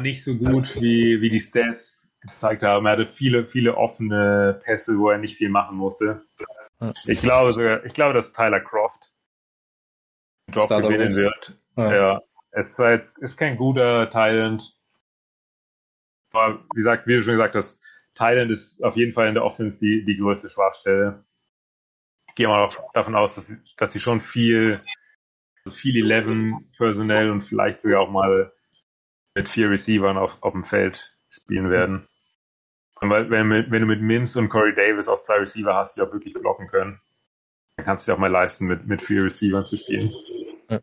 nicht 0.00 0.24
so 0.24 0.34
gut, 0.34 0.80
wie, 0.80 1.20
wie 1.20 1.30
die 1.30 1.38
Stats 1.38 2.10
gezeigt 2.20 2.64
haben. 2.64 2.86
Er 2.86 2.92
hatte 2.92 3.06
viele, 3.06 3.46
viele 3.46 3.76
offene 3.76 4.60
Pässe, 4.64 4.98
wo 4.98 5.10
er 5.10 5.18
nicht 5.18 5.36
viel 5.36 5.48
machen 5.48 5.76
musste. 5.76 6.22
Ja. 6.80 6.92
Ich 7.06 7.20
glaube 7.20 7.52
sogar, 7.52 7.84
ich 7.84 7.94
glaube, 7.94 8.14
dass 8.14 8.32
Tyler 8.32 8.60
Croft 8.60 9.12
den 10.48 10.54
Job 10.54 10.64
Starter 10.64 10.88
gewinnen 10.88 11.14
wird. 11.16 11.58
wird. 11.76 11.90
Ja. 11.90 11.94
Ja. 11.94 12.22
Es 12.52 12.68
ist 12.68 12.74
zwar 12.76 12.92
jetzt, 12.92 13.18
ist 13.18 13.36
kein 13.36 13.56
guter 13.56 14.10
Thailand. 14.10 14.62
Aber 16.32 16.64
wie 16.72 16.76
gesagt, 16.76 17.06
wie 17.06 17.14
du 17.16 17.22
schon 17.22 17.34
gesagt 17.34 17.54
hast, 17.54 17.80
Thailand 18.14 18.50
ist 18.50 18.82
auf 18.82 18.96
jeden 18.96 19.12
Fall 19.12 19.28
in 19.28 19.34
der 19.34 19.44
Offense 19.44 19.78
die, 19.78 20.04
die 20.04 20.16
größte 20.16 20.48
Schwachstelle. 20.50 21.24
Ich 22.28 22.34
gehe 22.34 22.48
mal 22.48 22.64
auch 22.64 22.92
davon 22.92 23.14
aus, 23.14 23.34
dass, 23.34 23.46
sie- 23.46 23.58
dass 23.76 23.92
sie 23.92 24.00
schon 24.00 24.20
viel, 24.20 24.80
also 25.64 25.76
viel 25.76 26.10
11 26.10 26.26
personell 26.76 27.30
und 27.30 27.42
vielleicht 27.42 27.80
sogar 27.80 28.00
auch 28.00 28.10
mal 28.10 28.52
mit 29.34 29.48
vier 29.48 29.70
Receivern 29.70 30.16
auf, 30.18 30.42
auf 30.42 30.52
dem 30.52 30.64
Feld 30.64 31.16
spielen 31.28 31.70
werden. 31.70 32.08
Weil, 33.00 33.30
wenn, 33.30 33.50
wenn 33.50 33.80
du 33.80 33.86
mit 33.86 34.00
Mims 34.00 34.36
und 34.36 34.48
Corey 34.48 34.74
Davis 34.74 35.08
auch 35.08 35.20
zwei 35.20 35.36
Receiver 35.36 35.74
hast, 35.74 35.96
die 35.96 36.00
auch 36.00 36.12
wirklich 36.12 36.32
blocken 36.34 36.66
können, 36.66 37.00
dann 37.76 37.84
kannst 37.86 38.06
du 38.06 38.10
dir 38.10 38.16
auch 38.16 38.20
mal 38.20 38.30
leisten, 38.30 38.66
mit, 38.66 38.86
mit 38.86 39.02
vier 39.02 39.24
Receivern 39.24 39.66
zu 39.66 39.76
spielen. 39.76 40.12
Ja. 40.70 40.80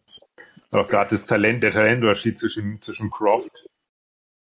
Auch 0.71 0.87
gerade 0.87 1.11
das 1.11 1.25
Talent, 1.25 1.63
der 1.63 1.71
Talentunterschied 1.71 2.37
zwischen, 2.37 2.81
zwischen 2.81 3.09
Croft 3.11 3.51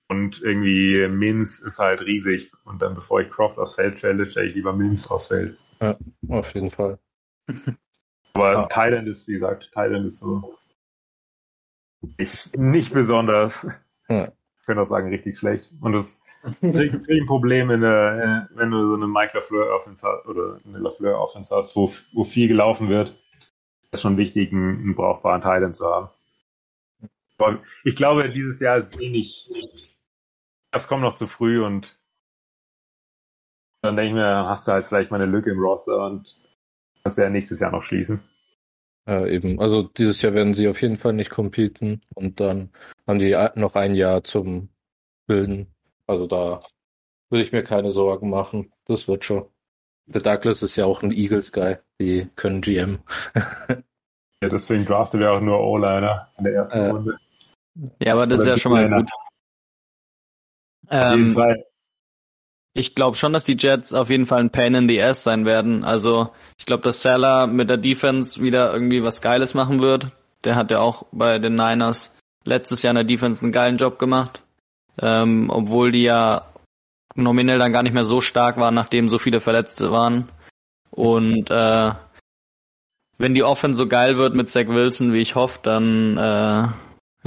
und 0.10 0.42
irgendwie 0.42 1.08
Mims 1.08 1.60
ist 1.60 1.80
halt 1.80 2.02
riesig. 2.02 2.52
Und 2.64 2.82
dann, 2.82 2.96
bevor 2.96 3.22
ich 3.22 3.30
Croft 3.30 3.58
aufs 3.58 3.76
Feld 3.76 3.98
stelle, 3.98 4.26
stelle 4.26 4.48
ich 4.48 4.56
lieber 4.56 4.74
Mims 4.74 5.10
aufs 5.10 5.28
Feld. 5.28 5.58
Auf 6.28 6.54
jeden 6.54 6.70
Fall. 6.70 7.00
Aber 8.34 8.52
Ja. 8.52 8.66
Thailand 8.68 9.08
ist, 9.08 9.28
wie 9.28 9.34
gesagt, 9.34 9.72
Thailand 9.74 10.06
ist 10.06 10.20
so 10.20 10.56
nicht, 12.18 12.56
nicht 12.56 12.94
besonders. 12.94 13.68
Ja. 14.10 14.32
Ich 14.60 14.66
könnte 14.66 14.82
auch 14.82 14.86
sagen, 14.86 15.10
richtig 15.10 15.38
schlecht. 15.38 15.72
Und 15.82 15.94
das 15.94 16.24
ein 16.62 17.26
Problem, 17.26 17.70
äh, 17.70 17.80
wenn 17.80 18.72
du 18.72 18.88
so 18.88 18.96
eine 18.96 19.08
Mike 19.08 19.38
LaFleur 19.38 19.76
Offense 19.76 20.08
hast, 20.08 20.28
oder 20.28 20.60
eine 20.66 20.80
LaFleur 20.80 21.20
Offense 21.20 21.56
hast, 21.56 21.76
wo, 21.76 21.92
wo 22.14 22.24
viel 22.24 22.48
gelaufen 22.48 22.90
wird. 22.90 23.16
ist 23.92 24.02
schon 24.02 24.18
wichtig, 24.18 24.52
einen, 24.52 24.80
einen 24.80 24.96
brauchbaren 24.96 25.42
Thailand 25.42 25.76
zu 25.76 25.86
haben. 25.86 26.10
Ich 27.84 27.96
glaube, 27.96 28.30
dieses 28.30 28.60
Jahr 28.60 28.78
ist 28.78 29.02
eh 29.02 29.10
nicht, 29.10 29.50
das 30.72 30.88
kommt 30.88 31.04
noch 31.04 31.16
zu 31.16 31.28
früh 31.28 31.64
und 31.64 31.98
dann 33.82 33.96
denke 33.96 34.10
ich 34.10 34.16
mir, 34.16 34.48
hast 34.48 34.68
du 34.68 34.72
halt 34.72 34.86
vielleicht 34.86 35.12
mal 35.12 35.22
eine 35.22 35.32
Lücke 35.32 35.52
im 35.52 35.60
Roster 35.60 36.06
und 36.06 36.36
kannst 37.04 37.18
ja 37.18 37.30
nächstes 37.30 37.60
Jahr 37.60 37.72
noch 37.72 37.84
schließen. 37.84 38.22
Ja, 39.08 39.26
eben. 39.26 39.60
Also 39.62 39.84
dieses 39.84 40.22
Jahr 40.22 40.34
werden 40.34 40.54
sie 40.54 40.68
auf 40.68 40.82
jeden 40.82 40.98
Fall 40.98 41.14
nicht 41.14 41.30
competen 41.30 42.02
und 42.16 42.40
dann 42.40 42.72
haben 43.08 43.20
die 43.20 43.38
noch 43.56 43.76
ein 43.76 43.96
Jahr 43.96 44.24
zum 44.24 44.70
Bilden. 45.28 45.74
Also 46.08 46.26
da 46.28 46.64
will 47.30 47.42
ich 47.42 47.52
mir 47.52 47.64
keine 47.64 47.92
Sorgen 47.92 48.30
machen. 48.30 48.72
Das 48.86 49.08
wird 49.08 49.26
schon. 49.26 49.46
Der 50.06 50.22
Douglas 50.22 50.64
ist 50.64 50.76
ja 50.78 50.86
auch 50.86 51.04
ein 51.04 51.12
Eagles-Guy. 51.12 51.78
Die 52.00 52.30
können 52.36 52.62
GM. 52.62 53.00
Ja, 54.40 54.50
deswegen 54.50 54.86
draftet 54.86 55.22
er 55.22 55.32
auch 55.32 55.42
nur 55.42 55.60
O-Liner 55.60 56.32
in 56.38 56.44
der 56.44 56.54
ersten 56.54 56.78
Äh, 56.78 56.90
Runde. 56.90 57.18
Ja, 58.00 58.14
aber 58.14 58.28
das 58.28 58.42
ist 58.42 58.46
Oder 58.46 58.54
ja 58.54 58.60
schon 58.60 58.72
mal 58.72 58.88
gut. 58.88 59.10
Auf 60.90 61.12
jeden 61.12 61.30
Ähm, 61.30 61.34
Fall. 61.34 61.66
ich 62.74 62.94
glaube 62.94 63.18
schon, 63.18 63.34
dass 63.34 63.46
die 63.46 63.58
Jets 63.58 63.96
auf 63.96 64.12
jeden 64.12 64.28
Fall 64.28 64.42
ein 64.42 64.52
Pain 64.52 64.76
in 64.76 64.88
the 64.88 65.02
Ass 65.02 65.24
sein 65.24 65.46
werden. 65.48 65.84
Also 65.84 66.30
ich 66.60 66.68
glaube, 66.68 66.84
dass 66.84 67.02
Salah 67.02 67.48
mit 67.48 67.68
der 67.68 67.78
Defense 67.78 68.40
wieder 68.40 68.72
irgendwie 68.72 69.02
was 69.02 69.22
Geiles 69.22 69.56
machen 69.56 69.82
wird. 69.82 70.12
Der 70.44 70.56
hat 70.56 70.70
ja 70.70 70.82
auch 70.82 71.08
bei 71.12 71.40
den 71.40 71.56
Niners 71.56 72.16
letztes 72.46 72.84
Jahr 72.84 72.92
in 72.92 72.96
der 72.98 73.04
Defense 73.06 73.42
einen 73.42 73.52
geilen 73.52 73.78
Job 73.78 73.98
gemacht. 73.98 74.44
Ähm, 75.02 75.50
obwohl 75.50 75.92
die 75.92 76.04
ja 76.04 76.48
nominell 77.16 77.60
dann 77.60 77.74
gar 77.74 77.84
nicht 77.84 77.94
mehr 77.94 78.06
so 78.06 78.22
stark 78.22 78.58
waren, 78.58 78.76
nachdem 78.76 79.10
so 79.10 79.20
viele 79.20 79.42
Verletzte 79.42 79.92
waren. 79.92 80.30
Und 80.92 81.50
äh, 81.50 81.92
wenn 83.18 83.34
die 83.34 83.44
Offense 83.44 83.78
so 83.78 83.88
geil 83.88 84.18
wird 84.18 84.36
mit 84.36 84.50
Zach 84.50 84.68
Wilson, 84.68 85.14
wie 85.14 85.22
ich 85.22 85.36
hoffe, 85.36 85.60
dann 85.64 86.18
äh, 86.18 86.68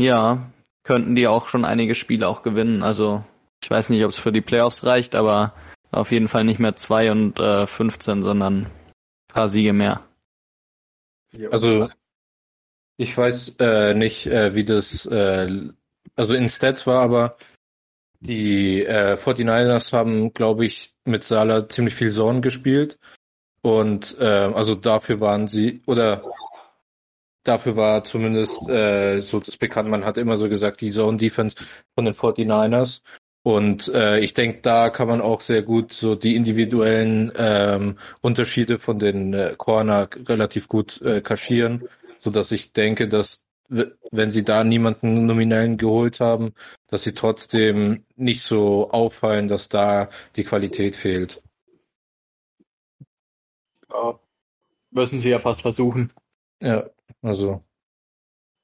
ja, 0.02 0.50
könnten 0.84 1.14
die 1.14 1.28
auch 1.28 1.48
schon 1.48 1.64
einige 1.64 1.94
Spiele 1.94 2.28
auch 2.28 2.42
gewinnen. 2.42 2.82
Also 2.82 3.24
ich 3.62 3.70
weiß 3.70 3.90
nicht, 3.90 4.04
ob 4.04 4.10
es 4.10 4.18
für 4.18 4.32
die 4.32 4.40
Playoffs 4.40 4.84
reicht, 4.84 5.14
aber 5.14 5.52
auf 5.92 6.12
jeden 6.12 6.28
Fall 6.28 6.44
nicht 6.44 6.60
mehr 6.60 6.76
2 6.76 7.10
und 7.10 7.38
äh, 7.38 7.66
15, 7.66 8.22
sondern 8.22 8.60
ein 8.60 8.66
paar 9.28 9.48
Siege 9.48 9.72
mehr. 9.72 10.02
Also 11.50 11.88
ich 12.96 13.16
weiß 13.16 13.56
äh, 13.58 13.94
nicht, 13.94 14.26
äh, 14.26 14.54
wie 14.54 14.64
das 14.64 15.06
äh, 15.06 15.70
also 16.16 16.34
in 16.34 16.48
Stats 16.48 16.86
war, 16.86 17.00
aber 17.00 17.36
die 18.20 18.84
äh, 18.84 19.16
49ers 19.16 19.92
haben, 19.92 20.32
glaube 20.32 20.66
ich, 20.66 20.94
mit 21.04 21.24
Salah 21.24 21.68
ziemlich 21.68 21.94
viel 21.94 22.10
Zone 22.10 22.40
gespielt. 22.40 22.98
Und 23.62 24.16
äh, 24.18 24.24
also 24.24 24.74
dafür 24.74 25.20
waren 25.20 25.48
sie, 25.48 25.82
oder 25.86 26.22
dafür 27.44 27.76
war 27.76 28.04
zumindest 28.04 28.68
äh, 28.68 29.20
so 29.20 29.40
das 29.40 29.56
bekannt, 29.56 29.88
man 29.88 30.04
hat 30.04 30.16
immer 30.16 30.36
so 30.36 30.48
gesagt, 30.48 30.80
die 30.80 30.90
Zone 30.90 31.16
Defense 31.16 31.56
von 31.94 32.04
den 32.04 32.14
49ers. 32.14 33.00
Und 33.42 33.88
äh, 33.88 34.20
ich 34.20 34.34
denke, 34.34 34.60
da 34.60 34.90
kann 34.90 35.08
man 35.08 35.22
auch 35.22 35.40
sehr 35.40 35.62
gut 35.62 35.94
so 35.94 36.14
die 36.14 36.36
individuellen 36.36 37.32
ähm, 37.38 37.98
Unterschiede 38.20 38.78
von 38.78 38.98
den 38.98 39.32
äh, 39.32 39.54
Corner 39.56 40.10
relativ 40.26 40.68
gut 40.68 41.00
äh, 41.00 41.22
kaschieren, 41.22 41.88
so 42.18 42.30
dass 42.30 42.52
ich 42.52 42.74
denke, 42.74 43.08
dass 43.08 43.46
wenn 43.70 44.30
sie 44.30 44.44
da 44.44 44.64
niemanden 44.64 45.26
nominellen 45.26 45.76
geholt 45.78 46.20
haben, 46.20 46.54
dass 46.88 47.02
sie 47.04 47.14
trotzdem 47.14 48.04
nicht 48.16 48.42
so 48.42 48.90
auffallen, 48.90 49.48
dass 49.48 49.68
da 49.68 50.08
die 50.36 50.44
Qualität 50.44 50.96
fehlt. 50.96 51.42
Ja, 53.92 54.18
müssen 54.90 55.20
sie 55.20 55.30
ja 55.30 55.38
fast 55.40 55.62
versuchen. 55.62 56.12
Ja, 56.60 56.90
also 57.22 57.64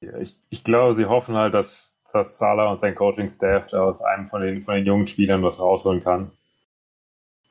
Ja, 0.01 0.17
ich, 0.19 0.35
ich 0.49 0.63
glaube, 0.63 0.95
sie 0.95 1.05
hoffen 1.05 1.35
halt, 1.35 1.53
dass, 1.53 1.95
dass 2.11 2.37
Salah 2.39 2.71
und 2.71 2.79
sein 2.79 2.95
Coaching-Staff 2.95 3.69
da 3.69 3.83
aus 3.83 4.01
einem 4.01 4.27
von 4.27 4.41
den, 4.41 4.61
von 4.63 4.75
den 4.75 4.85
jungen 4.87 5.07
Spielern 5.07 5.43
was 5.43 5.59
rausholen 5.59 6.01
kann. 6.01 6.31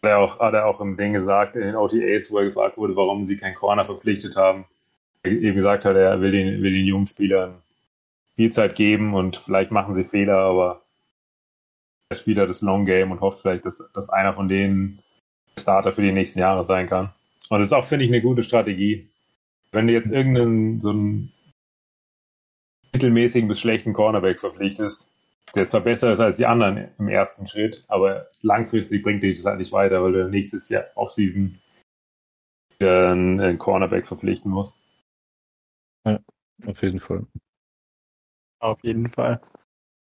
Hat 0.03 0.11
er 0.11 0.19
auch, 0.21 0.39
hat 0.39 0.55
er 0.55 0.67
auch 0.67 0.81
im 0.81 0.97
Ding 0.97 1.13
gesagt, 1.13 1.55
in 1.57 1.63
den 1.63 1.77
OTAs, 1.77 2.31
wo 2.31 2.39
er 2.39 2.45
gefragt 2.47 2.79
wurde, 2.79 2.97
warum 2.97 3.25
sie 3.25 3.37
keinen 3.37 3.55
Corner 3.55 3.85
verpflichtet 3.85 4.35
haben. 4.37 4.67
Eben 5.27 5.57
gesagt 5.57 5.85
hat, 5.85 5.97
er 5.97 6.21
will 6.21 6.33
den, 6.33 6.63
will 6.63 6.73
den 6.73 6.87
jungen 6.87 7.07
Spielern 7.07 7.63
Spielzeit 8.33 8.77
geben 8.77 9.15
und 9.15 9.37
vielleicht 9.37 9.71
machen 9.71 9.95
sie 9.95 10.05
Fehler, 10.05 10.37
aber 10.39 10.83
er 12.11 12.17
spielt 12.17 12.39
das 12.39 12.61
Long 12.61 12.85
Game 12.85 13.11
und 13.11 13.21
hofft 13.21 13.41
vielleicht, 13.41 13.65
dass, 13.65 13.83
dass 13.95 14.11
einer 14.11 14.35
von 14.35 14.49
denen 14.49 15.03
Starter 15.59 15.93
für 15.93 16.03
die 16.03 16.13
nächsten 16.13 16.39
Jahre 16.39 16.65
sein 16.65 16.87
kann. 16.87 17.15
Und 17.49 17.61
das 17.61 17.69
ist 17.69 17.73
auch, 17.73 17.87
finde 17.87 18.05
ich, 18.05 18.11
eine 18.11 18.21
gute 18.21 18.43
Strategie. 18.43 19.09
Wenn 19.73 19.87
du 19.87 19.93
jetzt 19.93 20.13
irgendeinen 20.13 20.81
so 20.81 20.91
einen 20.91 21.33
mittelmäßigen 22.93 23.49
bis 23.49 23.61
schlechten 23.61 23.93
Cornerback 23.93 24.39
verpflichtest, 24.39 25.11
der 25.55 25.67
zwar 25.67 25.81
besser 25.81 26.13
ist 26.13 26.21
als 26.21 26.37
die 26.37 26.47
anderen 26.47 26.89
im 26.99 27.09
ersten 27.09 27.47
Schritt, 27.47 27.85
aber 27.89 28.27
langfristig 28.43 29.03
bringt 29.03 29.23
dich 29.23 29.39
das 29.39 29.47
halt 29.47 29.59
nicht 29.59 29.73
weiter, 29.73 30.03
weil 30.03 30.13
du 30.13 30.29
nächstes 30.29 30.69
Jahr 30.69 30.85
Offseason 30.95 31.59
einen, 32.81 33.41
einen 33.41 33.59
Cornerback 33.59 34.07
verpflichten 34.07 34.51
musst. 34.51 34.79
Ja, 36.07 36.21
auf 36.67 36.83
jeden 36.83 37.01
Fall. 37.01 37.27
Auf 38.61 38.79
jeden 38.83 39.11
Fall. 39.11 39.41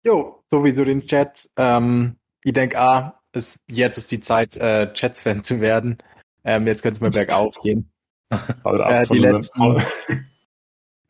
Jo, 0.03 0.43
sowieso 0.47 0.85
den 0.85 1.01
Jets. 1.01 1.51
Ähm, 1.57 2.17
ich 2.43 2.53
denke, 2.53 2.79
ah, 2.79 3.21
ist, 3.33 3.59
jetzt 3.67 3.97
ist 3.97 4.11
die 4.11 4.21
Zeit, 4.21 4.55
äh, 4.57 4.91
Jets-Fan 4.93 5.43
zu 5.43 5.59
werden. 5.59 5.97
Ähm, 6.43 6.65
jetzt 6.67 6.81
könnte 6.81 6.95
es 6.95 7.01
mal 7.01 7.11
bergauf 7.11 7.55
gehen. 7.61 7.91
äh, 8.31 9.05
die, 9.07 9.19
letzten, 9.19 9.83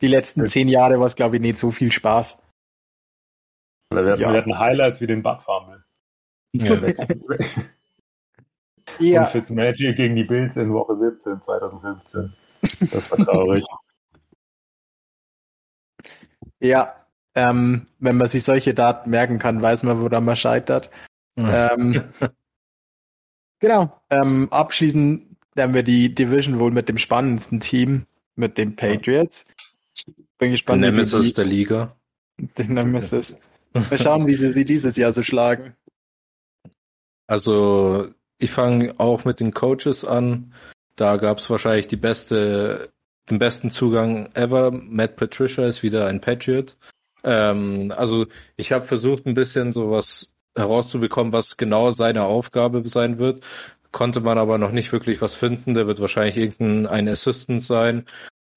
die 0.02 0.08
letzten 0.08 0.48
zehn 0.48 0.68
Jahre 0.68 1.00
war 1.00 1.06
es, 1.06 1.16
glaube 1.16 1.36
ich, 1.36 1.42
nicht 1.42 1.60
so 1.60 1.72
viel 1.72 1.92
Spaß. 1.92 2.42
Wir 3.92 4.00
hatten, 4.00 4.22
ja. 4.22 4.32
wir 4.32 4.38
hatten 4.38 4.58
Highlights 4.58 5.02
wie 5.02 5.08
den 5.08 5.24
Fumble. 5.24 5.84
Ja. 6.54 6.76
ja. 9.00 9.22
Und 9.22 9.30
Fitzmagic 9.30 9.96
gegen 9.96 10.16
die 10.16 10.24
Bills 10.24 10.58
in 10.58 10.74
Woche 10.74 10.96
17, 10.98 11.42
2015. 11.42 12.34
Das 12.92 13.12
war 13.12 13.18
traurig. 13.26 13.66
Ja, 16.60 16.96
ähm, 17.36 17.88
wenn 18.00 18.18
man 18.18 18.28
sich 18.28 18.44
solche 18.44 18.74
Daten 18.74 19.10
merken 19.10 19.40
kann, 19.40 19.62
weiß 19.62 19.84
man, 19.84 20.02
woran 20.02 20.26
man 20.26 20.36
scheitert. 20.36 20.90
Ähm, 21.38 22.04
genau. 23.60 24.02
Ähm, 24.10 24.48
abschließend 24.52 25.38
werden 25.56 25.74
wir 25.74 25.84
die 25.84 26.14
Division 26.14 26.60
wohl 26.60 26.72
mit 26.72 26.90
dem 26.90 26.98
spannendsten 26.98 27.60
Team, 27.60 28.06
mit 28.36 28.58
den 28.58 28.76
Patriots. 28.76 29.46
Bin 30.38 30.52
gespannt. 30.52 30.84
Der 30.84 30.92
Nemesis 30.92 31.28
die, 31.28 31.34
der 31.34 31.46
Liga. 31.46 31.96
Den 32.38 32.74
Nemesis. 32.74 33.36
Mal 33.74 34.00
schauen, 34.00 34.28
wie 34.28 34.36
sie 34.36 34.52
sie 34.52 34.66
dieses 34.66 34.96
Jahr 34.96 35.14
so 35.14 35.22
schlagen. 35.22 35.76
Also, 37.28 38.10
ich 38.38 38.50
fange 38.50 39.00
auch 39.00 39.26
mit 39.26 39.40
den 39.40 39.54
Coaches 39.54 40.04
an. 40.06 40.54
Da 40.96 41.18
gab 41.18 41.38
es 41.38 41.50
wahrscheinlich 41.50 41.88
die 41.88 41.98
beste, 41.98 42.92
den 43.30 43.40
besten 43.40 43.72
Zugang 43.72 44.30
ever. 44.34 44.72
Matt 44.72 45.16
Patricia 45.16 45.66
ist 45.68 45.84
wieder 45.84 46.08
ein 46.08 46.22
Patriot. 46.22 46.78
Ähm, 47.24 47.94
also, 47.96 48.28
ich 48.58 48.72
habe 48.72 48.86
versucht, 48.86 49.26
ein 49.26 49.34
bisschen 49.34 49.74
sowas 49.74 50.34
herauszubekommen, 50.56 51.34
was 51.34 51.58
genau 51.58 51.92
seine 51.92 52.24
Aufgabe 52.24 52.88
sein 52.88 53.18
wird. 53.20 53.44
Konnte 53.92 54.20
man 54.22 54.38
aber 54.38 54.58
noch 54.58 54.72
nicht 54.72 54.92
wirklich 54.92 55.22
was 55.22 55.36
finden. 55.36 55.74
Der 55.74 55.88
wird 55.88 56.00
wahrscheinlich 56.00 56.38
irgendein 56.38 57.08
Assistant 57.08 57.64
sein. 57.64 58.06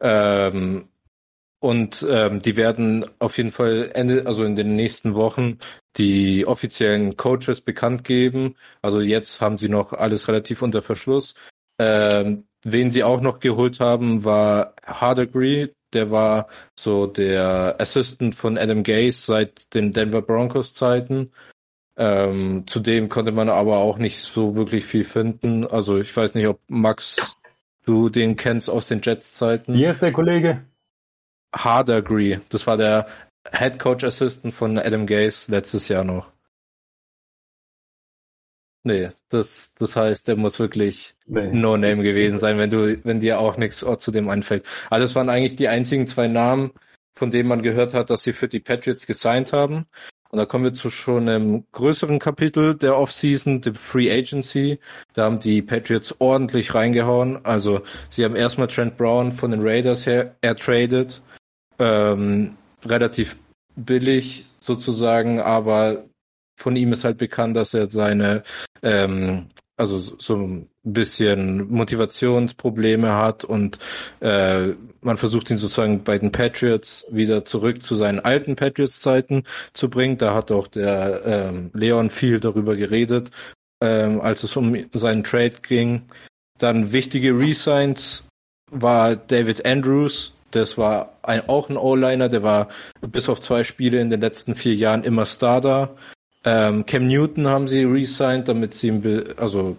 Ähm, 0.01 0.89
und 1.61 2.05
ähm, 2.09 2.41
die 2.41 2.57
werden 2.57 3.07
auf 3.21 3.37
jeden 3.37 3.53
Fall 3.53 3.91
Ende, 3.95 4.27
also 4.27 4.45
in 4.45 4.57
den 4.57 4.75
nächsten 4.75 5.15
Wochen 5.15 5.59
die 5.97 6.45
offiziellen 6.45 7.17
Coaches 7.17 7.61
bekannt 7.61 8.03
geben. 8.03 8.57
Also 8.83 9.01
jetzt 9.01 9.41
haben 9.41 9.59
sie 9.59 9.69
noch 9.69 9.93
alles 9.93 10.27
relativ 10.27 10.61
unter 10.63 10.83
Verschluss. 10.83 11.35
Ähm, 11.79 12.49
wen 12.63 12.91
sie 12.91 13.05
auch 13.05 13.21
noch 13.21 13.41
geholt 13.41 13.81
haben, 13.81 14.25
war 14.25 14.75
Hardegree. 14.85 15.69
Der 15.93 16.11
war 16.11 16.49
so 16.75 17.07
der 17.07 17.77
Assistant 17.79 18.35
von 18.35 18.57
Adam 18.57 18.83
Gase 18.83 19.27
seit 19.27 19.75
den 19.75 19.93
Denver 19.93 20.23
Broncos 20.23 20.75
Zeiten. 20.75 21.33
Ähm, 21.97 22.65
zudem 22.67 23.11
konnte 23.11 23.33
man 23.33 23.51
aber 23.51 23.79
auch 23.79 23.99
nicht 23.99 24.21
so 24.21 24.55
wirklich 24.55 24.87
viel 24.87 25.05
finden. 25.05 25.67
Also 25.67 25.99
ich 25.99 26.17
weiß 26.17 26.35
nicht, 26.35 26.47
ob 26.47 26.61
Max, 26.69 27.37
du 27.85 28.09
den 28.09 28.37
kennst 28.37 28.71
aus 28.71 28.89
den 28.89 29.03
Jets 29.03 29.35
Zeiten. 29.35 29.75
Hier 29.75 29.91
ist 29.91 30.01
der 30.01 30.13
Kollege. 30.13 30.65
Hardegree. 31.55 32.39
Das 32.49 32.67
war 32.67 32.79
der 32.79 33.07
Head 33.51 33.79
Coach 33.79 34.05
Assistant 34.05 34.55
von 34.55 34.79
Adam 34.79 35.07
Gase 35.07 35.51
letztes 35.51 35.89
Jahr 35.89 36.05
noch. 36.05 36.33
Nee, 38.85 39.11
das, 39.29 39.75
das 39.75 39.95
heißt, 39.95 40.27
der 40.27 40.37
muss 40.37 40.59
wirklich 40.59 41.15
nee. 41.27 41.53
No-Name 41.53 42.03
gewesen 42.03 42.39
sein, 42.39 42.59
wenn 42.59 42.71
du, 42.71 42.99
wenn 43.05 43.21
dir 43.21 43.39
auch 43.39 43.57
nichts 43.57 43.85
zu 43.99 44.11
dem 44.11 44.29
einfällt. 44.29 44.65
Aber 44.91 45.01
das 45.01 45.15
waren 45.15 45.31
eigentlich 45.31 45.57
die 45.57 45.69
einzigen 45.69 46.07
zwei 46.07 46.27
Namen, 46.27 46.73
von 47.15 47.31
denen 47.31 47.49
man 47.49 47.63
gehört 47.63 47.95
hat, 47.95 48.11
dass 48.11 48.25
sie 48.25 48.33
für 48.33 48.49
die 48.49 48.61
Patriots 48.61 49.07
gesigned 49.07 49.53
haben. 49.53 49.87
Und 50.31 50.39
da 50.39 50.47
kommen 50.47 50.65
wir 50.65 50.75
zu 50.75 50.91
schon 50.91 51.29
einem 51.29 51.65
größeren 51.73 52.19
Kapitel 52.19 52.75
der 52.75 52.97
Offseason, 52.97 53.61
dem 53.61 53.75
Free 53.75 54.11
Agency. 54.11 54.81
Da 55.13 55.25
haben 55.25 55.39
die 55.39 55.61
Patriots 55.63 56.17
ordentlich 56.21 56.75
reingehauen. 56.75 57.45
Also 57.45 57.83
sie 58.09 58.25
haben 58.25 58.35
erstmal 58.35 58.67
Trent 58.67 58.97
Brown 58.97 59.33
von 59.33 59.51
den 59.51 59.61
Raiders 59.63 60.07
her 60.07 60.35
ertradet 60.41 61.23
ähm, 61.79 62.57
relativ 62.85 63.37
billig 63.77 64.47
sozusagen, 64.61 65.41
aber 65.41 66.05
von 66.63 66.77
ihm 66.77 66.93
ist 66.93 67.05
halt 67.05 67.19
bekannt, 67.19 67.57
dass 67.57 67.75
er 67.75 67.91
seine, 67.91 68.45
ähm, 68.83 69.49
also 69.77 69.99
so 69.99 70.37
ein 70.37 70.69
bisschen 70.85 71.71
Motivationsprobleme 71.71 73.15
hat 73.15 73.45
und 73.45 73.79
äh, 74.21 74.69
man 75.01 75.17
versucht 75.17 75.51
ihn 75.51 75.59
sozusagen 75.59 76.05
bei 76.05 76.19
den 76.19 76.33
Patriots 76.33 77.05
wieder 77.11 77.45
zurück 77.45 77.83
zu 77.83 77.95
seinen 77.97 78.21
alten 78.21 78.57
Patriots-Zeiten 78.57 79.45
zu 79.73 79.91
bringen. 79.91 80.19
Da 80.19 80.35
hat 80.35 80.51
auch 80.51 80.69
der 80.69 81.23
ähm, 81.25 81.71
Leon 81.75 82.11
viel 82.11 82.41
darüber 82.41 82.77
geredet, 82.77 83.31
ähm, 83.83 84.21
als 84.21 84.43
es 84.45 84.57
um 84.57 84.77
seinen 84.93 85.25
Trade 85.25 85.57
ging. 85.63 86.03
Dann 86.59 86.93
wichtige 86.93 87.35
Resigns 87.35 88.25
war 88.71 89.17
David 89.17 89.67
Andrews, 89.67 90.33
das 90.53 90.79
war 90.79 91.19
ein, 91.23 91.49
auch 91.49 91.71
ein 91.71 91.77
O-Liner, 91.77 92.29
der 92.29 92.43
war 92.43 92.69
bis 93.01 93.29
auf 93.29 93.41
zwei 93.41 93.65
Spiele 93.65 94.01
in 94.01 94.11
den 94.11 94.21
letzten 94.21 94.55
vier 94.55 94.75
Jahren 94.75 95.03
immer 95.03 95.27
Starter. 95.27 95.97
Ähm, 96.45 96.87
Cam 96.87 97.07
Newton 97.07 97.47
haben 97.47 97.69
sie 97.69 97.85
resigned, 97.85 98.49
damit 98.49 98.75
sie 98.75 98.93
also 99.37 99.77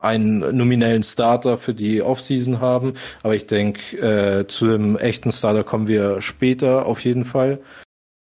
einen 0.00 0.56
nominellen 0.56 1.02
Starter 1.02 1.56
für 1.56 1.74
die 1.74 2.02
Offseason 2.02 2.60
haben. 2.60 2.94
Aber 3.22 3.34
ich 3.34 3.46
denke, 3.46 3.96
äh, 3.98 4.46
zu 4.46 4.66
dem 4.66 4.96
echten 4.96 5.32
Starter 5.32 5.64
kommen 5.64 5.88
wir 5.88 6.20
später 6.20 6.86
auf 6.86 7.04
jeden 7.04 7.24
Fall. 7.24 7.58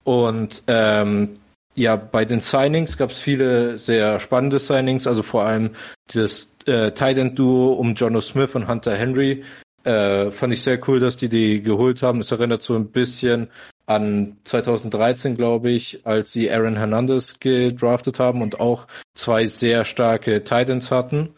Und 0.03 0.63
ähm, 0.67 1.29
ja, 1.75 1.95
bei 1.95 2.25
den 2.25 2.41
Signings 2.41 2.97
gab 2.97 3.11
es 3.11 3.17
viele 3.17 3.79
sehr 3.79 4.19
spannende 4.19 4.59
Signings, 4.59 5.07
also 5.07 5.23
vor 5.23 5.43
allem 5.43 5.71
das 6.13 6.49
äh, 6.65 6.91
Tight 6.91 7.17
End 7.17 7.39
Duo 7.39 7.73
um 7.73 7.93
Jono 7.95 8.19
Smith 8.19 8.55
und 8.55 8.67
Hunter 8.67 8.95
Henry 8.95 9.43
äh, 9.83 10.29
fand 10.31 10.53
ich 10.53 10.61
sehr 10.61 10.79
cool, 10.87 10.99
dass 10.99 11.17
die 11.17 11.29
die 11.29 11.61
geholt 11.61 12.03
haben. 12.03 12.19
Es 12.19 12.31
erinnert 12.31 12.61
so 12.61 12.75
ein 12.75 12.87
bisschen 12.87 13.47
an 13.95 14.37
2013, 14.43 15.35
glaube 15.35 15.71
ich, 15.71 16.05
als 16.05 16.31
sie 16.31 16.51
Aaron 16.51 16.77
Hernandez 16.77 17.39
gedraftet 17.39 18.19
haben 18.19 18.41
und 18.41 18.59
auch 18.59 18.87
zwei 19.15 19.45
sehr 19.45 19.85
starke 19.85 20.43
Titans 20.43 20.91
hatten. 20.91 21.29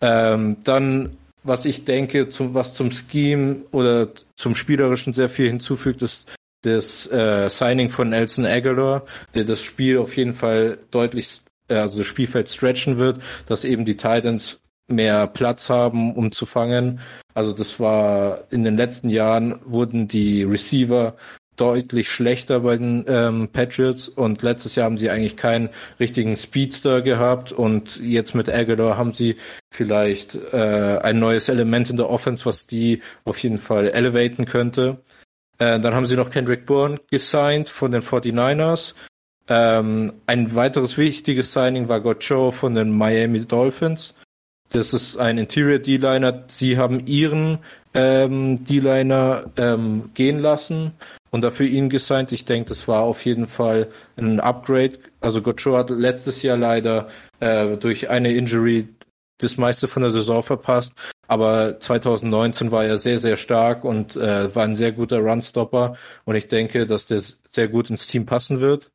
Ähm, 0.00 0.56
dann, 0.64 1.16
was 1.42 1.64
ich 1.64 1.84
denke, 1.84 2.28
zum, 2.28 2.54
was 2.54 2.74
zum 2.74 2.90
Scheme 2.90 3.64
oder 3.70 4.08
zum 4.36 4.54
Spielerischen 4.54 5.12
sehr 5.12 5.28
viel 5.28 5.48
hinzufügt, 5.48 6.02
ist 6.02 6.30
das 6.62 7.06
äh, 7.10 7.48
Signing 7.48 7.90
von 7.90 8.10
Nelson 8.10 8.46
Aguilar, 8.46 9.04
der 9.34 9.44
das 9.44 9.62
Spiel 9.62 9.98
auf 9.98 10.16
jeden 10.16 10.34
Fall 10.34 10.78
deutlich, 10.90 11.40
äh, 11.68 11.74
also 11.74 11.98
das 11.98 12.06
Spielfeld 12.06 12.48
stretchen 12.48 12.98
wird, 12.98 13.20
dass 13.46 13.64
eben 13.64 13.84
die 13.84 13.96
Titans 13.96 14.60
mehr 14.86 15.26
Platz 15.26 15.70
haben, 15.70 16.14
um 16.14 16.32
zu 16.32 16.46
fangen. 16.46 17.00
Also 17.32 17.52
das 17.52 17.80
war 17.80 18.44
in 18.50 18.64
den 18.64 18.76
letzten 18.76 19.08
Jahren 19.08 19.58
wurden 19.64 20.08
die 20.08 20.42
Receiver 20.42 21.14
deutlich 21.56 22.10
schlechter 22.10 22.60
bei 22.60 22.76
den 22.76 23.04
ähm, 23.06 23.48
Patriots 23.52 24.08
und 24.08 24.42
letztes 24.42 24.74
Jahr 24.74 24.86
haben 24.86 24.96
sie 24.96 25.10
eigentlich 25.10 25.36
keinen 25.36 25.70
richtigen 26.00 26.36
Speedster 26.36 27.02
gehabt 27.02 27.52
und 27.52 27.96
jetzt 28.00 28.34
mit 28.34 28.48
Aguilar 28.48 28.96
haben 28.96 29.12
sie 29.12 29.36
vielleicht 29.70 30.34
äh, 30.52 30.98
ein 31.02 31.18
neues 31.18 31.48
Element 31.48 31.90
in 31.90 31.96
der 31.96 32.10
Offense, 32.10 32.46
was 32.46 32.66
die 32.66 33.02
auf 33.24 33.38
jeden 33.38 33.58
Fall 33.58 33.88
elevaten 33.88 34.46
könnte. 34.46 34.98
Äh, 35.58 35.80
dann 35.80 35.94
haben 35.94 36.06
sie 36.06 36.16
noch 36.16 36.30
Kendrick 36.30 36.66
Bourne 36.66 37.00
gesigned 37.10 37.68
von 37.68 37.92
den 37.92 38.02
49ers. 38.02 38.94
Ähm, 39.48 40.14
ein 40.26 40.54
weiteres 40.54 40.96
wichtiges 40.96 41.52
Signing 41.52 41.88
war 41.88 42.00
Gocho 42.00 42.50
von 42.50 42.74
den 42.74 42.90
Miami 42.90 43.44
Dolphins. 43.44 44.14
Das 44.72 44.92
ist 44.92 45.18
ein 45.18 45.38
Interior 45.38 45.78
D-Liner. 45.78 46.44
Sie 46.48 46.78
haben 46.78 47.06
ihren 47.06 47.58
ähm, 47.94 48.64
D-Liner 48.64 49.50
ähm, 49.56 50.10
gehen 50.14 50.38
lassen 50.38 50.92
und 51.30 51.42
dafür 51.42 51.66
ihn 51.66 51.88
gesigned. 51.88 52.32
Ich 52.32 52.44
denke, 52.44 52.68
das 52.68 52.86
war 52.88 53.00
auf 53.00 53.24
jeden 53.24 53.46
Fall 53.46 53.88
ein 54.16 54.40
Upgrade. 54.40 54.98
Also 55.20 55.40
Gocho 55.40 55.76
hat 55.76 55.90
letztes 55.90 56.42
Jahr 56.42 56.56
leider 56.56 57.08
äh, 57.40 57.76
durch 57.76 58.10
eine 58.10 58.34
Injury 58.34 58.88
das 59.38 59.56
meiste 59.56 59.88
von 59.88 60.02
der 60.02 60.10
Saison 60.10 60.42
verpasst. 60.42 60.94
Aber 61.26 61.80
2019 61.80 62.70
war 62.70 62.84
er 62.84 62.98
sehr, 62.98 63.18
sehr 63.18 63.36
stark 63.36 63.84
und 63.84 64.16
äh, 64.16 64.54
war 64.54 64.64
ein 64.64 64.74
sehr 64.74 64.92
guter 64.92 65.18
Runstopper. 65.18 65.96
Und 66.24 66.34
ich 66.34 66.48
denke, 66.48 66.86
dass 66.86 67.06
der 67.06 67.22
sehr 67.48 67.68
gut 67.68 67.90
ins 67.90 68.06
Team 68.06 68.26
passen 68.26 68.60
wird. 68.60 68.90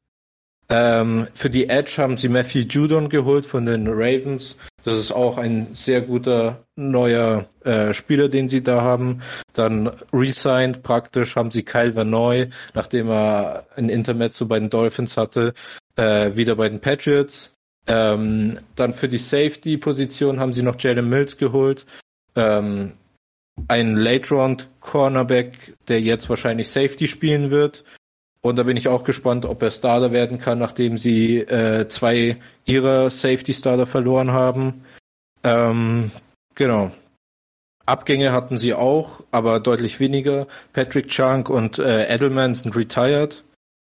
Ähm, 0.70 1.28
für 1.34 1.50
die 1.50 1.68
Edge 1.68 1.96
haben 1.98 2.18
sie 2.18 2.30
Matthew 2.30 2.60
Judon 2.60 3.10
geholt 3.10 3.48
von 3.48 3.66
den 3.66 3.88
Ravens. 3.88 4.56
Das 4.90 4.98
ist 4.98 5.12
auch 5.12 5.38
ein 5.38 5.76
sehr 5.76 6.02
guter 6.02 6.66
neuer 6.76 7.48
äh, 7.64 7.94
Spieler, 7.94 8.28
den 8.28 8.50
sie 8.50 8.64
da 8.64 8.82
haben. 8.82 9.22
Dann 9.54 9.92
resigned 10.12 10.82
praktisch 10.82 11.36
haben 11.36 11.52
sie 11.52 11.64
Kyle 11.64 11.96
Vanoy, 11.96 12.50
nachdem 12.74 13.10
er 13.10 13.68
ein 13.76 13.90
Intermezzo 13.90 14.48
bei 14.48 14.60
den 14.60 14.72
Dolphins 14.72 15.16
hatte, 15.16 15.54
äh, 15.96 16.36
wieder 16.36 16.56
bei 16.56 16.70
den 16.70 16.80
Patriots. 16.80 17.54
Ähm, 17.86 18.58
dann 18.76 18.94
für 18.94 19.08
die 19.08 19.20
Safety-Position 19.20 20.40
haben 20.40 20.54
sie 20.54 20.64
noch 20.64 20.80
Jalen 20.80 21.08
Mills 21.08 21.38
geholt. 21.38 21.86
Ähm, 22.36 22.94
ein 23.68 23.96
Late-Round-Cornerback, 23.96 25.76
der 25.88 26.02
jetzt 26.02 26.30
wahrscheinlich 26.30 26.70
Safety 26.70 27.08
spielen 27.08 27.52
wird. 27.52 27.84
Und 28.42 28.56
da 28.56 28.64
bin 28.64 28.78
ich 28.78 28.88
auch 28.88 29.04
gespannt, 29.04 29.46
ob 29.46 29.62
er 29.62 29.72
Starter 29.72 30.12
werden 30.12 30.40
kann, 30.40 30.60
nachdem 30.60 30.98
sie 30.98 31.40
äh, 31.40 31.88
zwei 31.90 32.38
ihrer 32.66 33.10
Safety-Starter 33.10 33.86
verloren 33.86 34.32
haben. 34.32 34.86
Ähm, 35.44 36.12
genau. 36.56 36.92
Abgänge 37.86 38.32
hatten 38.32 38.58
sie 38.58 38.74
auch, 38.74 39.24
aber 39.32 39.60
deutlich 39.60 40.00
weniger. 40.00 40.48
Patrick 40.74 41.10
Chunk 41.10 41.50
und 41.50 41.80
äh, 41.80 42.14
Edelman 42.14 42.56
sind 42.56 42.76
retired. 42.76 43.44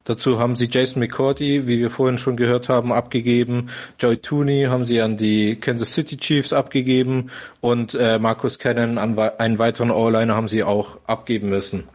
Dazu 0.07 0.39
haben 0.39 0.55
sie 0.55 0.69
Jason 0.71 1.01
McCourty, 1.01 1.67
wie 1.67 1.79
wir 1.79 1.89
vorhin 1.89 2.17
schon 2.17 2.37
gehört 2.37 2.69
haben, 2.69 2.93
abgegeben. 2.93 3.69
Joy 3.99 4.15
Tooney 4.15 4.67
haben 4.69 4.85
sie 4.85 5.01
an 5.01 5.17
die 5.17 5.57
Kansas 5.57 5.93
City 5.93 6.15
Chiefs 6.15 6.53
abgegeben 6.53 7.29
und 7.59 7.93
äh, 7.93 8.17
Marcus 8.17 8.57
Cannon 8.57 8.97
an 8.97 9.19
einen 9.19 9.59
weiteren 9.59 9.91
O-Liner 9.91 10.33
haben 10.33 10.47
sie 10.47 10.63
auch 10.63 10.99
abgeben 11.07 11.49
müssen. 11.49 11.89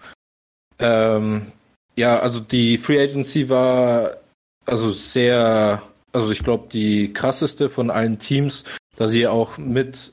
Ähm, 0.79 1.53
ja, 1.97 2.19
also 2.19 2.41
die 2.41 2.79
Free 2.79 3.01
Agency 3.03 3.49
war 3.49 4.17
also 4.65 4.91
sehr, 4.91 5.83
also 6.13 6.31
ich 6.31 6.43
glaube 6.43 6.69
die 6.73 7.13
krasseste 7.13 7.71
von 7.71 7.91
allen 7.91 8.19
Teams, 8.19 8.65
da 8.97 9.09
sie 9.09 9.27
auch 9.27 9.59
mit 9.59 10.13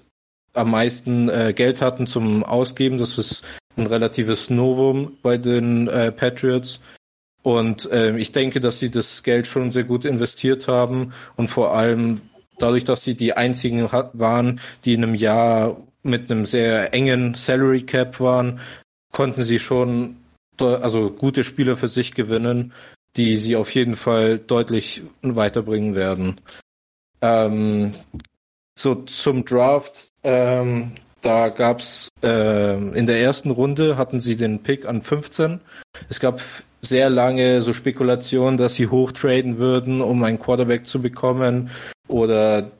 am 0.54 0.72
meisten 0.72 1.30
äh, 1.30 1.54
Geld 1.56 1.82
hatten 1.82 2.08
zum 2.08 2.44
Ausgeben. 2.44 2.98
Das 2.98 3.18
ist 3.18 3.44
ein 3.78 3.88
relatives 3.88 4.50
Novum 4.50 5.18
bei 5.22 5.38
den 5.38 5.88
äh, 5.88 6.12
Patriots. 6.12 6.82
Und 7.42 7.90
äh, 7.92 8.18
ich 8.18 8.32
denke, 8.32 8.60
dass 8.60 8.80
sie 8.80 8.92
das 8.92 9.24
Geld 9.24 9.48
schon 9.48 9.72
sehr 9.72 9.86
gut 9.86 10.04
investiert 10.04 10.68
haben 10.68 11.14
und 11.38 11.48
vor 11.48 11.74
allem 11.74 12.20
dadurch, 12.58 12.84
dass 12.84 13.04
sie 13.04 13.16
die 13.16 13.34
einzigen 13.34 13.90
waren, 13.92 14.60
die 14.84 14.94
in 14.94 15.04
einem 15.04 15.16
Jahr 15.16 15.78
mit 16.04 16.30
einem 16.30 16.46
sehr 16.46 16.94
engen 16.94 17.34
Salary 17.34 17.84
Cap 17.84 18.20
waren, 18.20 18.60
konnten 19.14 19.44
sie 19.44 19.60
schon 19.60 20.18
also 20.62 21.12
gute 21.12 21.44
Spieler 21.44 21.78
für 21.78 21.88
sich 21.88 22.14
gewinnen, 22.14 22.74
die 23.16 23.38
sie 23.38 23.56
auf 23.56 23.74
jeden 23.74 23.96
Fall 23.96 24.40
deutlich 24.40 25.02
weiterbringen 25.22 25.96
werden. 25.96 26.42
Ähm, 27.22 27.94
so 28.78 28.96
zum 28.96 29.46
Draft, 29.46 30.12
ähm, 30.24 30.94
da 31.22 31.50
gab's 31.50 32.08
äh, 32.24 32.76
in 32.76 33.08
der 33.08 33.20
ersten 33.20 33.52
Runde 33.52 33.98
hatten 33.98 34.20
sie 34.20 34.36
den 34.36 34.64
Pick 34.64 34.88
an 34.88 35.02
15. 35.02 35.60
Es 36.08 36.20
gab 36.20 36.42
sehr 36.82 37.10
lange 37.10 37.62
so 37.62 37.74
Spekulationen, 37.74 38.58
dass 38.58 38.76
sie 38.76 38.88
hochtraden 38.88 39.58
würden, 39.58 40.02
um 40.02 40.24
einen 40.24 40.40
Quarterback 40.40 40.88
zu 40.88 41.02
bekommen 41.02 41.72
oder 42.08 42.72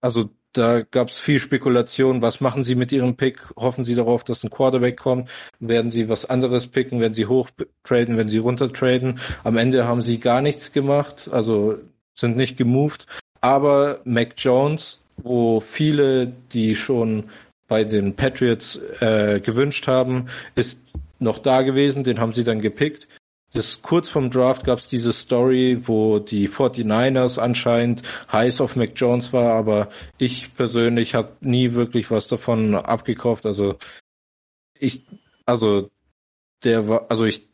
also 0.00 0.30
da 0.52 0.80
gab 0.82 1.08
es 1.08 1.18
viel 1.18 1.40
Spekulation. 1.40 2.22
Was 2.22 2.40
machen 2.40 2.62
sie 2.62 2.74
mit 2.74 2.92
ihrem 2.92 3.16
Pick? 3.16 3.40
Hoffen 3.56 3.84
sie 3.84 3.94
darauf, 3.94 4.24
dass 4.24 4.44
ein 4.44 4.50
Quarterback 4.50 4.96
kommt? 4.96 5.28
Werden 5.60 5.90
sie 5.90 6.08
was 6.08 6.24
anderes 6.24 6.66
picken? 6.66 7.00
Werden 7.00 7.14
sie 7.14 7.26
hoch 7.26 7.50
traden? 7.84 8.16
Werden 8.16 8.28
sie 8.28 8.38
runter 8.38 8.72
traden? 8.72 9.20
Am 9.44 9.56
Ende 9.56 9.86
haben 9.86 10.02
sie 10.02 10.18
gar 10.18 10.40
nichts 10.40 10.72
gemacht, 10.72 11.28
also 11.30 11.78
sind 12.14 12.36
nicht 12.36 12.56
gemoved. 12.56 13.06
Aber 13.40 14.00
Mac 14.04 14.34
Jones, 14.36 15.00
wo 15.16 15.60
viele, 15.60 16.32
die 16.52 16.74
schon 16.74 17.24
bei 17.68 17.84
den 17.84 18.16
Patriots 18.16 18.80
äh, 19.00 19.40
gewünscht 19.40 19.86
haben, 19.86 20.26
ist 20.54 20.82
noch 21.18 21.38
da 21.38 21.62
gewesen. 21.62 22.04
Den 22.04 22.18
haben 22.18 22.32
sie 22.32 22.44
dann 22.44 22.60
gepickt. 22.60 23.06
Das 23.54 23.80
kurz 23.80 24.10
vom 24.10 24.30
Draft 24.30 24.64
gab 24.64 24.78
es 24.78 24.88
diese 24.88 25.12
Story, 25.12 25.78
wo 25.82 26.18
die 26.18 26.48
49ers 26.48 27.38
anscheinend 27.38 28.02
heiß 28.30 28.60
auf 28.60 28.76
Mac 28.76 28.92
Jones 28.94 29.32
war, 29.32 29.54
aber 29.54 29.88
ich 30.18 30.54
persönlich 30.54 31.14
habe 31.14 31.32
nie 31.40 31.72
wirklich 31.72 32.10
was 32.10 32.28
davon 32.28 32.74
abgekauft. 32.74 33.46
Also 33.46 33.78
ich, 34.78 35.06
also 35.46 35.90
der 36.62 36.88
war, 36.88 37.06
also 37.10 37.24
ich 37.24 37.48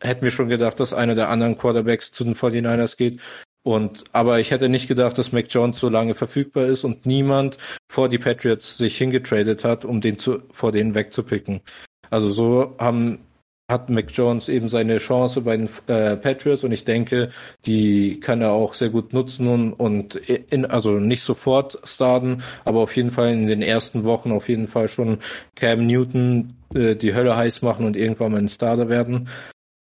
hätte 0.00 0.24
mir 0.24 0.30
schon 0.30 0.48
gedacht, 0.48 0.80
dass 0.80 0.94
einer 0.94 1.14
der 1.14 1.28
anderen 1.28 1.58
Quarterbacks 1.58 2.10
zu 2.10 2.24
den 2.24 2.34
49ers 2.34 2.96
geht. 2.96 3.20
Und 3.62 4.04
aber 4.12 4.40
ich 4.40 4.50
hätte 4.50 4.68
nicht 4.68 4.88
gedacht, 4.88 5.16
dass 5.16 5.32
Mac 5.32 5.46
Jones 5.48 5.78
so 5.78 5.88
lange 5.88 6.14
verfügbar 6.14 6.66
ist 6.66 6.84
und 6.84 7.06
niemand 7.06 7.58
vor 7.90 8.08
die 8.08 8.18
Patriots 8.18 8.76
sich 8.76 8.96
hingetradet 8.98 9.64
hat, 9.64 9.84
um 9.84 10.00
den 10.00 10.18
zu, 10.18 10.42
vor 10.50 10.72
denen 10.72 10.94
wegzupicken. 10.94 11.62
Also 12.10 12.30
so 12.30 12.76
haben 12.78 13.20
hat 13.70 13.88
Mac 13.88 14.10
Jones 14.10 14.48
eben 14.48 14.68
seine 14.68 14.98
Chance 14.98 15.40
bei 15.40 15.56
den 15.56 15.68
äh, 15.86 16.16
Patriots 16.16 16.64
und 16.64 16.72
ich 16.72 16.84
denke, 16.84 17.30
die 17.64 18.20
kann 18.20 18.42
er 18.42 18.52
auch 18.52 18.74
sehr 18.74 18.90
gut 18.90 19.12
nutzen 19.12 19.48
und, 19.48 19.72
und 19.72 20.16
in, 20.16 20.66
also 20.66 20.92
nicht 20.92 21.22
sofort 21.22 21.78
starten, 21.84 22.42
aber 22.64 22.80
auf 22.80 22.94
jeden 22.94 23.10
Fall 23.10 23.32
in 23.32 23.46
den 23.46 23.62
ersten 23.62 24.04
Wochen 24.04 24.32
auf 24.32 24.48
jeden 24.48 24.68
Fall 24.68 24.88
schon 24.88 25.18
Cam 25.54 25.86
Newton 25.86 26.56
äh, 26.74 26.94
die 26.94 27.14
Hölle 27.14 27.36
heiß 27.36 27.62
machen 27.62 27.86
und 27.86 27.96
irgendwann 27.96 28.32
mal 28.32 28.38
ein 28.38 28.48
Starter 28.48 28.90
werden, 28.90 29.28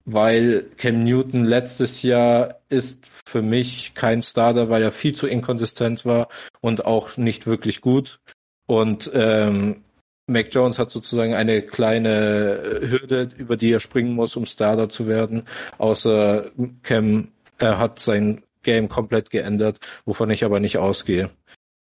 weil 0.06 0.68
Cam 0.78 1.04
Newton 1.04 1.44
letztes 1.44 2.02
Jahr 2.02 2.62
ist 2.70 3.06
für 3.26 3.42
mich 3.42 3.94
kein 3.94 4.22
Starter, 4.22 4.70
weil 4.70 4.84
er 4.84 4.92
viel 4.94 5.14
zu 5.14 5.28
inkonsistent 5.28 6.06
war 6.06 6.30
und 6.62 6.86
auch 6.86 7.18
nicht 7.18 7.46
wirklich 7.46 7.82
gut. 7.82 8.20
Und 8.68 9.12
ähm, 9.14 9.85
Mac 10.28 10.48
Jones 10.52 10.80
hat 10.80 10.90
sozusagen 10.90 11.34
eine 11.36 11.62
kleine 11.62 12.80
Hürde, 12.82 13.30
über 13.38 13.58
die 13.58 13.72
er 13.72 13.80
springen 13.80 14.14
muss, 14.14 14.36
um 14.36 14.46
Starter 14.46 14.90
zu 14.90 15.08
werden. 15.08 15.44
Außer 15.78 16.52
Cam 16.84 17.30
er 17.58 17.78
hat 17.78 18.00
sein 18.00 18.44
Game 18.64 18.90
komplett 18.90 19.30
geändert, 19.30 19.80
wovon 20.06 20.30
ich 20.30 20.44
aber 20.44 20.60
nicht 20.60 20.78
ausgehe. 20.78 21.30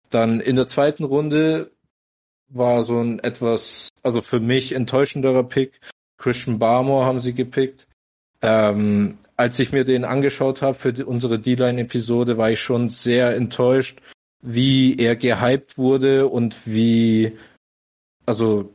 Dann 0.09 0.39
in 0.39 0.55
der 0.55 0.67
zweiten 0.67 1.03
Runde 1.03 1.71
war 2.49 2.83
so 2.83 2.99
ein 2.99 3.19
etwas, 3.19 3.89
also 4.03 4.21
für 4.21 4.39
mich 4.39 4.73
enttäuschenderer 4.73 5.43
Pick. 5.43 5.79
Christian 6.17 6.59
Barmore 6.59 7.05
haben 7.05 7.19
sie 7.19 7.33
gepickt. 7.33 7.87
Ähm, 8.41 9.19
als 9.37 9.59
ich 9.59 9.71
mir 9.71 9.85
den 9.85 10.03
angeschaut 10.03 10.61
habe 10.61 10.73
für 10.73 10.93
die, 10.93 11.03
unsere 11.03 11.39
D-Line-Episode, 11.39 12.37
war 12.37 12.51
ich 12.51 12.61
schon 12.61 12.89
sehr 12.89 13.35
enttäuscht, 13.35 14.01
wie 14.41 14.97
er 14.97 15.15
gehypt 15.15 15.77
wurde 15.77 16.27
und 16.27 16.57
wie 16.65 17.37
also 18.25 18.73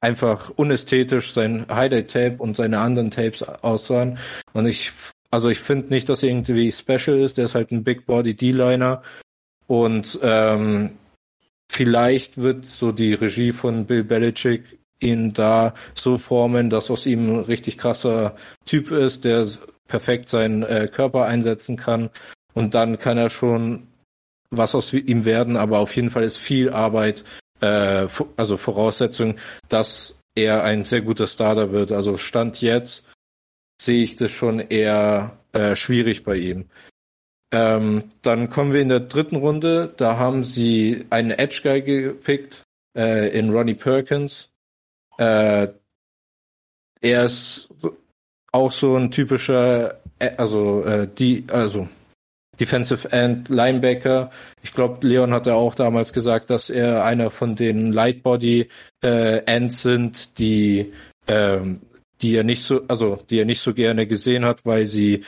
einfach 0.00 0.50
unästhetisch 0.50 1.32
sein 1.32 1.66
Highlight-Tape 1.68 2.36
und 2.38 2.56
seine 2.56 2.78
anderen 2.78 3.10
Tapes 3.10 3.42
aussahen. 3.42 4.18
Und 4.52 4.66
ich, 4.66 4.92
also 5.30 5.48
ich 5.48 5.60
finde 5.60 5.88
nicht, 5.88 6.08
dass 6.08 6.22
er 6.22 6.30
irgendwie 6.30 6.70
special 6.72 7.18
ist. 7.18 7.38
Der 7.38 7.46
ist 7.46 7.54
halt 7.54 7.70
ein 7.72 7.84
Big 7.84 8.06
Body 8.06 8.34
D-Liner. 8.34 9.02
Und 9.66 10.18
ähm, 10.22 10.92
vielleicht 11.70 12.38
wird 12.38 12.66
so 12.66 12.92
die 12.92 13.14
Regie 13.14 13.52
von 13.52 13.86
Bill 13.86 14.04
Belichick 14.04 14.78
ihn 15.00 15.32
da 15.32 15.74
so 15.94 16.18
formen, 16.18 16.70
dass 16.70 16.90
aus 16.90 17.06
ihm 17.06 17.28
ein 17.28 17.40
richtig 17.40 17.78
krasser 17.78 18.36
Typ 18.64 18.90
ist, 18.90 19.24
der 19.24 19.46
perfekt 19.88 20.28
seinen 20.28 20.62
äh, 20.62 20.88
Körper 20.90 21.26
einsetzen 21.26 21.76
kann. 21.76 22.10
Und 22.54 22.74
dann 22.74 22.98
kann 22.98 23.18
er 23.18 23.30
schon 23.30 23.88
was 24.50 24.74
aus 24.74 24.92
ihm 24.92 25.24
werden, 25.24 25.56
aber 25.56 25.80
auf 25.80 25.94
jeden 25.96 26.10
Fall 26.10 26.22
ist 26.22 26.38
viel 26.38 26.70
Arbeit 26.70 27.24
äh, 27.60 28.06
also 28.36 28.56
Voraussetzung, 28.56 29.36
dass 29.68 30.14
er 30.34 30.62
ein 30.64 30.84
sehr 30.84 31.00
guter 31.00 31.26
Starter 31.26 31.72
wird. 31.72 31.92
Also 31.92 32.16
Stand 32.16 32.60
jetzt 32.60 33.04
sehe 33.80 34.02
ich 34.02 34.16
das 34.16 34.30
schon 34.30 34.60
eher 34.60 35.38
äh, 35.52 35.76
schwierig 35.76 36.24
bei 36.24 36.36
ihm. 36.36 36.66
Ähm, 37.52 38.10
dann 38.22 38.50
kommen 38.50 38.72
wir 38.72 38.80
in 38.80 38.88
der 38.88 39.00
dritten 39.00 39.36
Runde. 39.36 39.94
Da 39.96 40.16
haben 40.16 40.44
sie 40.44 41.06
einen 41.10 41.30
Edge 41.30 41.60
Guy 41.62 41.82
gepickt 41.82 42.64
äh, 42.96 43.36
in 43.38 43.50
Ronnie 43.50 43.74
Perkins. 43.74 44.50
Äh, 45.18 45.68
er 47.00 47.24
ist 47.24 47.68
auch 48.52 48.72
so 48.72 48.96
ein 48.96 49.10
typischer, 49.10 50.00
äh, 50.18 50.36
also 50.36 50.84
äh, 50.84 51.08
die, 51.08 51.44
also 51.48 51.88
Defensive 52.60 53.10
End, 53.12 53.48
Linebacker. 53.48 54.30
Ich 54.62 54.72
glaube, 54.72 55.06
Leon 55.06 55.32
hatte 55.32 55.54
auch 55.54 55.74
damals 55.74 56.12
gesagt, 56.12 56.50
dass 56.50 56.70
er 56.70 57.04
einer 57.04 57.30
von 57.30 57.54
den 57.54 57.92
Lightbody 57.92 58.68
äh, 59.02 59.38
Ends 59.44 59.82
sind, 59.82 60.38
die 60.38 60.92
ähm, 61.28 61.80
die 62.22 62.34
er 62.34 62.44
nicht 62.44 62.62
so, 62.62 62.82
also 62.88 63.18
die 63.30 63.38
er 63.38 63.44
nicht 63.44 63.60
so 63.60 63.74
gerne 63.74 64.06
gesehen 64.06 64.44
hat, 64.44 64.64
weil 64.64 64.86
sie, 64.86 65.24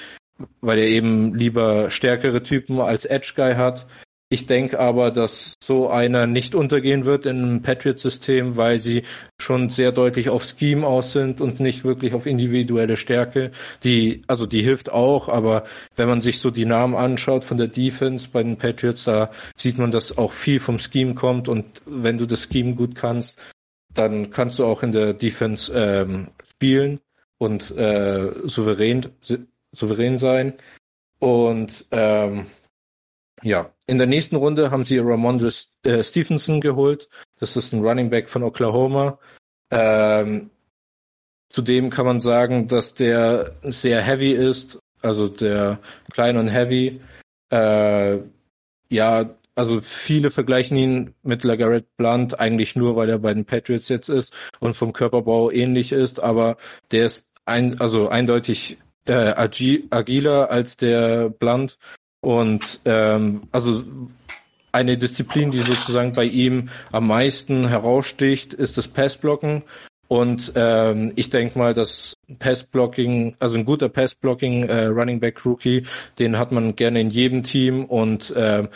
weil 0.60 0.78
er 0.78 0.86
eben 0.86 1.34
lieber 1.34 1.90
stärkere 1.90 2.42
Typen 2.42 2.80
als 2.80 3.04
Edge 3.04 3.32
Guy 3.36 3.54
hat. 3.54 3.86
Ich 4.30 4.46
denke 4.46 4.78
aber, 4.78 5.10
dass 5.10 5.54
so 5.62 5.88
einer 5.88 6.26
nicht 6.26 6.54
untergehen 6.54 7.06
wird 7.06 7.24
im 7.24 7.62
Patriot-System, 7.62 8.56
weil 8.56 8.78
sie 8.78 9.04
schon 9.40 9.70
sehr 9.70 9.90
deutlich 9.90 10.28
auf 10.28 10.44
Scheme 10.44 10.86
aus 10.86 11.12
sind 11.12 11.40
und 11.40 11.60
nicht 11.60 11.82
wirklich 11.84 12.12
auf 12.12 12.26
individuelle 12.26 12.98
Stärke. 12.98 13.52
Die, 13.84 14.22
also 14.26 14.44
die 14.44 14.62
hilft 14.62 14.90
auch, 14.92 15.30
aber 15.30 15.64
wenn 15.96 16.08
man 16.08 16.20
sich 16.20 16.40
so 16.40 16.50
die 16.50 16.66
Namen 16.66 16.94
anschaut 16.94 17.44
von 17.44 17.56
der 17.56 17.68
Defense 17.68 18.28
bei 18.30 18.42
den 18.42 18.58
Patriots, 18.58 19.04
da 19.04 19.30
sieht 19.56 19.78
man, 19.78 19.90
dass 19.90 20.18
auch 20.18 20.32
viel 20.32 20.60
vom 20.60 20.78
Scheme 20.78 21.14
kommt 21.14 21.48
und 21.48 21.64
wenn 21.86 22.18
du 22.18 22.26
das 22.26 22.48
Scheme 22.52 22.74
gut 22.74 22.94
kannst, 22.94 23.38
dann 23.94 24.30
kannst 24.30 24.58
du 24.58 24.66
auch 24.66 24.82
in 24.82 24.92
der 24.92 25.14
Defense 25.14 25.72
ähm, 25.74 26.28
spielen 26.50 27.00
und 27.38 27.70
äh, 27.70 28.30
souverän, 28.44 29.06
souverän 29.72 30.18
sein. 30.18 30.54
Und 31.18 31.86
ähm, 31.90 32.46
ja, 33.42 33.72
in 33.88 33.96
der 33.96 34.06
nächsten 34.06 34.36
Runde 34.36 34.70
haben 34.70 34.84
sie 34.84 34.98
Ramondre 34.98 35.50
äh, 35.82 36.04
Stevenson 36.04 36.60
geholt. 36.60 37.08
Das 37.40 37.56
ist 37.56 37.72
ein 37.72 37.82
Running 37.82 38.10
Back 38.10 38.28
von 38.28 38.42
Oklahoma. 38.42 39.18
Ähm, 39.70 40.50
zudem 41.48 41.88
kann 41.88 42.04
man 42.04 42.20
sagen, 42.20 42.68
dass 42.68 42.94
der 42.94 43.56
sehr 43.62 44.02
heavy 44.02 44.32
ist, 44.32 44.78
also 45.00 45.26
der 45.26 45.78
klein 46.12 46.36
und 46.36 46.48
heavy. 46.48 47.00
Äh, 47.50 48.18
ja, 48.90 49.34
also 49.54 49.80
viele 49.80 50.30
vergleichen 50.30 50.76
ihn 50.76 51.14
mit 51.22 51.42
LeGarrette 51.42 51.88
Blunt 51.96 52.38
eigentlich 52.38 52.76
nur, 52.76 52.94
weil 52.94 53.08
er 53.08 53.18
bei 53.18 53.32
den 53.32 53.46
Patriots 53.46 53.88
jetzt 53.88 54.10
ist 54.10 54.34
und 54.60 54.76
vom 54.76 54.92
Körperbau 54.92 55.50
ähnlich 55.50 55.92
ist, 55.92 56.20
aber 56.20 56.58
der 56.90 57.06
ist 57.06 57.26
ein, 57.46 57.80
also 57.80 58.08
eindeutig 58.10 58.76
äh, 59.06 59.32
agiler 59.90 60.50
als 60.50 60.76
der 60.76 61.30
Blunt 61.30 61.78
und 62.20 62.80
ähm, 62.84 63.42
also 63.52 63.84
eine 64.72 64.98
Disziplin, 64.98 65.50
die 65.50 65.60
sozusagen 65.60 66.12
bei 66.12 66.24
ihm 66.24 66.68
am 66.92 67.06
meisten 67.06 67.68
heraussticht, 67.68 68.52
ist 68.52 68.76
das 68.76 68.88
Passblocken. 68.88 69.62
Und 70.08 70.52
ähm, 70.54 71.12
ich 71.16 71.28
denke 71.28 71.58
mal, 71.58 71.74
dass 71.74 72.14
Passblocking, 72.38 73.36
also 73.40 73.56
ein 73.56 73.66
guter 73.66 73.90
Passblocking 73.90 74.62
äh, 74.64 74.86
Running 74.86 75.20
Back 75.20 75.44
Rookie, 75.44 75.84
den 76.18 76.38
hat 76.38 76.50
man 76.50 76.74
gerne 76.76 77.00
in 77.02 77.10
jedem 77.10 77.42
Team 77.42 77.84
und 77.84 78.30
äh, 78.30 78.68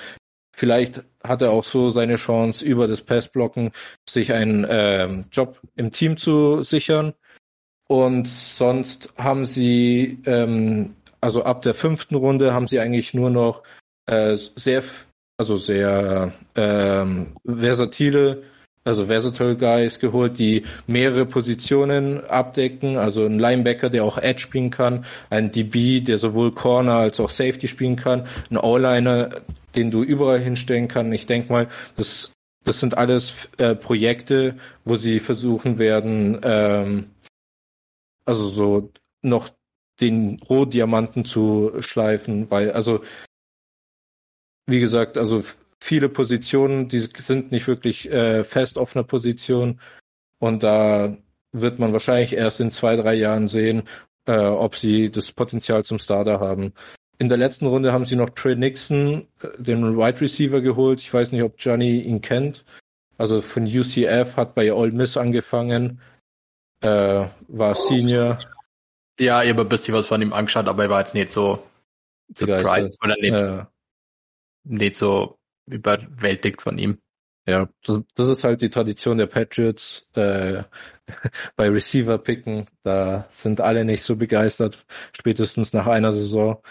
vielleicht 0.53 1.03
hat 1.25 1.41
er 1.41 1.53
auch 1.53 1.65
so 1.65 1.89
seine 1.89 2.17
Chance 2.17 2.63
über 2.65 2.87
das 2.87 3.01
Passblocken 3.01 3.73
sich 4.07 4.33
einen 4.33 4.65
äh, 4.65 5.09
Job 5.31 5.59
im 5.77 5.91
Team 5.91 6.19
zu 6.19 6.63
sichern. 6.63 7.15
Und 7.89 8.29
sonst 8.29 9.13
haben 9.17 9.45
sie 9.45 10.19
ähm, 10.27 10.97
also 11.23 11.45
ab 11.45 11.63
der 11.63 11.75
fünften 11.75 12.17
Runde 12.17 12.53
haben 12.53 12.67
sie 12.67 12.81
eigentlich 12.81 13.15
nur 13.15 13.31
noch 13.31 13.63
äh, 14.07 14.37
sehr, 14.37 14.83
also 15.39 15.57
sehr 15.57 16.33
ähm, 16.57 17.29
versatile, 17.47 18.43
also 18.85 19.07
versatile 19.07 19.57
Guys 19.57 20.01
geholt, 20.01 20.39
die 20.39 20.65
mehrere 20.87 21.25
Positionen 21.25 22.25
abdecken. 22.25 22.97
Also 22.99 23.25
ein 23.25 23.39
Linebacker, 23.39 23.89
der 23.89 24.05
auch 24.05 24.19
Edge 24.19 24.41
spielen 24.41 24.71
kann, 24.71 25.05
ein 25.31 25.53
DB, 25.53 26.01
der 26.01 26.19
sowohl 26.19 26.53
Corner 26.53 26.97
als 26.97 27.21
auch 27.21 27.31
Safety 27.31 27.69
spielen 27.69 27.97
kann, 27.97 28.27
ein 28.51 28.59
All-Liner, 28.59 29.31
den 29.77 29.91
du 29.91 30.03
überall 30.03 30.41
hinstellen 30.41 30.89
kannst. 30.89 31.15
Ich 31.15 31.27
denke 31.27 31.53
mal, 31.53 31.69
das 31.97 32.33
das 32.65 32.79
sind 32.79 32.97
alles 32.97 33.35
äh, 33.59 33.75
Projekte, 33.75 34.57
wo 34.85 34.95
sie 34.95 35.19
versuchen 35.19 35.79
werden, 35.79 36.39
ähm, 36.45 37.11
also 38.25 38.49
so 38.49 38.93
noch 39.21 39.51
den 40.03 40.39
Rohdiamanten 40.49 41.25
zu 41.25 41.73
schleifen, 41.81 42.51
weil 42.51 42.73
also 42.73 43.03
wie 44.67 44.81
gesagt, 44.81 45.17
also 45.19 45.43
viele 45.81 46.09
Positionen, 46.09 46.89
die 46.89 47.01
sind 47.01 47.53
nicht 47.53 47.67
wirklich 47.67 48.11
äh, 48.11 48.45
fest 48.45 48.79
auf 48.79 48.95
einer 48.95 49.05
Position 49.05 49.81
und 50.39 50.63
da 50.63 51.17
wird 51.53 51.79
man 51.79 51.93
wahrscheinlich 51.93 52.35
erst 52.35 52.61
in 52.61 52.71
zwei, 52.71 52.97
drei 52.97 53.15
Jahren 53.15 53.49
sehen, 53.49 53.83
äh, 54.27 54.39
ob 54.39 54.77
sie 54.77 55.11
das 55.11 55.33
Potenzial 55.33 55.85
zum 55.85 55.99
Starter 55.99 56.41
haben. 56.41 56.73
In 57.19 57.29
der 57.29 57.39
letzten 57.39 57.67
Runde 57.67 57.93
haben 57.93 58.05
sie 58.05 58.17
noch 58.17 58.31
Trey 58.31 58.57
Nixon, 58.57 59.27
äh, 59.43 59.49
den 59.59 59.97
Wide 59.97 60.21
Receiver, 60.21 60.61
geholt. 60.61 61.01
Ich 61.01 61.13
weiß 61.13 61.33
nicht, 61.33 61.43
ob 61.43 61.55
Johnny 61.59 62.01
ihn 62.01 62.21
kennt. 62.21 62.65
Also 63.19 63.41
von 63.41 63.65
UCF, 63.65 64.37
hat 64.37 64.55
bei 64.55 64.73
Ole 64.73 64.93
Miss 64.93 65.17
angefangen, 65.17 66.01
äh, 66.81 67.27
war 67.49 67.75
Senior, 67.75 68.41
ja, 69.19 69.43
ich 69.43 69.51
habe 69.51 69.63
ein 69.63 69.69
bisschen 69.69 69.95
was 69.95 70.07
von 70.07 70.23
ihm 70.23 70.33
angeschaut, 70.33 70.69
aber 70.69 70.85
er 70.85 70.91
war 70.91 71.01
jetzt 71.01 71.15
nicht 71.15 71.33
so 71.33 71.63
surprised 72.35 72.97
oder 73.03 73.17
nicht, 73.17 73.33
ja. 73.33 73.71
nicht 74.65 74.97
so 74.97 75.39
überwältigt 75.67 76.63
von 76.63 76.79
ihm. 76.79 76.99
Ja, 77.47 77.69
das 78.15 78.29
ist 78.29 78.45
halt 78.45 78.63
die 78.63 78.71
Tradition 78.71 79.19
der 79.19 79.27
Patriots 79.27 80.07
äh, 80.15 80.63
bei 81.57 81.69
Receiver 81.69 82.19
picken. 82.19 82.67
Da 82.85 83.27
sind 83.31 83.61
alle 83.61 83.85
nicht 83.85 84.03
so 84.03 84.17
begeistert, 84.17 84.87
spätestens 85.13 85.73
nach 85.73 85.89
einer 85.89 86.13
Saison. 86.13 86.63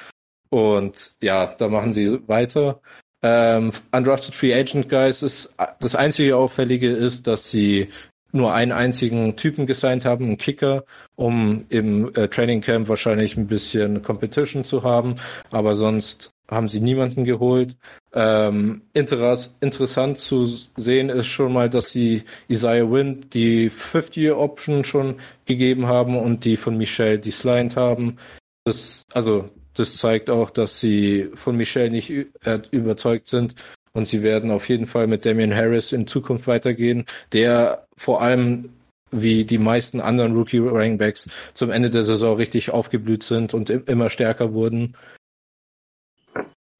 Und 0.49 1.15
ja, 1.21 1.47
da 1.47 1.67
machen 1.67 1.91
sie 1.91 2.25
weiter. 2.27 2.81
Ähm, 3.21 3.71
Undrafted 3.91 4.33
Free 4.33 4.53
Agent 4.53 4.89
Guys 4.89 5.21
ist 5.21 5.53
das 5.79 5.95
einzige 5.95 6.37
Auffällige 6.37 6.89
ist, 6.89 7.27
dass 7.27 7.51
sie 7.51 7.89
nur 8.31 8.53
einen 8.53 8.71
einzigen 8.71 9.35
Typen 9.35 9.65
gesigned 9.65 10.05
haben, 10.05 10.25
einen 10.25 10.37
Kicker, 10.37 10.85
um 11.15 11.65
im 11.69 12.13
äh, 12.15 12.27
Training 12.27 12.61
Camp 12.61 12.87
wahrscheinlich 12.87 13.37
ein 13.37 13.47
bisschen 13.47 14.01
Competition 14.01 14.63
zu 14.63 14.83
haben, 14.83 15.15
aber 15.51 15.75
sonst 15.75 16.33
haben 16.49 16.67
sie 16.67 16.81
niemanden 16.81 17.23
geholt. 17.23 17.77
Ähm, 18.13 18.81
interess 18.93 19.57
interessant 19.61 20.17
zu 20.17 20.45
sehen 20.75 21.09
ist 21.09 21.27
schon 21.27 21.53
mal, 21.53 21.69
dass 21.69 21.91
sie 21.91 22.23
Isaiah 22.49 22.91
Wynn 22.91 23.25
die 23.33 23.71
50-Year-Option 23.71 24.83
schon 24.83 25.15
gegeben 25.45 25.87
haben 25.87 26.17
und 26.17 26.43
die 26.43 26.57
von 26.57 26.77
Michelle 26.77 27.19
designed 27.19 27.77
haben. 27.77 28.17
Das, 28.65 29.03
also, 29.13 29.49
das 29.73 29.95
zeigt 29.95 30.29
auch, 30.29 30.49
dass 30.49 30.79
sie 30.79 31.29
von 31.35 31.55
Michelle 31.55 31.89
nicht 31.89 32.09
äh, 32.09 32.59
überzeugt 32.71 33.29
sind 33.29 33.55
und 33.93 34.07
sie 34.07 34.23
werden 34.23 34.51
auf 34.51 34.69
jeden 34.69 34.85
Fall 34.85 35.07
mit 35.07 35.25
Damian 35.25 35.55
Harris 35.55 35.91
in 35.91 36.07
Zukunft 36.07 36.47
weitergehen, 36.47 37.05
der 37.33 37.87
vor 37.97 38.21
allem 38.21 38.69
wie 39.11 39.43
die 39.43 39.57
meisten 39.57 39.99
anderen 39.99 40.33
Rookie 40.33 40.59
Running 40.59 40.97
Backs 40.97 41.29
zum 41.53 41.69
Ende 41.69 41.89
der 41.89 42.03
Saison 42.03 42.37
richtig 42.37 42.71
aufgeblüht 42.71 43.23
sind 43.23 43.53
und 43.53 43.69
immer 43.69 44.09
stärker 44.09 44.53
wurden. 44.53 44.95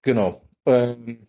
Genau. 0.02 0.42
Ähm, 0.66 1.28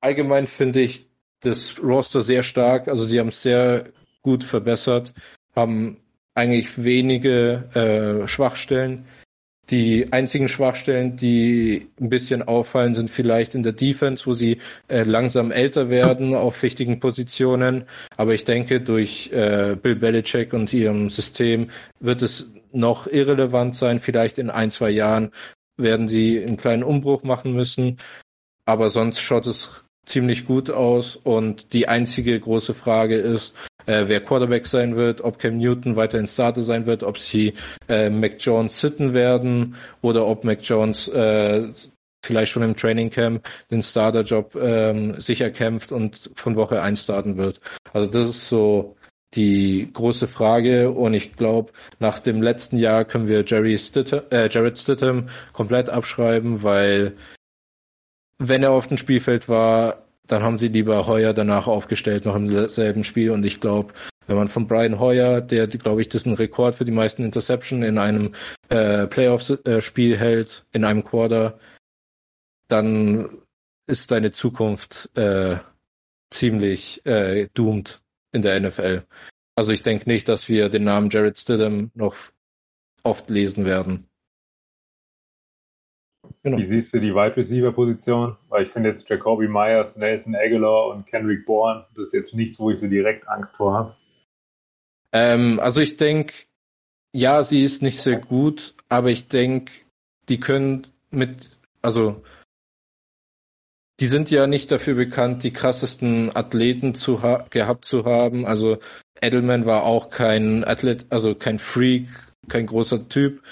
allgemein 0.00 0.46
finde 0.46 0.80
ich 0.80 1.08
das 1.40 1.82
Roster 1.82 2.22
sehr 2.22 2.42
stark. 2.42 2.88
Also 2.88 3.04
sie 3.04 3.18
haben 3.18 3.28
es 3.28 3.42
sehr 3.42 3.90
gut 4.22 4.44
verbessert, 4.44 5.12
haben 5.54 5.98
eigentlich 6.34 6.82
wenige 6.82 8.22
äh, 8.24 8.28
Schwachstellen. 8.28 9.06
Die 9.70 10.12
einzigen 10.12 10.48
Schwachstellen, 10.48 11.16
die 11.16 11.88
ein 12.00 12.08
bisschen 12.08 12.42
auffallen, 12.42 12.94
sind 12.94 13.10
vielleicht 13.10 13.54
in 13.54 13.62
der 13.62 13.72
Defense, 13.72 14.24
wo 14.26 14.32
sie 14.32 14.58
äh, 14.88 15.02
langsam 15.02 15.50
älter 15.50 15.90
werden 15.90 16.34
auf 16.34 16.62
wichtigen 16.62 17.00
Positionen. 17.00 17.84
Aber 18.16 18.32
ich 18.32 18.44
denke, 18.44 18.80
durch 18.80 19.30
äh, 19.32 19.76
Bill 19.80 19.96
Belichick 19.96 20.54
und 20.54 20.72
ihrem 20.72 21.10
System 21.10 21.68
wird 22.00 22.22
es 22.22 22.50
noch 22.72 23.06
irrelevant 23.06 23.74
sein. 23.74 23.98
Vielleicht 23.98 24.38
in 24.38 24.48
ein, 24.48 24.70
zwei 24.70 24.90
Jahren 24.90 25.32
werden 25.76 26.08
sie 26.08 26.42
einen 26.42 26.56
kleinen 26.56 26.82
Umbruch 26.82 27.22
machen 27.22 27.52
müssen. 27.52 27.98
Aber 28.64 28.88
sonst 28.88 29.20
schaut 29.20 29.46
es 29.46 29.84
ziemlich 30.08 30.46
gut 30.46 30.70
aus. 30.70 31.16
Und 31.16 31.72
die 31.72 31.88
einzige 31.88 32.38
große 32.38 32.74
Frage 32.74 33.16
ist, 33.16 33.54
äh, 33.86 34.04
wer 34.06 34.20
Quarterback 34.20 34.66
sein 34.66 34.96
wird, 34.96 35.22
ob 35.22 35.38
Cam 35.38 35.58
Newton 35.58 35.96
weiterhin 35.96 36.26
Starter 36.26 36.62
sein 36.62 36.86
wird, 36.86 37.02
ob 37.02 37.18
sie 37.18 37.54
äh, 37.88 38.10
Mac 38.10 38.36
Jones 38.38 38.80
sitten 38.80 39.14
werden 39.14 39.76
oder 40.02 40.26
ob 40.26 40.44
Mac 40.44 40.58
Jones 40.62 41.08
äh, 41.08 41.68
vielleicht 42.24 42.52
schon 42.52 42.62
im 42.62 42.76
Training 42.76 43.10
Camp 43.10 43.48
den 43.70 43.82
Starter-Job 43.82 44.54
ähm, 44.56 45.20
sicher 45.20 45.50
kämpft 45.50 45.92
und 45.92 46.30
von 46.34 46.56
Woche 46.56 46.82
1 46.82 47.04
starten 47.04 47.36
wird. 47.36 47.60
Also 47.92 48.10
das 48.10 48.28
ist 48.28 48.48
so 48.48 48.96
die 49.34 49.90
große 49.92 50.26
Frage 50.26 50.90
und 50.90 51.14
ich 51.14 51.34
glaube, 51.36 51.72
nach 51.98 52.18
dem 52.18 52.42
letzten 52.42 52.78
Jahr 52.78 53.04
können 53.04 53.28
wir 53.28 53.44
Jerry 53.46 53.78
Stidham, 53.78 54.22
äh, 54.30 54.48
Jared 54.50 54.78
Stidham 54.78 55.28
komplett 55.52 55.90
abschreiben, 55.90 56.62
weil 56.62 57.14
wenn 58.38 58.62
er 58.62 58.70
auf 58.70 58.86
dem 58.86 58.96
Spielfeld 58.96 59.48
war, 59.48 60.04
dann 60.26 60.42
haben 60.42 60.58
sie 60.58 60.68
lieber 60.68 61.06
Heuer 61.06 61.32
danach 61.32 61.66
aufgestellt, 61.66 62.24
noch 62.24 62.36
im 62.36 62.68
selben 62.68 63.02
Spiel. 63.02 63.30
Und 63.30 63.44
ich 63.44 63.60
glaube, 63.60 63.94
wenn 64.26 64.36
man 64.36 64.48
von 64.48 64.66
Brian 64.66 65.00
Heuer, 65.00 65.40
der, 65.40 65.66
glaube 65.66 66.02
ich, 66.02 66.08
das 66.08 66.22
ist 66.22 66.26
ein 66.26 66.34
Rekord 66.34 66.74
für 66.74 66.84
die 66.84 66.92
meisten 66.92 67.24
Interception 67.24 67.82
in 67.82 67.98
einem 67.98 68.34
äh, 68.68 69.06
Playoff-Spiel 69.06 70.18
hält, 70.18 70.66
in 70.72 70.84
einem 70.84 71.02
Quarter, 71.04 71.58
dann 72.68 73.38
ist 73.86 74.10
deine 74.10 74.32
Zukunft 74.32 75.10
äh, 75.16 75.56
ziemlich 76.30 77.04
äh, 77.06 77.48
doomed 77.54 78.02
in 78.32 78.42
der 78.42 78.60
NFL. 78.60 79.04
Also 79.56 79.72
ich 79.72 79.82
denke 79.82 80.08
nicht, 80.08 80.28
dass 80.28 80.48
wir 80.48 80.68
den 80.68 80.84
Namen 80.84 81.08
Jared 81.08 81.38
Stidham 81.38 81.90
noch 81.94 82.14
oft 83.02 83.30
lesen 83.30 83.64
werden. 83.64 84.07
Genau. 86.42 86.58
Wie 86.58 86.64
siehst 86.64 86.92
du 86.94 87.00
die 87.00 87.14
Wide 87.14 87.36
Receiver 87.36 87.72
Position? 87.72 88.36
Weil 88.48 88.64
ich 88.64 88.70
finde 88.70 88.90
jetzt 88.90 89.08
Jacoby 89.08 89.48
Myers, 89.48 89.96
Nelson 89.96 90.34
Aguilar 90.34 90.88
und 90.88 91.06
Kendrick 91.06 91.46
Bourne, 91.46 91.86
das 91.94 92.08
ist 92.08 92.12
jetzt 92.12 92.34
nichts, 92.34 92.58
wo 92.58 92.70
ich 92.70 92.78
so 92.78 92.86
direkt 92.86 93.28
Angst 93.28 93.56
vor 93.56 93.74
habe. 93.74 93.96
Ähm, 95.12 95.58
also 95.60 95.80
ich 95.80 95.96
denke, 95.96 96.34
ja, 97.12 97.42
sie 97.42 97.64
ist 97.64 97.82
nicht 97.82 98.00
sehr 98.00 98.18
gut, 98.18 98.74
aber 98.88 99.10
ich 99.10 99.28
denke, 99.28 99.72
die 100.28 100.40
können 100.40 100.86
mit, 101.10 101.58
also 101.82 102.22
die 104.00 104.06
sind 104.06 104.30
ja 104.30 104.46
nicht 104.46 104.70
dafür 104.70 104.94
bekannt, 104.94 105.42
die 105.42 105.52
krassesten 105.52 106.34
Athleten 106.36 106.94
zu 106.94 107.22
ha 107.22 107.46
gehabt 107.50 107.84
zu 107.84 108.04
haben. 108.04 108.46
Also 108.46 108.78
Edelman 109.20 109.66
war 109.66 109.82
auch 109.84 110.10
kein 110.10 110.64
Athlet, 110.64 111.06
also 111.10 111.34
kein 111.34 111.58
Freak, 111.58 112.08
kein 112.48 112.66
großer 112.66 113.08
Typ. 113.08 113.42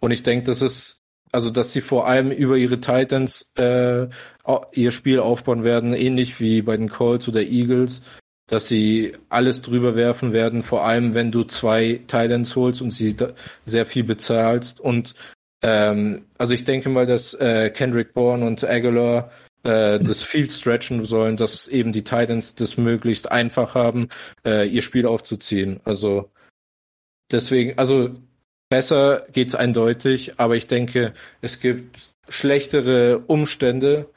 Und 0.00 0.10
ich 0.10 0.22
denke, 0.22 0.44
das 0.44 0.60
ist, 0.60 1.00
also 1.34 1.50
dass 1.50 1.72
sie 1.72 1.80
vor 1.80 2.06
allem 2.06 2.30
über 2.30 2.56
ihre 2.56 2.80
Titans 2.80 3.50
äh, 3.56 4.06
ihr 4.72 4.92
Spiel 4.92 5.18
aufbauen 5.18 5.64
werden, 5.64 5.92
ähnlich 5.92 6.38
wie 6.38 6.62
bei 6.62 6.76
den 6.76 6.88
Colts 6.88 7.28
oder 7.28 7.42
Eagles, 7.42 8.02
dass 8.46 8.68
sie 8.68 9.12
alles 9.30 9.60
drüber 9.60 9.96
werfen 9.96 10.32
werden, 10.32 10.62
vor 10.62 10.84
allem 10.84 11.14
wenn 11.14 11.32
du 11.32 11.42
zwei 11.42 12.00
Titans 12.06 12.54
holst 12.54 12.80
und 12.80 12.92
sie 12.92 13.16
sehr 13.66 13.84
viel 13.84 14.04
bezahlst. 14.04 14.78
Und 14.78 15.14
ähm, 15.62 16.26
also 16.38 16.54
ich 16.54 16.64
denke 16.64 16.88
mal, 16.88 17.06
dass 17.06 17.34
äh, 17.34 17.70
Kendrick 17.70 18.14
Bourne 18.14 18.46
und 18.46 18.62
Aguilar 18.62 19.32
äh, 19.64 19.98
das 19.98 20.22
Field 20.22 20.52
stretchen 20.52 21.04
sollen, 21.04 21.36
dass 21.36 21.66
eben 21.66 21.90
die 21.90 22.04
Titans 22.04 22.54
das 22.54 22.76
möglichst 22.76 23.32
einfach 23.32 23.74
haben, 23.74 24.08
äh, 24.44 24.68
ihr 24.68 24.82
Spiel 24.82 25.06
aufzuziehen. 25.06 25.80
Also 25.84 26.30
deswegen, 27.32 27.76
also 27.76 28.14
besser 28.74 29.24
geht's 29.32 29.54
eindeutig, 29.54 30.40
aber 30.40 30.56
ich 30.56 30.66
denke, 30.66 31.14
es 31.40 31.60
gibt 31.60 32.10
schlechtere 32.28 33.20
Umstände, 33.20 34.10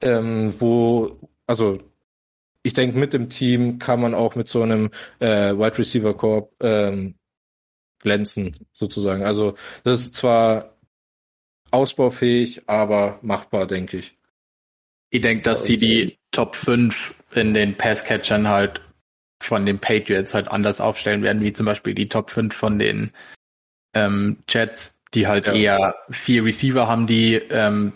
ähm, 0.00 0.52
wo, 0.58 1.16
also 1.46 1.78
ich 2.64 2.72
denke, 2.72 2.98
mit 2.98 3.12
dem 3.12 3.30
Team 3.30 3.78
kann 3.78 4.00
man 4.00 4.14
auch 4.14 4.34
mit 4.34 4.48
so 4.48 4.62
einem 4.62 4.90
äh, 5.20 5.52
Wide 5.52 5.78
Receiver 5.78 6.12
Corp 6.16 6.52
ähm, 6.58 7.14
glänzen, 8.00 8.56
sozusagen. 8.72 9.22
Also 9.22 9.54
das 9.84 10.00
ist 10.00 10.14
zwar 10.16 10.74
ausbaufähig, 11.70 12.68
aber 12.68 13.20
machbar, 13.22 13.68
denke 13.68 13.98
ich. 13.98 14.18
Ich 15.10 15.20
denke, 15.20 15.44
dass 15.44 15.64
sie 15.64 15.78
die 15.78 16.18
Top 16.32 16.56
5 16.56 17.14
in 17.32 17.54
den 17.54 17.76
Passcatchern 17.76 18.48
halt 18.48 18.80
von 19.40 19.64
den 19.64 19.78
Patriots 19.78 20.34
halt 20.34 20.48
anders 20.48 20.80
aufstellen 20.80 21.22
werden, 21.22 21.42
wie 21.42 21.52
zum 21.52 21.64
Beispiel 21.64 21.94
die 21.94 22.08
Top 22.08 22.30
5 22.30 22.52
von 22.52 22.80
den 22.80 23.12
ähm, 23.94 24.38
Jets, 24.48 24.94
die 25.14 25.26
halt 25.26 25.46
ja. 25.46 25.52
eher 25.52 25.94
vier 26.10 26.44
Receiver 26.44 26.86
haben, 26.88 27.06
die 27.06 27.34
ähm, 27.34 27.92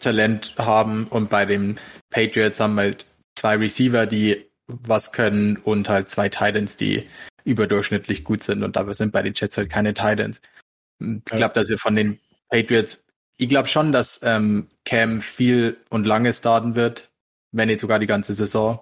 Talent 0.00 0.54
haben 0.58 1.06
und 1.06 1.30
bei 1.30 1.44
den 1.44 1.78
Patriots 2.10 2.60
haben 2.60 2.76
halt 2.78 3.06
zwei 3.34 3.56
Receiver, 3.56 4.06
die 4.06 4.46
was 4.66 5.12
können 5.12 5.56
und 5.56 5.88
halt 5.88 6.10
zwei 6.10 6.28
Titans, 6.28 6.76
die 6.76 7.08
überdurchschnittlich 7.44 8.24
gut 8.24 8.42
sind 8.42 8.62
und 8.62 8.76
dafür 8.76 8.94
sind 8.94 9.12
bei 9.12 9.22
den 9.22 9.34
Jets 9.34 9.56
halt 9.56 9.70
keine 9.70 9.94
Titans. 9.94 10.40
Ich 11.00 11.24
glaube, 11.24 11.54
dass 11.54 11.68
wir 11.68 11.78
von 11.78 11.96
den 11.96 12.20
Patriots 12.50 13.04
ich 13.40 13.48
glaube 13.48 13.68
schon, 13.68 13.90
dass 13.90 14.20
ähm, 14.22 14.68
Cam 14.84 15.22
viel 15.22 15.78
und 15.88 16.04
lange 16.04 16.30
starten 16.34 16.74
wird, 16.74 17.10
wenn 17.52 17.68
nicht 17.68 17.80
sogar 17.80 17.98
die 17.98 18.06
ganze 18.06 18.34
Saison. 18.34 18.80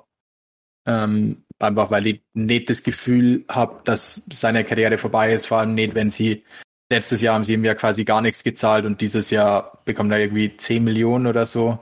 Ähm, 0.85 1.45
einfach 1.59 1.91
weil 1.91 2.07
ich 2.07 2.23
nicht 2.35 2.71
das 2.71 2.83
Gefühl 2.83 3.45
habe, 3.49 3.81
dass 3.85 4.25
seine 4.33 4.65
Karriere 4.65 4.99
vorbei 4.99 5.33
ist, 5.33 5.47
vor 5.47 5.59
allem 5.59 5.75
nicht, 5.75 5.95
wenn 5.95 6.11
sie 6.11 6.45
letztes 6.91 7.21
Jahr 7.21 7.35
haben 7.35 7.45
sie 7.45 7.55
ihm 7.55 7.65
ja 7.65 7.75
quasi 7.75 8.05
gar 8.05 8.21
nichts 8.21 8.45
gezahlt 8.45 8.85
und 8.85 9.01
dieses 9.01 9.31
Jahr 9.31 9.83
bekommt 9.85 10.13
er 10.13 10.21
irgendwie 10.21 10.57
10 10.57 10.85
Millionen 10.85 11.27
oder 11.27 11.47
so. 11.47 11.79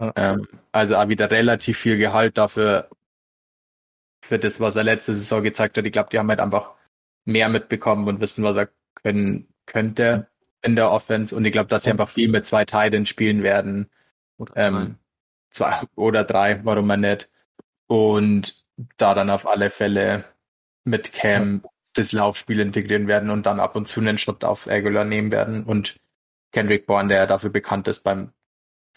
Ja. 0.00 0.12
Ähm, 0.16 0.46
also 0.72 0.96
auch 0.96 1.08
wieder 1.08 1.30
relativ 1.30 1.78
viel 1.78 1.96
Gehalt 1.96 2.36
dafür, 2.36 2.90
für 4.26 4.38
das, 4.38 4.60
was 4.60 4.76
er 4.76 4.84
letzte 4.84 5.14
Saison 5.14 5.42
gezeigt 5.42 5.78
hat. 5.78 5.86
Ich 5.86 5.92
glaube, 5.92 6.10
die 6.10 6.18
haben 6.18 6.28
halt 6.28 6.40
einfach 6.40 6.72
mehr 7.24 7.48
mitbekommen 7.48 8.08
und 8.08 8.20
wissen, 8.20 8.44
was 8.44 8.56
er 8.56 8.68
können 9.02 9.48
könnte 9.66 10.28
in 10.62 10.76
der 10.76 10.90
Offense 10.90 11.34
und 11.34 11.44
ich 11.44 11.52
glaube, 11.52 11.68
dass 11.68 11.84
sie 11.84 11.90
einfach 11.90 12.08
viel 12.08 12.28
mit 12.28 12.44
zwei 12.46 12.64
Titans 12.64 13.08
spielen 13.08 13.42
werden. 13.42 13.88
Oder 14.36 14.56
ähm, 14.56 14.96
zwei 15.50 15.82
oder 15.94 16.24
drei, 16.24 16.60
warum 16.64 16.86
man 16.86 17.00
nicht. 17.00 17.30
Und 17.86 18.65
da 18.96 19.14
dann 19.14 19.30
auf 19.30 19.46
alle 19.46 19.70
Fälle 19.70 20.24
mit 20.84 21.12
Cam 21.12 21.62
das 21.94 22.12
Laufspiel 22.12 22.60
integrieren 22.60 23.08
werden 23.08 23.30
und 23.30 23.46
dann 23.46 23.60
ab 23.60 23.74
und 23.74 23.88
zu 23.88 24.00
einen 24.00 24.18
Schritt 24.18 24.44
auf 24.44 24.68
Aguilar 24.68 25.04
nehmen 25.04 25.30
werden 25.30 25.64
und 25.64 25.98
Kendrick 26.52 26.86
Bourne, 26.86 27.08
der 27.08 27.26
dafür 27.26 27.50
bekannt 27.50 27.88
ist, 27.88 28.00
beim 28.00 28.32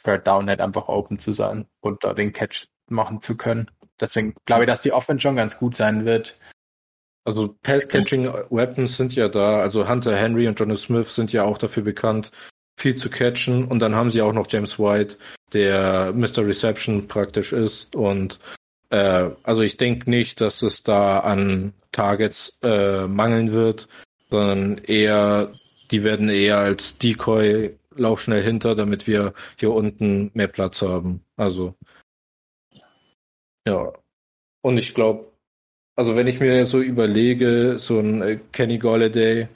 Third 0.03 0.27
Down 0.27 0.45
nicht 0.45 0.61
einfach 0.61 0.87
open 0.87 1.19
zu 1.19 1.33
sein 1.33 1.65
und 1.81 2.03
da 2.03 2.13
den 2.13 2.33
Catch 2.33 2.67
machen 2.89 3.21
zu 3.21 3.37
können. 3.37 3.69
Deswegen 3.99 4.33
glaube 4.45 4.63
ich, 4.63 4.67
dass 4.67 4.81
die 4.81 4.93
Offense 4.93 5.21
schon 5.21 5.35
ganz 5.35 5.57
gut 5.57 5.75
sein 5.75 6.05
wird. 6.05 6.39
Also 7.25 7.55
Pass-Catching-Weapons 7.63 8.97
sind 8.97 9.15
ja 9.15 9.27
da. 9.27 9.59
Also 9.59 9.87
Hunter 9.87 10.15
Henry 10.15 10.47
und 10.47 10.59
Johnny 10.59 10.77
Smith 10.77 11.13
sind 11.13 11.33
ja 11.33 11.43
auch 11.43 11.57
dafür 11.57 11.83
bekannt, 11.83 12.31
viel 12.77 12.95
zu 12.95 13.09
catchen. 13.09 13.65
Und 13.65 13.79
dann 13.79 13.95
haben 13.95 14.09
sie 14.09 14.21
auch 14.21 14.33
noch 14.33 14.47
James 14.49 14.79
White, 14.79 15.17
der 15.53 16.13
Mr. 16.13 16.47
Reception 16.47 17.07
praktisch 17.07 17.51
ist. 17.51 17.95
Und 17.95 18.39
äh, 18.89 19.31
also 19.43 19.61
ich 19.61 19.77
denke 19.77 20.09
nicht, 20.09 20.41
dass 20.41 20.61
es 20.61 20.83
da 20.83 21.19
an 21.19 21.73
Targets 21.91 22.57
äh, 22.61 23.07
mangeln 23.07 23.51
wird, 23.51 23.87
sondern 24.29 24.77
eher, 24.79 25.51
die 25.91 26.03
werden 26.03 26.29
eher 26.29 26.59
als 26.59 26.97
Decoy 26.97 27.75
lauf 27.95 28.21
schnell 28.21 28.41
hinter, 28.41 28.75
damit 28.75 29.07
wir 29.07 29.33
hier 29.57 29.71
unten 29.71 30.31
mehr 30.33 30.47
Platz 30.47 30.81
haben. 30.81 31.23
Also 31.35 31.75
ja. 33.67 33.93
Und 34.61 34.77
ich 34.77 34.93
glaube, 34.93 35.31
also 35.95 36.15
wenn 36.15 36.27
ich 36.27 36.39
mir 36.39 36.65
so 36.65 36.81
überlege, 36.81 37.77
so 37.77 37.99
ein 37.99 38.21
äh, 38.21 38.39
Kenny 38.51 38.77
Golladay, 38.77 39.47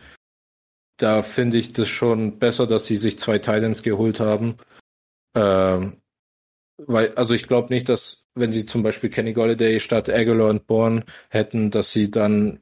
da 0.97 1.21
finde 1.21 1.57
ich 1.57 1.73
das 1.73 1.89
schon 1.89 2.39
besser, 2.39 2.67
dass 2.67 2.85
sie 2.85 2.97
sich 2.97 3.17
zwei 3.19 3.39
Titans 3.39 3.83
geholt 3.83 4.19
haben. 4.19 4.57
Ähm, 5.35 5.97
weil, 6.77 7.13
also 7.15 7.33
ich 7.33 7.47
glaube 7.47 7.73
nicht, 7.73 7.89
dass 7.89 8.25
wenn 8.35 8.51
sie 8.51 8.65
zum 8.65 8.83
Beispiel 8.83 9.09
Kenny 9.09 9.33
Golladay 9.33 9.79
statt 9.79 10.09
Aguilar 10.09 10.49
und 10.49 10.67
Bourne 10.67 11.05
hätten, 11.29 11.71
dass 11.71 11.91
sie 11.91 12.09
dann 12.11 12.61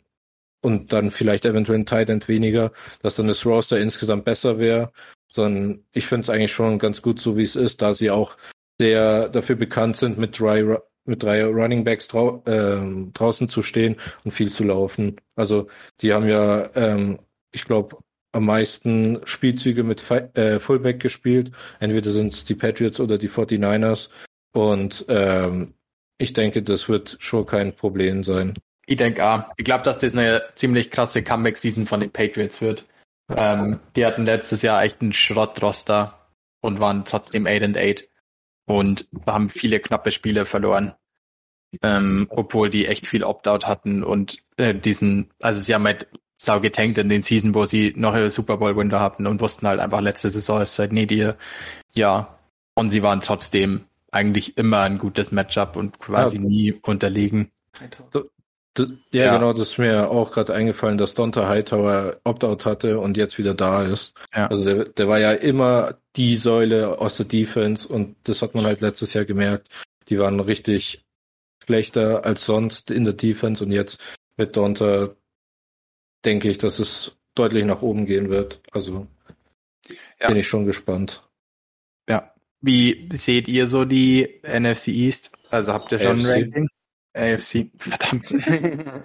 und 0.62 0.94
dann 0.94 1.12
vielleicht 1.12 1.46
eventuell 1.46 1.80
ein 1.80 1.86
Titan 1.86 2.22
weniger, 2.28 2.72
dass 3.02 3.16
dann 3.16 3.28
das 3.28 3.46
Roster 3.46 3.80
insgesamt 3.80 4.26
besser 4.26 4.60
wäre. 4.60 4.92
Sondern 5.30 5.86
ich 5.94 6.08
finde 6.08 6.24
es 6.24 6.30
eigentlich 6.30 6.52
schon 6.52 6.78
ganz 6.78 7.02
gut 7.02 7.20
so, 7.20 7.38
wie 7.38 7.44
es 7.44 7.56
ist, 7.56 7.82
da 7.82 7.94
sie 7.94 8.12
auch 8.12 8.38
sehr 8.80 9.30
dafür 9.30 9.56
bekannt 9.56 9.98
sind, 9.98 10.18
mit 10.18 10.40
drei 10.40 10.78
mit 11.06 11.24
drei 11.24 11.44
Running 11.46 11.84
Backs 11.84 12.08
drau 12.08 12.44
äh, 12.46 13.10
draußen 13.14 13.50
zu 13.50 13.62
stehen 13.64 13.96
und 14.24 14.32
viel 14.32 14.52
zu 14.52 14.64
laufen. 14.64 15.20
Also 15.36 15.68
die 16.02 16.14
haben 16.14 16.28
ja, 16.28 16.70
ähm, 16.76 17.20
ich 17.52 17.66
glaube, 17.66 17.98
am 18.32 18.46
meisten 18.46 19.20
Spielzüge 19.26 19.84
mit 19.84 20.10
äh, 20.10 20.60
Fullback 20.60 21.00
gespielt. 21.00 21.52
Entweder 21.80 22.12
sind 22.12 22.34
es 22.34 22.46
die 22.46 22.56
Patriots 22.56 23.00
oder 23.00 23.18
die 23.18 23.30
49ers. 23.30 24.10
Und 24.54 25.06
ähm, 25.10 25.74
ich 26.18 26.34
denke, 26.34 26.64
das 26.64 26.88
wird 26.88 27.18
schon 27.20 27.46
kein 27.46 27.74
Problem 27.74 28.24
sein. 28.24 28.54
Ich 28.86 28.98
denke 28.98 29.26
auch. 29.26 29.44
Ich 29.58 29.66
glaube, 29.66 29.84
dass 29.84 30.00
das 30.00 30.14
eine 30.14 30.44
ziemlich 30.56 30.92
krasse 30.92 31.24
Comeback-Season 31.24 31.88
von 31.88 32.00
den 32.00 32.12
Patriots 32.12 32.62
wird. 32.62 32.86
Ähm, 33.30 33.80
die 33.96 34.06
hatten 34.06 34.26
letztes 34.26 34.62
Jahr 34.62 34.84
echt 34.84 35.02
einen 35.02 35.14
Schrottroster 35.14 36.28
und 36.62 36.80
waren 36.80 37.06
trotzdem 37.06 37.48
8 37.48 37.64
and 37.64 37.78
8 37.78 38.08
und 38.66 39.08
haben 39.26 39.50
viele 39.50 39.80
knappe 39.80 40.12
Spiele 40.12 40.46
verloren. 40.46 40.94
Ähm, 41.82 42.28
obwohl 42.30 42.70
die 42.70 42.86
echt 42.86 43.08
viel 43.08 43.24
Opt-out 43.24 43.66
hatten 43.66 44.04
und 44.04 44.40
äh, 44.58 44.76
diesen, 44.76 45.32
also 45.40 45.62
sie 45.62 45.74
haben 45.74 45.86
halt 45.86 46.08
sau 46.42 46.60
getankt 46.60 46.98
in 46.98 47.08
den 47.08 47.22
Season, 47.22 47.54
wo 47.54 47.66
sie 47.66 47.94
noch 47.96 48.16
ihre 48.16 48.32
Super 48.32 48.58
Bowl 48.58 48.76
Window 48.76 49.00
hatten 49.00 49.28
und 49.28 49.42
wussten 49.42 49.68
halt 49.68 49.80
einfach 49.80 50.02
letzte 50.02 50.32
Saison 50.32 50.60
ist 50.60 50.76
seit 50.76 50.92
nicht 50.92 51.12
ihr 51.12 51.38
ja 51.94 52.40
und 52.74 52.90
sie 52.90 53.04
waren 53.04 53.22
trotzdem 53.22 53.82
eigentlich 54.12 54.58
immer 54.58 54.82
ein 54.82 54.98
gutes 54.98 55.32
Matchup 55.32 55.76
und 55.76 56.00
quasi 56.00 56.38
ja. 56.38 56.42
nie 56.42 56.74
unterlegen. 56.82 57.52
Ja, 58.76 58.88
ja, 59.12 59.36
genau, 59.36 59.54
das 59.54 59.70
ist 59.70 59.78
mir 59.78 60.10
auch 60.10 60.32
gerade 60.32 60.54
eingefallen, 60.54 60.98
dass 60.98 61.14
Donta 61.14 61.48
Hightower 61.48 62.18
Opt-out 62.24 62.66
hatte 62.66 63.00
und 63.00 63.18
jetzt 63.18 63.38
wieder 63.38 63.54
da 63.54 63.84
ist. 63.84 64.16
Ja. 64.34 64.48
Also 64.48 64.64
der, 64.64 64.86
der 64.86 65.08
war 65.08 65.20
ja 65.20 65.34
immer 65.34 65.96
die 66.16 66.36
Säule 66.36 67.00
aus 67.00 67.18
der 67.18 67.28
Defense 67.28 67.88
und 67.88 68.16
das 68.24 68.42
hat 68.42 68.56
man 68.56 68.66
halt 68.66 68.82
letztes 68.82 69.14
Jahr 69.14 69.26
gemerkt. 69.26 69.68
Die 70.10 70.18
waren 70.18 70.40
richtig 70.40 71.04
schlechter 71.64 72.26
als 72.26 72.46
sonst 72.46 72.90
in 72.90 73.04
der 73.04 73.14
Defense 73.14 73.64
und 73.64 73.72
jetzt 73.72 74.02
mit 74.38 74.56
Donta 74.56 75.12
denke 76.26 76.50
ich, 76.50 76.58
dass 76.58 76.80
es 76.80 77.18
deutlich 77.36 77.66
nach 77.66 77.82
oben 77.82 78.06
gehen 78.06 78.30
wird. 78.30 78.62
Also 78.72 79.08
ja. 80.20 80.28
bin 80.28 80.38
ich 80.38 80.48
schon 80.48 80.66
gespannt. 80.66 81.28
Ja. 82.08 82.34
Wie 82.62 83.10
seht 83.14 83.48
ihr 83.48 83.68
so 83.68 83.86
die 83.86 84.42
NFC 84.44 84.90
East? 84.90 85.38
Also 85.50 85.74
habt 85.74 85.92
ihr 85.92 86.00
schon 86.00 86.20
AFC. 86.20 86.26
ein 86.26 86.44
Ranking? 86.44 86.70
AFC, 87.14 87.72
verdammt. 87.78 88.28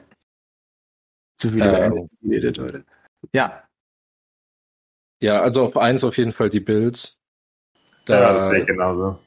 Zu 1.38 1.50
viel 1.50 1.56
über 1.56 1.88
NFC 1.88 2.10
geredet 2.22 2.58
heute. 2.58 2.84
Ja. 3.32 3.62
Ja, 5.20 5.40
also 5.40 5.62
auf 5.64 5.76
eins 5.76 6.04
auf 6.04 6.18
jeden 6.18 6.32
Fall 6.32 6.50
die 6.50 6.60
Bills. 6.60 7.18
Da, 8.04 8.20
ja, 8.20 8.32
das 8.34 8.48
sehe 8.48 8.60
ich 8.60 8.66
genauso. 8.66 9.18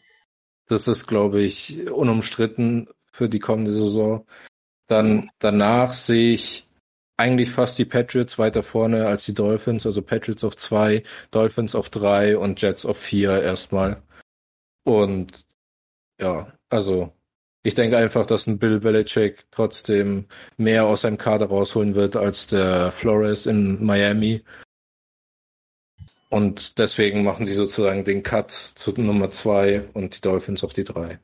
Das 0.67 0.87
ist, 0.87 1.07
glaube 1.07 1.41
ich, 1.41 1.89
unumstritten 1.89 2.87
für 3.11 3.27
die 3.27 3.39
kommende 3.39 3.73
Saison. 3.73 4.27
Dann 4.87 5.31
danach 5.39 5.93
sehe 5.93 6.33
ich 6.33 6.68
eigentlich 7.19 7.51
fast 7.51 7.77
die 7.77 7.85
Patriots 7.85 8.39
weiter 8.39 8.63
vorne 8.63 9.07
als 9.07 9.25
die 9.25 9.33
Dolphins, 9.33 9.85
also 9.85 10.01
Patriots 10.01 10.43
auf 10.43 10.55
zwei, 10.57 11.03
Dolphins 11.31 11.75
auf 11.75 11.89
drei 11.89 12.37
und 12.37 12.61
Jets 12.61 12.85
auf 12.85 12.97
vier 12.97 13.41
erstmal. 13.43 14.01
Und 14.83 15.45
ja, 16.19 16.51
also 16.69 17.13
ich 17.63 17.75
denke 17.75 17.97
einfach, 17.97 18.25
dass 18.25 18.47
ein 18.47 18.57
Bill 18.57 18.79
Belichick 18.79 19.45
trotzdem 19.51 20.27
mehr 20.57 20.85
aus 20.85 21.01
seinem 21.01 21.17
Kader 21.17 21.47
rausholen 21.47 21.93
wird 21.93 22.15
als 22.15 22.47
der 22.47 22.91
Flores 22.91 23.45
in 23.45 23.83
Miami. 23.83 24.43
Und 26.29 26.77
deswegen 26.77 27.23
machen 27.23 27.45
sie 27.45 27.55
sozusagen 27.55 28.05
den 28.05 28.23
Cut 28.23 28.51
zu 28.51 28.91
Nummer 28.91 29.29
zwei 29.31 29.89
und 29.93 30.15
die 30.15 30.21
Dolphins 30.21 30.63
auf 30.63 30.73
die 30.73 30.83
drei. 30.83 31.19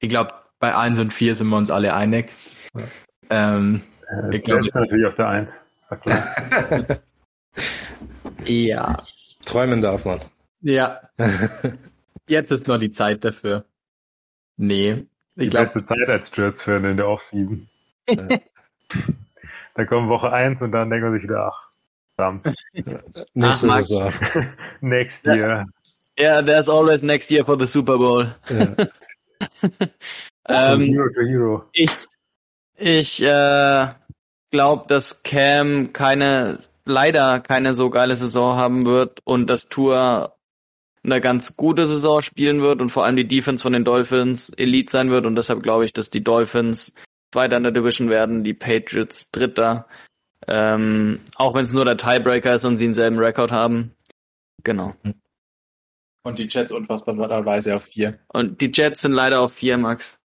Ich 0.00 0.08
glaube, 0.08 0.34
bei 0.58 0.76
eins 0.76 0.98
und 0.98 1.12
vier 1.12 1.34
sind 1.34 1.48
wir 1.48 1.56
uns 1.56 1.70
alle 1.70 1.94
einig. 1.94 2.32
Ja. 2.76 2.84
Ähm, 3.30 3.82
Äh, 4.08 4.36
Ich 4.36 4.42
glaub, 4.44 4.62
Jets 4.62 4.74
natürlich 4.74 5.06
auf 5.06 5.14
der 5.14 5.28
Eins. 5.28 5.64
Ist 5.82 5.90
ja 5.90 5.96
klar. 5.98 6.98
ja. 8.44 9.02
Träumen 9.44 9.80
darf 9.80 10.04
man. 10.04 10.20
Ja. 10.60 11.00
Jetzt 12.28 12.50
ist 12.52 12.68
noch 12.68 12.78
die 12.78 12.92
Zeit 12.92 13.24
dafür. 13.24 13.64
Nee. 14.56 15.06
Die 15.36 15.44
Ich 15.44 15.50
glaube, 15.50 15.64
beste 15.64 15.84
Zeit 15.84 16.08
als 16.08 16.30
Jets-Fan 16.34 16.84
in 16.84 16.96
der 16.96 17.08
Offseason. 17.08 17.68
Da 19.74 19.84
kommt 19.84 20.08
Woche 20.08 20.32
1 20.32 20.60
und 20.62 20.72
dann 20.72 20.90
denkt 20.90 21.04
man 21.04 21.14
sich 21.14 21.22
wieder, 21.22 21.46
ach, 21.52 21.68
verdammt, 22.16 22.46
Nächste 23.34 23.66
Ach, 23.68 23.74
Max. 23.74 23.88
Saison. 23.88 24.12
next 24.80 25.26
Ja. 25.26 25.34
year. 25.34 25.66
Yeah, 26.18 26.42
there's 26.42 26.68
always 26.68 27.02
next 27.02 27.30
year 27.30 27.44
for 27.44 27.56
the 27.56 27.66
Super 27.66 27.96
Bowl. 27.96 28.26
Ja. 28.48 28.74
Ähm, 30.48 30.78
Zero 30.78 31.08
to 31.14 31.20
Hero. 31.28 31.64
ich 31.72 31.90
ich 32.78 33.22
äh, 33.22 33.88
glaube, 34.50 34.84
dass 34.88 35.22
Cam 35.22 35.92
keine, 35.92 36.58
leider 36.84 37.40
keine 37.40 37.74
so 37.74 37.90
geile 37.90 38.16
Saison 38.16 38.56
haben 38.56 38.86
wird 38.86 39.20
und 39.24 39.48
dass 39.50 39.68
Tour 39.68 40.34
eine 41.04 41.20
ganz 41.20 41.56
gute 41.56 41.86
Saison 41.86 42.22
spielen 42.22 42.60
wird 42.60 42.80
und 42.80 42.90
vor 42.90 43.04
allem 43.04 43.16
die 43.16 43.28
Defense 43.28 43.62
von 43.62 43.72
den 43.72 43.84
Dolphins 43.84 44.50
Elite 44.50 44.90
sein 44.90 45.10
wird 45.10 45.26
und 45.26 45.36
deshalb 45.36 45.62
glaube 45.62 45.84
ich, 45.84 45.92
dass 45.92 46.10
die 46.10 46.24
Dolphins 46.24 46.94
Zweiter 47.32 47.58
in 47.58 47.62
der 47.62 47.72
Division 47.72 48.08
werden, 48.08 48.42
die 48.42 48.54
Patriots 48.54 49.30
Dritter. 49.30 49.86
Ähm, 50.46 51.20
auch 51.34 51.54
wenn 51.54 51.64
es 51.64 51.72
nur 51.72 51.84
der 51.84 51.98
Tiebreaker 51.98 52.54
ist 52.54 52.64
und 52.64 52.78
sie 52.78 52.86
denselben 52.86 53.18
Rekord 53.18 53.52
haben. 53.52 53.94
Genau. 54.64 54.94
und 56.24 56.38
die 56.38 56.48
Jets 56.48 56.72
unfassbarerweise 56.72 57.76
auf 57.76 57.84
vier. 57.84 58.18
Und 58.28 58.60
die 58.60 58.70
Jets 58.72 59.02
sind 59.02 59.12
leider 59.12 59.40
auf 59.40 59.52
vier, 59.52 59.76
Max. 59.78 60.18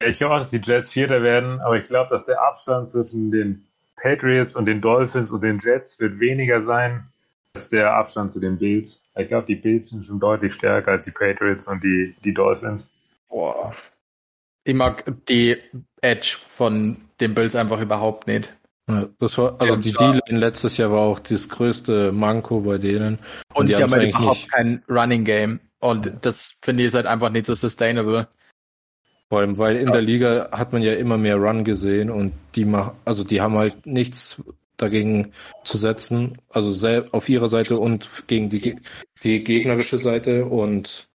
Ich 0.00 0.24
auch, 0.24 0.38
dass 0.38 0.50
die 0.50 0.60
Jets 0.62 0.90
Vierter 0.90 1.22
werden, 1.22 1.60
aber 1.60 1.76
ich 1.76 1.84
glaube, 1.84 2.10
dass 2.10 2.24
der 2.24 2.40
Abstand 2.40 2.88
zwischen 2.88 3.30
den 3.30 3.66
Patriots 3.96 4.54
und 4.54 4.66
den 4.66 4.80
Dolphins 4.80 5.32
und 5.32 5.42
den 5.42 5.58
Jets 5.58 5.98
wird 5.98 6.20
weniger 6.20 6.62
sein 6.62 7.08
als 7.54 7.68
der 7.68 7.92
Abstand 7.94 8.30
zu 8.30 8.38
den 8.38 8.58
Bills. 8.58 9.02
Ich 9.16 9.28
glaube, 9.28 9.46
die 9.46 9.56
Bills 9.56 9.88
sind 9.88 10.04
schon 10.04 10.20
deutlich 10.20 10.54
stärker 10.54 10.92
als 10.92 11.04
die 11.04 11.10
Patriots 11.10 11.66
und 11.66 11.82
die, 11.82 12.14
die 12.24 12.32
Dolphins. 12.32 12.88
Boah. 13.28 13.74
Ich 14.64 14.74
mag 14.74 15.04
die 15.28 15.56
Edge 16.00 16.36
von 16.46 16.98
den 17.20 17.34
Bills 17.34 17.56
einfach 17.56 17.80
überhaupt 17.80 18.26
nicht. 18.28 18.52
Ja, 18.88 19.08
das 19.18 19.36
war, 19.36 19.60
also 19.60 19.74
Ja, 19.74 19.80
die 19.80 19.92
klar. 19.92 20.12
D-Line 20.12 20.38
letztes 20.38 20.76
Jahr 20.76 20.92
war 20.92 21.00
auch 21.00 21.18
das 21.18 21.48
größte 21.48 22.12
Manko 22.12 22.60
bei 22.60 22.78
denen. 22.78 23.18
Und, 23.54 23.66
die 23.68 23.74
sie 23.74 23.82
haben 23.82 23.92
halt 23.92 24.10
überhaupt 24.10 24.36
nicht. 24.36 24.52
kein 24.52 24.82
Running 24.88 25.24
Game. 25.24 25.60
Und 25.80 26.12
das 26.22 26.56
finde 26.62 26.82
ich 26.82 26.88
ist 26.88 26.94
halt 26.94 27.06
einfach 27.06 27.30
nicht 27.30 27.46
so 27.46 27.54
sustainable. 27.54 28.28
Vor 29.28 29.40
allem, 29.40 29.58
weil 29.58 29.76
in 29.76 29.86
Ja. 29.86 29.92
der 29.92 30.02
Liga 30.02 30.48
hat 30.52 30.72
man 30.72 30.82
ja 30.82 30.94
immer 30.94 31.18
mehr 31.18 31.36
Run 31.36 31.64
gesehen 31.64 32.10
und 32.10 32.32
die 32.54 32.64
mach, 32.64 32.94
also 33.04 33.24
die 33.24 33.40
haben 33.40 33.56
halt 33.56 33.86
nichts 33.86 34.42
dagegen 34.78 35.32
zu 35.64 35.76
setzen, 35.76 36.38
also 36.48 36.88
auf 37.12 37.28
ihrer 37.28 37.48
Seite 37.48 37.78
und 37.78 38.08
gegen 38.26 38.48
die, 38.48 38.76
die 39.22 39.44
gegnerische 39.44 39.98
Seite 39.98 40.46
und 40.46 41.08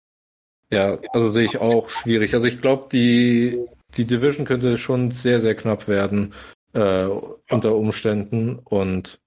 ja, 0.69 0.97
also 1.13 1.29
sehe 1.29 1.45
ich 1.45 1.59
auch 1.59 1.89
schwierig. 1.89 2.33
Also 2.33 2.45
ich 2.47 2.59
glaube, 2.61 2.89
die, 2.91 3.59
die 3.95 4.05
Division 4.05 4.45
könnte 4.45 4.77
schon 4.77 5.11
sehr, 5.11 5.39
sehr 5.39 5.55
knapp 5.55 5.87
werden 5.87 6.33
äh, 6.73 7.05
unter 7.49 7.75
Umständen 7.75 8.59
und 8.63 9.19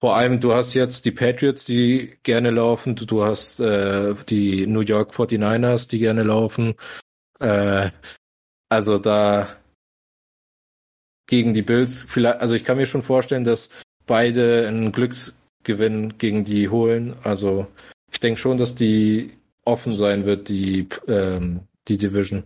vor 0.00 0.16
allem, 0.16 0.38
du 0.38 0.52
hast 0.52 0.74
jetzt 0.74 1.04
die 1.06 1.10
Patriots, 1.10 1.64
die 1.64 2.18
gerne 2.22 2.50
laufen, 2.50 2.94
du, 2.94 3.24
hast 3.24 3.58
äh, 3.58 4.14
die 4.28 4.66
New 4.66 4.80
York 4.80 5.12
49ers, 5.12 5.88
die 5.88 5.98
gerne 5.98 6.22
laufen. 6.22 6.74
Äh, 7.40 7.90
also 8.68 8.98
da 8.98 9.48
gegen 11.26 11.52
die 11.52 11.62
Bills, 11.62 12.02
vielleicht, 12.02 12.40
also 12.40 12.54
ich 12.54 12.64
kann 12.64 12.76
mir 12.76 12.86
schon 12.86 13.02
vorstellen, 13.02 13.44
dass 13.44 13.70
beide 14.06 14.68
einen 14.68 14.92
Glücksgewinn 14.92 16.16
gegen 16.18 16.44
die 16.44 16.68
holen. 16.68 17.16
Also 17.24 17.66
ich 18.12 18.20
denke 18.20 18.40
schon, 18.40 18.56
dass 18.56 18.76
die 18.76 19.36
offen 19.64 19.92
sein 19.92 20.24
wird, 20.26 20.48
die, 20.48 20.88
ähm, 21.08 21.66
die 21.88 21.98
Division. 21.98 22.44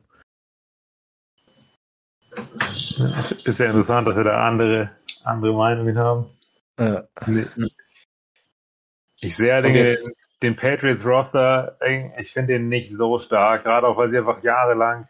Es 3.19 3.33
ist 3.33 3.59
ja 3.59 3.67
interessant, 3.67 4.09
dass 4.09 4.17
wir 4.17 4.25
da 4.25 4.49
andere, 4.49 4.91
andere 5.25 5.53
Meinungen 5.53 5.99
haben. 5.99 6.27
Äh, 6.77 7.03
Ich 9.21 9.37
sehe 9.37 9.55
halt 9.55 9.73
den, 9.75 9.97
den 10.43 10.57
Patriots 10.57 11.07
Roster, 11.07 11.79
ich 12.19 12.33
finde 12.33 12.55
den 12.55 12.69
nicht 12.69 12.95
so 12.95 13.19
stark, 13.19 13.65
gerade 13.65 13.87
auch 13.87 13.97
weil 13.97 14.09
sie 14.09 14.19
einfach 14.19 14.43
jahrelang 14.43 15.09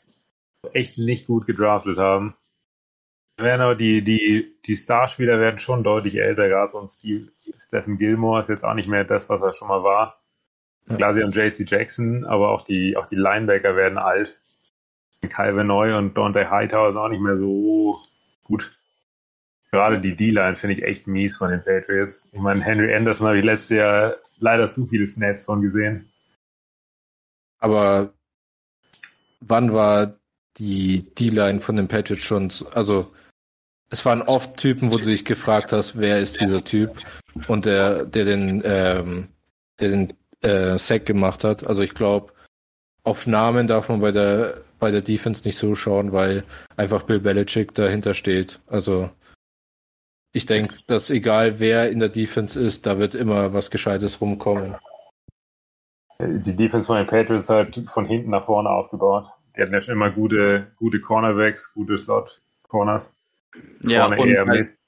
echt 0.73 0.99
nicht 0.99 1.27
gut 1.27 1.47
gedraftet 1.47 1.99
haben. 1.99 2.37
Werden 3.39 3.61
aber 3.63 3.75
die, 3.75 4.03
die, 4.05 4.57
die 4.67 4.77
Starspieler 4.77 5.41
werden 5.41 5.59
schon 5.59 5.83
deutlich 5.85 6.17
älter, 6.17 6.49
gerade 6.49 6.71
so 6.71 6.81
ein 6.81 6.89
Steve, 6.89 7.33
Stephen 7.59 7.97
Gilmore 7.99 8.41
ist 8.41 8.49
jetzt 8.51 8.65
auch 8.65 8.75
nicht 8.75 8.89
mehr 8.89 9.05
das, 9.05 9.29
was 9.29 9.41
er 9.43 9.55
schon 9.55 9.69
mal 9.69 9.83
war. 9.83 10.23
Klar, 10.97 11.15
sie 11.15 11.23
haben 11.23 11.33
JC 11.33 11.69
Jackson, 11.71 12.25
aber 12.25 12.51
auch 12.51 12.63
die, 12.63 12.97
auch 12.97 13.07
die 13.07 13.17
Linebacker 13.17 13.77
werden 13.77 13.99
alt. 13.99 14.41
Calvin 15.29 15.69
Neu 15.69 15.97
und 15.97 16.17
Dante 16.19 16.51
Hightower 16.51 16.91
ist 16.91 16.97
auch 16.97 17.09
nicht 17.09 17.21
mehr 17.23 17.37
so 17.37 17.99
gut. 18.45 18.79
Gerade 19.73 20.01
die 20.01 20.15
D-Line 20.15 20.55
finde 20.57 20.77
ich 20.77 20.83
echt 20.83 21.07
mies 21.07 21.39
von 21.39 21.51
den 21.51 21.63
Patriots. 21.63 22.29
Ich 22.33 22.39
meine, 22.41 22.63
Henry 22.63 22.95
Anderson 22.95 23.27
habe 23.29 23.39
ich 23.39 23.45
letztes 23.45 23.71
Jahr 23.79 24.17
leider 24.39 24.71
zu 24.73 24.87
viele 24.87 25.07
Snaps 25.07 25.45
von 25.47 25.63
gesehen. 25.63 26.09
aber 27.59 28.13
wann 29.41 29.73
war 29.73 30.15
die 30.57 31.03
D-Line 31.19 31.61
von 31.61 31.77
den 31.77 31.87
Patriots 31.89 32.23
schon, 32.25 32.51
so- 32.51 32.69
also 32.71 33.13
es 33.89 34.05
waren 34.05 34.21
oft 34.23 34.57
Typen, 34.57 34.91
wo 34.93 34.97
du 34.99 35.05
dich 35.05 35.25
gefragt 35.25 35.73
hast, 35.73 35.99
wer 35.99 36.19
ist 36.21 36.41
dieser 36.41 36.63
Typ 36.65 36.91
und 37.49 37.65
der, 37.65 38.05
der 38.05 38.25
den, 38.25 38.63
ähm, 38.65 39.29
der 39.81 39.89
den 39.91 40.13
äh, 40.41 40.77
Sack 40.79 41.07
gemacht 41.07 41.45
hat. 41.45 41.65
Also 41.65 41.83
ich 41.83 41.95
glaube, 41.95 42.33
auf 43.05 43.27
Namen 43.27 43.67
darf 43.69 43.89
man 43.89 44.01
bei 44.01 44.11
der 44.13 44.63
bei 44.81 44.91
der 44.91 45.03
Defense 45.03 45.45
nicht 45.45 45.57
so 45.59 45.75
schauen, 45.77 46.11
weil 46.13 46.43
einfach 46.77 47.05
Bill 47.05 47.21
Belichick 47.21 47.75
dahinter 47.75 48.15
steht. 48.15 48.59
Also 48.67 49.11
ich 50.33 50.47
denke, 50.47 50.77
dass 50.87 51.11
egal 51.11 51.61
wer 51.61 51.91
in 51.91 52.01
der 52.01 52.09
Defense 52.09 52.61
ist, 52.61 52.87
da 52.87 52.99
wird 52.99 53.15
immer 53.15 53.53
was 53.53 53.71
Gescheites 53.71 54.21
rumkommen. 54.21 54.75
Die 56.19 56.57
Defense 56.57 56.87
von 56.87 56.97
den 56.97 57.07
Patriots 57.07 57.49
halt 57.49 57.79
von 57.91 58.07
hinten 58.07 58.31
nach 58.31 58.45
vorne 58.45 58.71
aufgebaut. 58.71 59.27
Die 59.57 59.61
hatten 59.61 59.73
ja 59.73 59.81
schon 59.81 59.95
immer 59.95 60.11
gute, 60.11 60.69
gute 60.77 61.01
Cornerbacks, 61.01 61.75
gute 61.75 61.99
Slot-Corners. 61.99 63.13
Ja, 63.83 64.07
Vorne 64.07 64.23
und, 64.23 64.29
eher 64.29 64.47
Mist. 64.47 64.83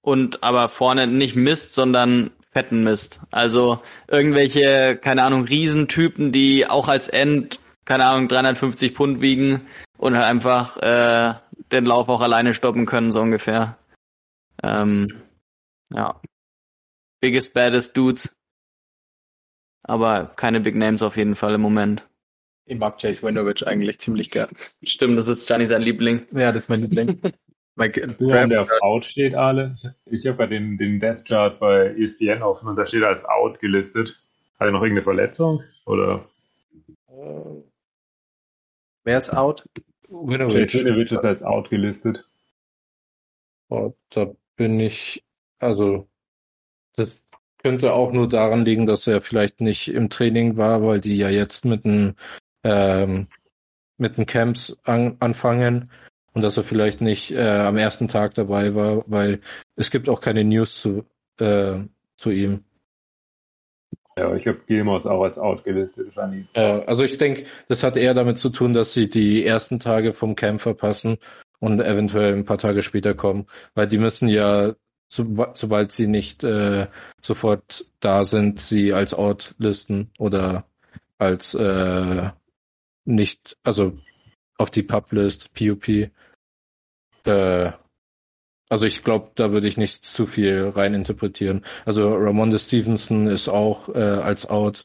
und 0.00 0.42
aber 0.42 0.68
vorne 0.68 1.06
nicht 1.06 1.36
Mist, 1.36 1.74
sondern 1.74 2.30
fetten 2.50 2.82
Mist. 2.82 3.20
Also 3.30 3.80
irgendwelche, 4.08 4.96
keine 4.96 5.22
Ahnung, 5.22 5.44
Riesentypen, 5.44 6.32
die 6.32 6.66
auch 6.66 6.88
als 6.88 7.06
End, 7.06 7.60
keine 7.84 8.06
Ahnung, 8.06 8.26
350 8.26 8.92
Pfund 8.92 9.20
wiegen 9.20 9.68
und 9.98 10.16
halt 10.16 10.24
einfach 10.24 10.76
äh, 10.78 11.34
den 11.70 11.84
Lauf 11.84 12.08
auch 12.08 12.22
alleine 12.22 12.54
stoppen 12.54 12.86
können, 12.86 13.12
so 13.12 13.20
ungefähr. 13.20 13.76
Ähm, 14.62 15.08
ja. 15.92 16.20
Biggest, 17.20 17.54
baddest 17.54 17.96
Dudes. 17.96 18.34
Aber 19.84 20.26
keine 20.36 20.60
Big 20.60 20.74
Names 20.74 21.02
auf 21.02 21.16
jeden 21.16 21.34
Fall 21.34 21.54
im 21.54 21.60
Moment. 21.60 22.08
Ich 22.64 22.78
mag 22.78 22.98
Chase 22.98 23.22
Winovich 23.26 23.66
eigentlich 23.66 23.98
ziemlich 23.98 24.30
gern. 24.30 24.48
Stimmt, 24.82 25.18
das 25.18 25.28
ist 25.28 25.46
Gianni 25.46 25.66
sein 25.66 25.82
Liebling. 25.82 26.26
Ja, 26.32 26.52
das 26.52 26.64
ist 26.64 26.68
mein 26.68 26.82
Liebling. 26.82 27.20
du 27.76 28.30
einen, 28.30 28.50
der 28.50 28.62
auf 28.62 28.70
Out 28.80 29.04
steht, 29.04 29.34
Ale? 29.34 29.76
Ich 30.06 30.26
habe 30.26 30.36
gerade 30.36 30.54
den, 30.54 30.78
den 30.78 31.00
Death 31.00 31.24
Chart 31.26 31.58
bei 31.58 31.94
ESPN 31.96 32.42
offen 32.42 32.68
und 32.68 32.76
da 32.76 32.84
steht 32.86 33.02
er 33.02 33.08
als 33.08 33.24
Out 33.24 33.58
gelistet. 33.60 34.22
Hat 34.58 34.68
er 34.68 34.72
noch 34.72 34.82
irgendeine 34.82 35.02
Verletzung? 35.02 35.60
Oder? 35.86 36.24
Wer 39.04 39.18
ist 39.18 39.34
out? 39.34 39.64
Chase 40.08 40.84
Winovich 40.84 41.12
ist 41.12 41.24
als 41.24 41.42
Out 41.42 41.70
gelistet. 41.70 42.24
Oh, 43.68 43.94
da 44.10 44.34
bin 44.56 44.78
ich, 44.80 45.24
also, 45.58 46.08
das 46.96 47.20
könnte 47.58 47.92
auch 47.92 48.12
nur 48.12 48.28
daran 48.28 48.64
liegen, 48.64 48.86
dass 48.86 49.06
er 49.06 49.20
vielleicht 49.20 49.60
nicht 49.60 49.88
im 49.88 50.10
Training 50.10 50.56
war, 50.56 50.82
weil 50.82 51.00
die 51.00 51.16
ja 51.16 51.30
jetzt 51.30 51.64
mit 51.64 51.84
den, 51.84 52.16
ähm, 52.64 53.28
mit 53.98 54.18
den 54.18 54.26
Camps 54.26 54.76
an, 54.84 55.16
anfangen 55.20 55.90
und 56.32 56.42
dass 56.42 56.56
er 56.56 56.64
vielleicht 56.64 57.00
nicht 57.00 57.30
äh, 57.30 57.40
am 57.40 57.76
ersten 57.76 58.08
Tag 58.08 58.34
dabei 58.34 58.74
war, 58.74 59.04
weil 59.06 59.40
es 59.76 59.90
gibt 59.90 60.08
auch 60.08 60.20
keine 60.20 60.44
News 60.44 60.74
zu, 60.74 61.04
äh, 61.38 61.78
zu 62.16 62.30
ihm. 62.30 62.64
Ja, 64.16 64.34
ich 64.34 64.46
habe 64.46 64.60
Gilmore 64.66 64.98
ist 64.98 65.06
auch 65.06 65.22
als 65.22 65.38
out 65.38 65.64
gelistet, 65.64 66.12
Janis. 66.14 66.52
Äh, 66.54 66.82
also 66.86 67.02
ich 67.02 67.16
denke, 67.16 67.46
das 67.68 67.82
hat 67.82 67.96
eher 67.96 68.12
damit 68.12 68.38
zu 68.38 68.50
tun, 68.50 68.74
dass 68.74 68.92
sie 68.92 69.08
die 69.08 69.44
ersten 69.46 69.78
Tage 69.78 70.12
vom 70.12 70.36
Camp 70.36 70.60
verpassen 70.60 71.18
und 71.62 71.80
eventuell 71.80 72.34
ein 72.34 72.44
paar 72.44 72.58
Tage 72.58 72.82
später 72.82 73.14
kommen, 73.14 73.46
weil 73.74 73.86
die 73.86 73.98
müssen 73.98 74.28
ja, 74.28 74.74
so, 75.08 75.24
sobald 75.54 75.92
sie 75.92 76.08
nicht 76.08 76.42
äh, 76.42 76.88
sofort 77.20 77.86
da 78.00 78.24
sind, 78.24 78.58
sie 78.60 78.92
als 78.92 79.14
out 79.14 79.54
listen 79.58 80.10
oder 80.18 80.64
als 81.18 81.54
äh, 81.54 82.30
nicht, 83.04 83.56
also 83.62 83.96
auf 84.58 84.70
die 84.72 84.82
Publist, 84.82 85.54
PUP. 85.54 86.10
Äh, 87.26 87.72
also 88.68 88.86
ich 88.86 89.04
glaube, 89.04 89.30
da 89.36 89.52
würde 89.52 89.68
ich 89.68 89.76
nicht 89.76 90.04
zu 90.04 90.26
viel 90.26 90.68
rein 90.74 90.94
interpretieren. 90.94 91.64
Also 91.84 92.12
Ramonde 92.12 92.58
Stevenson 92.58 93.28
ist 93.28 93.48
auch 93.48 93.88
äh, 93.88 94.00
als 94.00 94.46
out. 94.50 94.84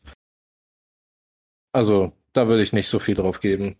Also 1.72 2.14
da 2.34 2.48
würde 2.48 2.62
ich 2.62 2.72
nicht 2.72 2.88
so 2.88 3.00
viel 3.00 3.16
drauf 3.16 3.40
geben. 3.40 3.78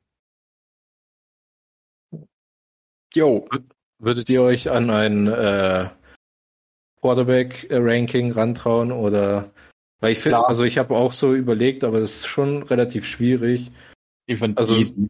Jo. 3.14 3.48
Würdet 4.00 4.30
ihr 4.30 4.42
euch 4.42 4.70
an 4.70 4.90
ein 4.90 5.28
äh, 5.28 5.90
Quarterback-Ranking 7.02 8.32
rantrauen 8.32 8.92
oder 8.92 9.52
weil 10.00 10.12
ich 10.12 10.20
finde, 10.20 10.46
also 10.46 10.64
ich 10.64 10.78
habe 10.78 10.96
auch 10.96 11.14
so 11.14 11.34
überlegt, 11.34 11.84
aber 11.84 12.00
das 12.00 12.12
ist 12.18 12.28
schon 12.28 12.62
relativ 12.64 13.06
schwierig. 13.06 13.72
Ich 14.28 14.40
find's 14.40 14.60
Also- 14.60 14.76
easy. 14.76 15.10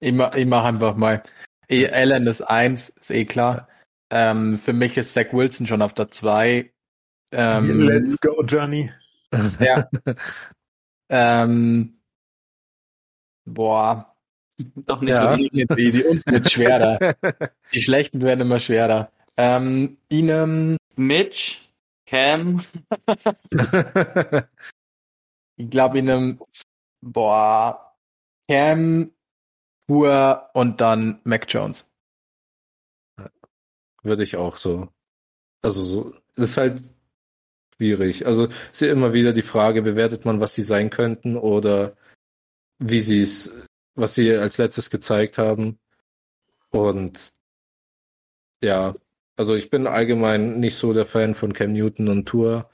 Ich 0.00 0.12
mach, 0.12 0.34
ich 0.34 0.46
mach 0.46 0.64
einfach 0.64 0.96
mal. 0.96 1.22
Eh, 1.68 1.88
Allen 1.88 2.26
ist 2.26 2.42
eins, 2.42 2.88
ist 2.88 3.10
eh 3.12 3.24
klar. 3.24 3.68
Ähm, 4.10 4.58
für 4.58 4.72
mich 4.72 4.96
ist 4.96 5.14
Zach 5.14 5.32
Wilson 5.32 5.66
schon 5.66 5.80
auf 5.80 5.94
der 5.94 6.10
zwei. 6.10 6.72
Ähm, 7.30 7.82
Let's 7.82 8.20
go, 8.20 8.42
Johnny. 8.42 8.90
Ja. 9.60 9.88
ähm, 11.08 12.00
boah, 13.44 14.11
Doch 14.86 15.00
nicht 15.00 15.14
Ja. 15.14 15.30
so 15.30 15.36
die 15.36 15.50
easy 15.78 16.02
und 16.04 16.24
wird 16.26 16.50
schwerer. 16.50 17.14
Die 17.74 17.80
schlechten 17.80 18.20
werden 18.22 18.42
immer 18.42 18.58
schwerer. 18.58 19.10
Ähm, 19.36 19.96
Ihnen, 20.08 20.76
Mitch, 20.96 21.58
Cam, 22.06 22.60
ich 25.56 25.70
glaube 25.70 25.98
Ihnen, 25.98 26.38
boah, 27.00 27.96
Cam, 28.48 29.10
Pur 29.86 30.50
und 30.52 30.80
dann 30.80 31.20
Mac 31.24 31.46
Jones. 31.48 31.90
Würde 34.02 34.22
ich 34.24 34.36
auch 34.36 34.56
so. 34.56 34.88
Also 35.62 35.82
so, 35.82 36.14
das 36.34 36.50
ist 36.50 36.56
halt 36.56 36.82
schwierig. 37.76 38.26
Also 38.26 38.48
ist 38.72 38.80
ja 38.80 38.90
immer 38.92 39.12
wieder 39.12 39.32
die 39.32 39.42
Frage, 39.42 39.82
bewertet 39.82 40.24
man, 40.24 40.40
was 40.40 40.54
sie 40.54 40.62
sein 40.62 40.90
könnten 40.90 41.36
oder 41.36 41.96
wie 42.78 43.00
sie 43.00 43.22
es, 43.22 43.50
was 43.94 44.14
sie 44.14 44.34
als 44.34 44.58
letztes 44.58 44.90
gezeigt 44.90 45.38
haben. 45.38 45.78
Und 46.70 47.32
ja, 48.62 48.94
also 49.36 49.54
ich 49.54 49.70
bin 49.70 49.86
allgemein 49.86 50.60
nicht 50.60 50.76
so 50.76 50.92
der 50.92 51.06
Fan 51.06 51.34
von 51.34 51.52
Cam 51.52 51.72
Newton 51.72 52.08
und 52.08 52.26
Tour. 52.26 52.70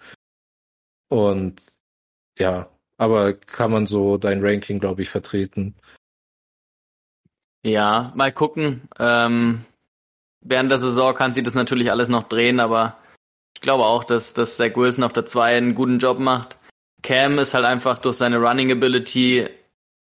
Und 1.09 1.63
ja, 2.39 2.69
aber 2.97 3.33
kann 3.35 3.71
man 3.71 3.87
so 3.87 4.19
dein 4.19 4.45
Ranking, 4.45 4.79
glaube 4.81 5.03
ich, 5.03 5.09
vertreten. 5.09 5.75
Ja, 7.63 8.13
mal 8.15 8.33
gucken. 8.33 8.89
Ähm, 8.99 9.65
während 10.41 10.71
der 10.71 10.79
Saison 10.79 11.15
kann 11.15 11.33
sie 11.33 11.43
das 11.43 11.55
natürlich 11.55 11.91
alles 11.91 12.09
noch 12.09 12.29
drehen, 12.29 12.61
aber 12.61 12.99
ich 13.55 13.61
glaube 13.61 13.85
auch, 13.85 14.05
dass, 14.05 14.35
dass 14.35 14.57
Zach 14.57 14.77
Wilson 14.77 15.05
auf 15.05 15.13
der 15.13 15.27
2 15.27 15.57
einen 15.57 15.75
guten 15.75 15.99
Job 15.99 16.19
macht. 16.19 16.57
Cam 17.03 17.39
ist 17.39 17.55
halt 17.55 17.65
einfach 17.65 17.99
durch 17.99 18.17
seine 18.17 18.39
Running 18.39 18.73
Ability 18.73 19.49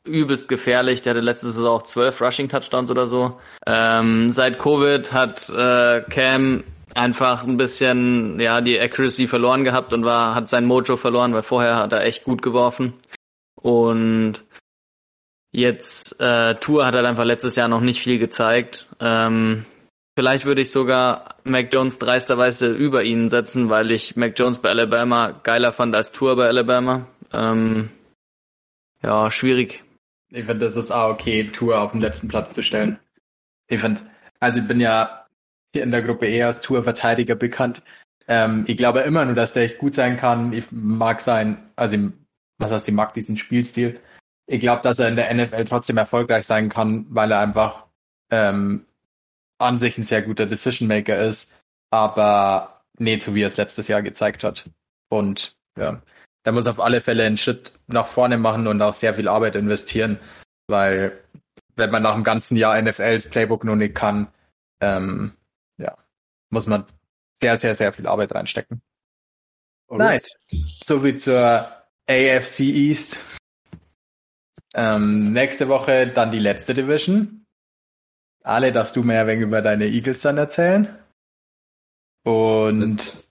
übelst 0.04 0.48
gefährlich. 0.48 1.02
Der 1.02 1.12
hatte 1.14 1.20
letzte 1.20 1.46
Saison 1.46 1.78
auch 1.78 1.82
12 1.82 2.20
Rushing 2.20 2.48
Touchdowns 2.48 2.90
oder 2.90 3.06
so. 3.06 3.40
Ähm, 3.66 4.32
seit 4.32 4.58
Covid 4.58 5.12
hat 5.12 5.48
äh, 5.50 6.02
Cam 6.08 6.64
einfach 6.94 7.44
ein 7.44 7.56
bisschen 7.56 8.40
ja 8.40 8.60
die 8.60 8.80
Accuracy 8.80 9.28
verloren 9.28 9.62
gehabt 9.62 9.92
und 9.92 10.04
war 10.04 10.34
hat 10.34 10.48
sein 10.48 10.66
Mojo 10.66 10.96
verloren, 10.96 11.32
weil 11.34 11.42
vorher 11.42 11.76
hat 11.76 11.92
er 11.92 12.02
echt 12.02 12.24
gut 12.24 12.42
geworfen. 12.42 12.94
Und 13.54 14.42
Jetzt 15.52 16.20
äh, 16.20 16.54
Tour 16.56 16.86
hat 16.86 16.94
halt 16.94 17.06
einfach 17.06 17.24
letztes 17.24 17.56
Jahr 17.56 17.68
noch 17.68 17.80
nicht 17.80 18.00
viel 18.00 18.18
gezeigt. 18.18 18.86
Ähm, 19.00 19.64
vielleicht 20.16 20.44
würde 20.44 20.62
ich 20.62 20.70
sogar 20.70 21.34
Mac 21.42 21.72
Jones 21.72 21.98
dreisterweise 21.98 22.72
über 22.72 23.02
ihn 23.02 23.28
setzen, 23.28 23.68
weil 23.68 23.90
ich 23.90 24.14
Mac 24.14 24.38
Jones 24.38 24.58
bei 24.58 24.68
Alabama 24.68 25.32
geiler 25.42 25.72
fand 25.72 25.96
als 25.96 26.12
Tour 26.12 26.36
bei 26.36 26.46
Alabama. 26.46 27.06
Ähm, 27.32 27.90
ja, 29.02 29.30
schwierig. 29.30 29.82
Ich 30.30 30.44
finde, 30.44 30.66
das 30.66 30.76
ist 30.76 30.90
auch 30.90 31.10
okay, 31.10 31.44
Tour 31.44 31.80
auf 31.80 31.92
den 31.92 32.00
letzten 32.00 32.28
Platz 32.28 32.52
zu 32.52 32.62
stellen. 32.62 32.98
Ich 33.68 33.80
finde, 33.80 34.02
also 34.38 34.60
ich 34.60 34.68
bin 34.68 34.80
ja 34.80 35.26
hier 35.72 35.82
in 35.82 35.90
der 35.90 36.02
Gruppe 36.02 36.26
eher 36.26 36.46
als 36.46 36.60
Tour-Verteidiger 36.60 37.34
bekannt. 37.34 37.82
Ähm, 38.28 38.64
ich 38.66 38.76
glaube 38.76 39.00
immer 39.00 39.24
nur, 39.24 39.34
dass 39.34 39.52
der 39.52 39.64
echt 39.64 39.78
gut 39.78 39.94
sein 39.94 40.16
kann. 40.16 40.52
Ich 40.52 40.66
mag 40.70 41.20
sein, 41.20 41.70
also 41.76 41.96
ich, 41.96 42.02
was 42.58 42.70
heißt, 42.70 42.88
ich 42.88 42.94
mag 42.94 43.14
diesen 43.14 43.36
Spielstil. 43.36 44.00
Ich 44.46 44.60
glaube, 44.60 44.82
dass 44.82 44.98
er 44.98 45.08
in 45.08 45.16
der 45.16 45.32
NFL 45.32 45.64
trotzdem 45.64 45.96
erfolgreich 45.96 46.46
sein 46.46 46.68
kann, 46.68 47.06
weil 47.10 47.30
er 47.32 47.40
einfach 47.40 47.86
ähm, 48.30 48.86
an 49.58 49.78
sich 49.78 49.98
ein 49.98 50.04
sehr 50.04 50.22
guter 50.22 50.46
Decision 50.46 50.88
Maker 50.88 51.18
ist, 51.18 51.56
aber 51.90 52.82
nicht 52.98 53.22
so 53.22 53.34
wie 53.34 53.42
er 53.42 53.48
es 53.48 53.56
letztes 53.56 53.88
Jahr 53.88 54.02
gezeigt 54.02 54.44
hat. 54.44 54.70
Und 55.08 55.56
ja, 55.78 56.02
der 56.44 56.52
muss 56.52 56.66
auf 56.66 56.80
alle 56.80 57.00
Fälle 57.00 57.24
einen 57.24 57.36
Schritt 57.36 57.72
nach 57.86 58.06
vorne 58.06 58.38
machen 58.38 58.66
und 58.66 58.80
auch 58.82 58.94
sehr 58.94 59.14
viel 59.14 59.28
Arbeit 59.28 59.56
investieren, 59.56 60.18
weil 60.66 61.18
wenn 61.76 61.90
man 61.90 62.02
nach 62.02 62.14
dem 62.14 62.24
ganzen 62.24 62.56
Jahr 62.56 62.80
NFL 62.80 63.14
das 63.14 63.28
Playbook 63.28 63.64
noch 63.64 63.76
nicht 63.76 63.94
kann, 63.94 64.28
ähm, 64.80 65.32
ja, 65.78 65.96
muss 66.50 66.66
man 66.66 66.84
sehr, 67.40 67.58
sehr, 67.58 67.74
sehr 67.74 67.92
viel 67.92 68.06
Arbeit 68.06 68.34
reinstecken. 68.34 68.82
Nice. 69.90 70.30
So 70.84 71.04
wie 71.04 71.16
zur 71.16 71.68
AFC 72.06 72.60
East. 72.60 73.18
Ähm, 74.74 75.32
nächste 75.32 75.68
Woche 75.68 76.06
dann 76.06 76.30
die 76.30 76.38
letzte 76.38 76.74
Division. 76.74 77.44
Ale, 78.42 78.72
darfst 78.72 78.96
du 78.96 79.02
mehr 79.02 79.26
wenig 79.26 79.42
über 79.42 79.62
deine 79.62 79.86
Eagles 79.86 80.20
dann 80.20 80.38
erzählen? 80.38 80.96
Und 82.24 83.28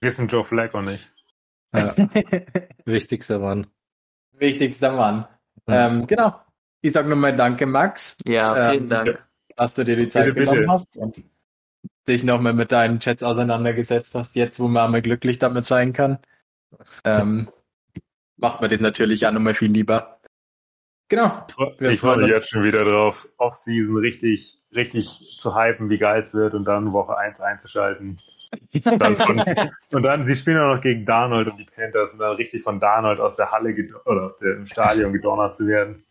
Wissen 0.00 0.28
Joe 0.28 0.44
Flacco 0.44 0.82
nicht. 0.82 1.15
Ja, 1.74 1.94
wichtigster 2.84 3.38
Mann. 3.38 3.66
wichtigster 4.32 4.92
Mann. 4.92 5.26
Ja. 5.68 5.88
Ähm, 5.88 6.06
genau. 6.06 6.40
Ich 6.82 6.92
sag 6.92 7.06
nochmal 7.08 7.36
Danke, 7.36 7.66
Max, 7.66 8.18
Ja, 8.24 8.70
Ähm, 8.72 8.72
vielen 8.72 8.88
Dank. 8.88 9.28
dass 9.56 9.74
du 9.74 9.84
dir 9.84 9.96
die 9.96 10.08
Zeit 10.08 10.26
Bitte, 10.26 10.40
genommen 10.40 10.60
bitte. 10.60 10.72
hast 10.72 10.96
und 10.96 11.22
dich 12.08 12.22
nochmal 12.22 12.52
mit 12.52 12.70
deinen 12.70 13.00
Chats 13.00 13.22
auseinandergesetzt 13.22 14.14
hast, 14.14 14.36
jetzt 14.36 14.60
wo 14.60 14.68
man 14.68 14.84
einmal 14.86 15.02
glücklich 15.02 15.38
damit 15.38 15.66
sein 15.66 15.92
kann. 15.92 16.18
Ähm, 17.04 17.48
macht 18.36 18.60
man 18.60 18.70
das 18.70 18.80
natürlich 18.80 19.26
auch 19.26 19.32
nochmal 19.32 19.54
viel 19.54 19.72
lieber. 19.72 20.20
Genau. 21.08 21.46
Wir 21.78 21.90
Ich 21.90 22.00
freue 22.00 22.18
mich 22.18 22.28
jetzt 22.28 22.50
schon 22.50 22.64
wieder 22.64 22.84
drauf, 22.84 23.28
Offseason 23.38 23.96
richtig, 23.96 24.60
richtig 24.74 25.38
zu 25.40 25.54
hypen, 25.56 25.88
wie 25.88 25.98
geil 25.98 26.20
es 26.22 26.34
wird 26.34 26.54
und 26.54 26.64
dann 26.64 26.92
Woche 26.92 27.16
1 27.16 27.40
einzuschalten. 27.40 28.18
Dann 28.98 29.16
von, 29.16 29.42
und 29.92 30.02
dann, 30.02 30.26
sie 30.26 30.36
spielen 30.36 30.58
auch 30.58 30.74
noch 30.76 30.80
gegen 30.82 31.04
Darnold 31.04 31.48
und 31.48 31.56
die 31.56 31.64
Panthers 31.64 32.12
und 32.12 32.20
dann 32.20 32.36
richtig 32.36 32.62
von 32.62 32.78
Darnold 32.78 33.18
aus 33.20 33.34
der 33.34 33.50
Halle 33.50 33.74
oder 34.04 34.22
aus 34.22 34.38
dem 34.38 34.66
Stadion 34.66 35.12
gedonnert 35.12 35.56
zu 35.56 35.66
werden. 35.66 36.04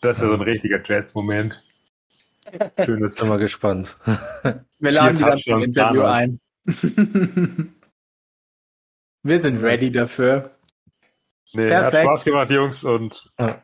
Das 0.00 0.20
wäre 0.20 0.30
so 0.30 0.34
ein 0.34 0.42
richtiger 0.42 0.80
Jets-Moment. 0.82 1.60
Schönes. 2.84 3.16
Bin 3.16 3.28
mal 3.28 3.38
gespannt. 3.38 3.96
Wir 4.78 4.92
laden 4.92 5.16
die 5.18 5.24
dann 5.24 5.38
zum 5.38 5.62
Interview 5.62 6.02
Darnold. 6.02 6.38
ein. 6.66 7.74
Wir 9.22 9.40
sind 9.40 9.62
ready 9.62 9.90
dafür. 9.90 10.50
Nee, 11.54 11.72
hat 11.74 11.90
Perfekt. 11.90 12.02
Spaß 12.04 12.24
gemacht, 12.24 12.50
Jungs, 12.50 12.84
und 12.84 13.30
Ja. 13.38 13.62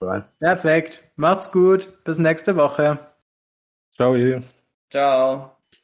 rein. 0.00 0.24
Perfekt. 0.40 1.02
Macht's 1.16 1.50
gut. 1.52 2.04
Bis 2.04 2.18
nächste 2.18 2.56
Woche. 2.56 2.98
Ciao. 3.96 4.14
ihr. 4.14 4.42
Ciao. 4.90 5.53